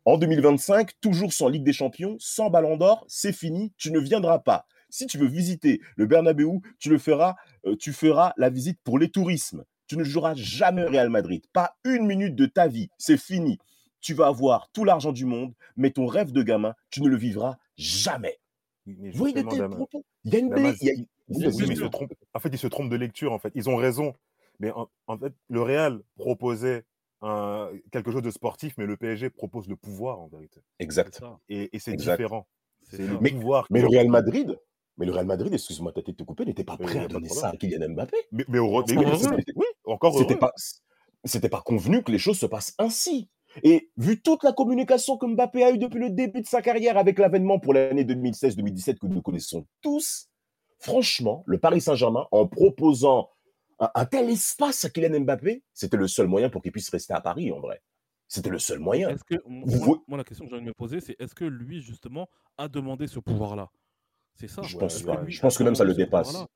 en 0.04 0.18
2025, 0.18 1.00
toujours 1.00 1.32
sans 1.32 1.48
Ligue 1.48 1.64
des 1.64 1.72
Champions, 1.72 2.16
sans 2.18 2.50
Ballon 2.50 2.76
d'Or, 2.76 3.04
c'est 3.08 3.32
fini, 3.32 3.72
tu 3.76 3.92
ne 3.92 4.00
viendras 4.00 4.40
pas. 4.40 4.66
Si 4.90 5.06
tu 5.06 5.16
veux 5.16 5.26
visiter 5.26 5.80
le 5.96 6.06
Bernabeu, 6.06 6.48
tu 6.78 6.90
le 6.90 6.98
feras, 6.98 7.36
euh, 7.66 7.76
tu 7.76 7.92
feras 7.92 8.32
la 8.36 8.50
visite 8.50 8.78
pour 8.84 8.98
les 8.98 9.10
tourismes. 9.10 9.64
Tu 9.86 9.96
ne 9.96 10.04
joueras 10.04 10.34
jamais 10.34 10.84
au 10.84 10.88
Real 10.88 11.08
Madrid, 11.08 11.44
pas 11.52 11.76
une 11.84 12.06
minute 12.06 12.34
de 12.34 12.46
ta 12.46 12.66
vie, 12.66 12.88
c'est 12.98 13.16
fini. 13.16 13.58
Tu 14.00 14.14
vas 14.14 14.26
avoir 14.26 14.70
tout 14.72 14.84
l'argent 14.84 15.12
du 15.12 15.24
monde, 15.24 15.54
mais 15.76 15.90
ton 15.90 16.06
rêve 16.06 16.32
de 16.32 16.42
gamin, 16.42 16.74
tu 16.90 17.02
ne 17.02 17.08
le 17.08 17.16
vivras 17.16 17.56
jamais. 17.76 18.38
Mais 18.86 19.10
Vous 19.10 19.18
voyez 19.18 19.34
de 19.34 19.48
tels 19.48 19.68
propos 19.68 20.04
Il 20.24 20.32
y 20.32 20.36
a 20.36 20.38
une 20.40 20.50
trompent. 21.88 22.12
En 22.34 22.40
fait, 22.40 22.48
ils 22.48 22.58
se 22.58 22.66
trompent 22.66 22.90
de 22.90 22.96
lecture. 22.96 23.32
En 23.32 23.38
fait, 23.38 23.52
ils 23.54 23.70
ont 23.70 23.76
raison. 23.76 24.14
Mais 24.58 24.70
en, 24.72 24.88
en 25.06 25.18
fait, 25.18 25.32
le 25.48 25.62
Real 25.62 26.00
proposait 26.16 26.84
un- 27.22 27.70
quelque 27.92 28.10
chose 28.10 28.22
de 28.22 28.30
sportif, 28.30 28.74
mais 28.78 28.86
le 28.86 28.96
PSG 28.96 29.30
propose 29.30 29.68
le 29.68 29.76
pouvoir 29.76 30.20
en 30.20 30.26
vérité. 30.28 30.60
Exact. 30.78 31.20
Et, 31.48 31.74
et 31.74 31.78
c'est 31.78 31.94
différent. 31.94 32.46
Le 32.92 33.18
Mais- 33.20 33.30
pouvoir. 33.30 33.66
Mais 33.70 33.78
qui- 33.80 33.84
le 33.84 33.90
Real 33.90 34.08
Madrid, 34.08 34.58
mais 34.98 35.06
le 35.06 35.12
Real 35.12 35.26
Madrid, 35.26 35.52
excuse-moi, 35.54 35.92
t'as 35.94 36.00
été 36.02 36.12
te 36.14 36.22
couper, 36.24 36.44
n'était 36.44 36.64
pas 36.64 36.76
prêt 36.76 36.98
à 36.98 37.08
donner 37.08 37.28
ça 37.28 37.48
à 37.50 37.56
Kylian 37.56 37.90
Mbappé. 37.90 38.16
Mais, 38.32 38.44
mais 38.48 38.58
Encore 38.58 38.84
oui, 39.56 39.66
encore 39.86 40.18
C'était 40.18 40.36
pas, 40.36 40.52
c'était 41.24 41.48
pas 41.48 41.60
convenu 41.62 42.02
que 42.02 42.10
les 42.12 42.18
choses 42.18 42.38
se 42.38 42.46
passent 42.46 42.74
ainsi. 42.78 43.30
Et 43.62 43.90
vu 43.98 44.20
toute 44.22 44.42
la 44.44 44.52
communication 44.52 45.16
que 45.18 45.26
Mbappé 45.26 45.62
a 45.64 45.70
eue 45.72 45.78
depuis 45.78 46.00
le 46.00 46.10
début 46.10 46.40
de 46.40 46.46
sa 46.46 46.60
carrière 46.62 46.96
avec 46.96 47.18
l'avènement 47.18 47.58
pour 47.58 47.74
l'année 47.74 48.04
2016-2017 48.04 48.98
que 48.98 49.06
nous 49.06 49.20
connaissons 49.22 49.66
tous, 49.82 50.28
franchement, 50.78 51.44
le 51.46 51.58
Paris 51.58 51.80
Saint-Germain, 51.80 52.26
en 52.30 52.46
proposant 52.46 53.28
un, 53.82 53.90
un 53.94 54.06
tel 54.06 54.30
espace 54.30 54.84
à 54.84 54.90
Kylian 54.90 55.20
Mbappé, 55.20 55.64
c'était 55.74 55.96
le 55.96 56.08
seul 56.08 56.28
moyen 56.28 56.48
pour 56.48 56.62
qu'il 56.62 56.72
puisse 56.72 56.88
rester 56.90 57.12
à 57.14 57.20
Paris, 57.20 57.50
en 57.52 57.60
vrai. 57.60 57.82
C'était 58.28 58.50
le 58.50 58.58
seul 58.58 58.78
moyen. 58.78 59.10
Est-ce 59.10 59.24
que, 59.24 59.34
moi, 59.46 59.64
Vous 59.66 59.78
voyez- 59.78 60.00
moi, 60.08 60.18
la 60.18 60.24
question 60.24 60.44
que 60.44 60.50
j'ai 60.50 60.56
envie 60.56 60.64
de 60.64 60.68
me 60.68 60.74
poser, 60.74 61.00
c'est 61.00 61.16
est-ce 61.18 61.34
que 61.34 61.44
lui, 61.44 61.82
justement, 61.82 62.28
a 62.56 62.68
demandé 62.68 63.06
ce 63.06 63.18
pouvoir-là? 63.18 63.68
C'est 64.34 64.48
ça. 64.48 64.62
Je 64.62 64.74
Ouais, 64.74 64.80
pense 64.80 65.04
lui 65.04 65.32
Je 65.32 65.40
pense 65.40 65.58
que 65.58 65.64
même 65.64 65.74
ça 65.74 65.84
le 65.84 65.94
dépasse. 65.94 66.46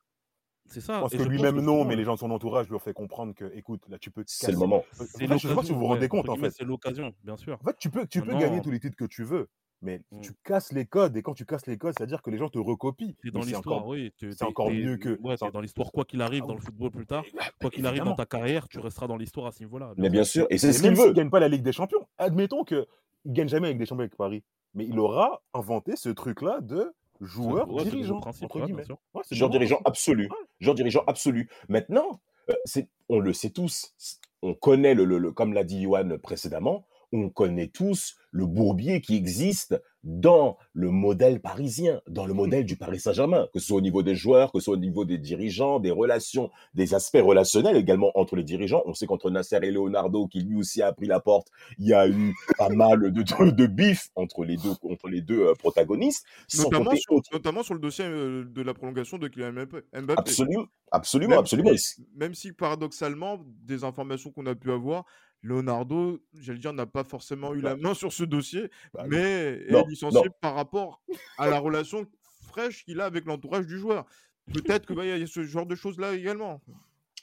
C'est 0.69 0.81
ça. 0.81 1.05
Et 1.13 1.17
que 1.17 1.23
lui-même, 1.23 1.61
non, 1.61 1.85
mais 1.85 1.97
les 1.97 2.05
gens 2.05 2.15
de 2.15 2.19
son 2.19 2.31
entourage 2.31 2.69
lui 2.69 2.75
ont 2.75 2.81
fait 2.81 2.95
comprendre 2.95 3.35
que, 3.35 3.45
écoute, 3.55 3.83
là, 3.89 3.99
tu 3.99 4.11
peux 4.11 4.25
te 4.25 4.31
C'est 4.31 4.51
le 4.53 4.59
moment. 4.59 4.85
Je 4.99 5.05
sais 5.39 5.55
pas 5.55 5.63
si 5.63 5.73
vous 5.73 5.79
vous 5.79 5.87
l'occasion, 5.87 5.87
rendez 5.87 6.01
ouais, 6.03 6.09
compte, 6.09 6.29
en 6.29 6.37
fait. 6.37 6.51
C'est 6.51 6.65
l'occasion, 6.65 7.15
bien 7.23 7.37
sûr. 7.37 7.59
En 7.61 7.65
fait, 7.65 7.77
tu 7.79 7.91
peux, 7.91 8.07
tu 8.07 8.23
peux 8.23 8.33
gagner 8.37 8.61
tous 8.63 8.71
les 8.71 8.81
titres 8.81 8.97
que 8.97 9.05
tu 9.05 9.23
veux, 9.23 9.49
mais 9.83 10.01
Mm. 10.11 10.21
tu 10.21 10.33
casses 10.45 10.73
les 10.73 10.87
codes. 10.87 11.17
Et 11.17 11.23
quand 11.23 11.35
tu 11.35 11.45
casses 11.45 11.67
les 11.67 11.77
codes, 11.79 11.95
c'est-à-dire 11.97 12.23
que 12.23 12.31
les 12.31 12.39
gens 12.39 12.49
te 12.49 12.59
recopient. 12.59 13.15
T'es 13.23 13.31
dans 13.31 13.43
c'est 13.43 13.51
l'histoire, 13.53 13.79
encore- 13.79 13.89
oui. 13.89 14.13
t'es- 14.19 14.33
c'est 14.33 14.45
encore 14.45 14.71
mieux 14.71 14.97
que- 14.97 15.19
Ouais, 15.23 15.37
c'est 15.39 15.51
dans 15.53 15.61
l'histoire. 15.61 15.93
Quoi 15.93 16.05
qu'il 16.05 16.23
arrive 16.23 16.43
Ah 16.45 16.49
dans 16.49 16.55
le 16.55 16.61
football 16.61 16.91
plus 16.91 17.07
tard, 17.07 17.25
Bah, 17.35 17.43
quoi 17.61 17.71
qu'il 17.71 17.87
arrive 17.87 18.05
dans 18.05 18.15
ta 18.15 18.27
carrière, 18.27 18.69
tu 18.69 18.79
resteras 18.79 19.07
dans 19.07 19.17
l'histoire 19.17 19.47
à 19.47 19.53
ce 19.53 19.61
niveau-là. 19.63 19.93
Mais 19.97 20.11
bien 20.11 20.25
sûr, 20.25 20.47
et 20.51 20.59
c'est 20.59 20.73
ce 20.73 20.83
qu'il 20.83 20.95
veut. 20.95 21.09
ne 21.09 21.13
gagne 21.13 21.31
pas 21.31 21.41
la 21.41 21.49
Ligue 21.49 21.63
des 21.63 21.73
Champions, 21.73 22.07
admettons 22.19 22.65
qu'il 22.65 22.85
ne 23.27 23.33
gagne 23.33 23.49
jamais 23.49 23.67
avec 23.69 23.79
des 23.79 23.87
champions 23.87 24.03
avec 24.05 24.17
Paris, 24.17 24.43
mais 24.75 24.85
il 24.87 24.99
aura 24.99 25.43
inventé 25.55 25.97
ce 25.97 26.09
truc-là 26.09 26.61
de 26.61 26.93
joueur 27.21 27.71
ouais, 27.73 27.85
dirigeant, 27.85 28.21
principe, 28.21 28.45
entre 28.45 28.61
guillemets. 28.67 28.85
Ouais, 29.15 29.23
c'est 29.25 29.35
Genre 29.37 29.49
dirigeant 29.51 29.81
absolu. 29.85 30.29
Genre 30.61 30.75
dirigeant 30.75 31.03
absolu. 31.07 31.49
Maintenant, 31.69 32.21
euh, 32.51 32.55
c'est, 32.67 32.89
on 33.09 33.19
le 33.21 33.33
sait 33.33 33.51
tous, 33.51 33.95
on 34.43 34.53
connaît, 34.55 34.95
le, 34.95 35.05
le- 35.05 35.19
le- 35.19 35.33
comme 35.33 35.53
l'a 35.55 35.65
dit 35.65 35.83
Johan 35.83 36.19
précédemment, 36.23 36.87
on 37.13 37.29
connaît 37.31 37.69
tous 37.69 38.17
le 38.33 38.47
bourbier 38.47 39.01
qui 39.01 39.15
existe 39.17 39.81
dans 40.03 40.57
le 40.73 40.91
modèle 40.91 41.41
parisien, 41.41 42.01
dans 42.07 42.27
le 42.27 42.35
modèle 42.35 42.65
du 42.65 42.77
Paris 42.77 43.01
Saint-Germain, 43.01 43.49
que 43.53 43.59
ce 43.59 43.67
soit 43.69 43.79
au 43.79 43.81
niveau 43.81 44.03
des 44.05 44.15
joueurs, 44.15 44.53
que 44.53 44.61
ce 44.61 44.67
soit 44.67 44.75
au 44.75 44.79
niveau 44.79 45.05
des 45.05 45.19
dirigeants, 45.19 45.81
des 45.81 45.91
relations, 45.91 46.51
des 46.75 46.95
aspects 46.95 47.19
relationnels 47.21 47.77
également 47.77 48.13
entre 48.15 48.37
les 48.37 48.45
dirigeants. 48.45 48.83
On 48.87 48.95
sait 48.95 49.07
qu'entre 49.07 49.31
Nasser 49.31 49.59
et 49.63 49.71
Leonardo, 49.73 50.29
qui 50.29 50.41
lui 50.41 50.57
aussi 50.57 50.81
a 50.83 50.93
pris 50.93 51.07
la 51.07 51.19
porte, 51.19 51.49
il 51.79 51.87
y 51.89 51.95
a 51.95 52.07
eu 52.09 52.35
pas 52.59 52.69
mal 52.69 53.01
de, 53.13 53.23
de, 53.23 53.51
de 53.51 53.67
bif 53.67 54.11
entre 54.15 54.45
les 54.45 54.57
deux, 54.57 54.75
entre 54.89 55.09
les 55.09 55.23
deux 55.23 55.41
euh, 55.49 55.55
protagonistes. 55.55 56.25
Notamment 56.59 56.95
sur, 56.95 57.13
autre- 57.15 57.31
notamment 57.33 57.63
sur 57.65 57.75
le 57.75 57.81
dossier 57.81 58.05
euh, 58.05 58.45
de 58.45 58.63
la 58.63 58.75
prolongation 58.75 59.19
de 59.19 59.27
Kylian 59.27 59.53
Mbappé. 59.55 59.79
Mbappé. 59.93 60.15
Absolument, 60.21 60.67
absolument, 60.93 61.31
Même 61.31 61.39
absolument. 61.41 61.71
si- 61.77 62.07
Même 62.15 62.35
si 62.35 62.53
paradoxalement, 62.53 63.41
des 63.65 63.83
informations 63.83 64.31
qu'on 64.31 64.47
a 64.47 64.55
pu 64.55 64.71
avoir, 64.71 65.05
Leonardo, 65.47 66.19
j'allais 66.41 66.59
dire, 66.59 66.73
n'a 66.73 66.87
pas 66.87 67.05
forcément 67.05 67.55
eu 67.55 67.61
la 67.61 67.77
main 67.77 67.95
sur 67.95 68.13
ce 68.13 68.25
dossier, 68.25 68.69
Bah, 68.93 69.05
mais 69.09 69.61
Non, 69.71 69.85
est 69.85 69.89
licencié 69.91 70.21
non. 70.25 70.31
par 70.41 70.55
rapport 70.55 71.01
à 71.39 71.49
la 71.49 71.59
relation 71.59 72.05
fraîche 72.49 72.85
qu'il 72.85 73.01
a 73.01 73.05
avec 73.05 73.25
l'entourage 73.27 73.67
du 73.67 73.79
joueur. 73.79 74.05
Peut-être 74.53 74.87
qu'il 74.87 75.05
y 75.05 75.11
a 75.13 75.27
ce 75.27 75.45
genre 75.45 75.67
de 75.67 75.75
choses-là 75.75 76.15
également. 76.15 76.61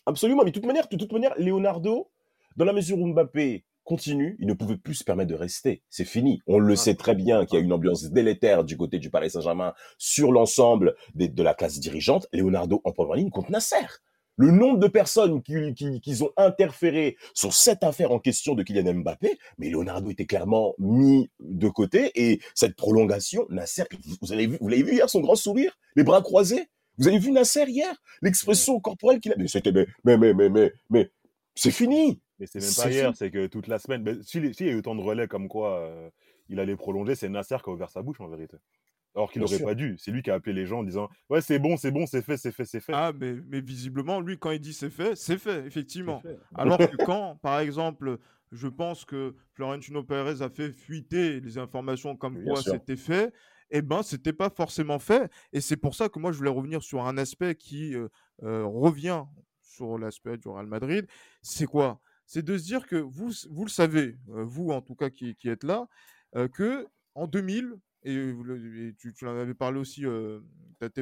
Absolument, 0.06 0.44
mais 0.44 0.52
de 0.52 0.56
toute 0.56 0.66
manière, 0.66 0.88
de 0.90 0.98
toute 0.98 1.12
manière, 1.12 1.34
Leonardo, 1.38 2.10
dans 2.58 2.66
la 2.66 2.74
mesure 2.74 2.98
où 3.00 3.08
Mbappé 3.08 3.64
continue, 3.84 4.38
il 4.40 4.48
ne 4.48 4.54
pouvait 4.54 4.78
plus 4.78 4.96
se 4.96 5.04
permettre 5.04 5.30
de 5.32 5.36
rester. 5.36 5.82
C'est 5.90 6.06
fini. 6.06 6.42
On 6.48 6.60
le 6.60 6.74
Ah. 6.74 6.78
sait 6.78 6.96
très 6.96 7.16
bien 7.16 7.46
qu'il 7.46 7.60
y 7.60 7.62
a 7.62 7.66
une 7.66 7.74
ambiance 7.74 8.04
délétère 8.12 8.64
du 8.64 8.78
côté 8.78 9.00
du 9.00 9.10
Paris 9.10 9.30
Saint-Germain 9.32 9.74
sur 9.98 10.32
l'ensemble 10.32 10.96
de 11.16 11.44
la 11.44 11.54
classe 11.54 11.80
dirigeante. 11.80 12.28
Leonardo 12.32 12.82
en 12.86 12.92
première 12.94 13.16
ligne 13.16 13.30
contre 13.30 13.52
Nasser. 13.52 13.86
Le 14.38 14.50
nombre 14.50 14.80
de 14.80 14.88
personnes 14.88 15.44
qui, 15.44 15.74
qui, 15.76 16.02
qui 16.02 16.24
ont 16.24 16.32
interféré 16.38 17.18
sur 17.34 17.54
cette 17.54 17.84
affaire 17.84 18.12
en 18.12 18.20
question 18.20 18.56
de 18.56 18.64
Kylian 18.64 18.94
Mbappé, 18.96 19.38
mais 19.60 19.70
Leonardo 19.70 20.10
était 20.10 20.26
clairement 20.26 20.74
mis 20.80 21.30
de 21.40 21.70
côté 21.70 22.12
et 22.16 22.40
cette 22.56 22.76
prolongation, 22.76 23.46
Nasser, 23.50 23.84
vous 24.22 24.34
avez 24.34 24.48
vu, 24.48 24.58
vous 24.60 24.68
l'avez 24.68 24.84
vu 24.84 24.94
hier 24.94 25.10
son 25.10 25.22
grand 25.22 25.36
sourire, 25.36 25.78
les 25.96 26.04
bras 26.04 26.22
croisés? 26.22 26.68
Vous 26.98 27.08
avez 27.08 27.20
vu 27.20 27.32
Nasser 27.32 27.66
hier, 27.68 27.94
l'expression 28.22 28.80
corporelle 28.80 29.20
qu'il 29.20 29.34
a, 29.34 29.36
mais 29.38 29.48
c'était 29.48 29.72
mais 29.72 29.86
mais 30.04 30.18
mais 30.18 30.34
mais 30.34 30.50
mais, 30.50 30.72
mais 30.90 31.12
c'est 31.56 31.72
fini. 31.72 32.20
Mais 32.40 32.48
c'est 32.48 32.60
même 32.60 32.74
pas 32.76 32.92
hier, 32.92 33.14
c'est 33.16 33.32
que 33.32 33.48
toute 33.48 33.68
la 33.68 33.80
semaine. 33.80 34.22
S'il 34.24 34.54
s'il 34.56 34.68
y 34.68 34.70
a 34.70 34.74
eu 34.74 34.78
autant 34.78 34.96
de 34.96 35.02
relais 35.02 35.28
comme 35.28 35.48
quoi 35.48 35.80
euh, 35.80 36.10
il 36.50 36.60
allait 36.60 36.76
prolonger, 36.76 37.16
c'est 37.16 37.30
Nasser 37.30 37.58
qui 37.64 37.70
a 37.70 37.74
ouvert 37.74 37.90
sa 37.90 38.02
bouche 38.02 38.20
en 38.20 38.28
vérité. 38.28 38.58
Alors 39.16 39.32
qu'il 39.32 39.42
n'aurait 39.42 39.60
pas 39.60 39.76
dû. 39.76 39.96
C'est 40.00 40.12
lui 40.12 40.24
qui 40.24 40.32
a 40.32 40.36
appelé 40.36 40.54
les 40.54 40.66
gens 40.66 40.80
en 40.80 40.84
disant 40.84 41.10
Ouais, 41.30 41.42
c'est 41.42 41.60
bon, 41.60 41.78
c'est 41.78 41.92
bon, 41.92 42.06
c'est 42.06 42.22
fait, 42.22 42.38
c'est 42.38 42.52
fait, 42.52 42.66
c'est 42.66 42.80
fait. 42.80 42.94
Ah, 42.96 43.12
mais, 43.18 43.36
mais 43.48 43.62
visiblement, 43.62 44.20
lui, 44.20 44.38
quand 44.38 44.52
il 44.52 44.60
dit 44.60 44.74
c'est 44.74 44.90
fait, 44.90 45.16
c'est 45.16 45.38
fait, 45.38 45.66
effectivement. 45.66 46.20
Fait. 46.22 46.38
Alors 46.56 46.78
que 46.92 47.04
quand, 47.06 47.38
par 47.42 47.60
exemple, 47.60 48.18
je 48.52 48.68
pense 48.68 49.06
que 49.06 49.36
Florentino 49.54 50.04
Pérez 50.04 50.42
a 50.42 50.50
fait 50.50 50.72
fuiter 50.72 51.40
les 51.40 51.58
informations 51.58 52.16
comme 52.16 52.44
quoi 52.44 52.62
c'était 52.62 52.96
fait, 52.96 53.34
eh 53.70 53.82
ben, 53.82 54.04
c'était 54.04 54.34
pas 54.34 54.50
forcément 54.50 55.00
fait. 55.00 55.32
Et 55.52 55.62
c'est 55.62 55.78
pour 55.78 55.96
ça 55.96 56.10
que 56.10 56.20
moi, 56.20 56.32
je 56.32 56.38
voulais 56.38 56.50
revenir 56.50 56.82
sur 56.84 57.06
un 57.06 57.18
aspect 57.18 57.56
qui 57.56 57.96
euh, 57.96 58.08
euh, 58.44 58.66
revient 58.66 59.24
sur 59.62 59.98
l'aspect 59.98 60.38
du 60.38 60.48
Real 60.48 60.68
Madrid. 60.68 61.08
C'est 61.42 61.66
quoi? 61.66 62.00
C'est 62.26 62.44
de 62.44 62.58
se 62.58 62.64
dire 62.64 62.88
que 62.88 62.96
vous, 62.96 63.32
vous 63.50 63.66
le 63.66 63.70
savez, 63.70 64.18
euh, 64.30 64.44
vous 64.44 64.70
en 64.70 64.82
tout 64.82 64.96
cas 64.96 65.10
qui, 65.10 65.36
qui 65.36 65.50
êtes 65.50 65.64
là, 65.64 65.88
euh, 66.36 66.48
que 66.48 66.88
en 67.16 67.28
2000, 67.28 67.76
et, 68.04 68.94
tu, 68.98 69.14
tu 69.14 69.28
en 69.28 69.38
avais 69.38 69.54
parlé 69.54 69.80
aussi, 69.80 70.06
euh, 70.06 70.40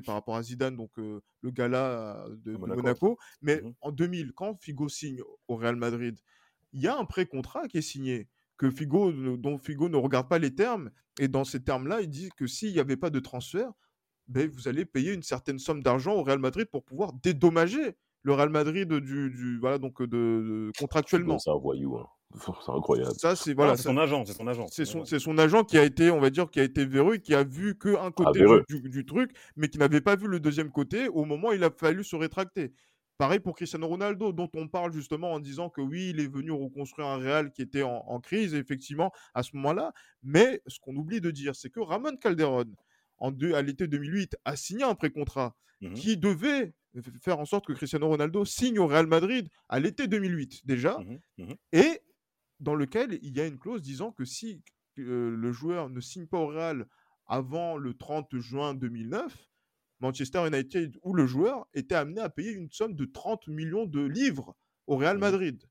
par 0.05 0.15
rapport 0.15 0.35
à 0.35 0.43
Zidane, 0.43 0.75
donc 0.75 0.91
euh, 0.99 1.21
le 1.41 1.51
gala 1.51 2.25
de, 2.29 2.51
de 2.53 2.57
Monaco. 2.57 2.81
Monaco. 2.81 3.17
Mais 3.41 3.61
Mhm. 3.61 3.73
en 3.81 3.91
2000, 3.91 4.33
quand 4.33 4.55
Figo 4.61 4.89
signe 4.89 5.21
au 5.47 5.55
Real 5.55 5.75
Madrid, 5.75 6.19
il 6.73 6.81
y 6.81 6.87
a 6.87 6.97
un 6.97 7.05
pré-contrat 7.05 7.67
qui 7.67 7.77
est 7.79 7.81
signé, 7.81 8.27
que 8.57 8.69
Figo, 8.69 9.11
ne- 9.11 9.35
dont 9.37 9.57
Figo 9.57 9.89
ne 9.89 9.97
regarde 9.97 10.29
pas 10.29 10.39
les 10.39 10.53
termes. 10.53 10.91
Et 11.19 11.27
dans 11.27 11.43
ces 11.43 11.63
termes-là, 11.63 12.01
il 12.01 12.09
dit 12.09 12.29
que 12.37 12.47
s'il 12.47 12.71
n'y 12.73 12.79
avait 12.79 12.97
pas 12.97 13.09
de 13.09 13.19
transfert, 13.19 13.71
ben, 14.27 14.49
vous 14.49 14.67
allez 14.67 14.85
payer 14.85 15.13
une 15.13 15.23
certaine 15.23 15.59
somme 15.59 15.81
d'argent 15.83 16.13
au 16.13 16.23
Real 16.23 16.39
Madrid 16.39 16.67
pour 16.71 16.83
pouvoir 16.83 17.13
dédommager 17.13 17.97
le 18.23 18.33
Real 18.33 18.49
Madrid 18.49 18.87
du, 18.91 19.29
du- 19.31 19.59
voilà 19.59 19.77
donc 19.77 20.01
de, 20.01 20.07
de- 20.07 20.71
contractuellement. 20.79 21.39
C'est 21.39 21.49
un 21.49 21.55
voyou, 21.57 21.97
hein. 21.97 22.05
c'est 22.35 22.71
incroyable. 22.71 23.11
Ça 23.17 23.35
c'est 23.35 23.53
Voilà, 23.53 23.71
voilà, 23.71 23.77
c'est 23.77 23.83
ça- 23.83 23.89
son 23.89 23.97
agent, 23.97 24.25
c'est 24.25 24.33
son 24.33 24.47
agent. 24.47 24.67
c'est 24.69 24.85
son 24.85 24.91
son, 24.91 24.97
agent. 24.99 25.05
c'est 25.05 25.19
son 25.19 25.37
agent 25.37 25.63
qui 25.63 25.77
a 25.77 25.83
été, 25.83 26.11
on 26.11 26.19
va 26.19 26.29
dire, 26.29 26.49
qui 26.49 26.59
a 26.59 26.63
été 26.63 26.85
véreux, 26.85 27.15
et 27.15 27.19
qui 27.19 27.33
a 27.33 27.43
vu 27.43 27.77
qu'un 27.77 28.11
côté 28.11 28.31
du- 28.33 28.39
véreux. 28.39 28.63
du, 28.69 28.81
du 28.89 29.05
truc, 29.05 29.31
mais 29.55 29.67
qui 29.69 29.77
n'avait 29.79 30.01
pas 30.01 30.15
vu 30.15 30.27
le 30.27 30.39
deuxième 30.39 30.71
côté 30.71 31.07
au 31.09 31.25
moment 31.25 31.49
où 31.49 31.53
il 31.53 31.63
a 31.63 31.71
fallu 31.71 32.03
se 32.03 32.15
rétracter. 32.15 32.73
Pareil 33.17 33.39
pour 33.39 33.55
Cristiano 33.55 33.87
Ronaldo, 33.87 34.31
dont 34.33 34.49
on 34.55 34.67
parle 34.67 34.91
justement 34.93 35.33
en 35.33 35.39
disant 35.39 35.69
que 35.69 35.79
oui, 35.81 36.09
il 36.09 36.19
est 36.19 36.27
venu 36.31 36.49
reconstruire 36.51 37.07
un 37.07 37.17
Real 37.17 37.51
qui 37.51 37.61
était 37.61 37.83
en, 37.83 38.03
en 38.07 38.19
crise, 38.19 38.55
effectivement, 38.55 39.11
à 39.35 39.43
ce 39.43 39.55
moment-là. 39.57 39.93
Mais 40.23 40.61
ce 40.65 40.79
qu'on 40.79 40.95
oublie 40.95 41.21
de 41.21 41.29
dire, 41.29 41.55
c'est 41.55 41.69
que 41.69 41.79
Ramon 41.81 42.15
Calderon, 42.17 42.65
en 43.21 43.31
deux, 43.31 43.53
à 43.53 43.61
l'été 43.61 43.87
2008, 43.87 44.35
a 44.43 44.55
signé 44.57 44.83
un 44.83 44.95
pré-contrat 44.95 45.55
Mhm. 45.79 45.93
qui 45.95 46.15
devait 46.17 46.73
faire 47.23 47.39
en 47.39 47.45
sorte 47.45 47.65
que 47.65 47.73
Cristiano 47.73 48.07
Ronaldo 48.07 48.43
signe 48.45 48.77
au 48.77 48.85
Real 48.85 49.07
Madrid 49.07 49.47
à 49.69 49.79
l'été 49.79 50.07
2008 50.07 50.65
déjà 50.67 50.99
Mhm, 50.99 51.19
mhm. 51.39 51.55
et 51.71 52.01
dans 52.59 52.75
lequel 52.75 53.17
il 53.23 53.35
y 53.35 53.41
a 53.41 53.47
une 53.47 53.57
clause 53.57 53.81
disant 53.81 54.11
que 54.11 54.23
si 54.25 54.61
euh, 54.99 55.35
le 55.35 55.51
joueur 55.51 55.89
ne 55.89 55.99
signe 56.01 56.27
pas 56.27 56.37
au 56.37 56.47
Real 56.47 56.85
avant 57.25 57.77
le 57.77 57.93
30 57.95 58.37
juin 58.37 58.73
2009, 58.75 59.35
Manchester 60.01 60.45
United 60.47 60.97
ou 61.01 61.13
le 61.15 61.25
joueur 61.25 61.65
était 61.73 61.95
amené 61.95 62.21
à 62.21 62.29
payer 62.29 62.51
une 62.51 62.69
somme 62.69 62.93
de 62.95 63.05
30 63.05 63.47
millions 63.47 63.85
de 63.87 64.01
livres 64.01 64.55
au 64.87 64.97
Real. 64.97 65.17
Madrid. 65.17 65.63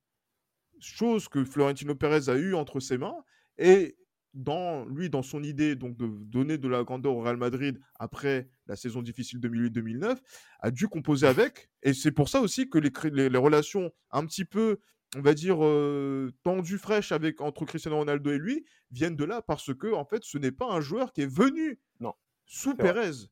Chose 0.81 1.29
que 1.29 1.45
Florentino 1.45 1.95
Pérez 1.95 2.29
a 2.31 2.37
eu 2.37 2.55
entre 2.55 2.81
ses 2.81 2.97
mains 2.97 3.23
et 3.59 3.97
dans 4.35 4.85
lui, 4.87 5.11
dans 5.11 5.23
son 5.23 5.43
idée 5.43 5.75
donc 5.75 5.97
de 5.97 6.07
donner 6.07 6.59
de 6.59 6.69
la 6.69 6.85
grandeur 6.85 7.17
au 7.17 7.23
Real 7.23 7.37
Madrid 7.37 7.81
après 7.99 8.49
la 8.67 8.77
saison 8.77 9.03
difficile 9.03 9.41
2008-2009, 9.41 10.19
a 10.61 10.71
dû 10.71 10.89
composer 10.89 11.27
avec. 11.27 11.71
Et 11.83 11.93
c'est 11.93 12.13
pour 12.13 12.29
ça 12.29 12.41
aussi 12.41 12.69
que 12.69 12.79
les, 12.79 12.93
les, 13.11 13.29
les, 13.29 13.39
relations 13.39 13.91
un 14.11 14.25
petit 14.27 14.45
peu, 14.45 14.79
on 15.17 15.21
va 15.23 15.35
dire, 15.35 15.65
euh, 15.65 16.33
tendues, 16.43 16.79
fraîches 16.79 17.13
avec, 17.13 17.41
entre 17.41 17.65
Cristiano 17.65 17.97
Ronaldo 17.97 18.31
et 18.31 18.39
lui, 18.39 18.65
viennent 18.91 19.17
de 19.17 19.25
là 19.25 19.43
parce 19.43 19.75
que, 19.75 19.93
en 19.93 20.05
fait, 20.05 20.23
ce 20.23 20.39
n'est 20.39 20.53
pas 20.53 20.67
un 20.67 20.81
joueur 20.81 21.13
qui 21.13 21.23
est 21.23 21.33
venu 21.33 21.81
non. 21.99 22.15
sous 22.47 22.77
Pérez, 22.77 23.27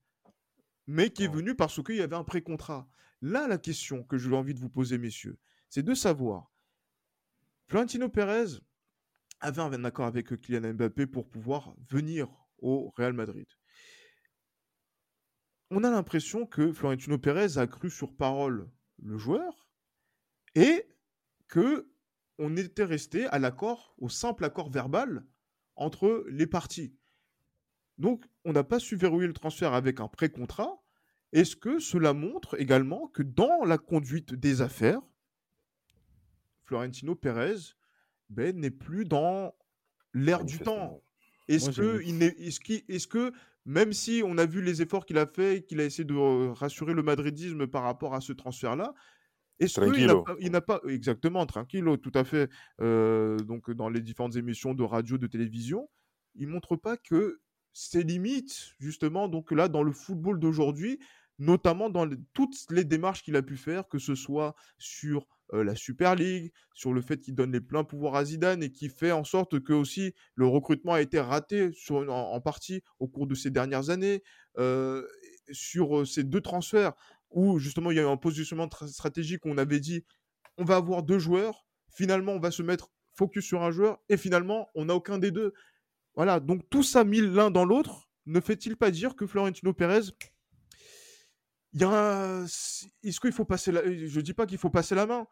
mais 0.87 1.11
qui 1.11 1.25
est 1.25 1.33
venu 1.33 1.55
parce 1.55 1.83
qu'il 1.83 1.97
y 1.97 2.03
avait 2.03 2.17
un 2.17 2.25
pré-contrat. 2.25 2.89
Là, 3.21 3.47
la 3.47 3.59
question 3.59 4.03
que 4.05 4.17
j'ai 4.17 4.33
envie 4.33 4.55
de 4.55 4.61
vous 4.61 4.71
poser, 4.71 4.99
messieurs, 4.99 5.39
c'est 5.69 5.83
de 5.83 5.95
savoir, 5.95 6.51
Florentino 7.69 8.09
Pérez, 8.09 8.61
avait 9.41 9.63
un 9.63 9.85
accord 9.85 10.07
avec 10.07 10.41
Kylian 10.41 10.75
Mbappé 10.75 11.07
pour 11.07 11.29
pouvoir 11.29 11.75
venir 11.89 12.29
au 12.59 12.93
Real 12.97 13.13
Madrid. 13.13 13.47
On 15.71 15.85
a 15.85 15.91
l'impression 15.91 16.47
que 16.47 16.73
Florentino 16.73 17.19
Pérez 17.19 17.59
a 17.59 17.67
cru 17.67 17.91
sur 17.91 18.17
parole 18.17 18.71
le 19.03 19.19
joueur 19.19 19.69
et 20.55 20.89
que 21.47 21.91
on 22.39 22.57
était 22.57 22.85
resté 22.85 23.27
à 23.27 23.39
l'accord, 23.39 23.95
au 23.99 24.09
simple 24.09 24.45
accord 24.45 24.71
verbal 24.71 25.27
entre 25.75 26.25
les 26.29 26.47
parties. 26.47 26.97
Donc, 27.99 28.25
on 28.45 28.53
n'a 28.53 28.63
pas 28.63 28.79
su 28.79 28.97
verrouiller 28.97 29.27
le 29.27 29.33
transfert 29.33 29.75
avec 29.75 29.99
un 29.99 30.07
pré-contrat. 30.09 30.81
Est-ce 31.33 31.57
que 31.57 31.81
cela 31.81 32.15
montre 32.15 32.59
également 32.61 33.09
que 33.09 33.23
dans 33.23 33.65
la 33.65 33.77
conduite 33.77 34.35
des 34.35 34.63
affaires, 34.63 35.03
Florentino 36.65 37.17
Pérez 37.17 37.75
ben, 38.31 38.57
n'est 38.57 38.71
plus 38.71 39.05
dans 39.05 39.55
l'air 40.15 40.45
du 40.45 40.59
temps. 40.59 41.03
Est-ce 41.49 41.71
que, 41.71 42.03
il 42.05 42.23
est, 42.23 42.39
est, 42.39 42.91
est 42.91 43.09
que, 43.09 43.33
même 43.65 43.93
si 43.93 44.23
on 44.25 44.37
a 44.39 44.47
vu 44.47 44.63
les 44.63 44.83
efforts 44.83 45.07
qu'il 45.07 45.19
a 45.19 45.27
fait, 45.27 45.65
qu'il 45.65 45.81
a 45.81 45.85
essayé 45.85 46.05
de 46.05 46.49
rassurer 46.53 46.95
le 46.95 47.03
madridisme 47.03 47.67
par 47.67 47.83
rapport 47.83 48.15
à 48.15 48.21
ce 48.21 48.33
transfert-là, 48.33 48.95
est-ce 49.61 49.81
qu'il 49.81 50.51
n'a 50.51 50.61
pas, 50.61 50.81
exactement 50.89 51.45
tranquille, 51.47 51.85
tout 52.03 52.13
à 52.15 52.25
fait, 52.25 52.49
euh, 52.81 53.37
donc 53.39 53.71
dans 53.71 53.89
les 53.89 54.01
différentes 54.01 54.37
émissions 54.37 54.73
de 54.73 54.83
radio, 54.85 55.19
de 55.19 55.27
télévision, 55.27 55.89
il 56.37 56.49
montre 56.49 56.77
pas 56.77 56.97
que 56.97 57.41
ses 57.73 58.03
limites, 58.03 58.73
justement, 58.79 59.29
donc 59.29 59.51
là 59.51 59.69
dans 59.69 59.83
le 59.83 59.93
football 59.93 60.39
d'aujourd'hui, 60.39 61.01
notamment 61.39 61.91
dans 61.91 62.09
toutes 62.35 62.57
les 62.71 62.85
démarches 62.85 63.23
qu'il 63.23 63.37
a 63.37 63.43
pu 63.43 63.57
faire, 63.57 63.89
que 63.89 63.99
ce 63.99 64.15
soit 64.15 64.55
sur 64.79 65.27
la 65.53 65.75
Super 65.75 66.15
League, 66.15 66.53
sur 66.75 66.93
le 66.93 67.01
fait 67.01 67.19
qu'il 67.19 67.35
donne 67.35 67.53
les 67.53 67.61
pleins 67.61 67.85
pouvoirs 67.85 68.17
à 68.17 68.25
Zidane 68.25 68.63
et 68.63 68.71
qui 68.71 68.89
fait 68.89 69.13
en 69.13 69.25
sorte 69.25 69.61
que 69.61 69.73
aussi 69.73 70.15
le 70.35 70.47
recrutement 70.47 70.93
a 70.93 71.01
été 71.01 71.19
raté 71.21 71.71
en, 71.91 72.41
partie 72.41 72.83
au 72.99 73.09
cours 73.09 73.27
de 73.27 73.35
ces 73.35 73.51
dernières 73.51 73.91
années, 73.91 74.23
sur 75.51 76.07
ces 76.07 76.25
deux 76.25 76.41
transferts 76.41 76.93
où 77.31 77.59
justement 77.59 77.91
il 77.91 77.97
y 77.97 78.01
a 78.01 78.03
eu 78.03 78.07
un 78.07 78.17
positionnement 78.17 78.69
stratégique 78.87 79.45
où 79.45 79.51
on 79.51 79.59
avait 79.59 79.81
dit 79.81 80.05
on 80.57 80.65
va 80.65 80.77
avoir 80.77 81.03
deux 81.03 81.19
joueurs, 81.19 81.67
finalement 81.91 82.33
on 82.33 82.41
va 82.41 82.51
se 82.51 82.63
mettre 82.63 82.91
focus 83.15 83.45
sur 83.45 83.63
un 83.63 83.71
joueur 83.71 83.99
et 84.09 84.17
finalement 84.17 84.69
on 84.75 84.87
n'a 84.87 84.95
aucun 84.95 85.19
des 85.19 85.31
deux. 85.31 85.53
Voilà, 86.15 86.41
donc 86.41 86.69
tout 86.71 86.83
ça 86.83 87.05
mis 87.05 87.21
l'un 87.21 87.51
dans 87.51 87.65
l'autre 87.65 88.09
ne 88.27 88.41
fait-il 88.41 88.77
pas 88.77 88.91
dire 88.91 89.17
que 89.17 89.27
Florentino 89.27 89.73
Pérez 89.73 90.11
il 91.75 91.83
y 91.83 91.85
a 91.85 92.45
Est-ce 93.05 93.21
qu'il 93.21 93.33
faut 93.33 93.45
passer 93.45 93.73
la... 93.73 93.83
Je 93.85 94.21
dis 94.21 94.35
pas 94.35 94.47
qu'il 94.47 94.59
faut 94.59 94.71
passer 94.71 94.95
la 94.95 95.07
main, 95.07 95.27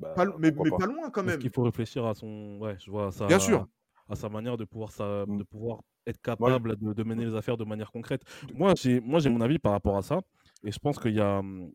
bah, 0.00 0.24
mais, 0.38 0.52
pas. 0.52 0.86
loin 0.86 1.10
quand 1.10 1.22
même. 1.22 1.38
qu'il 1.38 1.50
faut 1.50 1.62
réfléchir 1.62 2.04
à 2.06 2.14
son, 2.14 2.58
ouais, 2.58 2.76
je 2.78 2.90
vois 2.90 3.12
ça. 3.12 3.26
Bien 3.26 3.38
sûr. 3.38 3.66
À 4.08 4.16
sa 4.16 4.28
manière 4.28 4.56
de 4.56 4.64
pouvoir, 4.64 4.90
mmh. 4.90 5.36
de 5.38 5.44
pouvoir 5.44 5.82
être 6.06 6.20
capable 6.20 6.76
de, 6.76 7.04
mener 7.04 7.24
les 7.24 7.34
affaires 7.34 7.56
de 7.56 7.64
manière 7.64 7.92
concrète. 7.92 8.22
Moi, 8.54 8.74
j'ai, 8.76 9.00
moi, 9.00 9.20
j'ai 9.20 9.30
mon 9.30 9.40
avis 9.40 9.58
par 9.58 9.72
rapport 9.72 9.96
à 9.96 10.02
ça, 10.02 10.18
et 10.64 10.72
je 10.72 10.78
pense 10.78 10.98
qu'il 10.98 11.14
y 11.14 11.20
a, 11.20 11.42
mmh, 11.42 11.70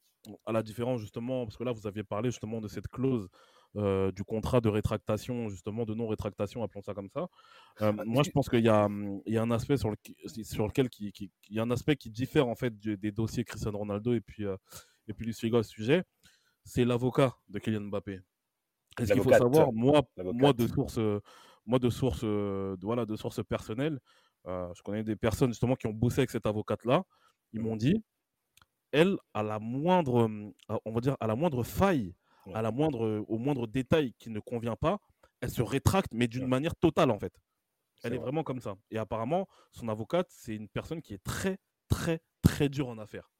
à 0.45 0.51
la 0.51 0.63
différence 0.63 0.99
justement, 0.99 1.45
parce 1.45 1.55
que 1.55 1.63
là, 1.63 1.71
vous 1.71 1.87
aviez 1.87 2.03
parlé 2.03 2.29
justement 2.29 2.59
de 2.59 2.67
cette 2.67 2.87
clause 2.87 3.29
euh, 3.77 4.11
du 4.11 4.23
contrat 4.23 4.61
de 4.61 4.69
rétractation, 4.69 5.49
justement, 5.49 5.83
de 5.83 5.93
non-rétractation, 5.93 6.63
appelons 6.63 6.81
ça 6.81 6.93
comme 6.93 7.09
ça. 7.09 7.27
Euh, 7.81 7.91
ah, 7.97 8.03
moi, 8.05 8.23
je 8.23 8.31
pense 8.31 8.47
qu'il 8.47 8.63
y, 8.63 8.69
hum, 8.69 9.21
y, 9.25 9.37
a 9.37 9.41
un 9.41 9.51
aspect 9.51 9.75
sur, 9.75 9.89
le, 9.89 9.97
sur 10.43 10.65
lequel 10.65 10.89
qui, 10.89 11.11
qui, 11.11 11.29
y 11.49 11.59
a 11.59 11.63
un 11.63 11.71
aspect 11.71 11.97
qui 11.97 12.09
diffère 12.09 12.47
en 12.47 12.55
fait 12.55 12.73
des 12.79 13.11
dossiers 13.11 13.43
Cristiano 13.43 13.77
Ronaldo 13.77 14.13
et 14.13 14.21
puis, 14.21 14.45
euh, 14.45 14.55
et 15.09 15.13
puis 15.13 15.25
Luis 15.25 15.33
Figo 15.33 15.57
à 15.57 15.63
ce 15.63 15.71
sujet. 15.71 16.03
C'est 16.65 16.83
l'avocat 16.83 17.37
de 17.47 17.59
Kylian 17.59 17.81
Mbappé. 17.81 18.19
est 18.99 19.05
ce 19.05 19.13
qu'il 19.13 19.21
faut 19.21 19.31
savoir, 19.31 19.71
moi, 19.71 20.01
moi 20.17 20.53
de 20.53 20.67
source, 20.67 20.99
moi 21.65 21.79
de 21.79 21.89
source, 21.89 22.23
de, 22.23 22.77
voilà, 22.81 23.05
de 23.05 23.15
source 23.15 23.43
personnelle, 23.43 23.99
je 24.45 24.81
connais 24.83 25.03
des 25.03 25.15
personnes 25.15 25.51
justement 25.51 25.75
qui 25.75 25.87
ont 25.87 25.93
bossé 25.93 26.21
avec 26.21 26.31
cette 26.31 26.45
avocate-là. 26.45 27.03
Ils 27.53 27.61
m'ont 27.61 27.75
dit, 27.75 28.03
elle, 28.91 29.17
à 29.33 29.43
la 29.43 29.59
moindre, 29.59 30.29
on 30.85 30.91
va 30.91 31.01
dire, 31.01 31.15
à 31.19 31.27
la 31.27 31.35
moindre 31.35 31.63
faille 31.63 32.15
à 32.53 32.61
la 32.61 32.71
moindre, 32.71 33.23
au 33.27 33.37
moindre 33.37 33.67
détail 33.67 34.13
qui 34.19 34.29
ne 34.29 34.39
convient 34.39 34.75
pas, 34.75 34.99
elle 35.41 35.49
se 35.49 35.61
rétracte, 35.61 36.13
mais 36.13 36.27
d'une 36.27 36.47
manière 36.47 36.75
totale 36.75 37.11
en 37.11 37.19
fait. 37.19 37.33
Elle 38.03 38.13
est, 38.13 38.17
vraiment 38.17 38.43
comme 38.43 38.59
ça. 38.59 38.75
Et 38.91 38.97
apparemment, 38.97 39.47
son 39.71 39.87
avocate, 39.87 40.27
c'est 40.29 40.55
une 40.55 40.67
personne 40.67 41.01
qui 41.01 41.13
est 41.13 41.23
très, 41.23 41.57
très, 41.89 42.21
très 42.43 42.69
dure 42.69 42.87
en 42.87 42.99
affaires. 42.99 43.31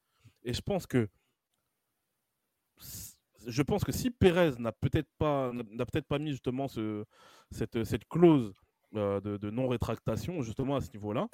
Et 0.43 0.53
je 0.53 0.61
pense 0.61 0.87
que 0.87 1.09
je 3.47 3.61
pense 3.61 3.83
que 3.83 3.91
si 3.91 4.11
Pérez 4.11 4.51
n'a 4.59 4.71
peut-être 4.71 5.09
pas, 5.17 5.51
n'a 5.53 5.85
peut-être 5.85 6.07
pas 6.07 6.19
mis 6.19 6.31
justement 6.31 6.67
ce, 6.67 7.05
cette, 7.51 7.83
cette 7.83 8.07
clause 8.07 8.53
euh, 8.95 9.19
de, 9.21 9.49
non-rétractation 9.49 10.41
justement 10.41 10.75
à 10.75 10.81
ce 10.81 10.91
niveau-là, 10.93 11.27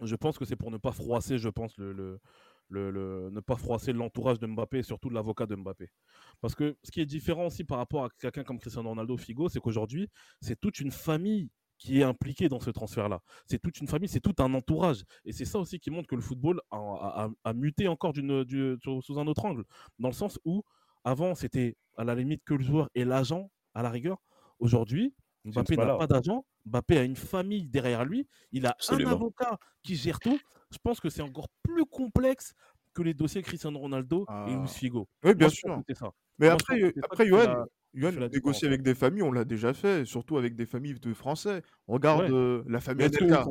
je 0.00 0.16
pense 0.16 0.38
que 0.38 0.44
c'est 0.44 0.56
pour 0.56 0.70
ne 0.70 0.78
pas 0.78 0.92
froisser, 0.92 1.38
je 1.38 1.48
pense, 1.48 1.76
le, 1.78 1.92
le, 1.92 2.20
le, 2.90 3.30
ne 3.30 3.40
pas 3.40 3.56
froisser 3.56 3.92
l'entourage 3.92 4.38
de 4.38 4.46
Mbappé 4.46 4.78
et 4.78 4.82
surtout 4.82 5.10
l'avocat 5.10 5.46
de 5.46 5.54
Mbappé. 5.54 5.90
Parce 6.40 6.54
que 6.54 6.76
ce 6.82 6.90
qui 6.90 7.00
est 7.00 7.06
différent 7.06 7.46
aussi 7.46 7.64
par 7.64 7.78
rapport 7.78 8.04
à 8.04 8.08
quelqu'un 8.18 8.44
comme 8.44 8.58
Cristiano 8.58 8.88
Ronaldo 8.88 9.16
Figo, 9.16 9.48
c'est 9.48 9.60
qu'aujourd'hui, 9.60 10.08
c'est 10.40 10.58
toute 10.60 10.80
une 10.80 10.90
famille 10.90 11.50
qui 11.82 12.00
est 12.00 12.04
impliquée 12.04 12.48
dans 12.48 12.60
ce 12.60 12.70
transfert-là. 12.70 13.20
C'est 13.46 13.60
toute 13.60 13.80
une 13.80 13.88
famille, 13.88 14.08
c'est 14.08 14.20
tout 14.20 14.34
un 14.38 14.54
entourage. 14.54 15.02
Et 15.24 15.32
c'est 15.32 15.44
ça 15.44 15.58
aussi 15.58 15.80
qui 15.80 15.90
montre 15.90 16.06
que 16.06 16.14
le 16.14 16.20
football 16.20 16.60
a, 16.70 17.28
muté 17.54 17.88
encore 17.88 18.14
sous 18.14 19.18
un 19.18 19.26
autre 19.26 19.44
angle. 19.44 19.64
Dans 19.98 20.08
le 20.08 20.14
sens 20.14 20.38
où, 20.44 20.62
avant, 21.04 21.34
c'était 21.34 21.76
à 21.96 22.04
la 22.04 22.14
limite 22.14 22.42
que 22.44 22.54
le 22.54 22.62
joueur 22.62 22.88
et 22.94 23.04
l'agent, 23.04 23.50
à 23.74 23.82
la 23.82 23.90
rigueur. 23.90 24.18
Aujourd'hui, 24.58 25.14
Mbappé 25.44 25.76
n'a 25.76 25.96
pas 25.96 26.06
d'agent. 26.06 26.44
Mbappé 26.66 26.98
a 26.98 27.02
une 27.02 27.16
famille 27.16 27.66
derrière 27.66 28.04
lui. 28.04 28.28
Il 28.52 28.66
a 28.66 28.76
un 28.90 29.06
avocat 29.06 29.58
qui 29.82 29.96
gère 29.96 30.20
tout. 30.20 30.38
Je 30.70 30.78
pense 30.82 31.00
que 31.00 31.10
c'est 31.10 31.22
encore 31.22 31.48
plus 31.62 31.84
complexe 31.84 32.54
que 32.94 33.02
les 33.02 33.14
dossiers 33.14 33.42
Cristiano 33.42 33.78
Ronaldo 33.78 34.26
et 34.46 34.52
Luis 34.52 34.60
ah. 34.64 34.66
Figo. 34.66 35.08
Oui, 35.24 35.34
bien 35.34 35.48
sûr. 35.48 35.82
Mais 36.38 36.48
après, 36.48 36.94
après 37.02 37.26
Johan, 37.26 37.64
négocier 37.94 38.68
avec 38.68 38.82
des 38.82 38.94
familles, 38.94 39.22
on 39.22 39.32
l'a 39.32 39.44
déjà 39.44 39.74
fait, 39.74 40.04
surtout 40.04 40.36
avec 40.36 40.54
des 40.54 40.66
familles 40.66 40.98
de 40.98 41.14
Français. 41.14 41.62
On 41.88 41.94
regarde 41.94 42.30
euh, 42.30 42.62
la 42.66 42.80
famille 42.80 43.06
Anelka. 43.06 43.44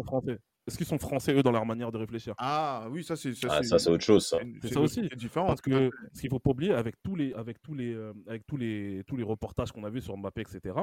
Est-ce 0.67 0.77
qu'ils 0.77 0.85
sont 0.85 0.99
français, 0.99 1.33
eux, 1.33 1.41
dans 1.41 1.51
leur 1.51 1.65
manière 1.65 1.91
de 1.91 1.97
réfléchir? 1.97 2.35
Ah 2.37 2.87
oui, 2.91 3.03
ça 3.03 3.15
c'est 3.15 3.31
ah, 3.49 3.63
ça, 3.63 3.79
c'est 3.79 3.89
autre 3.89 4.03
chose. 4.03 4.25
Ça. 4.25 4.37
C'est 4.61 4.73
ça 4.73 4.81
aussi. 4.81 5.09
différent. 5.15 5.47
Parce 5.47 5.61
que 5.61 5.89
ce 6.13 6.21
qu'il 6.21 6.29
faut 6.29 6.39
pas 6.39 6.51
oublier, 6.51 6.73
avec 6.73 7.01
tous 7.01 7.15
les, 7.15 7.33
avec 7.33 7.61
tous 7.61 7.73
les, 7.73 7.93
euh, 7.93 8.13
avec 8.27 8.45
tous 8.45 8.57
les, 8.57 9.03
tous 9.07 9.17
les 9.17 9.23
reportages 9.23 9.71
qu'on 9.71 9.83
a 9.83 9.89
vus 9.89 10.01
sur 10.01 10.15
Mbappé, 10.15 10.41
etc., 10.41 10.75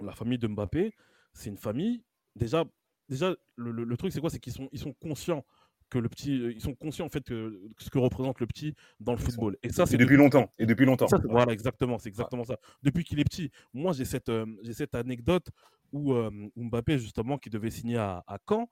la 0.00 0.12
famille 0.12 0.38
de 0.38 0.48
Mbappé, 0.48 0.94
c'est 1.32 1.50
une 1.50 1.58
famille. 1.58 2.02
Déjà, 2.34 2.64
déjà 3.08 3.34
le, 3.56 3.96
truc, 3.96 4.12
c'est 4.12 4.20
quoi? 4.20 4.30
C'est 4.30 4.40
qu'ils 4.40 4.52
sont, 4.52 4.68
ils 4.72 4.80
sont 4.80 4.94
conscients 4.94 5.44
que 5.88 5.98
le 5.98 6.08
petit, 6.08 6.40
euh, 6.40 6.52
ils 6.52 6.60
sont 6.60 6.74
conscients 6.74 7.04
en 7.04 7.10
fait 7.10 7.22
que 7.22 7.60
ce 7.78 7.90
que 7.90 7.98
représente 7.98 8.40
le 8.40 8.46
petit 8.46 8.74
dans 8.98 9.12
le 9.12 9.18
football. 9.18 9.56
Et 9.62 9.68
ça, 9.68 9.86
c'est 9.86 9.98
depuis 9.98 10.16
longtemps. 10.16 10.50
Et 10.58 10.66
depuis 10.66 10.86
longtemps. 10.86 11.06
voilà, 11.24 11.52
exactement, 11.52 11.98
c'est 11.98 12.08
exactement 12.08 12.44
ça. 12.44 12.58
Depuis 12.82 13.04
qu'il 13.04 13.20
est 13.20 13.24
petit. 13.24 13.50
Moi, 13.74 13.92
j'ai 13.92 14.06
cette, 14.06 14.30
euh, 14.30 14.46
j'ai 14.62 14.72
cette 14.72 14.94
anecdote 14.94 15.48
où, 15.92 16.14
Mbappé 16.56 16.98
justement 16.98 17.38
qui 17.38 17.50
devait 17.50 17.70
signer 17.70 17.98
à, 17.98 18.24
à 18.26 18.38
Caen. 18.48 18.68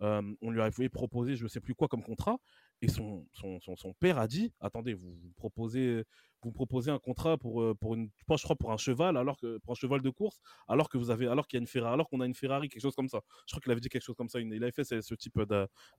on 0.00 0.50
lui 0.50 0.60
avait 0.60 0.88
proposé 0.88 1.36
je 1.36 1.44
ne 1.44 1.48
sais 1.48 1.60
plus 1.60 1.74
quoi 1.74 1.88
comme 1.88 2.02
contrat 2.02 2.38
et 2.80 2.88
son, 2.88 3.26
son, 3.32 3.60
son, 3.60 3.92
père 3.94 4.18
a 4.18 4.26
dit 4.26 4.52
attendez 4.60 4.94
vous, 4.94 5.14
vous 5.22 5.32
proposez 5.36 6.04
vous 6.42 6.52
proposez 6.52 6.90
un 6.90 6.98
contrat 6.98 7.38
pour, 7.38 7.76
pour 7.78 7.94
une, 7.94 8.10
je 8.28 8.42
crois 8.42 8.56
pour 8.56 8.72
un 8.72 8.76
cheval, 8.76 9.16
alors 9.16 9.38
que 9.38 9.58
pour 9.58 9.72
un 9.72 9.74
cheval 9.74 10.02
de 10.02 10.10
course, 10.10 10.40
alors 10.68 10.88
que 10.88 10.98
vous 10.98 11.10
avez, 11.10 11.28
alors 11.28 11.46
qu'il 11.46 11.56
y 11.56 11.60
a 11.60 11.62
une 11.62 11.66
Ferrari, 11.66 11.94
alors 11.94 12.08
qu'on 12.08 12.20
a 12.20 12.26
une 12.26 12.34
Ferrari, 12.34 12.68
quelque 12.68 12.82
chose 12.82 12.96
comme 12.96 13.08
ça. 13.08 13.20
Je 13.46 13.52
crois 13.52 13.60
qu'il 13.60 13.72
avait 13.72 13.80
dit 13.80 13.88
quelque 13.88 14.02
chose 14.02 14.16
comme 14.16 14.28
ça. 14.28 14.40
Il 14.40 14.62
avait 14.62 14.72
fait 14.72 14.84
ce, 14.84 15.14
type 15.14 15.40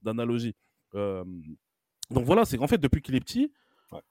d'analogie. 0.02 0.56
Euh, 0.96 1.24
donc 2.10 2.26
voilà, 2.26 2.46
c'est 2.46 2.58
qu'en 2.58 2.68
fait 2.68 2.78
depuis 2.78 3.02
qu'il 3.02 3.16
est 3.16 3.22
petit, 3.22 3.52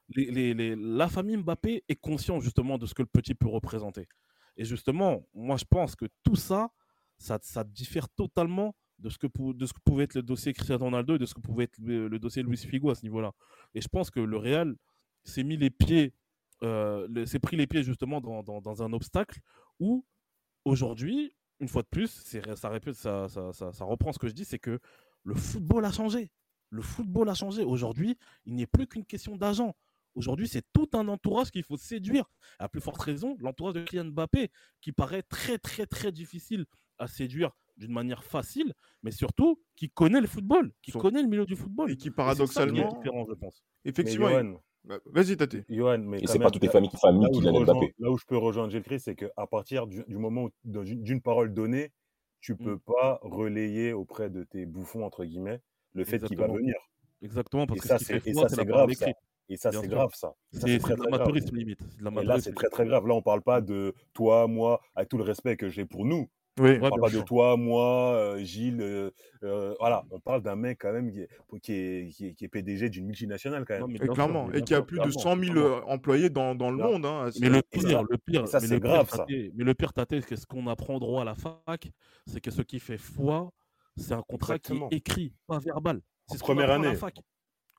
les, 0.09 0.55
les, 0.55 0.77
la 0.77 1.09
famille 1.09 1.37
Mbappé 1.37 1.85
est 1.89 1.97
consciente 1.97 2.43
justement 2.43 2.79
de 2.79 2.87
ce 2.87 2.95
que 2.95 3.03
le 3.03 3.09
petit 3.13 3.35
peut 3.35 3.49
représenter. 3.49 4.07
Et 4.57 4.65
justement, 4.65 5.27
moi 5.35 5.57
je 5.57 5.65
pense 5.65 5.97
que 5.97 6.07
tout 6.23 6.37
ça, 6.37 6.71
ça, 7.19 7.65
diffère 7.65 8.09
totalement 8.09 8.75
de 8.99 9.09
ce, 9.09 9.19
que, 9.19 9.27
pouvait 9.27 10.05
être 10.05 10.15
le 10.15 10.23
dossier 10.23 10.53
Cristiano 10.53 10.85
Ronaldo 10.85 11.17
et 11.17 11.19
de 11.19 11.27
ce 11.27 11.35
que 11.35 11.41
pouvait 11.41 11.65
être 11.65 11.79
le, 11.79 12.19
dossier 12.19 12.43
Luis 12.43 12.57
Figo 12.57 12.91
à 12.91 12.95
ce 12.95 13.03
niveau-là. 13.03 13.33
Et 13.75 13.81
je 13.81 13.89
pense 13.89 14.11
que 14.11 14.21
le 14.21 14.37
Real 14.37 14.75
s'est 15.25 15.45
mis 15.45 15.57
les 15.57 15.71
pieds 15.71 16.15
euh, 16.63 17.27
s'est 17.27 17.41
pris 17.41 17.57
les 17.57 17.67
pieds 17.67 17.83
justement 17.83 18.21
dans, 18.21 18.83
un 18.83 18.93
obstacle 18.93 19.41
où 19.81 20.07
aujourd'hui, 20.65 21.35
une 21.59 21.69
fois 21.69 21.83
de 21.83 21.89
plus, 21.89 22.09
ça, 22.93 23.27
reprend 23.81 24.13
ce 24.13 24.19
que 24.19 24.29
je 24.29 24.33
dis, 24.33 24.45
c'est 24.45 24.61
que 24.61 24.79
le 25.25 25.35
football 25.35 25.85
a 25.85 25.91
changé. 25.91 26.31
Le 26.71 26.83
football 26.83 27.29
a 27.29 27.35
changé. 27.35 27.65
Aujourd'hui, 27.65 28.17
il 28.45 28.55
n'est 28.55 28.67
plus 28.67 28.87
qu'une 28.87 29.05
question 29.05 29.37
d'agent. 29.37 29.75
Aujourd'hui, 30.15 30.49
c'est 30.49 30.65
tout 30.73 30.89
un 30.93 31.09
entourage 31.09 31.51
qu'il 31.51 31.63
faut 31.63 31.77
séduire. 31.77 32.31
À 32.59 32.69
plus 32.69 32.81
forte 32.81 33.01
raison, 33.01 33.37
l'entourage 33.41 33.75
de 33.75 33.85
Kylian 33.85 34.07
Mbappé, 34.07 34.51
qui 34.81 34.93
paraît 34.93 35.23
très, 35.23 35.59
très, 35.59 35.87
très 35.87 36.13
difficile 36.13 36.67
à 36.99 37.07
séduire 37.07 37.53
d'une 37.77 37.93
manière 37.93 38.23
facile, 38.23 38.75
mais 39.03 39.11
surtout 39.11 39.61
qui 39.77 39.91
connaît 39.91 40.21
le 40.21 40.27
football, 40.27 40.73
qui 40.83 40.93
connaît 40.93 41.23
le 41.23 41.29
milieu 41.29 41.47
du 41.47 41.57
football. 41.57 41.91
Et 41.91 41.97
qui 41.97 42.11
paradoxalement. 42.11 42.91
est 42.91 42.97
différent, 42.97 43.27
je 43.29 43.35
pense. 43.35 43.65
Effectivement. 43.85 44.29
Bah, 44.85 44.99
vas-y, 45.07 45.37
Tate. 45.37 45.55
mais 45.69 46.19
et 46.21 46.27
c'est 46.27 46.41
pas 46.41 46.51
toutes 46.51 46.65
les 46.65 46.69
familles 46.69 46.91
qui 46.91 46.97
familles 46.97 47.31
qui 47.31 47.39
Kylian 47.41 47.61
Mbappé. 47.61 47.95
Là 47.99 48.11
où 48.11 48.19
je 48.19 48.27
peux 48.27 48.37
rejoindre 48.37 48.71
Gilles 48.71 48.83
Christ, 48.83 49.05
c'est 49.05 49.15
qu'à 49.15 49.47
partir 49.47 49.87
du, 49.87 50.05
moment 50.09 50.45
où, 50.45 50.51
d'une 50.65 51.23
parole 51.23 51.55
donnée, 51.55 51.93
tu 52.41 52.57
peux 52.57 52.75
mm. 52.75 52.81
pas 52.81 53.21
relayer 53.23 53.93
auprès 53.93 54.29
de 54.29 54.43
tes 54.43 54.67
bouffons, 54.67 55.05
entre 55.05 55.25
guillemets, 55.25 55.61
le 55.93 56.05
fait 56.05 56.19
qu'il 56.25 56.37
va 56.37 56.49
venir. 56.49 56.75
Exactement, 57.23 57.67
parce 57.67 57.79
et 57.79 57.83
que 57.83 57.87
ça, 57.87 57.99
c'est 57.99 58.65
grave. 58.65 58.93
Ça. 58.95 59.07
Et 59.53 59.57
ça, 59.59 59.71
c'est 59.71 59.87
grave, 59.87 60.13
ça. 60.15 60.33
c'est 60.53 60.79
de 60.79 61.05
l'amateurisme 61.05 61.55
limite. 61.55 61.81
Et 62.01 62.25
là, 62.25 62.41
c'est 62.41 62.55
très, 62.55 62.69
très 62.69 62.87
grave. 62.87 63.07
Là, 63.07 63.15
on 63.15 63.23
parle 63.23 63.43
pas 63.43 63.61
de 63.61 63.95
toi, 64.15 64.47
moi, 64.49 64.81
avec 64.95 65.11
tout 65.11 65.19
le 65.19 65.25
respect 65.25 65.57
que 65.57 65.69
j'ai 65.69 65.85
pour 65.85 66.07
nous. 66.07 66.29
Oui, 66.61 66.79
on 66.83 66.89
parle 66.89 67.01
pas 67.01 67.11
de 67.11 67.21
toi, 67.21 67.57
moi, 67.57 68.15
euh, 68.15 68.39
Gilles. 68.39 68.81
Euh, 68.81 69.11
euh, 69.43 69.75
voilà, 69.79 70.05
on 70.11 70.21
parle 70.21 70.43
d'un 70.43 70.57
mec 70.57 70.79
quand 70.81 70.93
même 70.93 71.11
qui 71.11 71.21
est, 71.21 72.09
qui 72.11 72.27
est, 72.27 72.35
qui 72.35 72.45
est, 72.45 72.49
PDG 72.49 72.91
d'une 72.91 73.07
multinationale 73.07 73.65
quand 73.67 73.87
même. 73.87 73.99
clairement, 73.99 74.51
et 74.53 74.63
qui 74.63 74.75
a 74.75 74.83
plus 74.83 74.99
de 74.99 75.11
100 75.11 75.39
000 75.39 75.59
employés 75.87 76.29
dans, 76.29 76.55
dans 76.55 76.71
le 76.71 76.77
monde. 76.77 77.07
Hein, 77.07 77.31
mais 77.41 77.49
le 77.49 77.63
pire, 77.63 78.03
le 78.09 78.19
pire, 78.19 78.49
ça 78.49 78.61
c'est 78.61 78.81
grave 78.81 79.09
ça. 79.11 79.25
Mais 79.29 79.65
le 79.65 79.75
pire, 79.75 79.93
c'est 79.97 80.37
ce 80.37 80.47
qu'on 80.47 80.67
apprend 80.67 80.99
droit 80.99 81.23
à 81.23 81.25
la 81.25 81.35
fac, 81.35 81.91
c'est 82.27 82.41
que 82.41 82.51
ce 82.51 82.63
qui 82.63 82.81
fait 82.81 82.99
foi, 82.99 83.51
c'est 83.97 84.13
un 84.13 84.23
contrat 84.23 84.59
qui 84.59 84.75
est 84.75 84.97
écrit, 84.97 85.33
pas 85.47 85.59
verbal. 85.59 86.01
C'est 86.29 86.39
ce 86.39 86.43
première 86.43 86.71
année. 86.71 86.89
À 86.89 86.93
la 86.93 86.99
fac. 86.99 87.19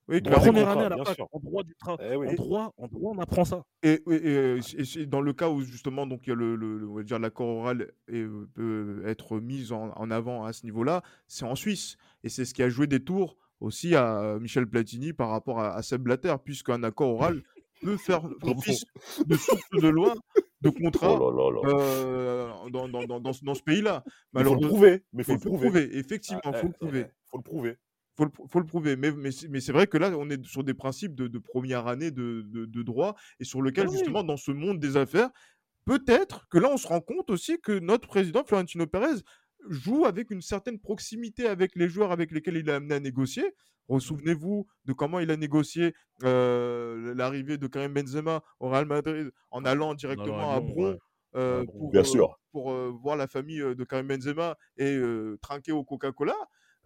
Oui, 0.10 0.20
la 0.26 0.32
première 0.32 0.70
année 0.70 0.84
à 0.84 0.90
la 0.90 1.06
fac, 1.06 1.18
en 1.20 1.40
droit 1.40 1.64
du 1.64 1.76
travail, 1.76 2.08
eh 2.12 2.16
en, 2.16 2.34
droit, 2.34 2.74
en 2.78 2.88
droit, 2.88 3.14
on 3.16 3.20
apprend 3.20 3.46
ça. 3.46 3.64
Et, 3.84 4.02
et, 4.12 5.06
dans 5.06 5.22
le 5.22 5.34
cas 5.34 5.50
où 5.50 5.62
justement, 5.62 6.06
donc 6.06 6.28
il 6.28 6.32
y 6.32 6.34
a 6.34 6.36
le, 6.36 6.56
le, 6.58 6.88
on 6.90 6.96
va 6.96 7.04
dire 7.04 7.20
l'accord 7.20 7.48
oral 7.48 7.94
et, 8.10 8.26
peut 8.54 9.04
être 9.06 9.40
mis 9.40 9.72
en, 9.72 9.92
en 9.96 10.12
avant 10.12 10.44
à 10.44 10.52
ce 10.52 10.66
niveau-là, 10.66 11.04
c'est 11.28 11.46
en 11.46 11.56
Suisse, 11.56 11.96
et 12.24 12.30
c'est 12.30 12.44
ce 12.44 12.54
qui 12.54 12.64
a 12.64 12.70
joué 12.70 12.86
des 12.88 13.02
tours 13.02 13.38
aussi 13.62 13.96
à 13.96 14.38
Michel 14.42 14.68
Platini 14.68 15.14
par 15.14 15.30
rapport 15.30 15.62
à, 15.62 15.74
à 15.74 15.82
Seb 15.82 16.02
Blatter, 16.02 16.36
puisqu'un 16.44 16.84
accord 16.84 17.12
oral 17.12 17.42
peut 17.82 17.98
faire 17.98 18.24
office 18.42 18.86
de 19.26 19.36
souffle 19.36 19.82
de 19.82 19.88
loi 19.88 20.16
de 20.62 20.70
contrat 20.70 21.14
oh 21.20 21.66
euh, 21.66 22.50
dans, 22.72 22.88
dans, 22.88 23.04
dans, 23.04 23.20
dans, 23.20 23.54
ce 23.54 23.64
pays-là. 23.64 24.04
Il 24.36 24.44
faut 24.44 24.56
le 24.56 24.68
prouver. 24.68 25.04
Mais 25.12 25.24
faut, 25.24 25.34
le 25.34 25.40
prouver. 25.40 25.98
Effectivement, 25.98 26.42
il 26.46 26.54
faut 26.54 26.68
le 26.68 26.74
prouver. 26.74 27.06
faut 27.30 27.38
le 27.38 27.44
prouver 27.44 27.78
faut 28.16 28.26
le, 28.26 28.32
faut 28.50 28.60
le 28.60 28.66
prouver. 28.66 28.96
Mais, 28.96 29.12
mais, 29.12 29.30
mais 29.50 29.60
c'est 29.62 29.72
vrai 29.72 29.88
que 29.88 29.98
là, 29.98 30.12
on 30.18 30.30
est 30.30 30.44
sur 30.46 30.64
des 30.64 30.74
principes 30.74 31.16
de, 31.16 31.28
de 31.28 31.40
première 31.40 31.88
année 31.88 32.12
de, 32.12 32.42
de, 32.46 32.66
de, 32.66 32.84
droit 32.84 33.16
et 33.40 33.44
sur 33.44 33.62
lequel, 33.62 33.90
justement, 33.90 34.24
dans 34.24 34.38
ce 34.38 34.52
monde 34.52 34.80
des 34.80 34.98
affaires, 34.98 35.30
peut-être 35.86 36.48
que 36.50 36.58
là, 36.58 36.70
on 36.72 36.78
se 36.78 36.88
rend 36.88 37.02
compte 37.02 37.30
aussi 37.30 37.60
que 37.62 37.80
notre 37.80 38.08
président, 38.08 38.44
Florentino 38.44 38.86
Pérez, 38.88 39.22
joue 39.70 40.06
avec 40.06 40.32
une 40.32 40.42
certaine 40.42 40.80
proximité 40.80 41.48
avec 41.48 41.76
les 41.76 41.88
joueurs 41.88 42.12
avec 42.12 42.32
lesquels 42.32 42.58
il 42.58 42.70
a 42.70 42.76
amené 42.76 42.96
à 42.96 43.00
négocier. 43.00 43.44
Souvenez-vous 44.00 44.68
de 44.86 44.94
comment 44.94 45.20
il 45.20 45.30
a 45.30 45.38
négocié 45.38 45.94
euh, 46.24 47.14
l'arrivée 47.16 47.58
de 47.58 47.68
Karim 47.68 47.94
Benzema 47.94 48.42
au 48.60 48.70
Real 48.70 48.86
Madrid 48.86 49.32
en 49.52 49.66
allant 49.66 49.94
directement 49.94 50.52
à 50.52 50.60
Bron. 50.62 50.98
Euh, 51.36 51.66
pour, 51.66 51.92
Bien 51.92 52.04
sûr. 52.04 52.40
pour 52.52 52.72
euh, 52.72 52.92
voir 53.02 53.18
la 53.18 53.28
famille 53.28 53.60
de 53.60 53.84
Karim 53.84 54.08
Benzema 54.08 54.56
et 54.78 55.00
trinquer 55.42 55.72
au 55.72 55.84
Coca-Cola. 55.84 56.36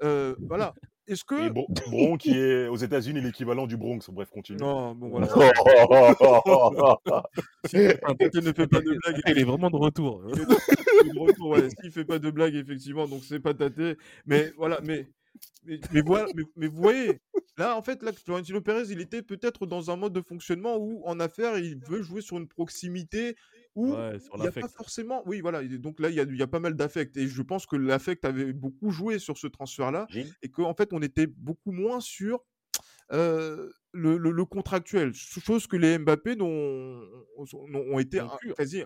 Voilà. 0.01 0.73
Est-ce 1.07 1.23
que. 1.23 1.49
Bronx 1.49 1.67
qui 2.19 2.31
est 2.31 2.67
aux 2.67 2.75
États-Unis 2.75 3.21
l'équivalent 3.21 3.65
du 3.65 3.77
Bronx. 3.77 3.99
Bref, 4.11 4.29
continue. 4.29 4.59
Non, 4.59 4.93
bon 4.93 5.09
voilà. 5.09 5.27
si 7.65 7.77
ne 7.77 8.51
fait 8.51 8.67
pas 8.67 8.81
de 8.81 8.89
blague. 8.89 9.21
Il 9.27 9.39
est 9.39 9.43
vraiment 9.43 9.69
de 9.69 9.77
retour. 9.77 10.23
Il 10.33 11.09
est 11.09 11.13
de 11.13 11.19
retour, 11.19 11.49
ouais. 11.49 11.69
S'il 11.81 11.91
fait 11.91 12.05
pas 12.05 12.19
de 12.19 12.29
blague, 12.29 12.55
effectivement, 12.55 13.07
donc 13.07 13.23
c'est 13.23 13.39
pas 13.39 13.53
tâté. 13.53 13.95
Mais 14.25 14.51
voilà, 14.57 14.79
mais. 14.83 15.07
Mais, 15.91 16.01
voilà, 16.01 16.25
mais, 16.55 16.67
vous 16.67 16.81
voyez, 16.81 17.19
là, 17.57 17.77
en 17.77 17.83
fait, 17.83 18.01
là, 18.01 18.11
Florentino 18.11 18.59
Pérez, 18.59 18.85
il 18.89 19.01
était 19.01 19.21
peut-être 19.21 19.67
dans 19.67 19.91
un 19.91 19.95
mode 19.95 20.13
de 20.13 20.21
fonctionnement 20.21 20.77
où, 20.77 21.03
en 21.05 21.19
affaires, 21.19 21.59
il 21.59 21.77
veut 21.77 22.01
jouer 22.01 22.21
sur 22.21 22.37
une 22.37 22.47
proximité 22.47 23.35
où 23.77 23.95
il 24.35 24.41
n'y 24.41 24.47
a 24.47 24.51
pas 24.51 24.67
forcément. 24.67 25.21
Oui, 25.25 25.39
voilà. 25.39 25.63
Donc 25.63 25.99
là, 25.99 26.09
il 26.09 26.15
y 26.15 26.41
a, 26.41 26.47
pas 26.47 26.59
mal 26.59 26.75
d'affect. 26.75 27.15
Et 27.15 27.27
je 27.27 27.41
pense 27.43 27.65
que 27.65 27.75
l'affect 27.75 28.25
avait 28.25 28.51
beaucoup 28.51 28.89
joué 28.89 29.19
sur 29.19 29.37
ce 29.37 29.47
transfert-là. 29.47 30.07
Et 30.41 30.49
qu'en 30.49 30.73
fait, 30.73 30.91
on 30.93 31.01
était 31.01 31.27
beaucoup 31.27 31.71
moins 31.71 31.99
sur 31.99 32.43
le, 33.11 34.43
contractuel. 34.43 35.13
Chose 35.13 35.67
que 35.67 35.77
les 35.77 35.99
Mbappé 35.99 36.41
ont, 36.41 37.01
ont 37.37 37.99
été 37.99 38.19
quasi 38.57 38.83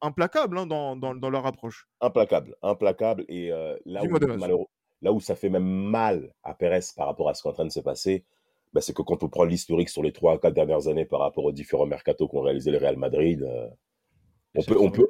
implacables 0.00 0.58
hein, 0.58 0.66
dans, 0.66 0.96
dans, 0.96 1.30
leur 1.30 1.46
approche. 1.46 1.88
Implacable, 2.00 2.56
implacable. 2.62 3.24
Et 3.28 3.50
là, 3.86 4.02
où, 4.04 4.66
là 5.02 5.12
où 5.12 5.20
ça 5.20 5.36
fait 5.36 5.50
même 5.50 5.64
mal 5.64 6.34
à 6.42 6.54
Pérez 6.54 6.80
par 6.96 7.06
rapport 7.06 7.28
à 7.28 7.34
ce 7.34 7.42
qui 7.42 7.48
est 7.48 7.50
en 7.52 7.54
train 7.54 7.64
de 7.64 7.70
se 7.70 7.80
passer, 7.80 8.24
bah, 8.72 8.80
c'est 8.80 8.94
que 8.94 9.02
quand 9.02 9.22
on 9.22 9.28
prend 9.28 9.44
l'historique 9.44 9.90
sur 9.90 10.02
les 10.02 10.12
3 10.12 10.40
4 10.40 10.52
dernières 10.52 10.88
années 10.88 11.04
par 11.04 11.20
rapport 11.20 11.44
aux 11.44 11.52
différents 11.52 11.86
mercatos 11.86 12.26
qu'ont 12.28 12.40
réalisé 12.40 12.70
le 12.70 12.78
Real 12.78 12.96
Madrid, 12.96 13.46
on 14.54 14.62
peut, 14.62 14.76
on 14.78 14.90
peut, 14.90 15.06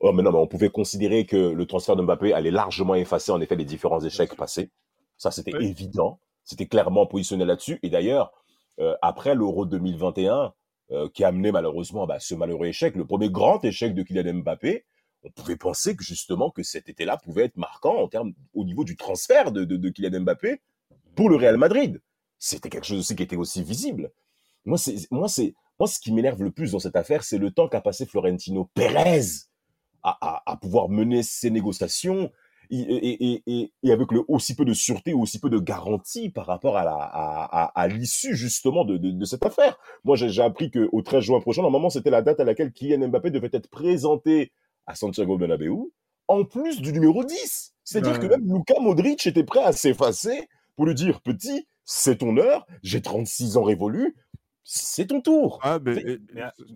oh, 0.00 0.12
mais 0.12 0.22
non, 0.22 0.32
mais 0.32 0.38
on 0.38 0.46
pouvait 0.46 0.70
considérer 0.70 1.26
que 1.26 1.36
le 1.36 1.66
transfert 1.66 1.96
de 1.96 2.02
Mbappé 2.02 2.32
allait 2.32 2.50
largement 2.50 2.94
effacer 2.94 3.32
en 3.32 3.40
effet 3.40 3.56
les 3.56 3.64
différents 3.64 4.00
échecs 4.00 4.34
passés. 4.36 4.70
Ça, 5.16 5.30
c'était 5.30 5.56
évident. 5.60 6.20
C'était 6.44 6.66
clairement 6.66 7.06
positionné 7.06 7.44
là-dessus. 7.44 7.78
Et 7.82 7.90
d'ailleurs, 7.90 8.32
euh, 8.78 8.94
après 9.02 9.34
l'Euro 9.34 9.66
2021, 9.66 10.52
euh, 10.92 11.08
qui 11.12 11.24
a 11.24 11.28
amené 11.28 11.50
malheureusement 11.50 12.06
bah, 12.06 12.20
ce 12.20 12.34
malheureux 12.34 12.66
échec, 12.66 12.94
le 12.94 13.04
premier 13.04 13.30
grand 13.30 13.64
échec 13.64 13.94
de 13.94 14.02
Kylian 14.02 14.34
Mbappé, 14.34 14.84
on 15.24 15.30
pouvait 15.30 15.56
penser 15.56 15.96
que 15.96 16.04
justement 16.04 16.50
que 16.50 16.62
cet 16.62 16.88
été-là 16.88 17.16
pouvait 17.16 17.44
être 17.44 17.56
marquant 17.56 17.96
en 17.96 18.06
termes 18.06 18.32
au 18.54 18.64
niveau 18.64 18.84
du 18.84 18.96
transfert 18.96 19.50
de, 19.50 19.64
de, 19.64 19.76
de 19.76 19.88
Kylian 19.88 20.20
Mbappé 20.20 20.60
pour 21.16 21.28
le 21.28 21.36
Real 21.36 21.56
Madrid. 21.56 22.00
C'était 22.38 22.68
quelque 22.68 22.86
chose 22.86 23.00
aussi 23.00 23.16
qui 23.16 23.24
était 23.24 23.36
aussi 23.36 23.64
visible. 23.64 24.12
Moi, 24.64 24.78
c'est, 24.78 25.10
moi, 25.10 25.28
c'est, 25.28 25.54
moi, 25.78 25.86
ce 25.88 25.98
qui 25.98 26.12
m'énerve 26.12 26.42
le 26.42 26.50
plus 26.50 26.72
dans 26.72 26.78
cette 26.78 26.96
affaire, 26.96 27.22
c'est 27.22 27.38
le 27.38 27.50
temps 27.50 27.68
qu'a 27.68 27.80
passé 27.80 28.06
Florentino 28.06 28.70
Pérez 28.74 29.22
à, 30.02 30.56
pouvoir 30.60 30.88
mener 30.88 31.24
ces 31.24 31.50
négociations 31.50 32.30
et, 32.70 33.72
avec 33.84 34.12
le, 34.12 34.22
aussi 34.28 34.54
peu 34.54 34.64
de 34.64 34.72
sûreté, 34.72 35.12
aussi 35.12 35.40
peu 35.40 35.50
de 35.50 35.58
garantie 35.58 36.30
par 36.30 36.46
rapport 36.46 36.76
à, 36.76 37.88
l'issue 37.88 38.36
justement 38.36 38.84
de, 38.84 39.24
cette 39.24 39.44
affaire. 39.44 39.78
Moi, 40.04 40.16
j'ai 40.16 40.42
appris 40.42 40.70
qu'au 40.70 41.02
13 41.02 41.24
juin 41.24 41.40
prochain, 41.40 41.62
normalement, 41.62 41.90
c'était 41.90 42.10
la 42.10 42.22
date 42.22 42.40
à 42.40 42.44
laquelle 42.44 42.72
Kylian 42.72 43.08
Mbappé 43.08 43.30
devait 43.30 43.50
être 43.52 43.68
présenté 43.68 44.52
à 44.86 44.94
Santiago 44.94 45.36
Bernabéu, 45.36 45.92
en 46.28 46.44
plus 46.44 46.80
du 46.80 46.92
numéro 46.92 47.24
10. 47.24 47.74
C'est-à-dire 47.84 48.20
que 48.20 48.26
même 48.26 48.46
Luka 48.46 48.80
Modric 48.80 49.26
était 49.26 49.44
prêt 49.44 49.62
à 49.62 49.72
s'effacer 49.72 50.48
pour 50.76 50.86
lui 50.86 50.94
dire, 50.94 51.20
petit, 51.22 51.66
c'est 51.84 52.18
ton 52.18 52.36
heure, 52.36 52.66
j'ai 52.82 53.00
36 53.00 53.56
ans 53.56 53.62
révolus, 53.62 54.16
c'est 54.68 55.06
ton 55.06 55.20
tour. 55.20 55.60
Ah, 55.62 55.78
mais, 55.80 56.18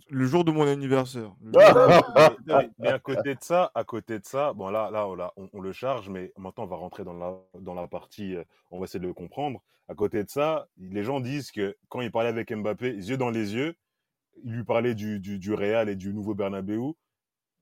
le 0.08 0.24
jour 0.24 0.44
de 0.44 0.52
mon 0.52 0.64
anniversaire. 0.64 1.34
mais, 2.78 2.88
à 2.88 3.00
côté 3.00 3.34
de 3.34 3.42
ça, 3.42 3.72
à 3.74 3.82
côté 3.82 4.20
de 4.20 4.24
ça, 4.24 4.52
bon 4.52 4.70
là, 4.70 4.92
là, 4.92 5.32
on, 5.36 5.60
le 5.60 5.72
charge, 5.72 6.08
mais 6.08 6.32
maintenant 6.38 6.64
on 6.64 6.68
va 6.68 6.76
rentrer 6.76 7.02
dans 7.02 7.14
la, 7.14 7.36
dans 7.58 7.74
la 7.74 7.88
partie, 7.88 8.36
euh, 8.36 8.44
on 8.70 8.78
va 8.78 8.84
essayer 8.84 9.00
de 9.00 9.08
le 9.08 9.12
comprendre. 9.12 9.60
À 9.88 9.96
côté 9.96 10.22
de 10.22 10.30
ça, 10.30 10.68
les 10.78 11.02
gens 11.02 11.18
disent 11.18 11.50
que 11.50 11.76
quand 11.88 12.00
il 12.00 12.12
parlait 12.12 12.28
avec 12.28 12.52
Mbappé, 12.52 12.94
yeux 12.94 13.16
dans 13.16 13.30
les 13.30 13.56
yeux, 13.56 13.74
il 14.44 14.52
lui 14.52 14.64
parlait 14.64 14.94
du, 14.94 15.18
du, 15.18 15.52
Real 15.52 15.88
et 15.88 15.96
du 15.96 16.14
nouveau 16.14 16.34
Bernabeu. 16.34 16.92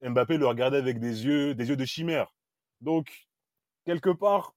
Mbappé 0.02 0.36
le 0.36 0.46
regardait 0.46 0.76
avec 0.76 1.00
des 1.00 1.24
yeux, 1.24 1.54
des 1.54 1.70
yeux 1.70 1.76
de 1.76 1.86
chimère. 1.86 2.34
Donc, 2.82 3.28
quelque 3.86 4.10
part, 4.10 4.54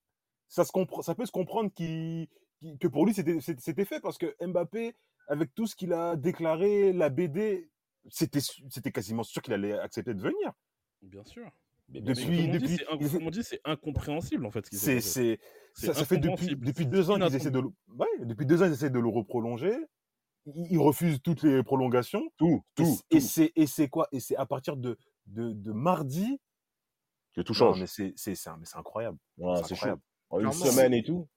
ça, 0.50 0.66
se 0.66 0.72
ça 1.02 1.16
peut 1.16 1.26
se 1.26 1.32
comprendre 1.32 1.72
que 1.74 2.88
pour 2.90 3.06
lui, 3.06 3.14
c'était 3.14 3.86
fait 3.86 4.02
parce 4.02 4.18
que 4.18 4.36
Mbappé, 4.46 4.94
avec 5.28 5.54
tout 5.54 5.68
ce 5.68 5.76
qu'il 5.76 5.94
a 5.94 6.16
déclaré, 6.16 6.94
la 6.94 7.10
BD, 7.10 7.70
c'était, 8.10 8.40
c'était 8.42 8.92
quasiment 8.92 9.24
sûr 9.24 9.42
qu'il 9.42 9.54
allait 9.54 9.78
accepter 9.80 10.14
de 10.14 10.22
venir. 10.22 10.52
Bien 11.02 11.24
sûr. 11.24 11.50
Mais 11.90 12.02
depuis, 12.02 12.48
depuis, 12.48 12.78
comme 12.88 13.28
on 13.28 13.30
dit, 13.30 13.44
c'est 13.44 13.60
incompréhensible 13.66 14.46
en 14.46 14.52
fait. 14.52 14.66
Ce 14.72 14.78
c'est, 14.78 15.02
c'est, 15.02 15.40
ça, 15.74 15.94
fait 16.06 16.18
depuis, 16.18 16.56
depuis 16.56 16.86
deux 16.86 17.10
ans 17.10 17.20
qu'ils 17.20 17.36
essaient 17.36 17.52
de, 17.52 17.60
le, 17.60 17.70
ouais, 17.98 18.08
depuis 18.22 18.46
deux 18.46 18.62
ans 18.62 18.66
ils 18.66 18.74
essaient 18.74 18.90
de 18.90 19.00
le 19.00 19.10
reprolonger. 19.10 19.76
Ils, 20.46 20.80
refusent 20.80 21.22
toutes 21.22 21.44
les 21.44 21.62
prolongations. 21.64 22.24
Tout, 22.38 22.64
tout. 22.76 23.00
Et, 23.12 23.20
c'est, 23.20 23.52
et 23.56 23.68
c'est 23.68 23.90
quoi? 23.90 24.08
Et 24.12 24.20
c'est 24.20 24.36
à 24.38 24.46
partir 24.46 24.76
de, 24.76 24.98
de, 25.28 25.54
de 25.54 25.72
mardi 25.72 26.40
que 27.34 27.42
tout 27.42 27.54
change. 27.54 27.80
mais 27.80 27.88
c'est, 27.88 28.14
c'est, 28.16 28.36
c'est, 28.36 28.50
incroyable. 28.76 29.18
c'est 29.38 29.74
incroyable. 29.74 30.02
En 30.30 30.40
une 30.40 30.52
semaine 30.52 30.94
et 30.94 31.04
tout. 31.04 31.28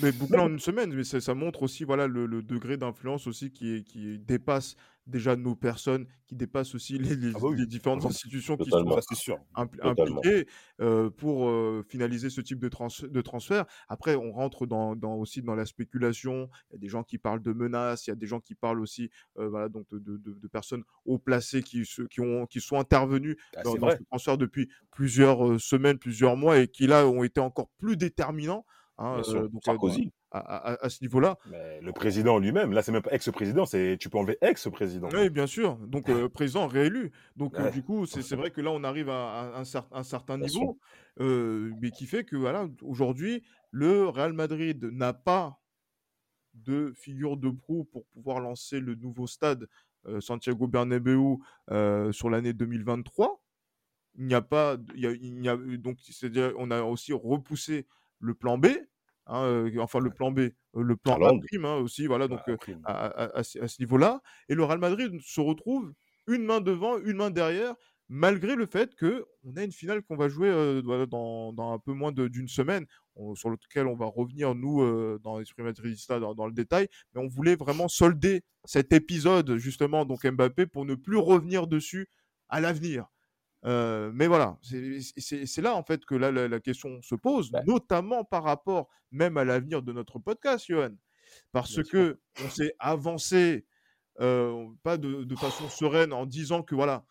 Mais 0.00 0.10
boucler 0.10 0.38
en 0.38 0.48
une 0.48 0.58
semaine, 0.58 0.92
mais 0.94 1.04
ça, 1.04 1.34
montre 1.34 1.62
aussi 1.62 1.84
voilà, 1.84 2.06
le, 2.06 2.26
le 2.26 2.42
degré 2.42 2.76
d'influence 2.76 3.26
aussi 3.26 3.50
qui, 3.52 3.74
est- 3.76 3.82
qui 3.84 4.18
dépasse 4.18 4.74
déjà 5.06 5.34
nos 5.36 5.54
personnes, 5.56 6.06
qui 6.26 6.36
dépasse 6.36 6.74
aussi 6.76 6.96
les, 6.96 7.16
les- 7.16 7.32
Ah 7.34 7.38
bah 7.40 7.48
oui. 7.50 7.58
les 7.58 7.66
différentes 7.66 8.06
institutions 8.06 8.56
qui 8.56 8.70
sont 8.70 8.88
Ça, 8.88 9.00
c'est 9.08 9.16
sûr. 9.16 9.36
impl- 9.56 9.76
Totalement. 9.80 10.18
impliquées 10.18 10.46
euh, 10.80 11.10
pour 11.10 11.48
euh, 11.48 11.84
finaliser 11.88 12.30
ce 12.30 12.40
type 12.40 12.58
de, 12.60 12.68
trans 12.68 12.86
de 13.02 13.20
transfert. 13.20 13.66
Après, 13.88 14.14
on 14.14 14.32
rentre 14.32 14.64
dans, 14.64 14.94
dans- 14.96 15.16
aussi 15.16 15.42
dans 15.42 15.56
la 15.56 15.66
spéculation. 15.66 16.48
Il 16.70 16.74
y 16.74 16.76
a 16.76 16.78
des 16.78 16.88
gens 16.88 17.02
qui 17.02 17.18
parlent 17.18 17.42
de 17.42 17.52
menaces, 17.52 18.06
il 18.06 18.10
y 18.10 18.12
a 18.12 18.16
des 18.16 18.26
gens 18.28 18.40
qui 18.40 18.54
parlent 18.54 18.80
aussi 18.80 19.10
euh, 19.38 19.48
voilà, 19.48 19.68
donc 19.68 19.86
de, 19.92 20.16
de- 20.16 20.48
personnes 20.48 20.84
haut 21.04 21.18
placées 21.18 21.62
qui, 21.62 21.84
se- 21.84 22.02
qui, 22.02 22.20
ont, 22.20 22.46
qui 22.46 22.60
sont 22.60 22.78
intervenues 22.78 23.36
Ah, 23.56 23.62
dans, 23.64 23.72
ce 23.74 24.02
transfert 24.08 24.38
depuis 24.38 24.68
plusieurs 24.92 25.60
semaines, 25.60 25.98
plusieurs 25.98 26.36
mois 26.36 26.58
et 26.60 26.68
qui 26.68 26.86
là 26.86 27.06
ont 27.06 27.24
été 27.24 27.40
encore 27.40 27.68
plus 27.78 27.96
déterminants. 27.96 28.64
Hein, 29.02 29.22
sûr. 29.22 29.40
euh, 29.40 29.48
donc, 29.48 29.56
euh, 29.56 29.60
Sarkozy. 29.72 30.12
à, 30.30 30.38
à- 30.38 30.84
à 30.84 30.88
ce 30.88 31.02
niveau-là. 31.02 31.38
Le 31.82 31.92
président 31.92 32.38
lui-même, 32.38 32.72
là, 32.72 32.82
c'est 32.82 32.92
même 32.92 33.02
pas 33.02 33.12
ex-président, 33.12 33.66
c'est 33.66 33.96
tu 34.00 34.08
peux 34.08 34.18
enlever 34.18 34.38
ex-président. 34.40 35.08
Oui, 35.12 35.28
bien 35.30 35.46
sûr. 35.46 35.76
Donc, 35.76 36.08
euh, 36.08 36.28
président 36.28 36.66
réélu. 36.66 37.12
Donc, 37.36 37.58
euh, 37.58 37.70
du 37.70 37.82
coup, 37.82 38.06
c'est 38.06 38.22
c'est 38.22 38.36
vrai 38.36 38.50
que 38.50 38.60
là, 38.60 38.70
on 38.70 38.82
arrive 38.84 39.08
à, 39.10 39.54
à 39.54 39.58
un, 39.58 39.62
cer- 39.64 39.86
un 39.92 40.02
certain 40.02 40.38
Bien 40.38 40.46
niveau, 40.46 40.78
euh, 41.20 41.72
mais 41.80 41.90
qui 41.90 42.06
fait 42.06 42.24
que, 42.24 42.36
voilà, 42.36 42.68
aujourd'hui, 42.82 43.42
le 43.70 44.08
Real 44.08 44.32
Madrid 44.32 44.82
n'a 44.92 45.12
pas 45.12 45.58
de 46.54 46.92
figure 46.94 47.36
de 47.36 47.50
proue 47.50 47.84
pour 47.84 48.04
pouvoir 48.06 48.40
lancer 48.40 48.78
le 48.80 48.94
nouveau 48.94 49.26
stade 49.26 49.68
euh, 50.06 50.20
Santiago 50.20 50.66
Bernabéu 50.66 51.38
euh, 51.70 52.12
sur 52.12 52.28
l'année 52.28 52.52
2023. 52.52 53.42
Il 54.18 54.26
n'y 54.26 54.34
a 54.34 54.42
pas, 54.42 54.76
il 54.94 55.00
y 55.00 55.06
a, 55.06 55.12
il 55.12 55.38
n'y 55.40 55.48
a- 55.48 55.56
donc 55.56 55.98
c'est-à-dire, 56.02 56.52
on 56.58 56.70
a 56.70 56.82
aussi 56.82 57.12
repoussé 57.14 57.86
le 58.18 58.34
plan 58.34 58.58
B, 58.58 58.66
hein, 59.26 59.42
euh, 59.44 59.78
enfin 59.80 60.00
le 60.00 60.10
plan 60.10 60.30
B, 60.30 60.50
le 60.74 60.96
plan 60.96 61.14
A 61.22 61.32
prime 61.46 61.64
hein, 61.64 61.76
aussi, 61.76 62.06
voilà, 62.06 62.28
donc 62.28 62.40
Ah, 62.46 62.50
euh, 62.52 62.56
prime. 62.56 62.80
à, 62.84 63.06
à- 63.06 63.38
à 63.38 63.42
ce 63.42 63.58
à 63.60 63.68
ce 63.68 63.80
niveau-là. 63.82 64.20
Et 64.48 64.54
le 64.54 64.64
Real 64.64 64.78
Madrid 64.78 65.12
se 65.20 65.40
retrouve 65.40 65.92
une 66.26 66.44
main 66.44 66.60
devant, 66.60 66.98
une 66.98 67.16
main 67.16 67.30
derrière, 67.30 67.74
malgré 68.08 68.54
le 68.56 68.66
fait 68.66 68.94
que 68.94 69.24
on 69.44 69.56
a 69.56 69.64
une 69.64 69.72
finale 69.72 70.02
qu'on 70.02 70.16
va 70.16 70.28
jouer 70.28 70.48
euh, 70.48 70.82
dans, 71.06 71.52
dans 71.52 71.72
un 71.72 71.78
peu 71.78 71.92
moins 71.92 72.12
d'une 72.12 72.48
semaine, 72.48 72.86
on- 73.16 73.34
sur 73.34 73.50
lequel 73.50 73.86
on 73.86 73.96
va 73.96 74.06
revenir, 74.06 74.54
nous, 74.54 75.18
dans 75.18 75.38
l'Esprit 75.38 75.62
Madridista, 75.62 76.18
dans, 76.20 76.34
dans 76.34 76.46
le 76.46 76.52
détail. 76.52 76.88
Mais 77.14 77.20
on 77.22 77.28
voulait 77.28 77.56
vraiment 77.56 77.88
solder 77.88 78.42
cet 78.64 78.92
épisode, 78.92 79.56
justement, 79.56 80.04
donc 80.04 80.24
Mbappé, 80.26 80.66
pour 80.66 80.84
ne 80.84 80.94
plus 80.94 81.16
revenir 81.16 81.66
dessus 81.66 82.08
à 82.48 82.60
l'avenir. 82.60 83.06
Euh, 83.64 84.10
mais 84.12 84.26
voilà, 84.26 84.58
c'est 84.62 85.62
là 85.62 85.74
en 85.76 85.84
fait 85.84 86.04
que 86.04 86.14
la, 86.16 86.32
la 86.32 86.60
question 86.60 87.00
se 87.02 87.14
pose, 87.14 87.52
Ouais. 87.52 87.60
notamment 87.66 88.24
par 88.24 88.42
rapport 88.44 88.88
même 89.12 89.36
à 89.36 89.44
l'avenir 89.44 89.82
de 89.82 89.92
notre 89.92 90.18
podcast, 90.18 90.66
Johan. 90.68 90.94
Parce 91.52 91.72
Bien 91.72 91.84
sûr. 91.84 91.92
que 91.92 92.20
on 92.44 92.50
s'est 92.50 92.74
avancé, 92.80 93.66
euh, 94.20 94.66
pas 94.82 94.96
de, 94.98 95.24
de 95.24 95.36
façon 95.36 95.68
sereine, 95.68 96.12
en 96.12 96.26
disant 96.26 96.62
que 96.62 96.74
voilà, 96.74 97.04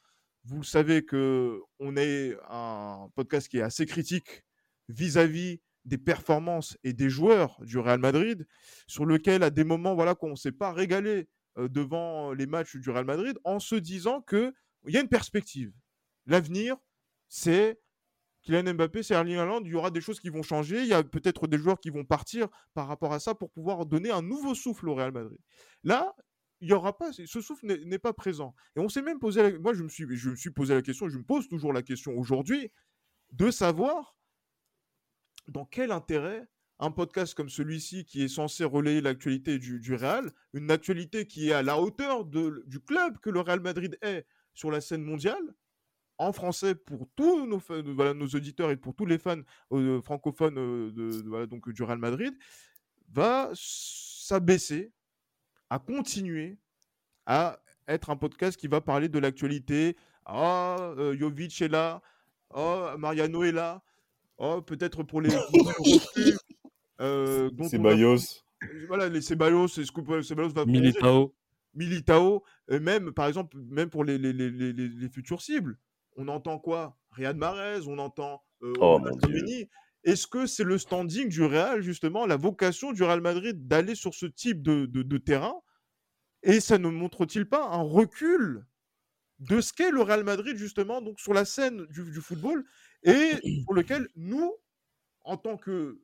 vous 0.44 0.58
le 0.58 0.64
savez 0.64 1.06
que 1.06 1.62
on 1.80 1.96
est 1.98 2.36
un 2.50 3.10
podcast 3.16 3.48
qui 3.48 3.58
est 3.60 3.62
assez 3.62 3.86
critique 3.86 4.44
vis-à-vis 4.90 5.62
des 5.86 5.98
performances 5.98 6.78
et 6.84 6.94
des 6.94 7.10
joueurs 7.10 7.60
du 7.64 7.78
Real 7.80 8.00
Madrid, 8.00 8.46
sur 8.88 9.06
lequel 9.06 9.42
à 9.44 9.50
des 9.50 9.64
moments 9.64 9.96
voilà 9.96 10.16
qu'on 10.16 10.32
ne 10.32 10.36
s'est 10.36 10.52
pas 10.52 10.74
régalé 10.74 11.30
euh, 11.58 11.68
devant 11.70 12.34
les 12.34 12.46
matchs 12.46 12.76
du 12.76 12.90
Real 12.90 13.06
Madrid, 13.06 13.38
en 13.46 13.60
se 13.60 13.76
disant 13.76 14.22
que 14.22 14.54
il 14.88 14.94
y 14.94 14.98
a 14.98 15.02
une 15.02 15.08
perspective. 15.10 15.72
L'avenir, 16.26 16.78
c'est 17.28 17.82
Kylian 18.44 18.74
Mbappé, 18.74 19.04
c'est 19.04 19.14
Erling 19.14 19.38
Haaland, 19.38 19.62
il 19.64 19.72
y 19.72 19.76
aura 19.76 19.92
des 19.92 20.02
choses 20.02 20.20
qui 20.20 20.30
vont 20.30 20.44
changer, 20.44 20.82
il 20.82 20.88
y 20.88 20.94
a 20.94 21.04
peut-être 21.04 21.48
des 21.48 21.58
joueurs 21.58 21.80
qui 21.80 21.90
vont 21.90 22.06
partir 22.06 22.48
par 22.74 22.88
rapport 22.88 23.14
à 23.14 23.20
ça 23.20 23.36
pour 23.36 23.52
pouvoir 23.52 23.86
donner 23.86 24.12
un 24.12 24.22
nouveau 24.22 24.56
souffle 24.56 24.90
au 24.90 24.96
Real 24.96 25.12
Madrid. 25.12 25.38
Là, 25.84 26.16
il 26.60 26.70
y 26.70 26.74
aura 26.74 26.98
pas, 26.98 27.12
ce 27.12 27.42
souffle 27.42 27.66
n'est 27.66 28.00
pas 28.00 28.14
présent. 28.14 28.56
Et 28.76 28.80
on 28.80 28.90
s'est 28.90 29.02
même 29.02 29.20
posé, 29.20 29.42
la- 29.44 29.60
moi 29.60 29.74
je 29.74 29.84
me 29.84 29.90
suis, 29.90 30.06
je 30.16 30.30
me 30.32 30.36
suis 30.36 30.52
posé 30.52 30.74
la 30.74 30.82
question, 30.82 31.08
je 31.10 31.18
me 31.18 31.24
pose 31.24 31.48
toujours 31.48 31.74
la 31.74 31.82
question 31.82 32.18
aujourd'hui, 32.18 32.72
de 33.32 33.50
savoir 33.52 34.16
dans 35.48 35.66
quel 35.66 35.92
intérêt 35.92 36.48
un 36.80 36.92
podcast 36.92 37.36
comme 37.36 37.50
celui-ci 37.50 38.06
qui 38.06 38.24
est 38.24 38.28
censé 38.28 38.64
relayer 38.64 39.02
l'actualité 39.02 39.60
du, 39.60 39.96
Real, 39.96 40.32
une 40.54 40.72
actualité 40.72 41.28
qui 41.28 41.50
est 41.50 41.54
à 41.54 41.62
la 41.62 41.80
hauteur 41.80 42.26
du 42.26 42.80
club 42.80 43.20
que 43.20 43.30
le 43.30 43.40
Real 43.40 43.60
Madrid 43.60 43.98
est 44.02 44.26
sur 44.54 44.72
la 44.72 44.82
scène 44.82 45.04
mondiale, 45.04 45.54
en 46.22 46.34
français 46.34 46.76
pour 46.76 47.08
tous 47.16 47.46
nos, 47.48 47.60
fans- 47.60 47.82
voilà, 47.96 48.14
nos 48.14 48.28
auditeurs 48.28 48.70
et 48.72 48.78
pour 48.78 48.94
tous 48.96 49.06
les 49.06 49.18
fans 49.18 49.42
euh, 49.72 50.02
francophones 50.02 50.58
euh, 50.58 50.92
de, 50.92 51.22
de- 51.22 51.28
voilà, 51.30 51.46
donc, 51.48 51.68
du 51.70 51.84
Real 51.84 51.98
Madrid, 51.98 52.34
va 53.12 53.50
s'abaisser, 53.54 54.92
à 55.70 55.80
continuer 55.80 56.58
à 57.26 57.60
être 57.88 58.10
un 58.10 58.16
podcast 58.16 58.58
qui 58.60 58.68
va 58.68 58.82
parler 58.82 59.10
de 59.10 59.20
l'actualité. 59.20 59.98
Ah, 60.26 60.94
euh, 60.98 61.18
Jovic 61.18 61.62
est 61.62 61.68
là. 61.68 62.02
Oh, 62.54 62.88
Mariano 62.98 63.44
est 63.44 63.52
là. 63.52 63.82
Oh, 64.38 64.62
peut-être 64.62 65.04
pour 65.04 65.22
les 65.22 65.30
euh, 67.02 67.50
on 67.60 67.68
va- 67.68 67.78
Bayos. 67.80 68.18
voilà, 68.88 69.10
les 69.10 69.22
Ceballos, 69.22 69.68
c'est 69.70 69.86
ce 69.86 69.92
que 69.92 70.22
Ceballos 70.22 70.50
va. 70.50 70.66
Militao. 70.66 71.34
Militao, 71.74 72.44
et 72.70 72.80
même, 72.80 73.12
par 73.14 73.28
exemple, 73.28 73.58
même 73.58 73.90
pour 73.90 74.04
les, 74.04 74.18
les, 74.18 74.34
les, 74.34 74.50
les, 74.52 74.74
les- 74.74 74.90
les 74.90 75.10
futures 75.10 75.42
cibles, 75.42 75.78
on 76.16 76.28
entend 76.28 76.60
quoi? 76.60 76.98
Riyad 77.12 77.38
Mahrez, 77.38 77.88
on 77.88 77.98
entend 77.98 78.44
euh, 78.64 78.74
Oh. 78.80 79.00
Est-ce 80.04 80.26
que 80.26 80.48
c'est 80.48 80.64
le 80.64 80.78
standing 80.78 81.30
du 81.30 81.44
Real, 81.44 81.82
justement, 81.82 82.26
la 82.26 82.36
vocation 82.38 82.92
du 82.92 83.04
Real 83.04 83.22
Madrid 83.22 83.68
d'aller 83.68 83.94
sur 83.94 84.16
ce 84.16 84.26
type 84.26 84.64
de, 84.64 84.86
de, 84.88 85.04
de 85.04 85.18
terrain? 85.18 85.56
Et 86.44 86.60
ça 86.60 86.80
ne 86.80 86.90
montre-t-il 86.90 87.48
pas 87.48 87.68
un 87.68 87.82
recul 87.84 88.66
de 89.40 89.62
ce 89.62 89.74
qu'est 89.74 89.92
le 89.92 90.02
Real 90.02 90.24
Madrid, 90.24 90.56
justement, 90.58 91.02
donc 91.02 91.20
sur 91.20 91.34
la 91.34 91.46
scène 91.46 91.86
du, 91.88 92.04
du 92.04 92.22
football, 92.22 92.66
et 93.04 93.34
pour 93.66 93.76
lequel 93.76 94.08
nous, 94.16 94.52
en 95.24 95.38
tant 95.38 95.58
que 95.58 96.02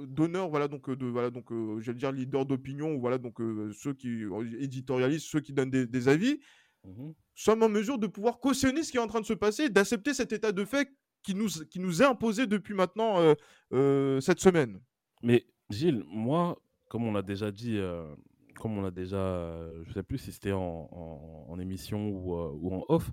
donneurs, 0.00 0.48
voilà 0.48 0.66
donc 0.66 0.88
euh, 0.88 0.96
de 0.96 1.06
voilà 1.06 1.30
donc 1.30 1.52
euh, 1.52 1.80
j'allais 1.80 1.98
dire 1.98 2.10
leader 2.10 2.44
d'opinion 2.44 2.94
ou 2.94 3.00
voilà 3.00 3.18
donc 3.18 3.40
euh, 3.40 3.72
ceux 3.72 3.94
qui 3.94 4.24
éditorialisent, 4.58 5.22
ceux 5.22 5.40
qui 5.40 5.52
donnent 5.52 5.70
des, 5.70 5.86
des 5.86 6.08
avis, 6.08 6.40
Mhm. 6.84 7.14
Sommes 7.42 7.62
en 7.62 7.68
mesure 7.68 7.98
de 7.98 8.06
pouvoir 8.06 8.38
cautionner 8.38 8.82
ce 8.82 8.90
qui 8.90 8.96
est 8.96 9.00
en 9.00 9.06
train 9.06 9.20
de 9.20 9.26
se 9.26 9.32
passer, 9.34 9.68
d'accepter 9.68 10.14
cet 10.14 10.32
état 10.32 10.52
de 10.52 10.64
fait 10.64 10.88
qui 11.22 11.34
nous 11.34 11.48
qui 11.70 11.80
nous 11.80 12.02
est 12.02 12.04
imposé 12.06 12.46
depuis 12.46 12.74
maintenant 12.74 13.18
euh, 13.18 13.34
euh, 13.72 14.20
cette 14.20 14.40
semaine. 14.40 14.80
Mais 15.22 15.46
Gilles, 15.70 16.04
moi, 16.06 16.58
comme 16.88 17.04
on 17.04 17.12
l'a 17.12 17.22
déjà 17.22 17.50
dit, 17.50 17.78
euh, 17.78 18.14
comme 18.60 18.78
on 18.78 18.82
l'a 18.82 18.90
déjà, 18.90 19.68
je 19.84 19.92
sais 19.92 20.02
plus 20.02 20.18
si 20.18 20.32
c'était 20.32 20.52
en, 20.52 20.88
en- 20.92 21.58
émission 21.58 22.08
ou, 22.10 22.34
ou 22.36 22.74
en 22.74 22.84
off, 22.88 23.10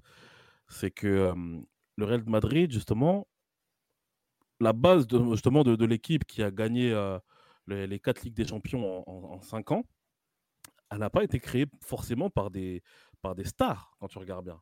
c'est 0.67 0.91
que 0.91 1.33
le 1.95 2.05
Real 2.05 2.23
Madrid, 2.27 2.71
justement, 2.71 3.27
la 4.59 4.73
base 4.73 5.07
de, 5.07 5.17
justement 5.31 5.63
de, 5.63 5.85
l'équipe 5.85 6.25
qui 6.25 6.43
a 6.43 6.51
gagné 6.51 6.91
les, 7.67 7.87
les 7.87 7.99
quatre 7.99 8.23
Ligues 8.23 8.35
des 8.35 8.45
Champions 8.47 9.07
en, 9.07 9.35
en 9.35 9.41
cinq 9.41 9.71
ans, 9.71 9.83
elle 10.91 10.99
n'a 10.99 11.09
pas 11.09 11.23
été 11.23 11.39
créée 11.39 11.67
forcément 11.81 12.29
par 12.29 12.51
des, 12.51 12.83
par 13.21 13.35
des 13.35 13.45
stars, 13.45 13.95
quand 13.99 14.07
tu 14.07 14.17
regardes 14.17 14.45
bien. 14.45 14.61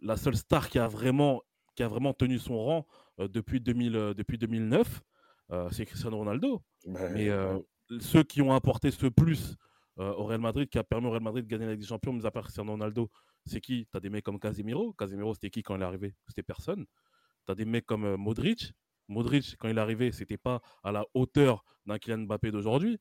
La 0.00 0.16
seule 0.16 0.36
star 0.36 0.68
qui 0.68 0.78
a 0.78 0.88
vraiment, 0.88 1.42
qui 1.74 1.82
a 1.82 1.88
vraiment 1.88 2.12
tenu 2.12 2.38
son 2.38 2.58
rang 2.58 2.86
euh, 3.20 3.28
depuis, 3.28 3.60
2000, 3.60 3.96
euh, 3.96 4.14
depuis 4.14 4.38
2009, 4.38 5.02
euh, 5.52 5.68
c'est 5.70 5.86
Cristiano 5.86 6.16
Ronaldo. 6.16 6.62
Mais 6.86 7.28
euh, 7.28 7.58
ceux 8.00 8.22
qui 8.22 8.42
ont 8.42 8.52
apporté 8.52 8.90
ce 8.90 9.06
plus 9.06 9.56
au 9.98 10.24
Real 10.24 10.40
Madrid, 10.40 10.68
qui 10.70 10.78
a 10.78 10.84
permis 10.84 11.06
au 11.06 11.10
Real 11.10 11.22
Madrid 11.22 11.44
de 11.44 11.50
gagner 11.50 11.66
la 11.66 11.72
Ligue 11.72 11.82
des 11.82 11.86
Champions, 11.86 12.14
mis 12.14 12.24
à 12.24 12.30
part 12.30 12.44
Cristiano 12.44 12.72
Ronaldo, 12.72 13.10
c'est 13.44 13.60
qui? 13.60 13.86
Tu 13.90 13.96
as 13.96 14.00
des 14.00 14.08
mecs 14.08 14.24
comme 14.24 14.40
Casemiro. 14.40 14.94
Casemiro, 14.94 15.34
c'était 15.34 15.50
qui 15.50 15.62
quand 15.62 15.76
il 15.76 15.82
est 15.82 15.84
arrivé? 15.84 16.14
C'était 16.26 16.42
personne. 16.42 16.86
Tu 17.46 17.52
as 17.52 17.54
des 17.54 17.66
mecs 17.66 17.84
comme 17.84 18.16
Modric. 18.16 18.72
Modric, 19.08 19.54
quand 19.58 19.68
il 19.68 19.76
est 19.76 19.80
arrivé, 19.80 20.10
c'était 20.10 20.38
pas 20.38 20.62
à 20.82 20.92
la 20.92 21.04
hauteur 21.12 21.62
d'un 21.84 21.98
Kylian 21.98 22.20
Mbappé 22.20 22.50
d'aujourd'hui. 22.50 22.98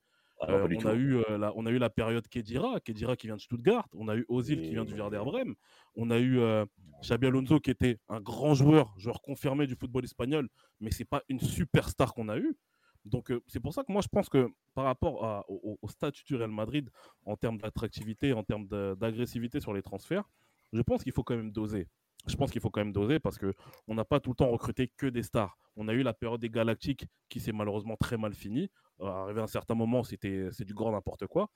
Euh, 0.50 0.68
on, 0.78 0.80
a 0.90 0.94
eu, 0.96 1.16
euh, 1.18 1.38
la, 1.38 1.54
on 1.56 1.66
a 1.66 1.72
eu 1.72 1.78
la 1.78 1.90
période 1.90 2.28
Kedira, 2.28 2.80
Kedira 2.80 3.16
qui 3.16 3.28
vient 3.28 3.36
de 3.36 3.42
Stuttgart. 3.42 3.88
On 3.94 4.08
a 4.08 4.16
eu 4.16 4.26
Ozil 4.28 4.58
qui 4.62 4.70
vient 4.72 4.86
du 4.86 4.94
Werder 4.96 5.18
Bremen. 5.24 5.56
On 5.96 6.10
a 6.10 6.18
eu 6.20 6.40
euh, 6.40 6.66
Xabi 7.02 7.28
Alonso 7.28 7.60
qui 7.60 7.70
était 7.72 8.00
un 8.10 8.20
grand 8.22 8.54
joueur, 8.56 8.94
joueur 8.98 9.22
confirmé 9.22 9.68
du 9.68 9.76
football 9.76 10.04
espagnol, 10.04 10.50
mais 10.80 10.90
c'est 10.92 11.06
pas 11.06 11.22
une 11.30 11.40
superstar 11.40 12.14
qu'on 12.14 12.28
a 12.30 12.38
eu. 12.38 12.58
Donc 13.06 13.32
euh, 13.32 13.42
c'est 13.48 13.60
pour 13.60 13.74
ça 13.74 13.84
que 13.84 13.92
moi 13.92 14.02
je 14.02 14.08
pense 14.08 14.30
que 14.30 14.48
par 14.76 14.86
rapport 14.86 15.26
à- 15.26 15.44
au, 15.50 15.78
au 15.82 15.90
statut 15.90 16.24
du 16.24 16.36
Real 16.36 16.52
Madrid 16.52 16.90
en 17.26 17.36
termes 17.36 17.58
d'attractivité, 17.58 18.34
en 18.34 18.44
termes 18.44 18.68
d'agressivité 18.96 19.60
sur 19.60 19.74
les 19.74 19.82
transferts, 19.82 20.30
je 20.72 20.82
pense 20.82 21.04
qu'il 21.04 21.12
faut 21.12 21.24
quand 21.24 21.36
même 21.36 21.52
doser. 21.52 21.88
Je 22.28 22.36
pense 22.36 22.52
qu'il 22.52 22.62
faut 22.62 22.70
quand 22.70 22.82
même 22.82 22.94
doser 22.94 23.20
parce 23.20 23.38
que 23.38 23.54
on 23.88 23.96
n'a 23.96 24.06
pas 24.06 24.20
tout 24.20 24.32
le 24.32 24.36
temps 24.36 24.50
recruté 24.50 24.92
que 24.98 25.08
des 25.08 25.24
stars. 25.24 25.58
On 25.76 25.88
a 25.88 25.94
eu 25.94 26.04
la 26.04 26.14
période 26.14 26.40
des 26.42 26.50
Galactiques 26.50 27.06
qui 27.30 27.40
s'est 27.40 27.52
malheureusement 27.52 27.96
très 27.98 28.18
mal 28.18 28.34
finie. 28.34 28.70
Euh, 29.02 29.06
arrivé 29.08 29.40
à 29.40 29.44
un 29.44 29.48
certain 29.48 29.74
moment, 29.76 30.04
c'était 30.04 30.48
c'est 30.52 30.66
du 30.66 30.74
grand 30.74 30.92
n'importe 30.92 31.28
quoi. 31.28 31.50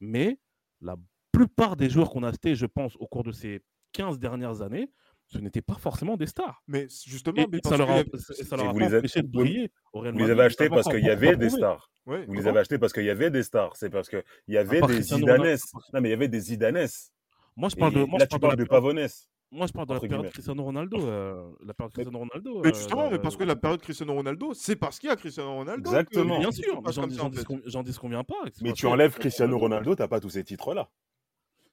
Mais 0.00 0.38
la 0.80 0.96
plupart 1.32 1.76
des 1.76 1.88
joueurs 1.88 2.10
qu'on 2.10 2.22
a 2.22 2.28
achetés, 2.28 2.54
je 2.54 2.66
pense, 2.66 2.96
au 2.96 3.06
cours 3.06 3.22
de 3.22 3.32
ces 3.32 3.62
15 3.92 4.18
dernières 4.18 4.62
années, 4.62 4.90
ce 5.26 5.38
n'étaient 5.38 5.62
pas 5.62 5.74
forcément 5.76 6.16
des 6.16 6.26
stars. 6.26 6.62
Mais 6.66 6.88
justement, 7.06 7.42
Et 7.42 7.46
mais 7.50 7.60
ça 7.64 7.76
leur 7.76 7.88
a, 7.90 7.94
avait- 8.00 8.10
ça- 8.18 8.34
Et 8.34 8.56
leur 8.56 8.68
a 8.68 8.72
vous 8.72 8.78
pas 8.80 8.88
les 8.88 8.98
empêché 8.98 9.22
de 9.22 9.26
vous- 9.26 9.32
briller 9.32 9.70
Vous 9.94 10.02
les 10.02 10.30
avez 10.30 10.42
achetés 10.42 10.68
parce 10.68 10.84
qu'on- 10.86 10.90
qu'il 10.90 11.00
y 11.00 11.04
qu'on 11.04 11.10
avait 11.12 11.36
des 11.36 11.50
stars. 11.50 11.90
Ouais, 12.06 12.26
Vous 12.26 12.32
les 12.34 12.48
avez 12.48 12.58
achetés 12.58 12.78
parce 12.78 12.92
qu'il 12.92 13.04
y 13.04 13.10
avait 13.10 13.30
des 13.30 13.42
stars. 13.44 13.76
C'est 13.76 13.90
parce 13.90 14.08
qu'il 14.08 14.22
y 14.48 14.56
avait 14.56 14.80
des. 14.80 15.02
Zidanesses. 15.02 15.72
Non, 15.92 16.00
mais 16.00 16.08
il 16.08 16.10
y 16.10 16.14
avait 16.14 16.28
des 16.28 16.40
Zidanesses. 16.40 17.12
Moi, 17.56 17.68
je 17.68 17.76
Et 17.76 17.78
parle 17.78 17.94
de, 17.94 18.04
moi, 18.04 18.18
là, 18.18 18.24
je 18.24 18.24
tu 18.24 18.30
parle 18.30 18.40
parles 18.40 18.56
de 18.56 18.64
de 18.64 18.68
Pavones. 18.68 19.08
Moi, 19.52 19.66
je 19.66 19.72
parle 19.72 19.86
de 19.88 19.94
la 19.94 20.00
période 20.00 20.18
guillemets. 20.20 20.30
Cristiano 20.32 20.62
Ronaldo. 20.62 20.96
euh, 21.00 21.50
la 21.64 21.74
période 21.74 21.92
Cristiano 21.92 22.18
Ronaldo. 22.18 22.60
Mais 22.62 22.70
euh, 22.70 22.74
justement, 22.74 23.10
mais 23.10 23.18
parce 23.18 23.36
que 23.36 23.44
la 23.44 23.56
période 23.56 23.80
Cristiano 23.80 24.14
Ronaldo, 24.14 24.54
c'est 24.54 24.76
parce 24.76 24.98
qu'il 24.98 25.08
y 25.08 25.12
a 25.12 25.16
Cristiano 25.16 25.54
Ronaldo. 25.54 25.90
Exactement. 25.90 26.38
Bien 26.38 26.50
sûr, 26.52 26.82
mais 26.82 26.92
j'en 26.92 27.06
dis, 27.06 27.20
en 27.20 27.30
fait. 27.30 27.38
ce 27.40 27.44
qu'on- 27.44 27.62
j'en 27.66 27.82
dis 27.82 27.92
ce 27.92 27.98
qu'on 27.98 28.08
vient 28.08 28.24
pas. 28.24 28.34
Mais 28.62 28.72
tu 28.72 28.86
enlèves 28.86 29.14
Cristiano 29.18 29.58
Ronaldo, 29.58 29.94
t'as 29.94 30.08
pas 30.08 30.20
tous 30.20 30.30
ces 30.30 30.44
titres-là. 30.44 30.88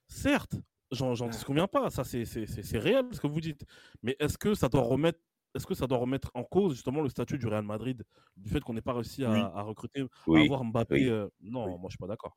Certes, 0.08 0.54
j'en 0.90 1.14
j'en 1.14 1.28
dis 1.28 1.36
ce 1.38 1.44
qu'on 1.44 1.54
vient 1.54 1.66
pas. 1.68 1.90
Ça, 1.90 2.04
c'est 2.04 2.24
c'est- 2.24 2.46
c'est- 2.46 2.62
c'est 2.62 2.78
réel 2.78 3.04
ce 3.12 3.20
que 3.20 3.26
vous 3.26 3.40
dites. 3.40 3.64
Mais 4.02 4.16
est-ce 4.20 4.38
que 4.38 4.54
ça 4.54 4.68
doit 4.68 4.82
remettre 4.82 5.18
est-ce 5.54 5.66
que 5.66 5.74
ça 5.74 5.86
doit 5.86 5.98
remettre 5.98 6.30
en 6.34 6.44
cause 6.44 6.74
justement 6.74 7.00
le 7.00 7.08
statut 7.08 7.38
du 7.38 7.46
Real 7.46 7.64
Madrid, 7.64 8.04
du 8.36 8.50
fait 8.50 8.60
qu'on 8.60 8.74
n'ait 8.74 8.82
pas 8.82 8.92
réussi 8.92 9.24
à, 9.24 9.32
Oui. 9.32 9.40
à 9.40 9.62
recruter, 9.62 10.02
à 10.02 10.38
avoir 10.40 10.62
Mbappé 10.62 10.94
oui. 10.96 11.08
euh, 11.08 11.26
Non, 11.40 11.64
Oui. 11.64 11.70
moi 11.72 11.84
je 11.84 11.92
suis 11.92 11.98
pas 11.98 12.06
d'accord. 12.06 12.36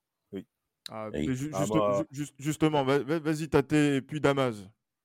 Ah, 0.90 1.10
Oui. 1.14 1.28
mais 1.28 1.36
ju- 1.36 1.52
Ah 1.54 1.60
juste- 1.60 1.74
bah- 1.74 1.98
ju- 2.00 2.08
juste- 2.10 2.36
justement, 2.40 2.84
va- 2.84 3.00
va- 3.00 3.20
vas-y, 3.20 3.48
Tate, 3.50 3.74
et 3.74 4.02
puis 4.02 4.20
Damas. 4.20 4.56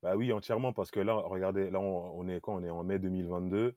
Bah 0.07 0.15
oui, 0.17 0.33
entièrement, 0.33 0.73
parce 0.73 0.93
que 0.93 1.01
là, 1.01 1.15
regardez, 1.17 1.69
là, 1.69 1.81
on, 1.81 2.21
on 2.21 2.29
est 2.29 2.41
quand 2.41 2.55
On 2.55 2.63
est 2.63 2.71
en 2.71 2.85
mai 2.85 3.01
2022. 3.01 3.75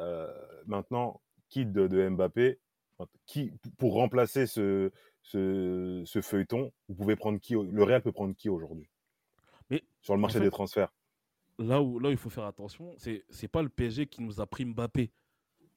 Euh, 0.00 0.26
maintenant, 0.66 1.20
qui 1.48 1.66
de, 1.66 1.86
de 1.86 2.08
Mbappé 2.08 2.58
qui, 3.26 3.52
Pour 3.78 3.94
remplacer 3.94 4.48
ce, 4.48 4.90
ce, 5.22 6.02
ce 6.04 6.20
feuilleton, 6.20 6.72
vous 6.88 6.96
pouvez 6.96 7.14
prendre 7.14 7.38
qui 7.38 7.52
Le 7.52 7.84
Real 7.84 8.02
peut 8.02 8.10
prendre 8.10 8.34
qui 8.34 8.48
aujourd'hui? 8.48 8.88
Mais 9.70 9.84
Sur 10.00 10.16
le 10.16 10.20
marché 10.20 10.40
fait- 10.40 10.44
des 10.46 10.50
transferts. 10.50 10.92
Là 11.60 11.80
où, 11.80 12.00
là 12.00 12.08
où 12.08 12.10
il 12.10 12.18
faut 12.18 12.28
faire 12.28 12.46
attention, 12.46 12.92
c'est 12.98 13.24
c'est 13.30 13.46
pas 13.46 13.62
le 13.62 13.68
PSG 13.68 14.08
qui 14.08 14.20
nous 14.20 14.40
a 14.40 14.46
pris 14.48 14.64
Mbappé. 14.64 15.12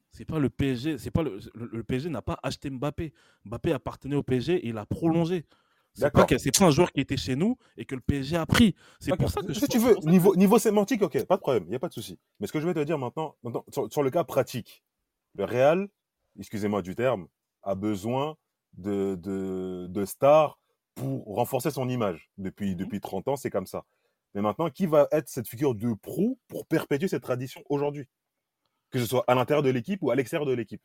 C'est 0.09 0.25
pas 0.25 0.39
le 0.39 0.49
PSG, 0.49 0.97
c'est 0.97 1.11
pas 1.11 1.21
le, 1.21 1.37
le, 1.53 1.69
le 1.71 1.83
PSG 1.83 2.09
n'a 2.09 2.23
pas 2.23 2.39
acheté 2.41 2.71
Mbappé. 2.71 3.13
Mbappé 3.45 3.71
appartenait 3.71 4.15
au 4.15 4.23
PSG 4.23 4.55
et 4.55 4.69
il 4.69 4.77
a 4.79 4.87
prolongé. 4.87 5.45
C'est 5.93 6.09
pas, 6.11 6.25
que- 6.25 6.63
un 6.63 6.71
joueur 6.71 6.91
qui 6.91 7.01
était 7.01 7.17
chez 7.17 7.35
nous 7.35 7.57
et 7.77 7.85
que 7.85 7.95
le 7.95 8.01
PSG 8.01 8.37
a 8.37 8.45
pris. 8.45 8.75
C'est 8.99 9.15
pour 9.17 9.29
ça 9.29 9.41
que 9.41 9.53
je 9.53 9.59
Si 9.59 9.67
tu 9.67 9.77
veux, 9.77 9.95
niveau, 10.03 10.35
niveau 10.35 10.57
sémantique, 10.57 11.01
ok, 11.01 11.25
pas 11.25 11.35
de 11.35 11.41
problème, 11.41 11.63
il 11.65 11.69
n'y 11.69 11.75
a 11.75 11.79
pas 11.79 11.89
de 11.89 11.93
souci. 11.93 12.17
Mais 12.39 12.47
ce 12.47 12.53
que 12.53 12.59
je 12.61 12.67
vais 12.67 12.73
te 12.73 12.79
dire 12.83 12.97
maintenant, 12.97 13.35
maintenant, 13.43 13.65
sur, 13.71 13.91
sur 13.91 14.01
le 14.03 14.09
cas 14.09 14.23
pratique, 14.23 14.83
le 15.35 15.43
Real, 15.43 15.87
excusez-moi 16.39 16.81
du 16.81 16.95
terme, 16.95 17.27
a 17.63 17.75
besoin 17.75 18.37
de, 18.73 19.15
de, 19.15 19.87
de 19.89 20.05
stars 20.05 20.59
pour 20.95 21.25
renforcer 21.25 21.71
son 21.71 21.89
image. 21.89 22.29
Depuis, 22.37 22.75
depuis 22.75 22.99
30 23.01 23.27
ans, 23.27 23.35
c'est 23.35 23.49
comme 23.49 23.67
ça. 23.67 23.85
Mais 24.33 24.41
maintenant, 24.41 24.69
qui 24.69 24.85
va 24.85 25.07
être 25.11 25.27
cette 25.27 25.47
figure 25.47 25.75
de 25.75 25.93
proue 25.93 26.39
pour 26.47 26.65
perpétuer 26.65 27.07
cette 27.09 27.23
tradition 27.23 27.61
aujourd'hui? 27.69 28.07
Que 28.91 28.99
ce 28.99 29.05
soit 29.05 29.23
à 29.27 29.35
l'intérieur 29.35 29.63
de 29.63 29.69
l'équipe 29.69 30.01
ou 30.01 30.11
à 30.11 30.15
l'extérieur 30.15 30.45
de 30.47 30.53
l'équipe. 30.53 30.81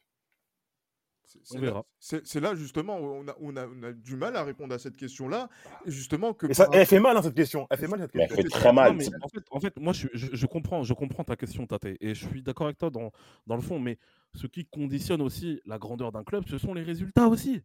C'est- 1.27 1.55
là- 1.57 1.61
verra. 1.61 1.85
C'est 1.99 2.24
c'est 2.27 2.41
là 2.41 2.55
justement 2.55 2.99
où 3.01 3.05
on 3.05 3.27
a, 3.29 3.35
on, 3.41 3.57
a, 3.57 3.66
on 3.66 3.83
a 3.83 3.93
du 3.93 4.14
mal 4.16 4.37
à 4.37 4.45
répondre 4.45 4.72
à 4.74 4.79
cette 4.79 4.97
question-là. 4.97 5.49
Justement 5.85 6.33
que 6.33 6.53
ça, 6.55 6.68
elle 6.72 6.87
fait 6.87 7.01
mal, 7.01 7.16
hein, 7.16 7.22
cette 7.22 7.35
question. 7.35 7.66
Elle 7.68 7.79
fait 7.79 7.89
mal, 7.89 8.01
cette 8.01 8.14
Mais 8.14 8.22
elle 8.22 8.29
question. 8.29 8.45
fait 8.45 8.51
très 8.61 8.68
Non, 8.68 8.74
mal. 8.74 8.97
mais 8.97 9.07
en, 9.22 9.29
fait, 9.29 9.45
en 9.51 9.61
fait, 9.61 9.77
moi, 9.79 9.93
je, 9.93 10.07
je- 10.14 10.29
je 10.33 10.47
comprends, 10.47 10.85
je 10.85 10.95
comprends 10.95 11.24
ta 11.24 11.35
question, 11.37 11.66
Tate, 11.66 11.87
et 12.01 12.14
je 12.14 12.27
suis 12.27 12.43
d'accord 12.43 12.66
avec 12.68 12.79
toi 12.79 12.91
dans, 12.91 13.11
dans 13.47 13.57
le 13.57 13.62
fond, 13.62 13.79
mais 13.81 13.99
ce 14.35 14.47
qui 14.47 14.66
conditionne 14.66 15.20
aussi 15.20 15.61
la 15.66 15.79
grandeur 15.79 16.12
d'un 16.12 16.22
club, 16.24 16.45
ce 16.49 16.59
sont 16.59 16.74
les 16.74 16.83
résultats 16.83 17.27
aussi. 17.27 17.61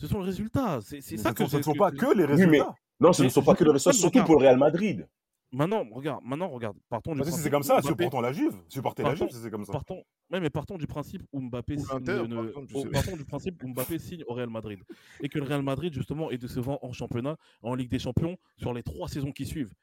Ce 0.00 0.06
sont 0.08 0.18
les 0.20 0.26
résultats. 0.26 0.80
C'est 0.82 1.00
ça 1.00 1.30
ce 1.30 1.34
que 1.34 1.42
ne 1.44 1.48
sont- 1.48 1.52
ce 1.52 1.56
ne 1.58 1.62
sont 1.62 1.74
pas 1.74 1.92
que 1.92 2.06
les 2.06 2.10
Oui, 2.10 2.16
mais- 2.16 2.24
résultats. 2.24 2.74
Non, 3.00 3.12
ce 3.12 3.22
Mais 3.22 3.28
ne 3.28 3.32
sont 3.32 3.42
pas 3.42 3.54
que 3.54 3.60
je- 3.60 3.64
le 3.64 3.70
résultat, 3.72 3.92
je- 3.92 3.98
surtout 3.98 4.22
pour 4.24 4.34
le 4.40 4.46
Real 4.46 4.56
Madrid. 4.58 5.08
Maintenant, 5.54 5.84
regarde, 5.92 6.24
maintenant, 6.24 6.48
regarde. 6.48 6.78
Partons 6.88 7.14
Parce 7.14 7.30
que 7.30 7.36
c'est 7.36 7.50
comme 7.50 7.62
ça, 7.62 7.78
Mbappé- 7.80 7.88
supportons 7.88 8.20
la 8.22 8.32
Juve. 8.32 8.56
Supportez 8.68 9.02
la 9.02 9.10
Partons- 9.10 9.26
Juve 9.26 9.36
si 9.36 9.42
c'est 9.42 9.50
comme 9.50 9.66
ça. 9.66 9.72
Partons, 9.72 10.02
ouais, 10.30 10.40
mais 10.40 10.48
partons 10.48 10.78
du 10.78 10.86
principe 10.86 11.22
où 11.30 11.40
Mbappé, 11.42 11.76
signe 11.76 11.86
ne- 12.00 12.26
par 12.26 12.44
exemple, 12.46 12.90
partons 12.90 13.16
du 13.16 13.24
principe 13.26 13.62
où 13.62 13.68
Mbappé 13.68 13.98
signe 13.98 14.24
au 14.26 14.32
Real 14.32 14.48
Madrid 14.48 14.80
et 15.20 15.28
que 15.28 15.38
le 15.38 15.44
Real 15.44 15.62
Madrid 15.62 15.92
justement 15.92 16.30
est 16.30 16.38
décevant 16.38 16.78
en 16.80 16.92
championnat, 16.92 17.36
en 17.62 17.74
Ligue 17.74 17.90
des 17.90 17.98
Champions 17.98 18.38
sur 18.56 18.72
les 18.72 18.82
trois 18.82 19.08
saisons 19.08 19.30
qui 19.32 19.44
suivent. 19.44 19.74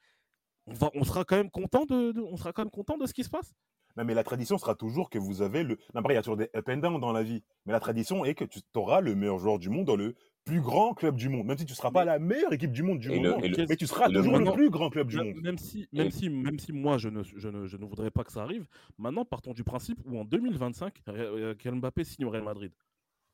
On, 0.65 0.73
va, 0.73 0.89
on 0.95 1.03
sera 1.03 1.23
quand 1.23 1.35
même 1.37 1.51
content 1.51 1.85
de, 1.85 2.13
de- 2.13 2.21
on 2.21 2.35
sera 2.35 2.51
quand 2.51 2.63
même 2.63 2.71
content 2.71 2.97
de 2.97 3.05
ce 3.05 3.13
qui 3.13 3.23
se 3.23 3.29
passe? 3.29 3.53
Non, 3.97 4.05
mais 4.05 4.13
la 4.13 4.23
tradition 4.23 4.57
sera 4.57 4.75
toujours 4.75 5.09
que 5.09 5.17
vous 5.19 5.41
avez 5.41 5.63
le. 5.63 5.75
Non, 5.93 5.99
après, 6.01 6.13
il 6.13 6.15
y 6.15 6.19
a 6.19 6.21
toujours 6.21 6.37
des 6.37 6.49
up 6.55 6.67
and 6.69 6.77
down 6.77 6.99
dans 7.01 7.11
la 7.11 7.23
vie. 7.23 7.43
Mais 7.65 7.73
la 7.73 7.79
tradition 7.79 8.23
est 8.23 8.33
que 8.35 8.45
tu 8.45 8.59
auras 8.75 9.01
le 9.01 9.13
meilleur 9.15 9.39
joueur 9.39 9.57
du 9.59 9.69
monde 9.69 9.85
dans 9.85 9.95
le 9.95 10.15
plus 10.49 10.61
grand 10.61 10.93
club 10.93 11.15
du 11.15 11.29
monde. 11.29 11.45
Même 11.47 11.57
si 11.57 11.65
tu 11.65 11.71
ne 11.73 11.75
seras 11.75 11.91
pas 11.91 12.05
la 12.05 12.19
meilleure 12.19 12.51
équipe 12.53 12.71
du 12.71 12.83
monde 12.83 12.99
du 12.99 13.11
Et 13.11 13.19
moment. 13.19 13.39
le- 13.39 13.65
mais 13.67 13.75
tu 13.75 13.87
seras 13.87 14.07
le 14.07 14.15
toujours 14.21 14.37
le 14.39 14.51
plus 14.51 14.69
grand 14.69 14.89
club 14.89 15.07
du 15.07 15.17
Même- 15.17 15.27
monde. 15.33 15.41
Même 15.43 15.57
si, 15.57 15.87
même, 15.93 16.07
Et- 16.07 16.11
si, 16.11 16.29
même 16.29 16.59
si 16.59 16.71
moi, 16.73 16.97
je 16.97 17.09
ne, 17.09 17.23
je, 17.23 17.47
ne, 17.49 17.65
je 17.67 17.77
ne 17.77 17.85
voudrais 17.85 18.11
pas 18.11 18.23
que 18.23 18.31
ça 18.31 18.41
arrive, 18.43 18.67
maintenant, 18.97 19.25
partons 19.25 19.53
du 19.53 19.63
principe 19.63 19.99
où 20.05 20.17
en 20.19 20.25
2025, 20.25 21.01
euh, 21.09 21.55
Kylian 21.55 21.77
Mbappé 21.77 22.03
signe 22.03 22.25
au 22.25 22.29
Real 22.29 22.43
Madrid. 22.43 22.71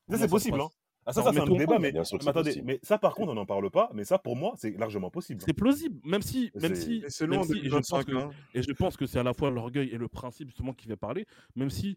Ça, 0.08 0.18
c'est 0.18 0.28
possible. 0.28 0.60
Hein. 0.60 0.68
Ah, 1.08 1.12
ça, 1.12 1.22
ça 1.22 1.32
c'est 1.32 1.38
un 1.40 1.46
débat. 1.46 1.78
Mais, 1.78 1.92
attendez, 1.96 2.32
possible. 2.32 2.64
mais 2.66 2.80
ça, 2.82 2.98
par 2.98 3.14
contre, 3.14 3.30
on 3.30 3.34
n'en 3.34 3.46
parle 3.46 3.70
pas. 3.70 3.90
Mais 3.94 4.02
ça, 4.04 4.18
pour 4.18 4.34
moi, 4.34 4.54
c'est 4.56 4.76
largement 4.76 5.08
possible. 5.08 5.40
C'est 5.44 5.52
plausible, 5.52 6.00
même 6.04 6.20
si, 6.22 6.50
même 6.60 6.74
si, 6.74 7.04
c'est 7.08 7.28
même 7.28 7.38
loin 7.38 7.44
si- 7.46 7.52
et 7.58 7.64
je 7.70 7.70
pense 7.76 7.88
2025. 7.90 8.06
que- 8.06 8.16
hein. 8.16 8.30
Et 8.54 8.62
je 8.62 8.72
pense 8.72 8.96
que 8.96 9.06
c'est 9.06 9.20
à 9.20 9.22
la 9.22 9.32
fois 9.32 9.50
l'orgueil 9.50 9.88
et 9.90 9.98
le 9.98 10.08
principe 10.08 10.48
justement 10.48 10.72
qui 10.72 10.88
fait 10.88 10.96
parler, 10.96 11.24
même 11.54 11.70
si 11.70 11.96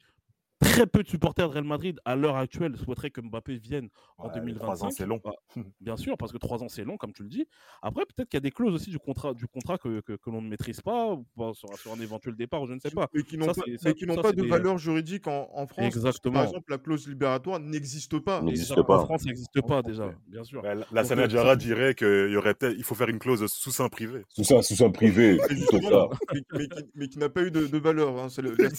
très 0.59 0.85
peu 0.87 1.03
de 1.03 1.07
supporters 1.07 1.47
de 1.49 1.53
Real 1.53 1.63
Madrid 1.63 1.99
à 2.05 2.15
l'heure 2.15 2.35
actuelle 2.35 2.75
souhaiteraient 2.77 3.09
que 3.11 3.21
Mbappé 3.21 3.57
vienne 3.57 3.89
en 4.17 4.25
Ouais, 4.25 4.31
mais 4.35 4.39
2025. 4.41 4.59
trois 4.63 4.83
ans, 4.85 4.89
c'est 4.91 5.05
long. 5.05 5.19
Bah, 5.23 5.31
bien 5.81 5.95
sûr, 5.97 6.17
parce 6.17 6.31
que 6.31 6.37
trois 6.37 6.61
ans 6.63 6.67
c'est 6.69 6.83
long, 6.83 6.97
comme 6.97 7.13
tu 7.13 7.23
le 7.23 7.29
dis. 7.29 7.47
Après, 7.81 8.03
peut-être 8.05 8.29
qu'il 8.29 8.37
y 8.37 8.41
a 8.41 8.41
des 8.41 8.51
clauses 8.51 8.73
aussi 8.73 8.89
du 8.89 8.99
contrat, 8.99 9.33
du 9.33 9.47
contrat 9.47 9.77
que, 9.77 10.01
que, 10.01 10.13
que 10.13 10.29
l'on 10.29 10.41
ne 10.41 10.49
maîtrise 10.49 10.81
pas, 10.81 11.17
sur, 11.53 11.69
sur 11.77 11.93
un 11.93 11.99
éventuel 11.99 12.35
départ, 12.35 12.61
ou 12.61 12.67
je 12.67 12.73
ne 12.73 12.79
sais 12.79 12.91
pas. 12.91 13.07
Mais 13.13 13.23
qui 13.23 13.37
n'ont 13.37 13.45
Ça, 13.45 13.53
pas, 13.53 13.61
c'est- 13.65 13.71
mais 13.71 13.77
ça- 13.77 13.93
qui 13.93 14.05
n'ont 14.05 14.15
ça, 14.15 14.21
pas 14.21 14.29
c'est 14.29 14.35
de 14.35 14.41
des- 14.43 14.47
valeur 14.49 14.77
juridique 14.77 15.27
en, 15.27 15.49
en 15.53 15.65
France. 15.67 15.85
Exactement. 15.85 16.33
Par 16.35 16.43
exemple, 16.43 16.65
la 16.71 16.77
clause 16.77 17.07
libératoire 17.07 17.59
n'existe 17.59 18.19
pas. 18.19 18.41
N'existe 18.41 18.81
pas. 18.83 18.97
En 19.01 19.05
France, 19.05 19.21
ça 19.21 19.27
n'existe 19.29 19.61
pas 19.67 19.81
déjà, 19.81 20.11
bien 20.27 20.43
sûr. 20.43 20.63
Ouais, 20.63 20.75
la- 20.75 20.85
La 20.91 21.01
Donc, 21.03 21.09
Sana 21.09 21.23
euh, 21.51 21.55
dirait 21.55 21.95
qu'il 21.95 22.29
y 22.31 22.35
aurait 22.35 22.53
peut-être, 22.53 22.75
il 22.77 22.83
faut 22.83 22.95
faire 22.95 23.09
une 23.09 23.19
clause 23.19 23.45
sous 23.47 23.71
sein 23.71 23.87
privé. 23.89 24.23
Sous 24.29 24.43
ça, 24.43 24.61
sous 24.61 24.83
un 24.83 24.91
privé, 24.91 25.35
Et 25.35 25.37
plutôt 25.37 25.77
justement, 25.79 26.09
ça. 26.11 26.17
mais, 26.33 26.41
mais 26.53 26.67
qui, 26.67 26.83
mais 26.95 27.07
qui 27.07 27.19
n'a 27.19 27.29
pas 27.29 27.41
eu 27.43 27.51
de, 27.51 27.65
de 27.67 27.77
valeur. 27.77 28.17
hein. 28.19 28.27
C'est 28.29 28.41
le, 28.41 28.55
la. 28.57 28.69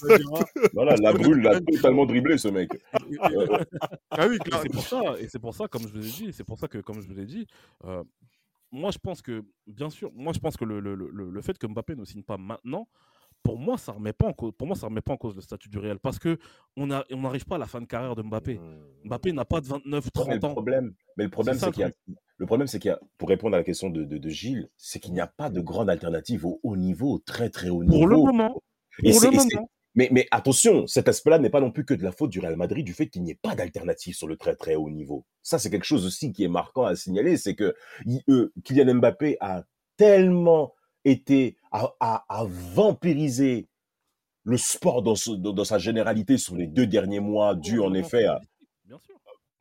Voilà, 0.74 0.94
la 0.96 1.12
brûle 1.12 1.40
l'a 1.42 1.60
totalement 1.72 2.06
dribblé, 2.06 2.38
ce 2.38 2.48
mec. 2.48 2.70
Ah 4.10 4.26
oui, 4.28 4.38
c'est 4.62 4.72
pour 4.72 4.82
ça, 4.82 5.00
et 5.20 5.28
c'est 5.28 5.38
pour 5.38 5.54
ça, 5.54 5.68
comme 5.68 5.82
je 5.82 5.88
vous 5.92 5.98
ai 6.06 6.10
dit, 6.26 6.32
c'est 6.32 6.44
pour 6.44 6.58
ça 6.58 6.68
que, 6.68 6.78
comme 6.78 7.00
je 7.00 7.06
vous 7.08 7.14
l'ai 7.14 7.26
dit, 7.26 7.46
euh, 7.84 8.02
moi 8.72 8.90
je 8.90 8.98
pense 8.98 9.22
que, 9.22 9.44
bien 9.66 9.90
sûr, 9.90 10.10
moi 10.14 10.32
je 10.32 10.38
pense 10.38 10.56
que 10.56 10.64
le, 10.64 10.80
le, 10.80 10.94
le, 10.94 11.30
le 11.30 11.40
fait 11.42 11.56
que 11.58 11.66
Mbappé 11.66 11.96
ne 11.96 12.04
signe 12.04 12.22
pas 12.22 12.36
maintenant, 12.36 12.88
pour 13.42 13.58
moi 13.58 13.78
ça 13.78 13.92
remet 13.92 14.12
pas 14.12 14.26
en 14.26 14.32
cause, 14.32 14.52
pour 14.56 14.66
moi 14.66 14.76
ça 14.76 14.86
remet 14.86 15.00
pas 15.00 15.14
en 15.14 15.16
cause 15.16 15.34
le 15.34 15.40
statut 15.40 15.68
du 15.68 15.78
Real, 15.78 15.98
parce 15.98 16.18
que 16.18 16.38
on 16.76 16.90
a, 16.90 17.04
on 17.10 17.18
n'arrive 17.22 17.46
pas 17.46 17.56
à 17.56 17.58
la 17.58 17.66
fin 17.66 17.80
de 17.80 17.86
carrière 17.86 18.14
de 18.14 18.22
Mbappé. 18.22 18.58
Hmm. 18.58 18.82
Mbappé 19.06 19.32
n'a 19.32 19.44
pas 19.44 19.60
de 19.60 19.66
29, 19.66 20.04
Ouais, 20.04 20.24
mais 20.28 20.38
30 20.38 20.42
le 20.42 20.44
ans. 20.46 20.52
problème, 20.52 20.94
mais 21.16 21.24
le 21.24 21.30
problème, 21.30 21.56
c'est 21.58 21.66
le 21.66 21.72
qu'il 21.72 21.80
y 21.82 21.84
a, 21.84 21.90
le 22.36 22.46
problème, 22.46 22.66
c'est 22.68 22.78
qu'il 22.78 22.90
y 22.90 22.92
a, 22.92 23.00
pour 23.18 23.28
répondre 23.28 23.54
à 23.54 23.58
la 23.58 23.64
question 23.64 23.90
de, 23.90 24.04
de, 24.04 24.18
de 24.18 24.28
Gilles, 24.28 24.68
c'est 24.76 24.98
qu'il 25.00 25.12
n'y 25.12 25.20
a 25.20 25.26
pas 25.26 25.50
de 25.50 25.60
grande 25.60 25.90
alternative 25.90 26.46
au 26.46 26.60
haut 26.62 26.76
niveau, 26.76 27.14
au 27.14 27.18
très 27.18 27.50
très 27.50 27.68
haut 27.70 27.82
niveau. 27.84 27.98
Pour 27.98 28.06
le 28.08 28.16
moment, 28.16 28.62
Et 29.02 29.10
pour 29.12 29.20
le 29.22 29.30
moment. 29.30 29.70
Mais, 29.94 30.08
mais 30.12 30.26
attention, 30.30 30.86
cet 30.86 31.08
aspect-là 31.08 31.38
n'est 31.38 31.50
pas 31.50 31.60
non 31.60 31.70
plus 31.72 31.84
que 31.84 31.94
de 31.94 32.02
la 32.02 32.12
faute 32.12 32.30
du 32.30 32.40
Real 32.40 32.56
Madrid, 32.56 32.84
du 32.84 32.94
fait 32.94 33.08
qu'il 33.08 33.22
n'y 33.22 33.32
ait 33.32 33.38
pas 33.42 33.54
d'alternative 33.54 34.14
sur 34.14 34.28
le 34.28 34.36
très 34.36 34.54
très 34.54 34.74
haut 34.76 34.90
niveau. 34.90 35.24
Ça, 35.42 35.58
c'est 35.58 35.70
quelque 35.70 35.84
chose 35.84 36.06
aussi 36.06 36.32
qui 36.32 36.44
est 36.44 36.48
marquant 36.48 36.84
à 36.84 36.94
signaler, 36.96 37.36
c'est 37.36 37.54
que 37.54 37.74
euh, 38.28 38.52
Kylian 38.64 38.94
Mbappé 38.96 39.36
a 39.40 39.64
tellement 39.96 40.74
été 41.04 41.56
à, 41.72 41.94
à, 42.00 42.24
à 42.28 42.44
vampiriser 42.44 43.68
le 44.44 44.56
sport 44.56 45.02
dans, 45.02 45.14
ce- 45.16 45.30
dans, 45.32 45.52
dans 45.52 45.64
sa 45.64 45.78
généralité 45.78 46.38
sur 46.38 46.56
les 46.56 46.66
deux 46.66 46.86
derniers 46.86 47.20
mois, 47.20 47.54
dû 47.54 47.80
en 47.80 47.92
effet 47.94 48.24
à, 48.24 48.40
Bien 48.84 48.98
sûr. 49.04 49.14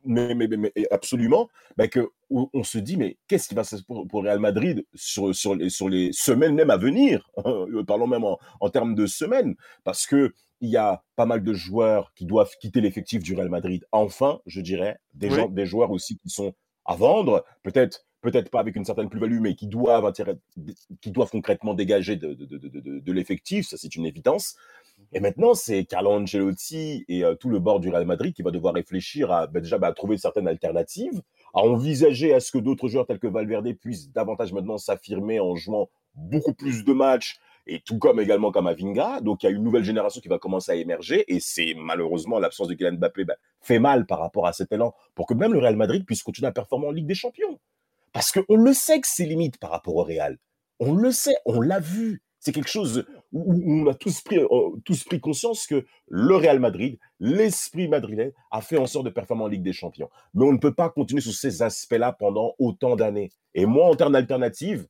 mais, 0.06 0.34
mais, 0.36 0.48
mais, 0.48 0.58
mais 0.58 0.72
absolument, 0.92 1.50
bah 1.76 1.88
que, 1.88 2.10
on, 2.30 2.50
on 2.54 2.64
se 2.64 2.78
dit, 2.78 2.98
mais 2.98 3.18
qu'est-ce 3.28 3.48
qui 3.48 3.56
va 3.56 3.64
se 3.64 3.78
passer 3.78 3.84
pour, 4.10 4.24
Real 4.24 4.40
Madrid 4.40 4.86
sur, 4.94 5.34
sur, 5.36 5.56
les, 5.56 5.70
sur 5.70 5.90
les 5.90 6.12
semaines 6.14 6.56
même 6.56 6.70
à 6.70 6.78
venir? 6.78 7.30
Euh, 7.46 7.84
Parlons 7.84 8.08
même 8.08 8.24
en, 8.26 8.38
en 8.60 8.70
termes 8.70 8.96
de 8.96 9.06
semaines, 9.08 9.56
parce 9.84 10.06
que 10.06 10.34
il 10.62 10.70
y 10.70 10.78
a 10.78 11.04
pas 11.16 11.26
mal 11.26 11.42
de 11.44 11.54
joueurs 11.54 12.12
qui 12.16 12.26
doivent 12.26 12.52
quitter 12.60 12.82
l'effectif 12.82 13.24
du 13.24 13.34
Real 13.34 13.50
Madrid. 13.50 13.86
Enfin, 13.94 14.42
je 14.46 14.60
dirais, 14.62 14.98
des, 15.14 15.30
Oui. 15.30 15.36
gens, 15.36 15.48
des 15.48 15.66
joueurs 15.66 15.92
aussi 15.92 16.18
qui 16.18 16.30
sont 16.30 16.54
à 16.86 16.96
vendre, 16.96 17.46
peut-être 17.64 18.06
peut-être 18.22 18.50
pas 18.52 18.60
avec 18.60 18.76
une 18.76 18.84
certaine 18.84 19.08
plus-value, 19.10 19.40
mais 19.40 19.56
qui 19.56 19.68
doivent, 19.68 20.12
qui 21.00 21.12
doivent 21.12 21.30
concrètement 21.32 21.74
dégager 21.74 22.18
de, 22.18 22.34
de, 22.34 22.46
de, 22.46 22.58
de, 22.58 22.80
de- 22.82 23.00
de 23.00 23.12
l'effectif, 23.14 23.66
ça 23.68 23.78
c'est 23.78 23.96
une 23.96 24.06
évidence. 24.06 24.58
Et 25.14 25.22
maintenant, 25.22 25.54
c'est 25.54 25.86
Carlo 25.86 26.12
Ancelotti 26.12 27.06
et 27.08 27.24
euh, 27.24 27.36
tout 27.36 27.48
le 27.50 27.60
bord 27.60 27.80
du 27.80 27.88
Real 27.90 28.06
Madrid 28.06 28.34
qui 28.34 28.42
va 28.42 28.52
devoir 28.52 28.74
réfléchir 28.74 29.32
à 29.32 29.48
ben, 29.48 29.62
déjà 29.62 29.78
ben, 29.78 29.88
à 29.88 29.94
trouver 29.94 30.18
certaines 30.18 30.50
alternatives, 30.50 31.22
à 31.54 31.60
envisager 31.60 32.34
à 32.34 32.39
ce 32.39 32.52
que 32.52 32.58
d'autres 32.58 32.88
joueurs 32.88 33.06
tels 33.06 33.20
que 33.20 33.28
Valverde 33.28 33.74
puissent 33.74 34.12
davantage 34.12 34.54
maintenant 34.54 34.78
s'affirmer 34.78 35.39
en 35.39 35.56
jouant 35.56 35.89
beaucoup 36.16 36.54
plus 36.54 36.84
de 36.84 36.93
matchs, 36.93 37.39
et 37.68 37.82
tout 37.82 38.00
comme 38.00 38.20
également 38.20 38.52
Kamavinga. 38.52 39.22
Donc 39.22 39.43
il 39.43 39.45
y 39.45 39.50
a 39.50 39.52
une 39.52 39.64
nouvelle 39.64 39.84
génération 39.84 40.22
qui 40.22 40.28
va 40.28 40.39
commencer 40.39 40.72
à 40.72 40.76
émerger, 40.76 41.24
et 41.28 41.39
c'est 41.39 41.74
malheureusement 41.78 42.39
l'absence 42.39 42.68
de 42.68 42.74
Kylian 42.74 42.93
Mbappé 42.93 43.26
ben, 43.26 43.36
fait 43.62 43.80
mal 43.80 44.06
par 44.06 44.20
rapport 44.20 44.47
à 44.47 44.54
cet 44.54 44.72
élan 44.72 44.93
pour 45.16 45.28
que 45.28 45.34
même 45.34 45.54
le 45.54 45.60
Real 45.60 45.76
Madrid 45.76 46.06
puisse 46.06 46.24
continuer 46.24 46.47
à 46.47 46.52
performer 46.52 46.88
en 46.88 46.91
Ligue 46.91 47.08
des 47.08 47.16
Champions. 47.16 47.60
Parce 48.12 48.32
qu'on 48.32 48.56
le 48.56 48.74
sait 48.74 49.00
que 49.00 49.08
c'est 49.08 49.26
limite 49.26 49.60
par 49.60 49.70
rapport 49.70 49.95
au 49.95 50.04
Real. 50.04 50.38
On 50.80 50.93
le 50.93 51.12
sait, 51.12 51.36
on 51.45 51.62
l'a 51.62 51.80
vu. 51.80 52.24
C'est 52.39 52.52
quelque 52.52 52.70
chose 52.70 53.06
où, 53.32 53.54
où 53.54 53.82
on 53.84 53.88
a 53.88 53.94
tous 53.94 54.22
pris, 54.22 54.38
euh, 54.38 54.48
tous 54.86 55.04
pris 55.04 55.20
conscience 55.20 55.68
que 55.68 55.86
le 56.08 56.36
Real 56.36 56.60
Madrid, 56.60 56.98
l'esprit 57.20 57.88
madrilène, 57.88 58.32
a 58.52 58.62
fait 58.62 58.78
en 58.78 58.86
sorte 58.88 59.06
de 59.06 59.12
performer 59.12 59.44
en 59.44 59.48
Ligue 59.48 59.64
des 59.64 59.74
Champions. 59.74 60.10
Mais 60.34 60.46
on 60.46 60.52
ne 60.54 60.58
peut 60.58 60.74
pas 60.74 60.90
continuer 60.90 61.22
sur 61.22 61.34
ces 61.34 61.62
aspects-là 61.62 62.14
pendant 62.14 62.56
autant 62.60 62.96
d'années. 62.96 63.30
Et 63.54 63.66
moi, 63.66 63.86
en 63.88 63.96
termes 63.96 64.14
d'alternative, 64.14 64.88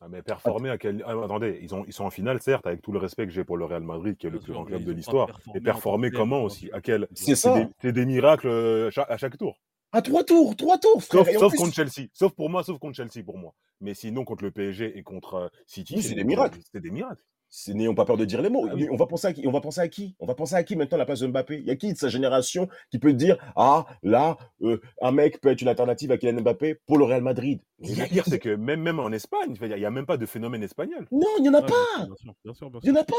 Ah, 0.00 0.08
mais 0.10 0.22
performer 0.22 0.68
à 0.70 0.78
quel. 0.78 1.02
ah, 1.06 1.12
attendez, 1.24 1.58
ils, 1.62 1.74
ont, 1.74 1.84
ils 1.86 1.92
sont 1.92 2.04
en 2.04 2.10
finale, 2.10 2.40
certes, 2.42 2.66
avec 2.66 2.82
tout 2.82 2.90
le 2.92 2.98
respect 2.98 3.26
que 3.26 3.32
j'ai 3.32 3.44
pour 3.44 3.56
le 3.56 3.64
Real 3.64 3.82
Madrid, 3.82 4.16
qui 4.16 4.26
est 4.26 4.30
le 4.30 4.40
plus 4.40 4.52
grand 4.52 4.64
club 4.64 4.84
de 4.84 4.92
l'histoire. 4.92 5.28
Et 5.54 5.60
performer 5.60 6.10
comment 6.10 6.40
en 6.40 6.44
aussi? 6.44 6.70
À 6.72 6.80
que- 6.80 6.86
quel... 6.86 7.08
c'est 7.14 7.36
ça. 7.36 7.52
des, 7.54 7.66
c'est 7.80 7.92
des 7.92 8.04
miracles 8.06 8.48
euh, 8.48 8.90
à 9.08 9.16
chaque 9.16 9.38
tour. 9.38 9.60
À 9.94 10.00
trois 10.00 10.24
tours, 10.24 10.56
trois 10.56 10.78
tours, 10.78 11.02
frère. 11.04 11.24
Sauf, 11.26 11.34
sauf 11.38 11.52
plus, 11.52 11.58
contre 11.58 11.74
Chelsea. 11.74 12.08
Sauf 12.14 12.32
pour 12.32 12.48
moi, 12.48 12.62
sauf 12.64 12.78
contre 12.78 12.96
Chelsea 12.96 13.22
pour 13.24 13.36
moi. 13.36 13.54
Mais 13.80 13.92
sinon, 13.94 14.24
contre 14.24 14.42
le 14.44 14.50
PSG 14.50 14.96
et 14.98 15.02
contre 15.02 15.34
euh, 15.34 15.48
City, 15.66 15.94
Oui, 15.96 16.02
c'est 16.02 16.14
des 16.14 16.24
miracles. 16.24 16.58
C'est 16.72 16.80
des 16.80 16.90
miracles. 16.90 17.22
N'ayons 17.68 17.94
pas 17.94 18.04
peur 18.04 18.16
de 18.16 18.24
dire 18.24 18.42
les 18.42 18.48
mots. 18.48 18.66
Ah. 18.70 18.74
On 18.90 18.96
va 18.96 19.06
penser 19.06 19.26
à 19.28 19.32
qui 19.32 19.46
On 19.46 19.50
va 19.52 19.60
penser 19.60 19.80
à 19.80 19.88
qui? 19.88 20.16
On 20.20 20.26
va 20.26 20.34
penser 20.34 20.54
à 20.54 20.62
qui 20.62 20.76
maintenant 20.76 20.96
à 20.96 20.98
la 20.98 21.06
place 21.06 21.20
de 21.20 21.26
Mbappé? 21.26 21.58
Il 21.58 21.66
y 21.66 21.70
a 21.70 21.76
qui 21.76 21.92
de 21.92 21.98
sa 21.98 22.08
génération 22.08 22.68
qui 22.90 22.98
peut 22.98 23.12
dire 23.12 23.36
ah 23.56 23.86
là 24.02 24.36
euh, 24.62 24.80
un 25.00 25.12
mec 25.12 25.40
peut 25.40 25.50
être 25.50 25.62
une 25.62 25.68
alternative 25.68 26.10
à 26.12 26.18
Kylian 26.18 26.40
Mbappé 26.42 26.76
pour 26.86 26.98
le 26.98 27.04
Real 27.04 27.22
Madrid 27.22 27.60
le 27.82 28.08
pire, 28.08 28.24
c'est 28.26 28.38
que 28.38 28.54
même, 28.54 28.80
même 28.80 29.00
en 29.00 29.10
Espagne, 29.10 29.56
il 29.60 29.68
n'y 29.68 29.84
a, 29.84 29.90
même 29.90 30.06
pas 30.06 30.16
de 30.16 30.26
phénomène 30.26 30.62
espagnol. 30.62 31.06
Non, 31.10 31.26
il 31.38 31.42
n'y 31.42 31.48
en 31.48 31.54
a 31.54 31.60
Ouais, 31.60 31.66
pas. 31.66 32.06
bien 32.06 32.14
sûr, 32.16 32.34
bien 32.44 32.54
sûr, 32.54 32.70
bien 32.70 32.80
Il 32.84 32.92
n'y 32.92 32.98
en 32.98 33.00
a 33.00 33.04
pas. 33.04 33.14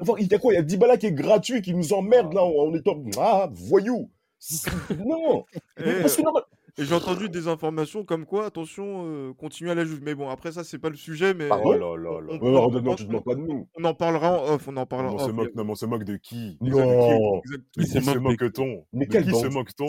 Enfin, 0.00 0.14
il 0.18 0.26
y 0.26 0.34
a 0.34 0.38
quoi? 0.38 0.52
Il 0.52 0.56
y 0.56 0.58
a 0.58 0.62
Dybala 0.62 0.96
qui 0.96 1.06
est 1.06 1.12
gratuit, 1.12 1.62
qui 1.62 1.74
nous 1.74 1.92
emmerde 1.92 2.32
là 2.32 2.42
en, 2.42 2.68
en 2.68 2.74
étant 2.74 3.02
ah 3.18 3.48
voyou. 3.52 4.10
Non. 4.98 5.44
Et, 5.78 6.00
Parce 6.00 6.16
que 6.16 6.22
non, 6.22 6.32
et 6.78 6.84
j'ai 6.84 6.94
entendu 6.94 7.28
des 7.28 7.48
informations 7.48 8.04
comme 8.04 8.24
quoi, 8.26 8.46
attention, 8.46 9.04
euh, 9.06 9.32
continuez 9.34 9.70
à 9.72 9.74
la 9.74 9.84
Juve. 9.84 10.00
Mais 10.02 10.14
bon, 10.14 10.28
après 10.28 10.52
ça, 10.52 10.64
c'est 10.64 10.78
pas 10.78 10.88
le 10.90 10.96
sujet, 10.96 11.34
mais 11.34 11.48
Oh 11.50 11.72
là 11.72 11.78
là 11.78 12.20
là. 12.20 12.38
on- 12.40 12.50
non, 12.50 12.64
on- 12.66 12.70
non, 12.70 12.80
non, 12.82 12.90
on- 12.92 12.94
tu 12.94 13.06
te 13.06 13.12
moques 13.12 13.24
pas 13.24 13.34
de 13.34 13.40
nous. 13.40 13.68
on 13.78 13.84
en 13.84 13.94
parlera 13.94 14.40
en 14.42 14.54
off. 14.54 14.68
On 14.68 14.76
en 14.76 14.86
parlera 14.86 15.12
on 15.12 15.16
en 15.16 15.18
se 15.18 15.24
off. 15.30 15.32
moque, 15.32 15.54
non, 15.54 15.64
mais 15.64 15.70
on 15.70 15.74
se 15.74 15.86
moque 15.86 16.04
de 16.04 16.16
qui? 16.16 16.58
Non. 16.60 17.40
Qui 17.74 17.86
se 17.86 18.18
moque-t-on? 18.18 18.86
Mais 18.92 19.06
qui 19.06 19.18
se 19.34 19.46
moque-t-on? 19.48 19.86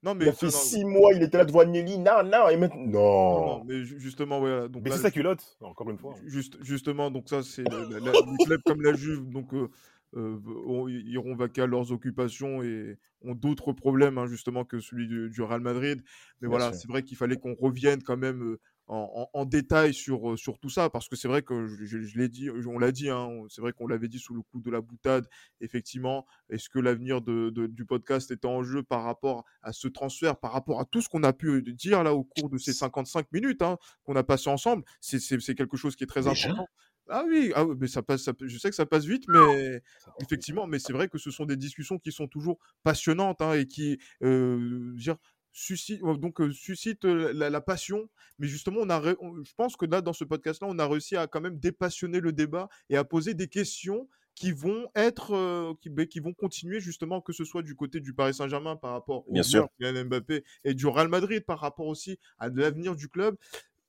Non, 0.00 0.14
mais 0.14 0.26
Il 0.26 0.28
a 0.28 0.32
fait 0.32 0.46
non, 0.46 0.52
six 0.52 0.84
mois, 0.84 1.12
il 1.12 1.24
était 1.24 1.38
là 1.38 1.44
devant 1.44 1.58
Agnelli, 1.58 1.98
non, 1.98 2.22
non, 2.24 2.48
et 2.48 2.56
maintenant. 2.56 2.84
non, 2.86 2.90
Non. 2.92 3.46
non, 3.58 3.64
mais 3.64 3.82
ju- 3.84 3.98
justement, 3.98 4.40
ouais. 4.40 4.68
Donc 4.68 4.82
Mais 4.84 4.92
c'est 4.92 4.98
sa 4.98 5.10
culotte, 5.10 5.56
encore 5.60 5.90
une 5.90 5.98
fois. 5.98 6.14
Juste, 6.24 6.56
justement, 6.62 7.10
donc 7.10 7.28
ça, 7.28 7.42
c'est 7.42 7.64
la- 7.64 7.98
la- 7.98 8.12
les 8.12 8.44
clubs 8.44 8.60
comme 8.64 8.80
la 8.80 8.94
Juve, 8.94 9.28
donc 9.28 9.52
euh, 9.54 9.68
iront 10.14 11.34
vaquer 11.36 11.62
à 11.62 11.66
leurs 11.66 11.92
occupations 11.92 12.62
et 12.62 12.98
ont 13.22 13.34
d'autres 13.34 13.72
problèmes, 13.72 14.18
hein, 14.18 14.26
justement, 14.26 14.64
que 14.64 14.80
celui 14.80 15.08
du, 15.08 15.28
du 15.30 15.42
Real 15.42 15.60
Madrid. 15.60 16.02
Mais 16.40 16.48
Bien 16.48 16.48
voilà, 16.48 16.72
c'est 16.72 16.88
vrai 16.88 17.02
qu'il 17.02 17.16
fallait 17.16 17.36
qu'on 17.36 17.54
revienne 17.54 18.02
quand 18.02 18.16
même 18.16 18.42
euh, 18.42 18.60
en, 18.86 19.28
en- 19.34 19.40
en 19.40 19.44
détail 19.44 19.92
sur, 19.92 20.30
euh, 20.32 20.36
sur 20.36 20.58
tout 20.60 20.70
ça, 20.70 20.88
parce 20.88 21.08
que 21.08 21.16
c'est 21.16 21.28
vrai 21.28 21.42
que 21.42 21.66
je, 21.66 21.84
je- 21.84 22.00
je 22.02 22.18
l'ai 22.18 22.28
dit, 22.28 22.48
on 22.50 22.78
l'a 22.78 22.92
dit, 22.92 23.10
hein, 23.10 23.28
c'est 23.48 23.60
vrai 23.60 23.72
qu'on 23.72 23.86
l'avait 23.88 24.08
dit 24.08 24.18
sous 24.20 24.34
le 24.34 24.42
coup 24.42 24.60
de 24.60 24.70
la 24.70 24.80
boutade, 24.80 25.28
effectivement. 25.60 26.26
Est-ce 26.48 26.68
que 26.68 26.78
l'avenir 26.78 27.20
de, 27.20 27.50
de- 27.50 27.66
du 27.66 27.84
podcast 27.84 28.30
était 28.30 28.46
en 28.46 28.62
jeu 28.62 28.82
par 28.82 29.02
rapport 29.02 29.44
à 29.62 29.72
ce 29.72 29.88
transfert, 29.88 30.38
par 30.38 30.52
rapport 30.52 30.80
à 30.80 30.84
tout 30.84 31.00
ce 31.02 31.08
qu'on 31.08 31.22
a 31.24 31.32
pu 31.32 31.62
dire 31.62 32.02
là 32.04 32.14
au 32.14 32.24
cours 32.24 32.48
de 32.48 32.56
ces 32.58 32.72
55 32.72 33.30
minutes 33.32 33.62
hein, 33.62 33.78
qu'on 34.04 34.16
a 34.16 34.22
passé 34.22 34.48
ensemble? 34.48 34.84
C'est 35.00 35.54
quelque 35.54 35.76
chose 35.76 35.96
qui 35.96 36.04
est 36.04 36.06
très 36.06 36.22
Déjà 36.22 36.48
important. 36.48 36.66
Ah 37.08 37.24
oui, 37.26 37.52
ah 37.54 37.64
mais 37.78 37.88
ça 37.88 38.02
passe, 38.02 38.22
ça 38.22 38.32
je 38.40 38.58
sais 38.58 38.70
que 38.70 38.76
ça 38.76 38.86
passe 38.86 39.04
vite, 39.04 39.24
mais 39.28 39.82
effectivement, 40.20 40.66
mais 40.66 40.78
c'est 40.78 40.92
vrai 40.92 41.08
que 41.08 41.18
ce 41.18 41.30
sont 41.30 41.44
des 41.46 41.56
discussions 41.56 41.98
qui 41.98 42.12
sont 42.12 42.28
toujours 42.28 42.58
passionnantes 42.82 43.40
hein, 43.42 43.54
et 43.54 43.66
qui 43.66 43.98
euh, 44.22 44.92
dire, 44.94 45.16
suscitent, 45.52 46.02
donc, 46.02 46.40
euh, 46.40 46.52
suscitent 46.52 47.04
euh, 47.04 47.32
la, 47.32 47.50
la 47.50 47.60
passion. 47.60 48.08
Mais 48.38 48.46
justement, 48.46 48.80
on 48.82 48.90
a, 48.90 48.98
ré- 49.00 49.16
on- 49.20 49.42
je 49.42 49.52
pense 49.56 49.76
que 49.76 49.86
là, 49.86 50.00
dans 50.00 50.12
ce 50.12 50.24
podcast-là, 50.24 50.68
on 50.70 50.78
a 50.78 50.86
réussi 50.86 51.16
à 51.16 51.26
quand 51.26 51.40
même 51.40 51.58
dépassionner 51.58 52.20
le 52.20 52.32
débat 52.32 52.68
et 52.90 52.96
à 52.96 53.04
poser 53.04 53.34
des 53.34 53.48
questions 53.48 54.08
qui 54.34 54.52
vont 54.52 54.86
être, 54.94 55.34
euh, 55.34 55.72
qui, 55.80 55.90
ben, 55.90 56.06
qui 56.06 56.20
vont 56.20 56.32
continuer 56.32 56.78
justement, 56.78 57.20
que 57.20 57.32
ce 57.32 57.44
soit 57.44 57.62
du 57.64 57.74
côté 57.74 57.98
du 57.98 58.14
Paris 58.14 58.34
Saint-Germain 58.34 58.76
par 58.76 58.92
rapport 58.92 59.28
au 59.28 59.32
Bien 59.32 59.42
sûr. 59.42 59.68
Mbappé 59.80 60.44
et 60.62 60.74
du 60.74 60.86
Real 60.86 61.08
Madrid 61.08 61.44
par 61.44 61.58
rapport 61.58 61.86
aussi 61.86 62.20
à 62.38 62.48
l'avenir 62.48 62.94
du 62.94 63.08
club 63.08 63.36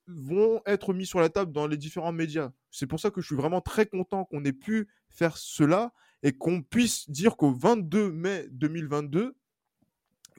vont 0.10 0.62
être 0.66 0.94
mis 0.94 1.06
sur 1.06 1.20
la 1.20 1.30
table 1.30 1.52
dans 1.52 1.68
les 1.68 1.78
différents 1.78 2.12
médias. 2.12 2.52
C'est 2.72 2.88
pour 2.88 3.00
ça 3.00 3.12
que 3.12 3.22
je 3.22 3.28
suis 3.28 3.36
vraiment 3.36 3.62
très 3.62 3.86
content 3.86 4.26
qu'on 4.26 4.44
ait 4.44 4.54
pu 4.54 4.88
faire 5.10 5.38
cela 5.38 5.94
et 6.24 6.34
qu'on 6.34 6.62
puisse 6.62 7.10
dire 7.10 7.38
qu'au 7.38 7.52
22 7.52 8.12
mai 8.12 8.48
2022, 8.52 9.36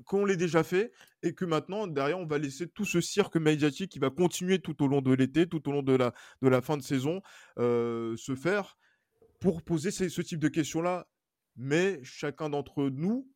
qu'on 0.04 0.24
l'ait 0.24 0.36
déjà 0.36 0.62
fait 0.62 0.92
et 1.22 1.34
que 1.34 1.44
maintenant, 1.44 1.86
derrière, 1.86 2.18
on 2.18 2.26
va 2.26 2.38
laisser 2.38 2.68
tout 2.68 2.84
ce 2.84 3.00
cirque 3.00 3.36
médiatique 3.36 3.92
qui 3.92 3.98
va 3.98 4.10
continuer 4.10 4.58
tout 4.58 4.82
au 4.82 4.88
long 4.88 5.02
de 5.02 5.12
l'été, 5.12 5.46
tout 5.46 5.68
au 5.68 5.72
long 5.72 5.82
de 5.82 5.94
la, 5.94 6.14
de 6.42 6.48
la 6.48 6.62
fin 6.62 6.76
de 6.76 6.82
saison, 6.82 7.20
euh, 7.58 8.16
se 8.16 8.34
faire 8.34 8.76
pour 9.40 9.62
poser 9.62 9.90
ce 9.90 10.20
type 10.22 10.38
de 10.38 10.48
questions-là. 10.48 11.06
Mais 11.56 12.00
chacun 12.02 12.50
d'entre 12.50 12.88
nous 12.90 13.30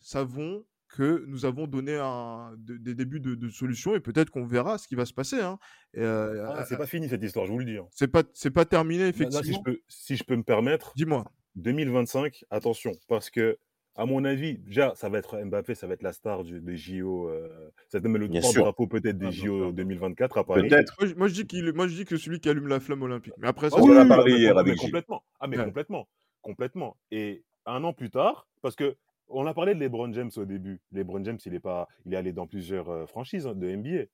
savons 0.00 0.64
que 0.96 1.24
nous 1.28 1.44
avons 1.44 1.66
donné 1.66 1.96
un, 2.00 2.52
de- 2.58 2.76
des 2.76 2.94
débuts 2.94 3.20
de, 3.20 3.34
de 3.34 3.48
solutions 3.48 3.94
et 3.94 4.00
peut-être 4.00 4.30
qu'on 4.30 4.44
verra 4.44 4.76
ce 4.78 4.88
qui 4.88 4.94
va 4.96 5.04
se 5.06 5.12
passer. 5.14 5.40
hein. 5.40 5.58
Euh, 5.96 6.44
Ah, 6.48 6.60
euh, 6.60 6.64
c'est 6.68 6.76
pas 6.76 6.86
fini 6.86 7.08
cette 7.08 7.22
histoire, 7.22 7.46
je 7.46 7.52
vous 7.52 7.58
le 7.58 7.64
dis. 7.64 7.76
hein. 7.78 7.86
c'est 7.92 8.08
pas, 8.08 8.22
c'est 8.34 8.50
pas 8.50 8.64
terminé, 8.64 9.04
Là, 9.04 9.06
là, 9.06 9.12
si, 9.12 9.22
effectivement. 9.22 9.62
je 9.66 9.72
peux, 9.72 9.80
si 9.88 10.16
je 10.16 10.24
peux 10.24 10.36
me 10.36 10.42
permettre, 10.42 10.92
Dis-moi. 10.96 11.24
2025, 11.56 12.44
attention, 12.50 12.92
parce 13.08 13.30
que, 13.30 13.58
à 13.96 14.06
mon 14.06 14.24
avis, 14.24 14.58
déjà, 14.58 14.94
ça 14.94 15.08
va 15.08 15.18
être 15.18 15.36
Mbappé, 15.44 15.74
ça 15.74 15.86
va 15.86 15.94
être 15.94 16.02
la 16.02 16.12
star 16.12 16.42
du- 16.44 16.60
des 16.60 16.76
JO. 16.76 17.28
Euh, 17.28 17.70
ça 17.88 18.00
même 18.00 18.16
le 18.16 18.28
Bien 18.28 18.40
sûr. 18.40 18.62
porte-drapeau 18.64 18.86
peut-être 18.86 19.18
des 19.18 19.26
Ah, 19.26 19.30
JO 19.30 19.58
sûr. 19.58 19.72
2024 19.74 20.38
à 20.38 20.44
Paris. 20.44 20.68
Peut-être. 20.68 20.94
Moi, 21.00 21.08
je- 21.08 21.14
moi, 21.16 21.28
je 21.28 21.34
dis 21.34 21.46
qu'il, 21.46 21.72
moi, 21.72 21.86
je 21.88 21.94
dis 21.96 22.04
que 22.04 22.16
celui 22.16 22.40
qui 22.40 22.48
allume 22.48 22.68
la 22.68 22.80
flamme 22.80 23.02
olympique. 23.02 23.34
Mais 23.38 23.48
après, 23.48 23.68
ça, 23.68 23.76
Ah 23.78 23.82
c'est- 23.82 23.88
oui, 23.88 23.94
on 23.96 24.00
a 24.00 24.06
parlé 24.06 24.32
mais 24.32 24.38
hier 24.38 24.50
com- 24.52 24.58
avec 24.58 24.72
mais 24.74 24.76
Gilles. 24.78 24.86
complètement. 24.90 25.22
Ah, 25.40 25.46
mais 25.48 25.58
Ouais. 25.58 25.64
complètement. 25.64 26.08
Complètement. 26.40 26.96
Et 27.10 27.44
un 27.66 27.84
an 27.84 27.92
plus 27.92 28.10
tard, 28.10 28.48
parce 28.62 28.74
que 28.76 28.96
on 29.30 29.46
a 29.46 29.54
parlé 29.54 29.74
de 29.74 29.80
LeBron 29.80 30.12
James 30.12 30.30
au 30.36 30.44
début. 30.44 30.80
LeBron 30.92 31.24
James, 31.24 31.38
il 31.46 31.54
est, 31.54 31.60
pas, 31.60 31.88
il 32.06 32.14
est 32.14 32.16
allé 32.16 32.32
dans 32.32 32.46
plusieurs 32.46 32.88
euh, 32.90 33.06
franchises 33.06 33.46
hein, 33.46 33.54
de 33.54 33.68
NBA. 33.74 34.04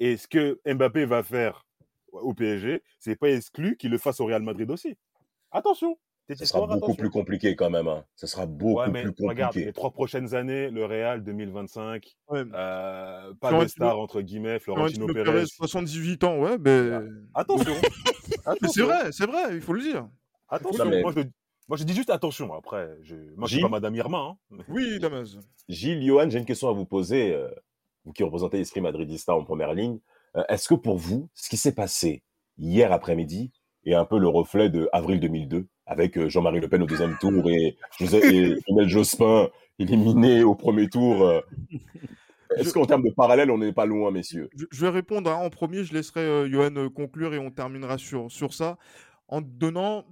Et 0.00 0.16
ce 0.16 0.26
que 0.26 0.60
Mbappé 0.66 1.04
va 1.04 1.22
faire 1.22 1.64
au 2.12 2.34
PSG, 2.34 2.82
c'est 2.98 3.16
pas 3.16 3.30
exclu 3.30 3.76
qu'il 3.76 3.90
le 3.90 3.98
fasse 3.98 4.20
au 4.20 4.26
Real 4.26 4.42
Madrid 4.42 4.70
aussi. 4.70 4.96
Attention. 5.50 5.96
Ça 6.34 6.46
sera 6.46 6.60
beaucoup 6.60 6.76
attention. 6.76 6.94
plus 6.94 7.10
compliqué 7.10 7.56
quand 7.56 7.68
même. 7.68 7.88
hein. 7.88 8.04
Ça 8.16 8.26
sera 8.26 8.46
beaucoup 8.46 8.80
Ouais, 8.80 8.88
mais 8.90 9.02
plus 9.02 9.26
regarde, 9.26 9.50
compliqué. 9.52 9.66
les 9.66 9.72
trois 9.72 9.90
prochaines 9.90 10.34
années, 10.34 10.70
le 10.70 10.84
Real 10.86 11.22
2025, 11.24 12.16
ouais. 12.28 12.44
euh, 12.54 13.34
pas 13.40 13.62
de 13.62 13.66
star 13.68 13.98
entre 13.98 14.22
guillemets, 14.22 14.58
Florentino 14.58 15.06
Florentino 15.08 15.24
Pérez. 15.24 15.36
Pérez, 15.40 15.46
78 15.46 16.24
ans, 16.24 16.38
ouais, 16.38 16.56
mais. 16.58 16.90
Attention. 17.34 17.72
c'est 18.72 18.82
vrai, 18.82 19.12
c'est 19.12 19.26
vrai, 19.26 19.56
il 19.56 19.60
faut 19.60 19.72
le 19.74 19.82
dire. 19.82 20.08
Attention. 20.48 20.84
Non, 20.84 20.90
mais- 20.90 21.02
Moi, 21.02 21.12
je, 21.16 21.22
moi, 21.68 21.76
je 21.76 21.84
dis 21.84 21.94
juste 21.94 22.10
attention. 22.10 22.52
Après, 22.54 22.88
je, 23.02 23.14
moi, 23.14 23.24
je 23.42 23.46
suis 23.46 23.54
Gilles? 23.56 23.62
Pas 23.62 23.68
Madame 23.68 23.94
Irma. 23.94 24.18
hein. 24.50 24.56
Oui, 24.68 24.98
Damas. 25.00 25.36
Gilles, 25.68 26.04
Johan, 26.04 26.28
j'ai 26.30 26.38
une 26.38 26.44
question 26.44 26.68
à 26.68 26.72
vous 26.72 26.84
poser. 26.86 27.32
euh, 27.34 27.48
vous 28.04 28.12
qui 28.12 28.24
représentez 28.24 28.58
l'esprit 28.58 28.80
madridista 28.80 29.34
en 29.34 29.44
première 29.44 29.74
ligne. 29.74 29.98
Euh, 30.36 30.42
Est-ce 30.48 30.68
que 30.68 30.74
pour 30.74 30.98
vous, 30.98 31.28
ce 31.34 31.48
qui 31.48 31.56
s'est 31.56 31.74
passé 31.74 32.22
hier 32.58 32.90
après-midi 32.92 33.52
est 33.84 33.94
un 33.94 34.04
peu 34.04 34.18
le 34.18 34.28
reflet 34.28 34.68
de 34.70 34.88
avril 34.92 35.20
2002 35.20 35.66
avec 35.86 36.18
euh, 36.18 36.28
Jean-Marie 36.28 36.60
Le 36.60 36.68
Pen 36.68 36.82
au 36.82 36.86
deuxième 36.86 37.16
tour 37.18 37.48
et, 37.48 37.76
José, 37.98 38.18
et 38.26 38.54
Lionel 38.68 38.88
Jospin 38.88 39.48
éliminé 39.78 40.42
au 40.42 40.54
premier 40.54 40.88
tour 40.88 41.42
Est-ce 42.56 42.68
Je- 42.68 42.72
qu'en 42.74 42.84
termes 42.86 43.02
de 43.02 43.10
parallèle, 43.10 43.50
on 43.50 43.58
n'est 43.58 43.72
pas 43.72 43.86
loin, 43.86 44.10
messieurs? 44.10 44.50
Je, 44.56 44.66
je 44.70 44.80
vais 44.82 44.90
répondre 44.90 45.30
hein, 45.30 45.36
en 45.36 45.48
premier, 45.50 45.84
je 45.84 45.94
laisserai 45.94 46.20
euh, 46.20 46.48
Johan 46.50 46.74
euh, 46.76 46.88
conclure 46.90 47.34
et 47.34 47.38
on 47.38 47.50
terminera 47.50 47.98
sur, 47.98 48.30
sur 48.30 48.52
ça 48.52 48.78
en 49.28 49.40
donnant 49.40 50.04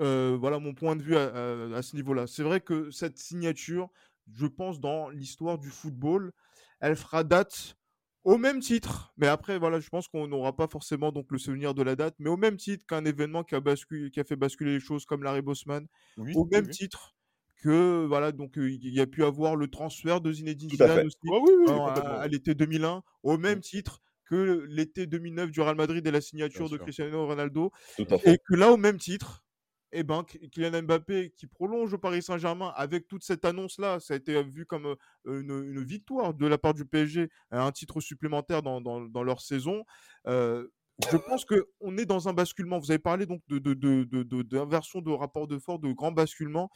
euh, 0.00 0.36
voilà, 0.38 0.58
mon 0.58 0.74
point 0.74 0.96
de 0.96 1.02
vue 1.02 1.16
à, 1.16 1.24
à- 1.26 1.76
à 1.76 1.82
ce 1.82 1.96
niveau-là. 1.96 2.26
C'est 2.26 2.42
vrai 2.42 2.60
que 2.60 2.90
cette 2.90 3.18
signature, 3.18 3.88
je 4.32 4.46
pense, 4.46 4.80
dans 4.80 5.08
l'histoire 5.10 5.58
du 5.58 5.70
football, 5.70 6.32
elle 6.80 6.96
fera 6.96 7.24
date 7.24 7.76
au 8.24 8.38
même 8.38 8.58
titre, 8.60 9.12
mais 9.16 9.28
après, 9.28 9.58
voilà, 9.58 9.78
je 9.78 9.88
pense 9.88 10.08
qu'on 10.08 10.26
n'aura 10.26 10.54
pas 10.56 10.66
forcément 10.66 11.12
donc 11.12 11.26
le 11.30 11.38
souvenir 11.38 11.74
de 11.74 11.82
la 11.82 11.94
date, 11.94 12.16
mais 12.18 12.28
au 12.28 12.36
même 12.36 12.56
titre 12.56 12.84
qu'un 12.86 13.04
événement 13.04 13.44
qui 13.44 13.54
a, 13.54 13.60
qui 13.60 14.20
a 14.20 14.24
fait 14.24 14.34
basculer 14.36 14.72
les 14.72 14.80
choses 14.80 15.04
comme 15.06 15.22
Larry 15.22 15.42
Bosman, 15.42 15.86
Oui, 16.16 16.34
au 16.34 16.44
même 16.52 16.64
oui. 16.66 16.70
titre 16.70 17.14
que 17.62 18.04
voilà, 18.06 18.32
donc 18.32 18.58
euh, 18.58 18.68
il 18.70 18.92
y 18.92 19.00
a 19.00 19.06
pu 19.06 19.24
avoir 19.24 19.56
le 19.56 19.68
transfert 19.68 20.20
de 20.20 20.32
Zinedine 20.32 20.68
Zidane 20.70 21.04
aussi 21.04 21.16
oui, 21.22 21.52
hein, 21.66 21.78
à, 21.86 22.16
à 22.20 22.28
l'été 22.28 22.54
2001, 22.54 23.02
au 23.22 23.38
même 23.38 23.60
titre 23.60 24.00
que 24.24 24.66
l'été 24.68 25.06
2009 25.06 25.50
du 25.52 25.60
Real 25.60 25.76
Madrid 25.76 26.04
et 26.06 26.10
la 26.10 26.20
signature 26.20 26.68
de. 26.68 26.76
Cristiano 26.78 27.26
Ronaldo, 27.26 27.70
et 28.24 28.38
que 28.38 28.54
là, 28.54 28.72
au 28.72 28.76
même 28.76 28.98
titre, 28.98 29.45
eh 29.92 30.02
ben, 30.02 30.24
Ky- 30.24 30.50
Kylian 30.50 30.82
Mbappé 30.82 31.32
qui 31.36 31.46
prolonge 31.46 31.92
au 31.94 31.98
Paris 31.98 32.22
Saint-Germain 32.22 32.72
avec 32.76 33.06
toute 33.08 33.22
cette 33.24 33.44
annonce-là, 33.44 34.00
ça 34.00 34.14
a 34.14 34.16
été 34.16 34.42
vu 34.42 34.66
comme 34.66 34.86
euh, 35.26 35.40
une, 35.40 35.64
une 35.72 35.84
victoire 35.84 36.34
de 36.34 36.46
la 36.46 36.58
part 36.58 36.74
du 36.74 36.84
PSG, 36.84 37.30
un 37.50 37.72
titre 37.72 38.00
supplémentaire 38.00 38.62
dans, 38.62 38.80
dans- 38.80 39.00
dans 39.02 39.22
leur 39.22 39.40
saison. 39.40 39.84
Euh, 40.26 40.66
je 41.10 41.16
pense 41.18 41.44
qu'on 41.44 41.98
est 41.98 42.06
dans 42.06 42.28
un 42.28 42.32
basculement. 42.32 42.78
Vous 42.78 42.90
avez 42.90 42.98
parlé 42.98 43.26
donc 43.26 43.42
de, 43.48 43.58
de, 43.58 43.74
de, 43.74 44.04
de- 44.04 44.42
d'inversion 44.42 45.02
rapport 45.16 45.46
de 45.46 45.58
force, 45.58 45.80
de 45.80 45.92
grand 45.92 46.10
basculement. 46.12 46.70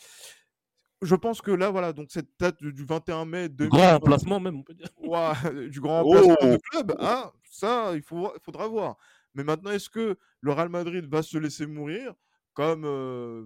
Je 1.02 1.14
pense 1.14 1.40
que 1.40 1.50
là, 1.50 1.70
voilà, 1.70 1.92
donc 1.94 2.11
cette 2.11 2.28
date 2.38 2.58
du 2.62 2.72
du 2.74 2.84
21 2.84 3.24
mai 3.24 3.48
Du 3.48 3.56
2000, 3.68 3.70
grand 3.70 3.92
remplacement 3.92 4.38
même, 4.40 4.56
on 4.56 4.62
peut 4.62 4.74
dire. 4.74 4.88
Du 5.70 5.80
grand 5.80 6.04
remplacement 6.04 6.36
Oh 6.40 6.46
de 6.46 6.58
club, 6.70 6.94
hein, 7.00 7.32
ça, 7.50 7.92
il 7.94 8.02
faut, 8.02 8.30
il 8.36 8.40
faudra 8.44 8.68
voir. 8.68 8.96
Mais 9.34 9.42
maintenant, 9.42 9.70
est-ce 9.70 9.88
que 9.88 10.18
le 10.42 10.52
Real 10.52 10.68
Madrid 10.68 11.06
va 11.06 11.22
se 11.22 11.38
laisser 11.38 11.66
mourir? 11.66 12.12
Comme 12.55 12.82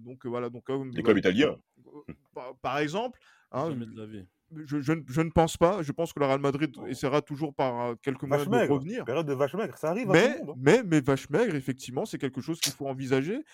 donc 0.04 0.24
voilà 0.26 0.50
donc 0.50 0.64
les 0.92 1.02
clubs 1.02 1.18
italiens. 1.18 1.56
Par, 2.34 2.56
par 2.56 2.78
exemple, 2.78 3.18
hein, 3.52 3.70
Jamais 3.70 3.86
de 3.86 3.96
la 3.96 4.06
vie. 4.06 4.26
je, 4.66 4.80
je 4.80 4.92
ne- 4.92 5.02
je 5.06 5.20
ne 5.20 5.30
pense 5.30 5.56
pas. 5.56 5.82
Je 5.82 5.92
pense 5.92 6.12
que 6.12 6.20
le 6.20 6.26
Real 6.26 6.40
Madrid 6.40 6.74
essaiera 6.88 7.22
toujours 7.22 7.54
par 7.54 7.80
euh, 7.90 7.94
quelques 8.02 8.24
Vache 8.24 8.46
moyens 8.48 8.68
de 8.68 8.74
revenir. 8.74 9.04
Période 9.04 9.26
de 9.26 9.32
vache 9.34 9.54
maigre, 9.54 9.76
ça 9.78 9.90
arrive 9.90 10.10
à 10.10 10.14
tout 10.14 10.18
Mais, 10.28 10.38
le 10.40 10.44
monde. 10.46 10.56
hein. 10.56 10.60
mais, 10.60 10.82
mais 10.84 11.00
vache 11.00 11.30
maigre, 11.30 11.54
effectivement, 11.54 12.04
c'est 12.04 12.18
quelque 12.18 12.40
chose 12.40 12.60
qu'il 12.60 12.72
faut 12.72 12.86
envisager. 12.88 13.44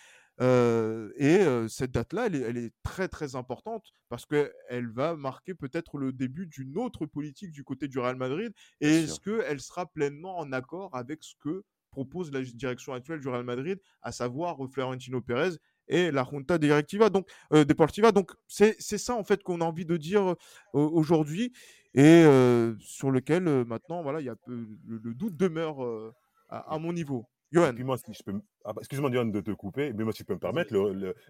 Euh, 0.40 1.10
et 1.16 1.40
euh, 1.40 1.68
cette 1.68 1.90
date-là, 1.90 2.26
elle 2.26 2.36
est, 2.36 2.40
elle 2.40 2.56
est 2.56 2.72
très 2.82 3.08
très 3.08 3.34
importante 3.36 3.84
parce 4.08 4.24
qu'elle 4.24 4.88
va 4.90 5.14
marquer 5.14 5.54
peut-être 5.54 5.98
le 5.98 6.12
début 6.12 6.46
d'une 6.46 6.78
autre 6.78 7.04
politique 7.04 7.50
du 7.50 7.62
côté 7.62 7.88
du 7.88 7.98
Real 7.98 8.16
Madrid. 8.16 8.52
Et 8.80 9.00
est-ce 9.02 9.20
qu'elle 9.20 9.60
sera 9.60 9.84
pleinement 9.84 10.38
en 10.38 10.50
accord 10.52 10.94
avec 10.96 11.22
ce 11.22 11.34
que 11.40 11.62
propose 11.90 12.32
la 12.32 12.42
direction 12.42 12.92
actuelle 12.92 13.20
du 13.20 13.28
Real 13.28 13.44
Madrid, 13.44 13.78
à 14.02 14.12
savoir 14.12 14.58
Florentino 14.72 15.20
Pérez 15.20 15.56
et 15.88 16.10
la 16.10 16.24
Junta 16.24 16.58
Directiva, 16.58 17.10
donc 17.10 17.28
euh, 17.52 17.64
Deportiva. 17.64 18.12
Donc 18.12 18.32
c'est 18.48 18.80
ça 18.80 19.14
en 19.14 19.24
fait 19.24 19.42
qu'on 19.42 19.60
a 19.60 19.64
envie 19.64 19.84
de 19.84 19.96
dire 19.96 20.22
euh, 20.22 20.34
aujourd'hui 20.74 21.52
et 21.94 22.22
euh, 22.24 22.74
sur 22.78 23.10
lequel 23.10 23.48
euh, 23.48 23.64
maintenant 23.64 24.02
voilà 24.02 24.20
il 24.20 24.26
y 24.26 24.30
a 24.30 24.36
le, 24.46 25.14
doute 25.14 25.36
demeure 25.36 25.84
euh, 25.84 26.14
à 26.48 26.78
mon 26.78 26.92
niveau. 26.92 27.26
Et 27.52 27.56
Johan. 27.56 27.74
puis 27.74 27.82
moi, 27.84 27.98
si 27.98 28.12
je 28.12 28.22
peux, 28.22 28.32
me- 28.32 28.42
ah, 28.64 28.72
bah, 28.72 28.80
excuse-moi 28.80 29.10
Dion 29.10 29.24
de 29.24 29.40
te 29.40 29.50
couper, 29.50 29.92
mais 29.92 30.04
moi, 30.04 30.12
si 30.12 30.20
je 30.20 30.24
peux 30.24 30.34
me 30.34 30.38
permettre, 30.38 30.72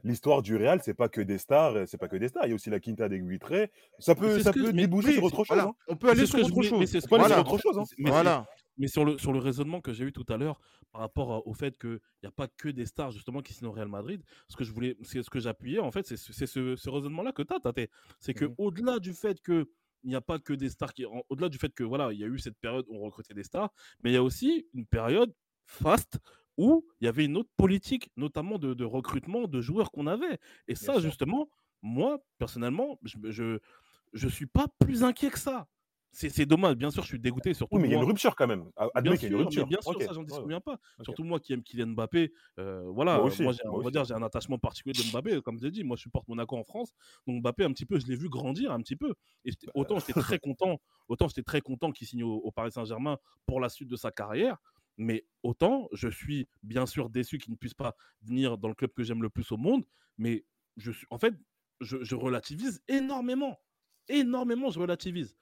l'histoire 0.05 0.43
du 0.43 0.55
Real, 0.57 0.81
c'est 0.83 0.95
pas 0.95 1.09
que 1.09 1.21
des 1.21 1.39
stars, 1.39 1.75
euh, 1.77 1.87
c'est 1.87 1.97
pas 1.99 2.09
que 2.09 2.17
des 2.17 2.29
stars. 2.29 2.45
Il 2.47 2.51
y 2.51 2.53
a 2.53 2.55
aussi 2.55 2.69
la 2.71 2.79
Quinta 2.81 3.09
des 3.09 3.21
Guitré. 3.21 3.71
Ça 3.99 4.15
peut, 4.15 4.39
ça 4.41 4.53
peut 4.53 4.73
déboucher 4.73 5.15
sur 5.15 5.25
autre 5.25 5.37
chose. 5.45 5.47
voilà, 5.49 5.65
hein. 5.69 5.75
on 5.89 5.97
peut 5.97 6.11
aller 6.11 6.27
sur 6.27 6.39
autre 6.39 6.63
chose. 6.63 6.85
c'est 6.91 7.01
ce 7.01 7.07
On 7.07 7.09
peut 7.09 7.15
aller 7.17 7.25
que- 7.25 7.29
sur 7.31 7.37
Voilà. 7.37 7.41
autre 7.53 7.59
chose. 7.63 7.79
hein. 7.79 7.85
Mais 7.99 8.05
c'est- 8.07 8.11
Voilà. 8.11 8.47
Mais 8.77 8.89
sur 8.89 9.05
le, 9.05 9.19
sur 9.19 9.33
le 9.33 9.39
raisonnement 9.41 9.81
que 9.83 9.93
j'ai 9.93 10.05
eu 10.05 10.13
tout 10.13 10.25
à 10.31 10.37
l'heure 10.39 10.59
par 10.93 11.03
rapport 11.03 11.47
au 11.47 11.53
fait 11.53 11.77
qu'il 11.79 12.01
n'y 12.23 12.29
a 12.29 12.33
pas 12.33 12.49
que 12.49 12.69
des 12.69 12.87
stars 12.87 13.11
justement 13.11 13.43
qui 13.43 13.53
signent 13.53 13.69
au 13.69 13.73
Real 13.73 13.89
Madrid, 13.89 14.23
ce 14.49 14.57
que 14.57 14.65
je 14.65 14.73
voulais, 14.73 14.97
c'est 15.03 15.23
ce 15.23 15.29
que 15.29 15.39
j'appuyais 15.39 15.81
en 15.81 15.91
fait, 15.91 16.07
c'est 16.07 16.17
ce, 16.17 16.89
raisonnement-là 16.91 17.33
que 17.33 17.43
tu 17.43 17.53
as, 17.55 17.61
Tate. 17.61 17.91
C'est 18.19 18.33
que 18.33 18.47
Mhm. 18.47 18.55
au-delà 18.59 18.99
du 18.99 19.13
fait 19.13 19.41
que 19.43 19.69
il 20.03 20.09
n'y 20.09 20.15
a 20.17 20.23
pas 20.23 20.39
que 20.39 20.55
des 20.55 20.71
stars 20.71 20.95
qui, 20.95 21.05
au-delà 21.29 21.51
du 21.51 21.59
fait 21.59 21.75
que 21.75 21.85
voilà, 21.85 22.11
il 22.13 22.19
y 22.19 22.25
a 22.25 22.27
eu 22.27 22.39
cette 22.39 22.57
période 22.59 22.87
où 22.89 22.97
on 22.97 23.01
recrutait 23.01 23.35
des 23.35 23.45
stars, 23.45 23.71
mais 24.03 24.11
il 24.11 24.15
y 24.15 24.17
a 24.17 24.23
aussi 24.23 24.67
une 24.73 24.87
période 24.87 25.31
fast 25.71 26.19
où 26.57 26.85
il 27.01 27.05
y 27.07 27.09
avait 27.09 27.25
une 27.25 27.37
autre 27.37 27.51
politique, 27.57 28.11
notamment 28.17 28.59
de, 28.59 28.75
de 28.75 28.85
recrutement 28.85 29.47
de 29.49 29.61
joueurs 29.61 29.91
qu'on 29.93 30.07
avait. 30.07 30.39
Et 30.69 30.75
ça, 30.75 30.95
sûr. 30.95 31.01
justement, 31.01 31.49
moi 31.83 32.19
personnellement, 32.39 32.99
je, 33.03 33.17
je 33.31 33.59
je 34.13 34.29
suis 34.29 34.47
pas 34.47 34.67
plus 34.81 35.05
inquiet 35.05 35.31
que 35.31 35.39
ça. 35.39 35.69
C'est 36.13 36.45
dommage, 36.45 36.75
bien 36.75 36.91
sûr, 36.91 37.05
je 37.05 37.09
suis 37.09 37.21
dégoûté, 37.21 37.55
surtout 37.55 37.77
Oui, 37.77 37.83
mais 37.83 37.89
il 37.89 37.93
y 37.93 37.95
a 37.95 37.99
une 37.99 38.05
rupture 38.05 38.35
quand 38.35 38.49
même. 38.49 38.69
Admets 38.77 39.03
Bien 39.03 39.17
qu'il 39.17 39.31
y 39.31 39.33
a 39.33 39.37
une 39.37 39.43
rupture. 39.45 39.67
bien 39.69 39.81
sûr, 39.81 39.93
Ok, 39.93 40.03
ça, 40.03 40.13
j'en 40.13 40.25
discute 40.25 40.45
ouais. 40.47 40.61
pas. 40.61 40.81
Surtout 41.03 41.23
moi 41.23 41.39
qui 41.39 41.53
aime 41.53 41.63
Kylian 41.63 41.87
Mbappé. 41.95 42.33
euh, 42.59 42.83
voilà, 42.91 43.19
Moi 43.19 43.27
euh, 43.27 43.27
aussi, 43.29 43.43
moi, 43.45 43.53
j'ai, 43.53 43.63
moi 43.65 43.79
on 43.79 43.83
va 43.85 43.91
dire, 43.93 44.05
j'ai 44.05 44.15
un 44.15 44.23
attachement 44.25 44.59
particulier 44.59 44.93
de 45.01 45.09
Mbappé. 45.09 45.41
Comme 45.41 45.57
je 45.61 45.63
l'ai 45.65 45.71
dit, 45.71 45.85
moi, 45.85 45.97
je 45.97 46.03
supporte 46.03 46.27
Monaco 46.27 46.57
en 46.59 46.65
France. 46.65 46.91
Donc 47.29 47.41
Mbappé, 47.43 47.63
un 47.63 47.73
petit 47.73 47.87
peu, 47.87 48.01
je 48.01 48.09
l'ai 48.09 48.17
vu 48.17 48.29
grandir 48.29 48.73
un 48.73 48.81
petit 48.81 48.97
peu. 48.97 49.15
Et 49.45 49.53
j'étais- 49.53 49.69
autant 49.75 50.01
j'étais 50.01 50.13
très 50.37 50.41
content, 50.41 50.81
autant 51.07 51.29
j'étais 51.29 51.45
très 51.45 51.61
content 51.61 51.93
qu'il 51.93 52.09
signe 52.09 52.25
au, 52.25 52.35
au 52.39 52.51
Paris 52.51 52.73
Saint-Germain 52.73 53.17
pour 53.47 53.61
la 53.61 53.69
suite 53.69 53.89
de 53.89 53.97
sa 53.97 54.11
carrière. 54.11 54.57
Mais 54.99 55.27
autant, 55.43 55.89
je 55.93 56.09
suis 56.09 56.49
bien 56.63 56.87
sûr 56.87 57.11
déçu 57.11 57.39
qu'il 57.39 57.53
ne 57.53 57.57
puisse 57.57 57.75
pas 57.75 57.97
venir 58.23 58.59
dans 58.59 58.69
le 58.69 58.75
club 58.75 58.93
que 58.93 59.03
j'aime 59.03 59.23
le 59.23 59.31
plus 59.31 59.51
au 59.53 59.57
monde. 59.57 59.85
Mais 60.19 60.45
je 60.77 60.93
suis, 60.93 61.07
en 61.11 61.19
fait, 61.19 61.35
je, 61.81 62.03
je 62.05 62.15
relativise 62.15 62.83
énormément. 62.89 63.59
Énormément, 64.09 64.71
je 64.71 64.79
relativise. 64.81 65.37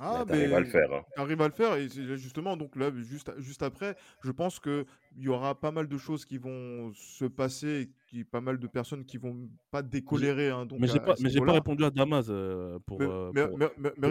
Ah, 0.00 0.24
T'arrives 0.26 0.52
à 0.54 0.58
le 0.60 0.66
mais 0.66 0.70
faire. 0.70 0.92
hein. 0.92 1.04
t'arrives 1.14 1.40
à 1.40 1.46
le 1.46 1.54
faire 1.54 1.74
et 1.76 1.88
justement 1.88 2.56
donc 2.56 2.74
là 2.74 2.90
juste 2.96 3.30
juste 3.38 3.62
après, 3.62 3.96
je 4.24 4.32
pense 4.32 4.58
que 4.58 4.86
il 5.16 5.22
y 5.22 5.28
aura 5.28 5.60
pas 5.60 5.70
mal 5.70 5.86
de 5.86 5.96
choses 5.98 6.24
qui 6.24 6.36
vont 6.36 6.92
se 6.94 7.24
passer, 7.26 7.92
qui 8.14 8.24
pas 8.24 8.40
mal 8.40 8.58
de 8.58 8.66
personnes 8.68 9.04
qui 9.04 9.18
vont 9.18 9.48
pas 9.70 9.82
décolérer 9.82 10.50
hein, 10.50 10.66
donc 10.66 10.78
mais 10.78 10.86
j'ai 10.86 11.00
pas, 11.00 11.14
mais 11.20 11.30
j'ai 11.30 11.40
pas 11.40 11.52
répondu 11.52 11.84
à 11.84 11.90
Damas 11.90 12.26
euh, 12.28 12.78
pour, 12.86 13.00
Mais, 13.00 13.06
euh, 13.08 13.30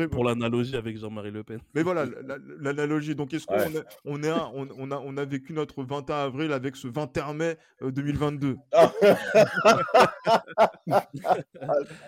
pour, 0.10 0.24
mais- 0.24 0.30
l'analogie 0.30 0.76
avec 0.76 0.98
Jean-Marie 0.98 1.32
Le 1.32 1.44
Pen. 1.44 1.60
mais 1.74 1.84
voilà 1.84 2.06
la- 2.22 2.22
la- 2.22 2.38
l'analogie. 2.60 3.16
Donc 3.16 3.34
est-ce 3.34 3.46
qu'on 3.46 3.56
Ouais. 3.56 3.78
a, 3.78 3.84
on 4.06 4.22
est 4.24 4.30
un- 4.30 4.52
on, 4.54 4.68
on 4.78 4.92
a 4.92 4.98
on 4.98 5.16
a 5.18 5.26
vécu 5.26 5.54
notre 5.54 5.84
21 5.84 6.16
avril 6.26 6.52
avec 6.52 6.76
ce 6.76 6.88
21 6.88 7.34
mai 7.34 7.58
euh, 7.82 7.92
2022. 7.92 8.58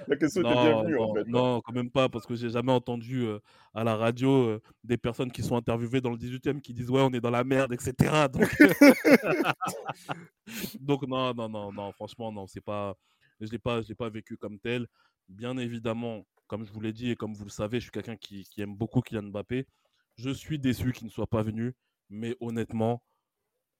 La 0.07 0.15
question 0.17 0.41
était 0.41 0.53
Non, 0.53 0.63
bienvenue, 0.63 0.97
en 0.97 1.07
non, 1.07 1.13
fait. 1.13 1.19
hein. 1.21 1.25
non, 1.27 1.61
quand 1.61 1.73
même 1.73 1.89
pas, 1.89 2.09
parce 2.09 2.25
que 2.25 2.35
j'ai 2.35 2.49
jamais 2.49 2.71
entendu 2.71 3.23
euh, 3.25 3.39
à 3.73 3.83
la 3.83 3.95
radio 3.95 4.29
euh, 4.31 4.61
des 4.83 4.97
personnes 4.97 5.31
qui 5.31 5.43
sont 5.43 5.55
interviewées 5.55 6.01
dans 6.01 6.11
le 6.11 6.17
18e 6.17 6.61
qui 6.61 6.73
disent 6.73 6.89
ouais, 6.89 7.01
on 7.01 7.11
est 7.11 7.21
dans 7.21 7.29
la 7.31 7.43
merde, 7.43 7.73
etc. 7.73 7.93
Donc, 8.31 8.49
donc 10.79 11.07
non, 11.07 11.33
non, 11.33 11.49
non, 11.49 11.71
non, 11.71 11.84
franchement, 11.91 12.31
non, 12.31 12.47
c'est 12.47 12.61
pas, 12.61 12.97
je 13.39 13.49
l'ai 13.51 13.59
pas, 13.59 13.81
je 13.81 13.89
l'ai 13.89 13.95
pas 13.95 14.09
vécu 14.09 14.37
comme 14.37 14.59
tel. 14.59 14.87
Bien 15.27 15.57
évidemment, 15.57 16.25
comme 16.47 16.65
je 16.65 16.71
vous 16.71 16.81
l'ai 16.81 16.93
dit 16.93 17.11
et 17.11 17.15
comme 17.15 17.33
vous 17.33 17.45
le 17.45 17.49
savez, 17.49 17.79
je 17.79 17.85
suis 17.85 17.91
quelqu'un 17.91 18.17
qui, 18.17 18.47
aime 18.57 18.75
beaucoup 18.75 19.01
Kylian 19.01 19.23
Mbappé. 19.23 19.67
Je 20.17 20.29
suis 20.29 20.59
déçu 20.59 20.91
qu'il 20.93 21.07
ne 21.07 21.11
soit 21.11 21.27
pas 21.27 21.43
venu, 21.43 21.73
mais 22.09 22.35
honnêtement, 22.39 23.03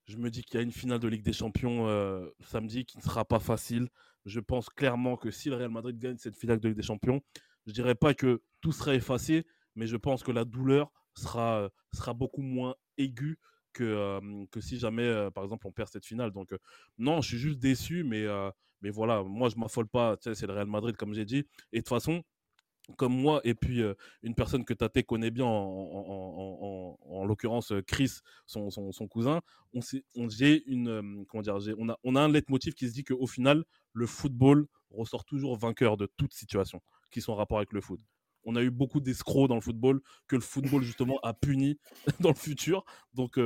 je 0.08 0.18
me 0.18 0.30
dis 0.30 0.44
qu'il 0.44 0.56
y 0.56 0.60
a 0.60 0.64
une 0.64 0.72
finale 0.72 1.00
de 1.00 1.08
Ligue 1.08 1.24
des 1.24 1.34
Champions 1.34 1.88
euh, 1.88 2.30
samedi 2.42 2.86
qui 2.86 2.98
ne 2.98 3.04
sera 3.04 3.26
pas 3.26 3.40
facile. 3.40 3.88
Je 4.26 4.40
pense 4.40 4.70
clairement 4.70 5.18
que 5.18 5.32
si 5.32 5.50
le 5.50 5.56
Real 5.56 5.70
Madrid 5.70 5.98
gagne 5.98 6.18
cette 6.18 6.36
finale 6.36 6.60
de 6.60 6.68
Ligue 6.68 6.78
des 6.78 6.84
Champions, 6.84 7.22
je 7.66 7.72
dirais 7.72 7.96
pas 7.96 8.14
que 8.14 8.42
tout 8.62 8.72
sera 8.72 8.94
effacé, 8.96 9.46
mais 9.76 9.88
je 9.88 9.98
pense 9.98 10.24
que 10.24 10.32
la 10.32 10.46
douleur 10.46 10.92
sera, 11.16 11.62
euh, 11.62 11.70
sera 11.94 12.14
beaucoup 12.14 12.42
moins 12.42 12.76
aiguë 12.98 13.40
que, 13.76 14.46
que 14.52 14.62
si 14.62 14.80
jamais, 14.80 15.30
par 15.34 15.44
exemple, 15.44 15.68
on 15.68 15.72
perd 15.72 15.90
cette 15.92 16.06
finale. 16.06 16.32
Donc, 16.32 16.54
non, 16.98 17.22
je 17.22 17.30
suis 17.30 17.38
juste 17.38 17.60
déçu, 17.60 18.04
mais, 18.04 18.26
mais 18.82 18.90
voilà, 18.90 19.24
moi, 19.24 19.50
je 19.50 19.58
m'affole 19.58 19.88
pas. 19.88 20.18
Tu 20.18 20.24
sais, 20.30 20.36
c'est 20.36 20.48
le 20.48 20.54
Real 20.54 20.68
Madrid, 20.68 20.96
comme 20.98 21.14
j'ai 21.14 21.26
dit. 21.26 21.46
Et 21.74 21.78
de 21.78 21.82
toute 21.82 21.90
façon, 21.90 22.24
comme 22.98 23.14
moi, 23.20 23.42
et 23.44 23.56
puis 23.56 23.82
une 24.22 24.36
personne 24.36 24.64
que 24.64 24.74
Tate 24.74 25.04
connaît 25.04 25.32
bien, 25.32 25.46
en, 25.46 25.50
en- 25.50 26.06
en- 26.08 26.98
en- 27.08 27.18
en 27.20 27.26
l'occurrence 27.26 27.74
Chris, 27.88 28.20
son, 28.46 28.70
son- 28.70 29.08
cousin, 29.08 29.42
on, 29.74 29.80
on, 30.16 30.28
une, 30.30 31.26
comment 31.28 31.42
dire, 31.42 31.58
on, 31.80 31.90
a, 31.90 31.98
on 32.04 32.16
a 32.16 32.22
un 32.22 32.30
leitmotiv 32.30 32.74
qui 32.76 32.88
se 32.88 32.94
dit 32.94 33.04
qu'au 33.04 33.26
final, 33.28 33.64
le 33.94 34.06
football 34.06 34.68
ressort 34.92 35.26
toujours 35.26 35.58
vainqueur 35.58 35.98
de 35.98 36.08
toute 36.18 36.34
situation 36.34 36.80
qui 37.12 37.22
sont 37.22 37.34
en 37.34 37.36
rapport 37.36 37.58
avec 37.58 37.74
le 37.74 37.82
foot. 37.82 38.00
On 38.44 38.56
a 38.56 38.62
eu 38.62 38.70
beaucoup 38.70 39.00
d'escrocs 39.00 39.50
dans 39.50 39.56
le 39.56 39.62
football 39.62 40.02
que 40.28 40.36
le 40.36 40.42
football 40.44 40.84
justement 40.84 41.20
a 41.24 41.34
puni 41.34 41.80
dans 42.20 42.30
le 42.30 42.36
futur. 42.36 42.86
Donc 43.16 43.40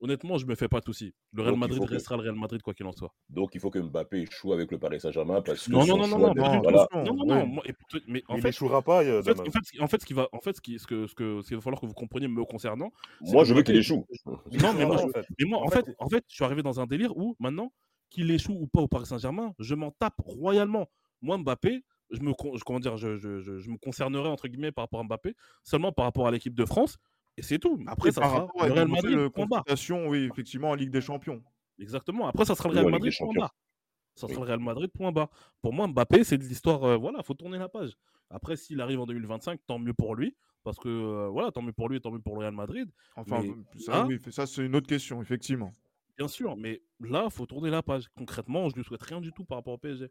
honnêtement, 0.00 0.38
je 0.38 0.46
me 0.46 0.54
fais 0.54 0.68
pas 0.68 0.80
de 0.80 0.84
soucis. 0.84 1.14
Le 1.32 1.42
Real 1.42 1.52
Donc, 1.52 1.60
Madrid 1.60 1.84
que- 1.86 1.92
restera 1.92 2.16
le 2.16 2.22
Real 2.22 2.34
Madrid 2.34 2.62
quoi 2.62 2.74
qu'il 2.74 2.86
en 2.86 2.92
soit. 2.92 3.12
Donc, 3.28 3.54
il 3.54 3.60
faut 3.60 3.70
que 3.70 3.78
Mbappé 3.78 4.22
échoue 4.22 4.52
avec 4.52 4.70
le 4.70 4.78
Paris 4.78 5.00
Saint-Germain 5.00 5.42
parce 5.42 5.66
que 5.66 5.72
Non, 5.72 5.86
non, 5.86 5.96
non, 5.96 6.06
non, 6.08 6.18
non, 6.18 6.34
non, 6.34 6.60
voilà. 6.62 6.88
Non, 6.94 7.04
non, 7.14 7.24
non. 7.46 7.56
pour- 7.56 8.00
mais 8.06 8.22
en 8.28 8.36
il 8.36 8.42
fait, 8.42 8.48
n'échouera 8.48 8.82
pas, 8.82 9.02
euh, 9.04 9.20
en 9.20 9.22
fait, 9.22 9.40
en 9.40 9.44
fait, 9.44 9.58
ce 9.64 9.72
qui- 9.72 9.80
en 9.80 9.86
fait, 9.88 10.00
ce 10.00 10.06
qui 10.06 10.12
va, 10.14 10.28
en 10.32 10.40
fait, 10.40 10.56
ce 10.56 10.60
qui, 10.60 10.78
ce 10.78 10.86
que, 10.86 11.06
ce 11.06 11.14
que, 11.14 11.40
ce 11.42 11.48
qu'il 11.48 11.56
va 11.56 11.62
falloir 11.62 11.80
que 11.80 11.86
vous 11.86 11.94
compreniez 11.94 12.28
me 12.28 12.44
concernant. 12.44 12.90
Moi, 13.20 13.44
je 13.44 13.54
veux 13.54 13.62
qu'il 13.62 13.76
échoue. 13.76 14.06
Non, 14.70 14.72
mais 14.74 14.84
moi, 14.86 14.96
Non, 14.96 15.04
en 15.04 15.08
fait. 15.08 15.26
mais 15.38 15.44
moi, 15.48 15.58
en 15.62 15.68
fait, 15.68 15.84
fait- 15.86 15.94
en 15.98 16.08
fait, 16.08 16.24
je 16.28 16.34
suis 16.34 16.44
arrivé 16.44 16.62
dans 16.62 16.80
un 16.80 16.86
délire 16.86 17.16
où 17.16 17.36
maintenant 17.38 17.72
qu'il 18.10 18.30
échoue 18.30 18.52
ou 18.54 18.66
pas 18.66 18.80
au 18.80 18.88
Paris 18.88 19.06
Saint-Germain, 19.06 19.52
je 19.58 19.74
m'en 19.74 19.90
tape 19.90 20.14
royalement. 20.18 20.86
Moi, 21.22 21.38
Mbappé, 21.38 21.82
je 22.10 22.20
me, 22.20 22.32
con- 22.34 22.56
je- 22.56 22.62
comment 22.62 22.78
dire, 22.78 22.96
je, 22.96 23.16
je, 23.16 23.40
je, 23.40 23.58
je 23.58 23.70
me 23.70 23.78
concernerai 23.78 24.28
entre 24.28 24.46
guillemets 24.46 24.70
par 24.70 24.84
rapport 24.84 25.00
à 25.00 25.02
Mbappé 25.04 25.34
seulement 25.64 25.90
par 25.90 26.04
rapport 26.04 26.26
à 26.28 26.30
l'équipe 26.30 26.54
de 26.54 26.64
France 26.64 26.98
et 27.36 27.42
c'est 27.42 27.58
tout. 27.58 27.78
Après, 27.86 28.08
Et 28.08 28.12
ça 28.12 28.22
sera 28.22 28.40
rapport 28.40 28.66
le 28.66 28.72
Real 28.72 28.88
Madrid. 28.88 29.16
Barre. 29.16 29.32
confrontations, 29.32 30.08
oui, 30.08 30.28
effectivement, 30.30 30.70
en 30.70 30.74
Ligue 30.74 30.90
des 30.90 31.00
Champions. 31.00 31.42
Exactement. 31.78 32.26
Après, 32.28 32.44
ça 32.44 32.54
sera 32.54 32.68
le 32.70 32.76
Real 32.80 32.90
Madrid. 32.90 33.12
Point 33.18 33.32
barre. 33.34 33.54
Ça 34.14 34.26
Oui. 34.26 34.32
sera 34.34 34.44
le 34.44 34.50
Real 34.52 34.60
Madrid. 34.60 34.90
Point 34.92 35.12
barre. 35.12 35.28
Pour 35.60 35.72
moi, 35.72 35.86
Mbappé, 35.88 36.24
c'est 36.24 36.38
de 36.38 36.44
l'histoire. 36.44 36.82
euh, 36.84 36.96
voilà, 36.96 37.22
faut 37.22 37.34
tourner 37.34 37.58
la 37.58 37.68
page. 37.68 37.92
Après, 38.30 38.56
s'il 38.56 38.80
arrive 38.80 39.00
en 39.00 39.06
2025, 39.06 39.60
tant 39.66 39.78
mieux 39.78 39.92
pour 39.94 40.14
lui. 40.14 40.34
Parce 40.64 40.78
que 40.78 40.88
euh, 40.88 41.28
voilà, 41.28 41.52
tant 41.52 41.62
mieux 41.62 41.72
pour 41.72 41.88
lui, 41.88 42.00
tant 42.00 42.10
mieux 42.10 42.18
pour 42.18 42.34
le 42.34 42.40
Real 42.40 42.54
Madrid. 42.54 42.90
Enfin, 43.14 43.42
Mais 43.42 43.80
ça, 43.80 43.92
là- 43.92 44.06
oui, 44.06 44.18
ça 44.30 44.46
c'est 44.46 44.64
une 44.66 44.74
autre 44.74 44.88
question, 44.88 45.20
effectivement. 45.22 45.70
Bien 46.18 46.26
sûr, 46.28 46.56
mais 46.56 46.82
là, 47.00 47.28
faut 47.30 47.44
tourner 47.46 47.70
la 47.70 47.82
page. 47.82 48.06
Concrètement, 48.16 48.68
je 48.70 48.74
lui 48.74 48.82
souhaite 48.84 49.02
rien 49.02 49.20
du 49.20 49.32
tout 49.32 49.44
par 49.44 49.58
rapport 49.58 49.74
au 49.74 49.78
PSG. 49.78 50.08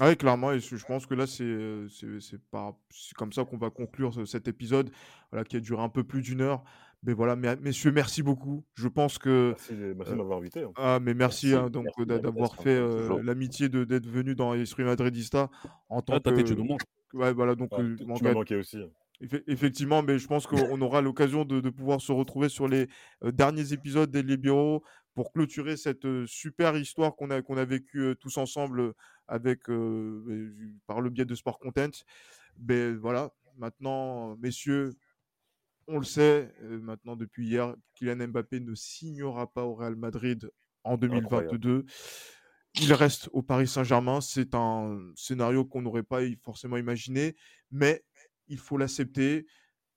Ah 0.00 0.08
Oui, 0.08 0.16
clairement, 0.16 0.52
et 0.52 0.58
je 0.60 0.74
je 0.76 0.84
pense 0.86 1.04
que 1.06 1.14
là, 1.14 1.26
c'est 1.26 1.44
euh, 1.44 1.86
c'est 1.88 2.18
c'est 2.20 2.40
par- 2.50 2.74
c'est 2.90 3.14
comme 3.14 3.32
ça 3.32 3.44
qu'on 3.44 3.58
va 3.58 3.68
conclure 3.70 4.14
ce- 4.14 4.24
cet 4.24 4.48
épisode, 4.48 4.90
voilà, 5.30 5.44
qui 5.44 5.56
a 5.56 5.60
duré 5.60 5.82
un 5.82 5.90
peu 5.90 6.02
plus 6.02 6.22
d'une 6.22 6.40
heure. 6.40 6.64
Mais 7.04 7.12
voilà, 7.14 7.34
mais, 7.36 7.56
messieurs, 7.56 7.90
merci 7.92 8.22
beaucoup. 8.22 8.64
Je 8.74 8.86
pense 8.88 9.18
que 9.18 9.48
Merci, 9.50 9.74
de- 9.74 9.92
merci 9.94 10.10
euh, 10.12 10.14
de 10.14 10.18
m'avoir 10.18 10.38
invité. 10.38 10.62
hein. 10.62 10.70
ah, 10.76 10.98
mais 11.02 11.14
merci, 11.14 11.48
Merci, 11.48 11.64
hein, 11.66 11.68
donc 11.68 11.84
merci 11.84 12.00
de 12.00 12.04
d'a- 12.06 12.18
d'avoir 12.20 12.50
l'invitation, 12.52 12.62
fait 12.62 12.76
comme 12.80 12.90
euh, 12.90 12.98
toujours. 13.00 13.22
l'amitié 13.22 13.68
de 13.68 13.84
d'être 13.84 14.06
venu 14.06 14.34
dans 14.34 14.54
Esprit 14.54 14.84
Madridista 14.84 15.50
en 15.90 16.00
tant 16.00 16.14
Ah, 16.14 16.20
Tate, 16.20 16.36
que 16.36 16.42
tu 16.42 16.56
nous 16.56 16.64
manques. 16.64 16.82
ouais, 17.12 17.32
voilà, 17.34 17.54
donc 17.54 17.76
Ouais, 17.76 17.82
euh, 17.84 17.96
tu- 17.96 18.06
m'as 18.06 18.32
manqué 18.32 18.56
aussi. 18.56 18.78
Effe- 19.20 19.42
Effectivement, 19.46 20.02
mais 20.02 20.18
je 20.18 20.26
pense 20.26 20.46
qu'on 20.48 20.80
aura 20.80 21.00
l'occasion 21.00 21.44
de, 21.44 21.60
de 21.60 21.70
pouvoir 21.70 22.00
se 22.00 22.10
retrouver 22.12 22.48
sur 22.48 22.66
les 22.66 22.88
euh, 23.24 23.30
derniers 23.30 23.72
épisodes 23.72 24.10
des 24.10 24.22
Libéraux 24.22 24.82
pour 25.14 25.32
clôturer 25.32 25.76
cette 25.76 26.06
super 26.26 26.76
histoire 26.76 27.14
qu'on 27.16 27.30
a, 27.30 27.42
qu'on 27.42 27.56
a 27.56 27.64
vécue 27.64 28.14
tous 28.20 28.36
ensemble 28.38 28.94
avec, 29.28 29.68
euh, 29.68 30.54
par 30.86 31.00
le 31.00 31.10
biais 31.10 31.24
de 31.24 31.34
Sport 31.34 31.58
Content. 31.58 31.90
Ben 32.56 32.96
voilà, 32.96 33.30
maintenant, 33.56 34.36
messieurs, 34.36 34.94
on 35.86 35.98
le 35.98 36.04
sait, 36.04 36.54
maintenant 36.60 37.16
depuis 37.16 37.46
hier, 37.46 37.74
Kylian 37.94 38.28
Mbappé 38.28 38.60
ne 38.60 38.74
signera 38.74 39.52
pas 39.52 39.64
au 39.64 39.74
Real 39.74 39.96
Madrid 39.96 40.50
en 40.84 40.96
2022. 40.96 41.84
il 42.80 42.92
reste 42.94 43.28
au 43.32 43.42
Paris 43.42 43.66
Saint-Germain. 43.66 44.20
C'est 44.20 44.54
un 44.54 44.98
scénario 45.14 45.64
qu'on 45.64 45.82
n'aurait 45.82 46.02
pas 46.02 46.20
forcément 46.42 46.76
imaginé, 46.76 47.36
mais 47.70 48.04
il 48.48 48.58
faut 48.58 48.78
l'accepter 48.78 49.46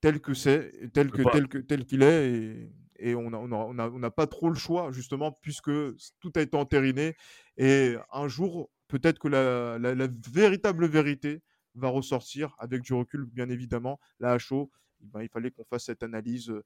tel 0.06 0.22
que 0.22 0.36
c'est, 0.36 0.92
tel 0.94 1.10
que 1.10 1.24
tel 1.32 1.48
que 1.48 1.58
tel 1.58 1.84
qu'il 1.84 2.04
est, 2.04 2.32
et, 2.32 2.72
et 3.00 3.16
on 3.16 3.32
n'a 3.32 3.40
on 3.40 3.80
a, 3.80 3.90
on 3.90 4.04
a, 4.04 4.12
pas 4.12 4.28
trop 4.28 4.50
le 4.50 4.56
choix 4.56 4.92
justement 4.92 5.32
puisque 5.32 5.72
tout 6.20 6.32
a 6.36 6.42
été 6.42 6.56
entériné. 6.56 7.16
Et 7.58 7.96
un 8.12 8.28
jour, 8.28 8.70
peut-être 8.88 9.18
que 9.18 9.28
la, 9.28 9.80
la, 9.80 10.08
véritable 10.32 10.86
vérité 10.86 11.42
va 11.74 11.88
ressortir 11.88 12.56
avec 12.60 12.84
du 12.84 12.94
recul, 12.94 13.26
bien 13.26 13.50
évidemment. 13.50 14.00
Là, 14.20 14.34
à 14.34 14.38
chaud, 14.38 14.70
eh 15.02 15.08
ben, 15.08 15.24
il 15.24 15.30
fallait 15.30 15.50
qu'on 15.50 15.66
fasse 15.66 15.86
cette 15.86 16.04
analyse 16.04 16.52
euh, 16.52 16.62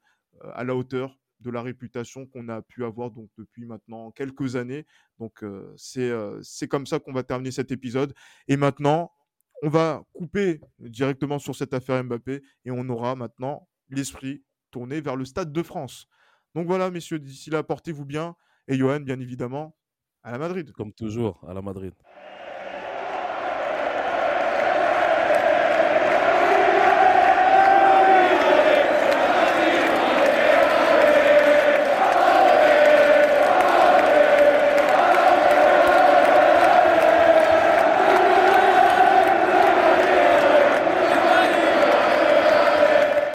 à 0.53 0.65
la 0.65 0.75
hauteur 0.75 1.17
de 1.39 1.49
la 1.49 1.61
réputation 1.61 2.25
qu'on 2.25 2.49
a 2.49 2.61
pu 2.61 2.83
avoir 2.83 3.09
donc 3.09 3.29
depuis 3.37 3.65
maintenant 3.65 4.11
quelques 4.11 4.57
années. 4.57 4.85
Donc 5.17 5.43
euh, 5.43 5.73
c'est 5.77 6.09
euh, 6.09 6.41
c'est 6.43 6.67
comme 6.67 6.85
ça 6.85 6.99
qu'on 6.99 7.13
va 7.13 7.23
terminer 7.23 7.51
cet 7.51 7.71
épisode. 7.71 8.13
Et 8.49 8.57
maintenant, 8.57 9.11
on 9.61 9.69
va 9.69 10.03
couper 10.13 10.61
directement 10.79 11.39
sur 11.39 11.55
cette 11.55 11.73
affaire 11.73 12.03
Mbappé 12.03 12.41
et 12.65 12.71
on 12.71 12.87
aura 12.89 13.15
maintenant 13.15 13.67
l'esprit 13.89 14.43
tourné 14.71 15.01
vers 15.01 15.15
le 15.15 15.25
Stade 15.25 15.51
de 15.51 15.63
France. 15.63 16.07
Donc 16.55 16.67
voilà, 16.67 16.89
messieurs, 16.91 17.19
d'ici 17.19 17.49
là, 17.49 17.63
portez-vous 17.63 18.05
bien. 18.05 18.35
Et 18.67 18.77
Johan, 18.77 18.99
bien 18.99 19.19
évidemment, 19.19 19.75
à 20.23 20.31
la 20.31 20.37
Madrid. 20.37 20.71
Comme 20.71 20.93
toujours, 20.93 21.43
à 21.47 21.53
la 21.53 21.61
Madrid. 21.61 21.93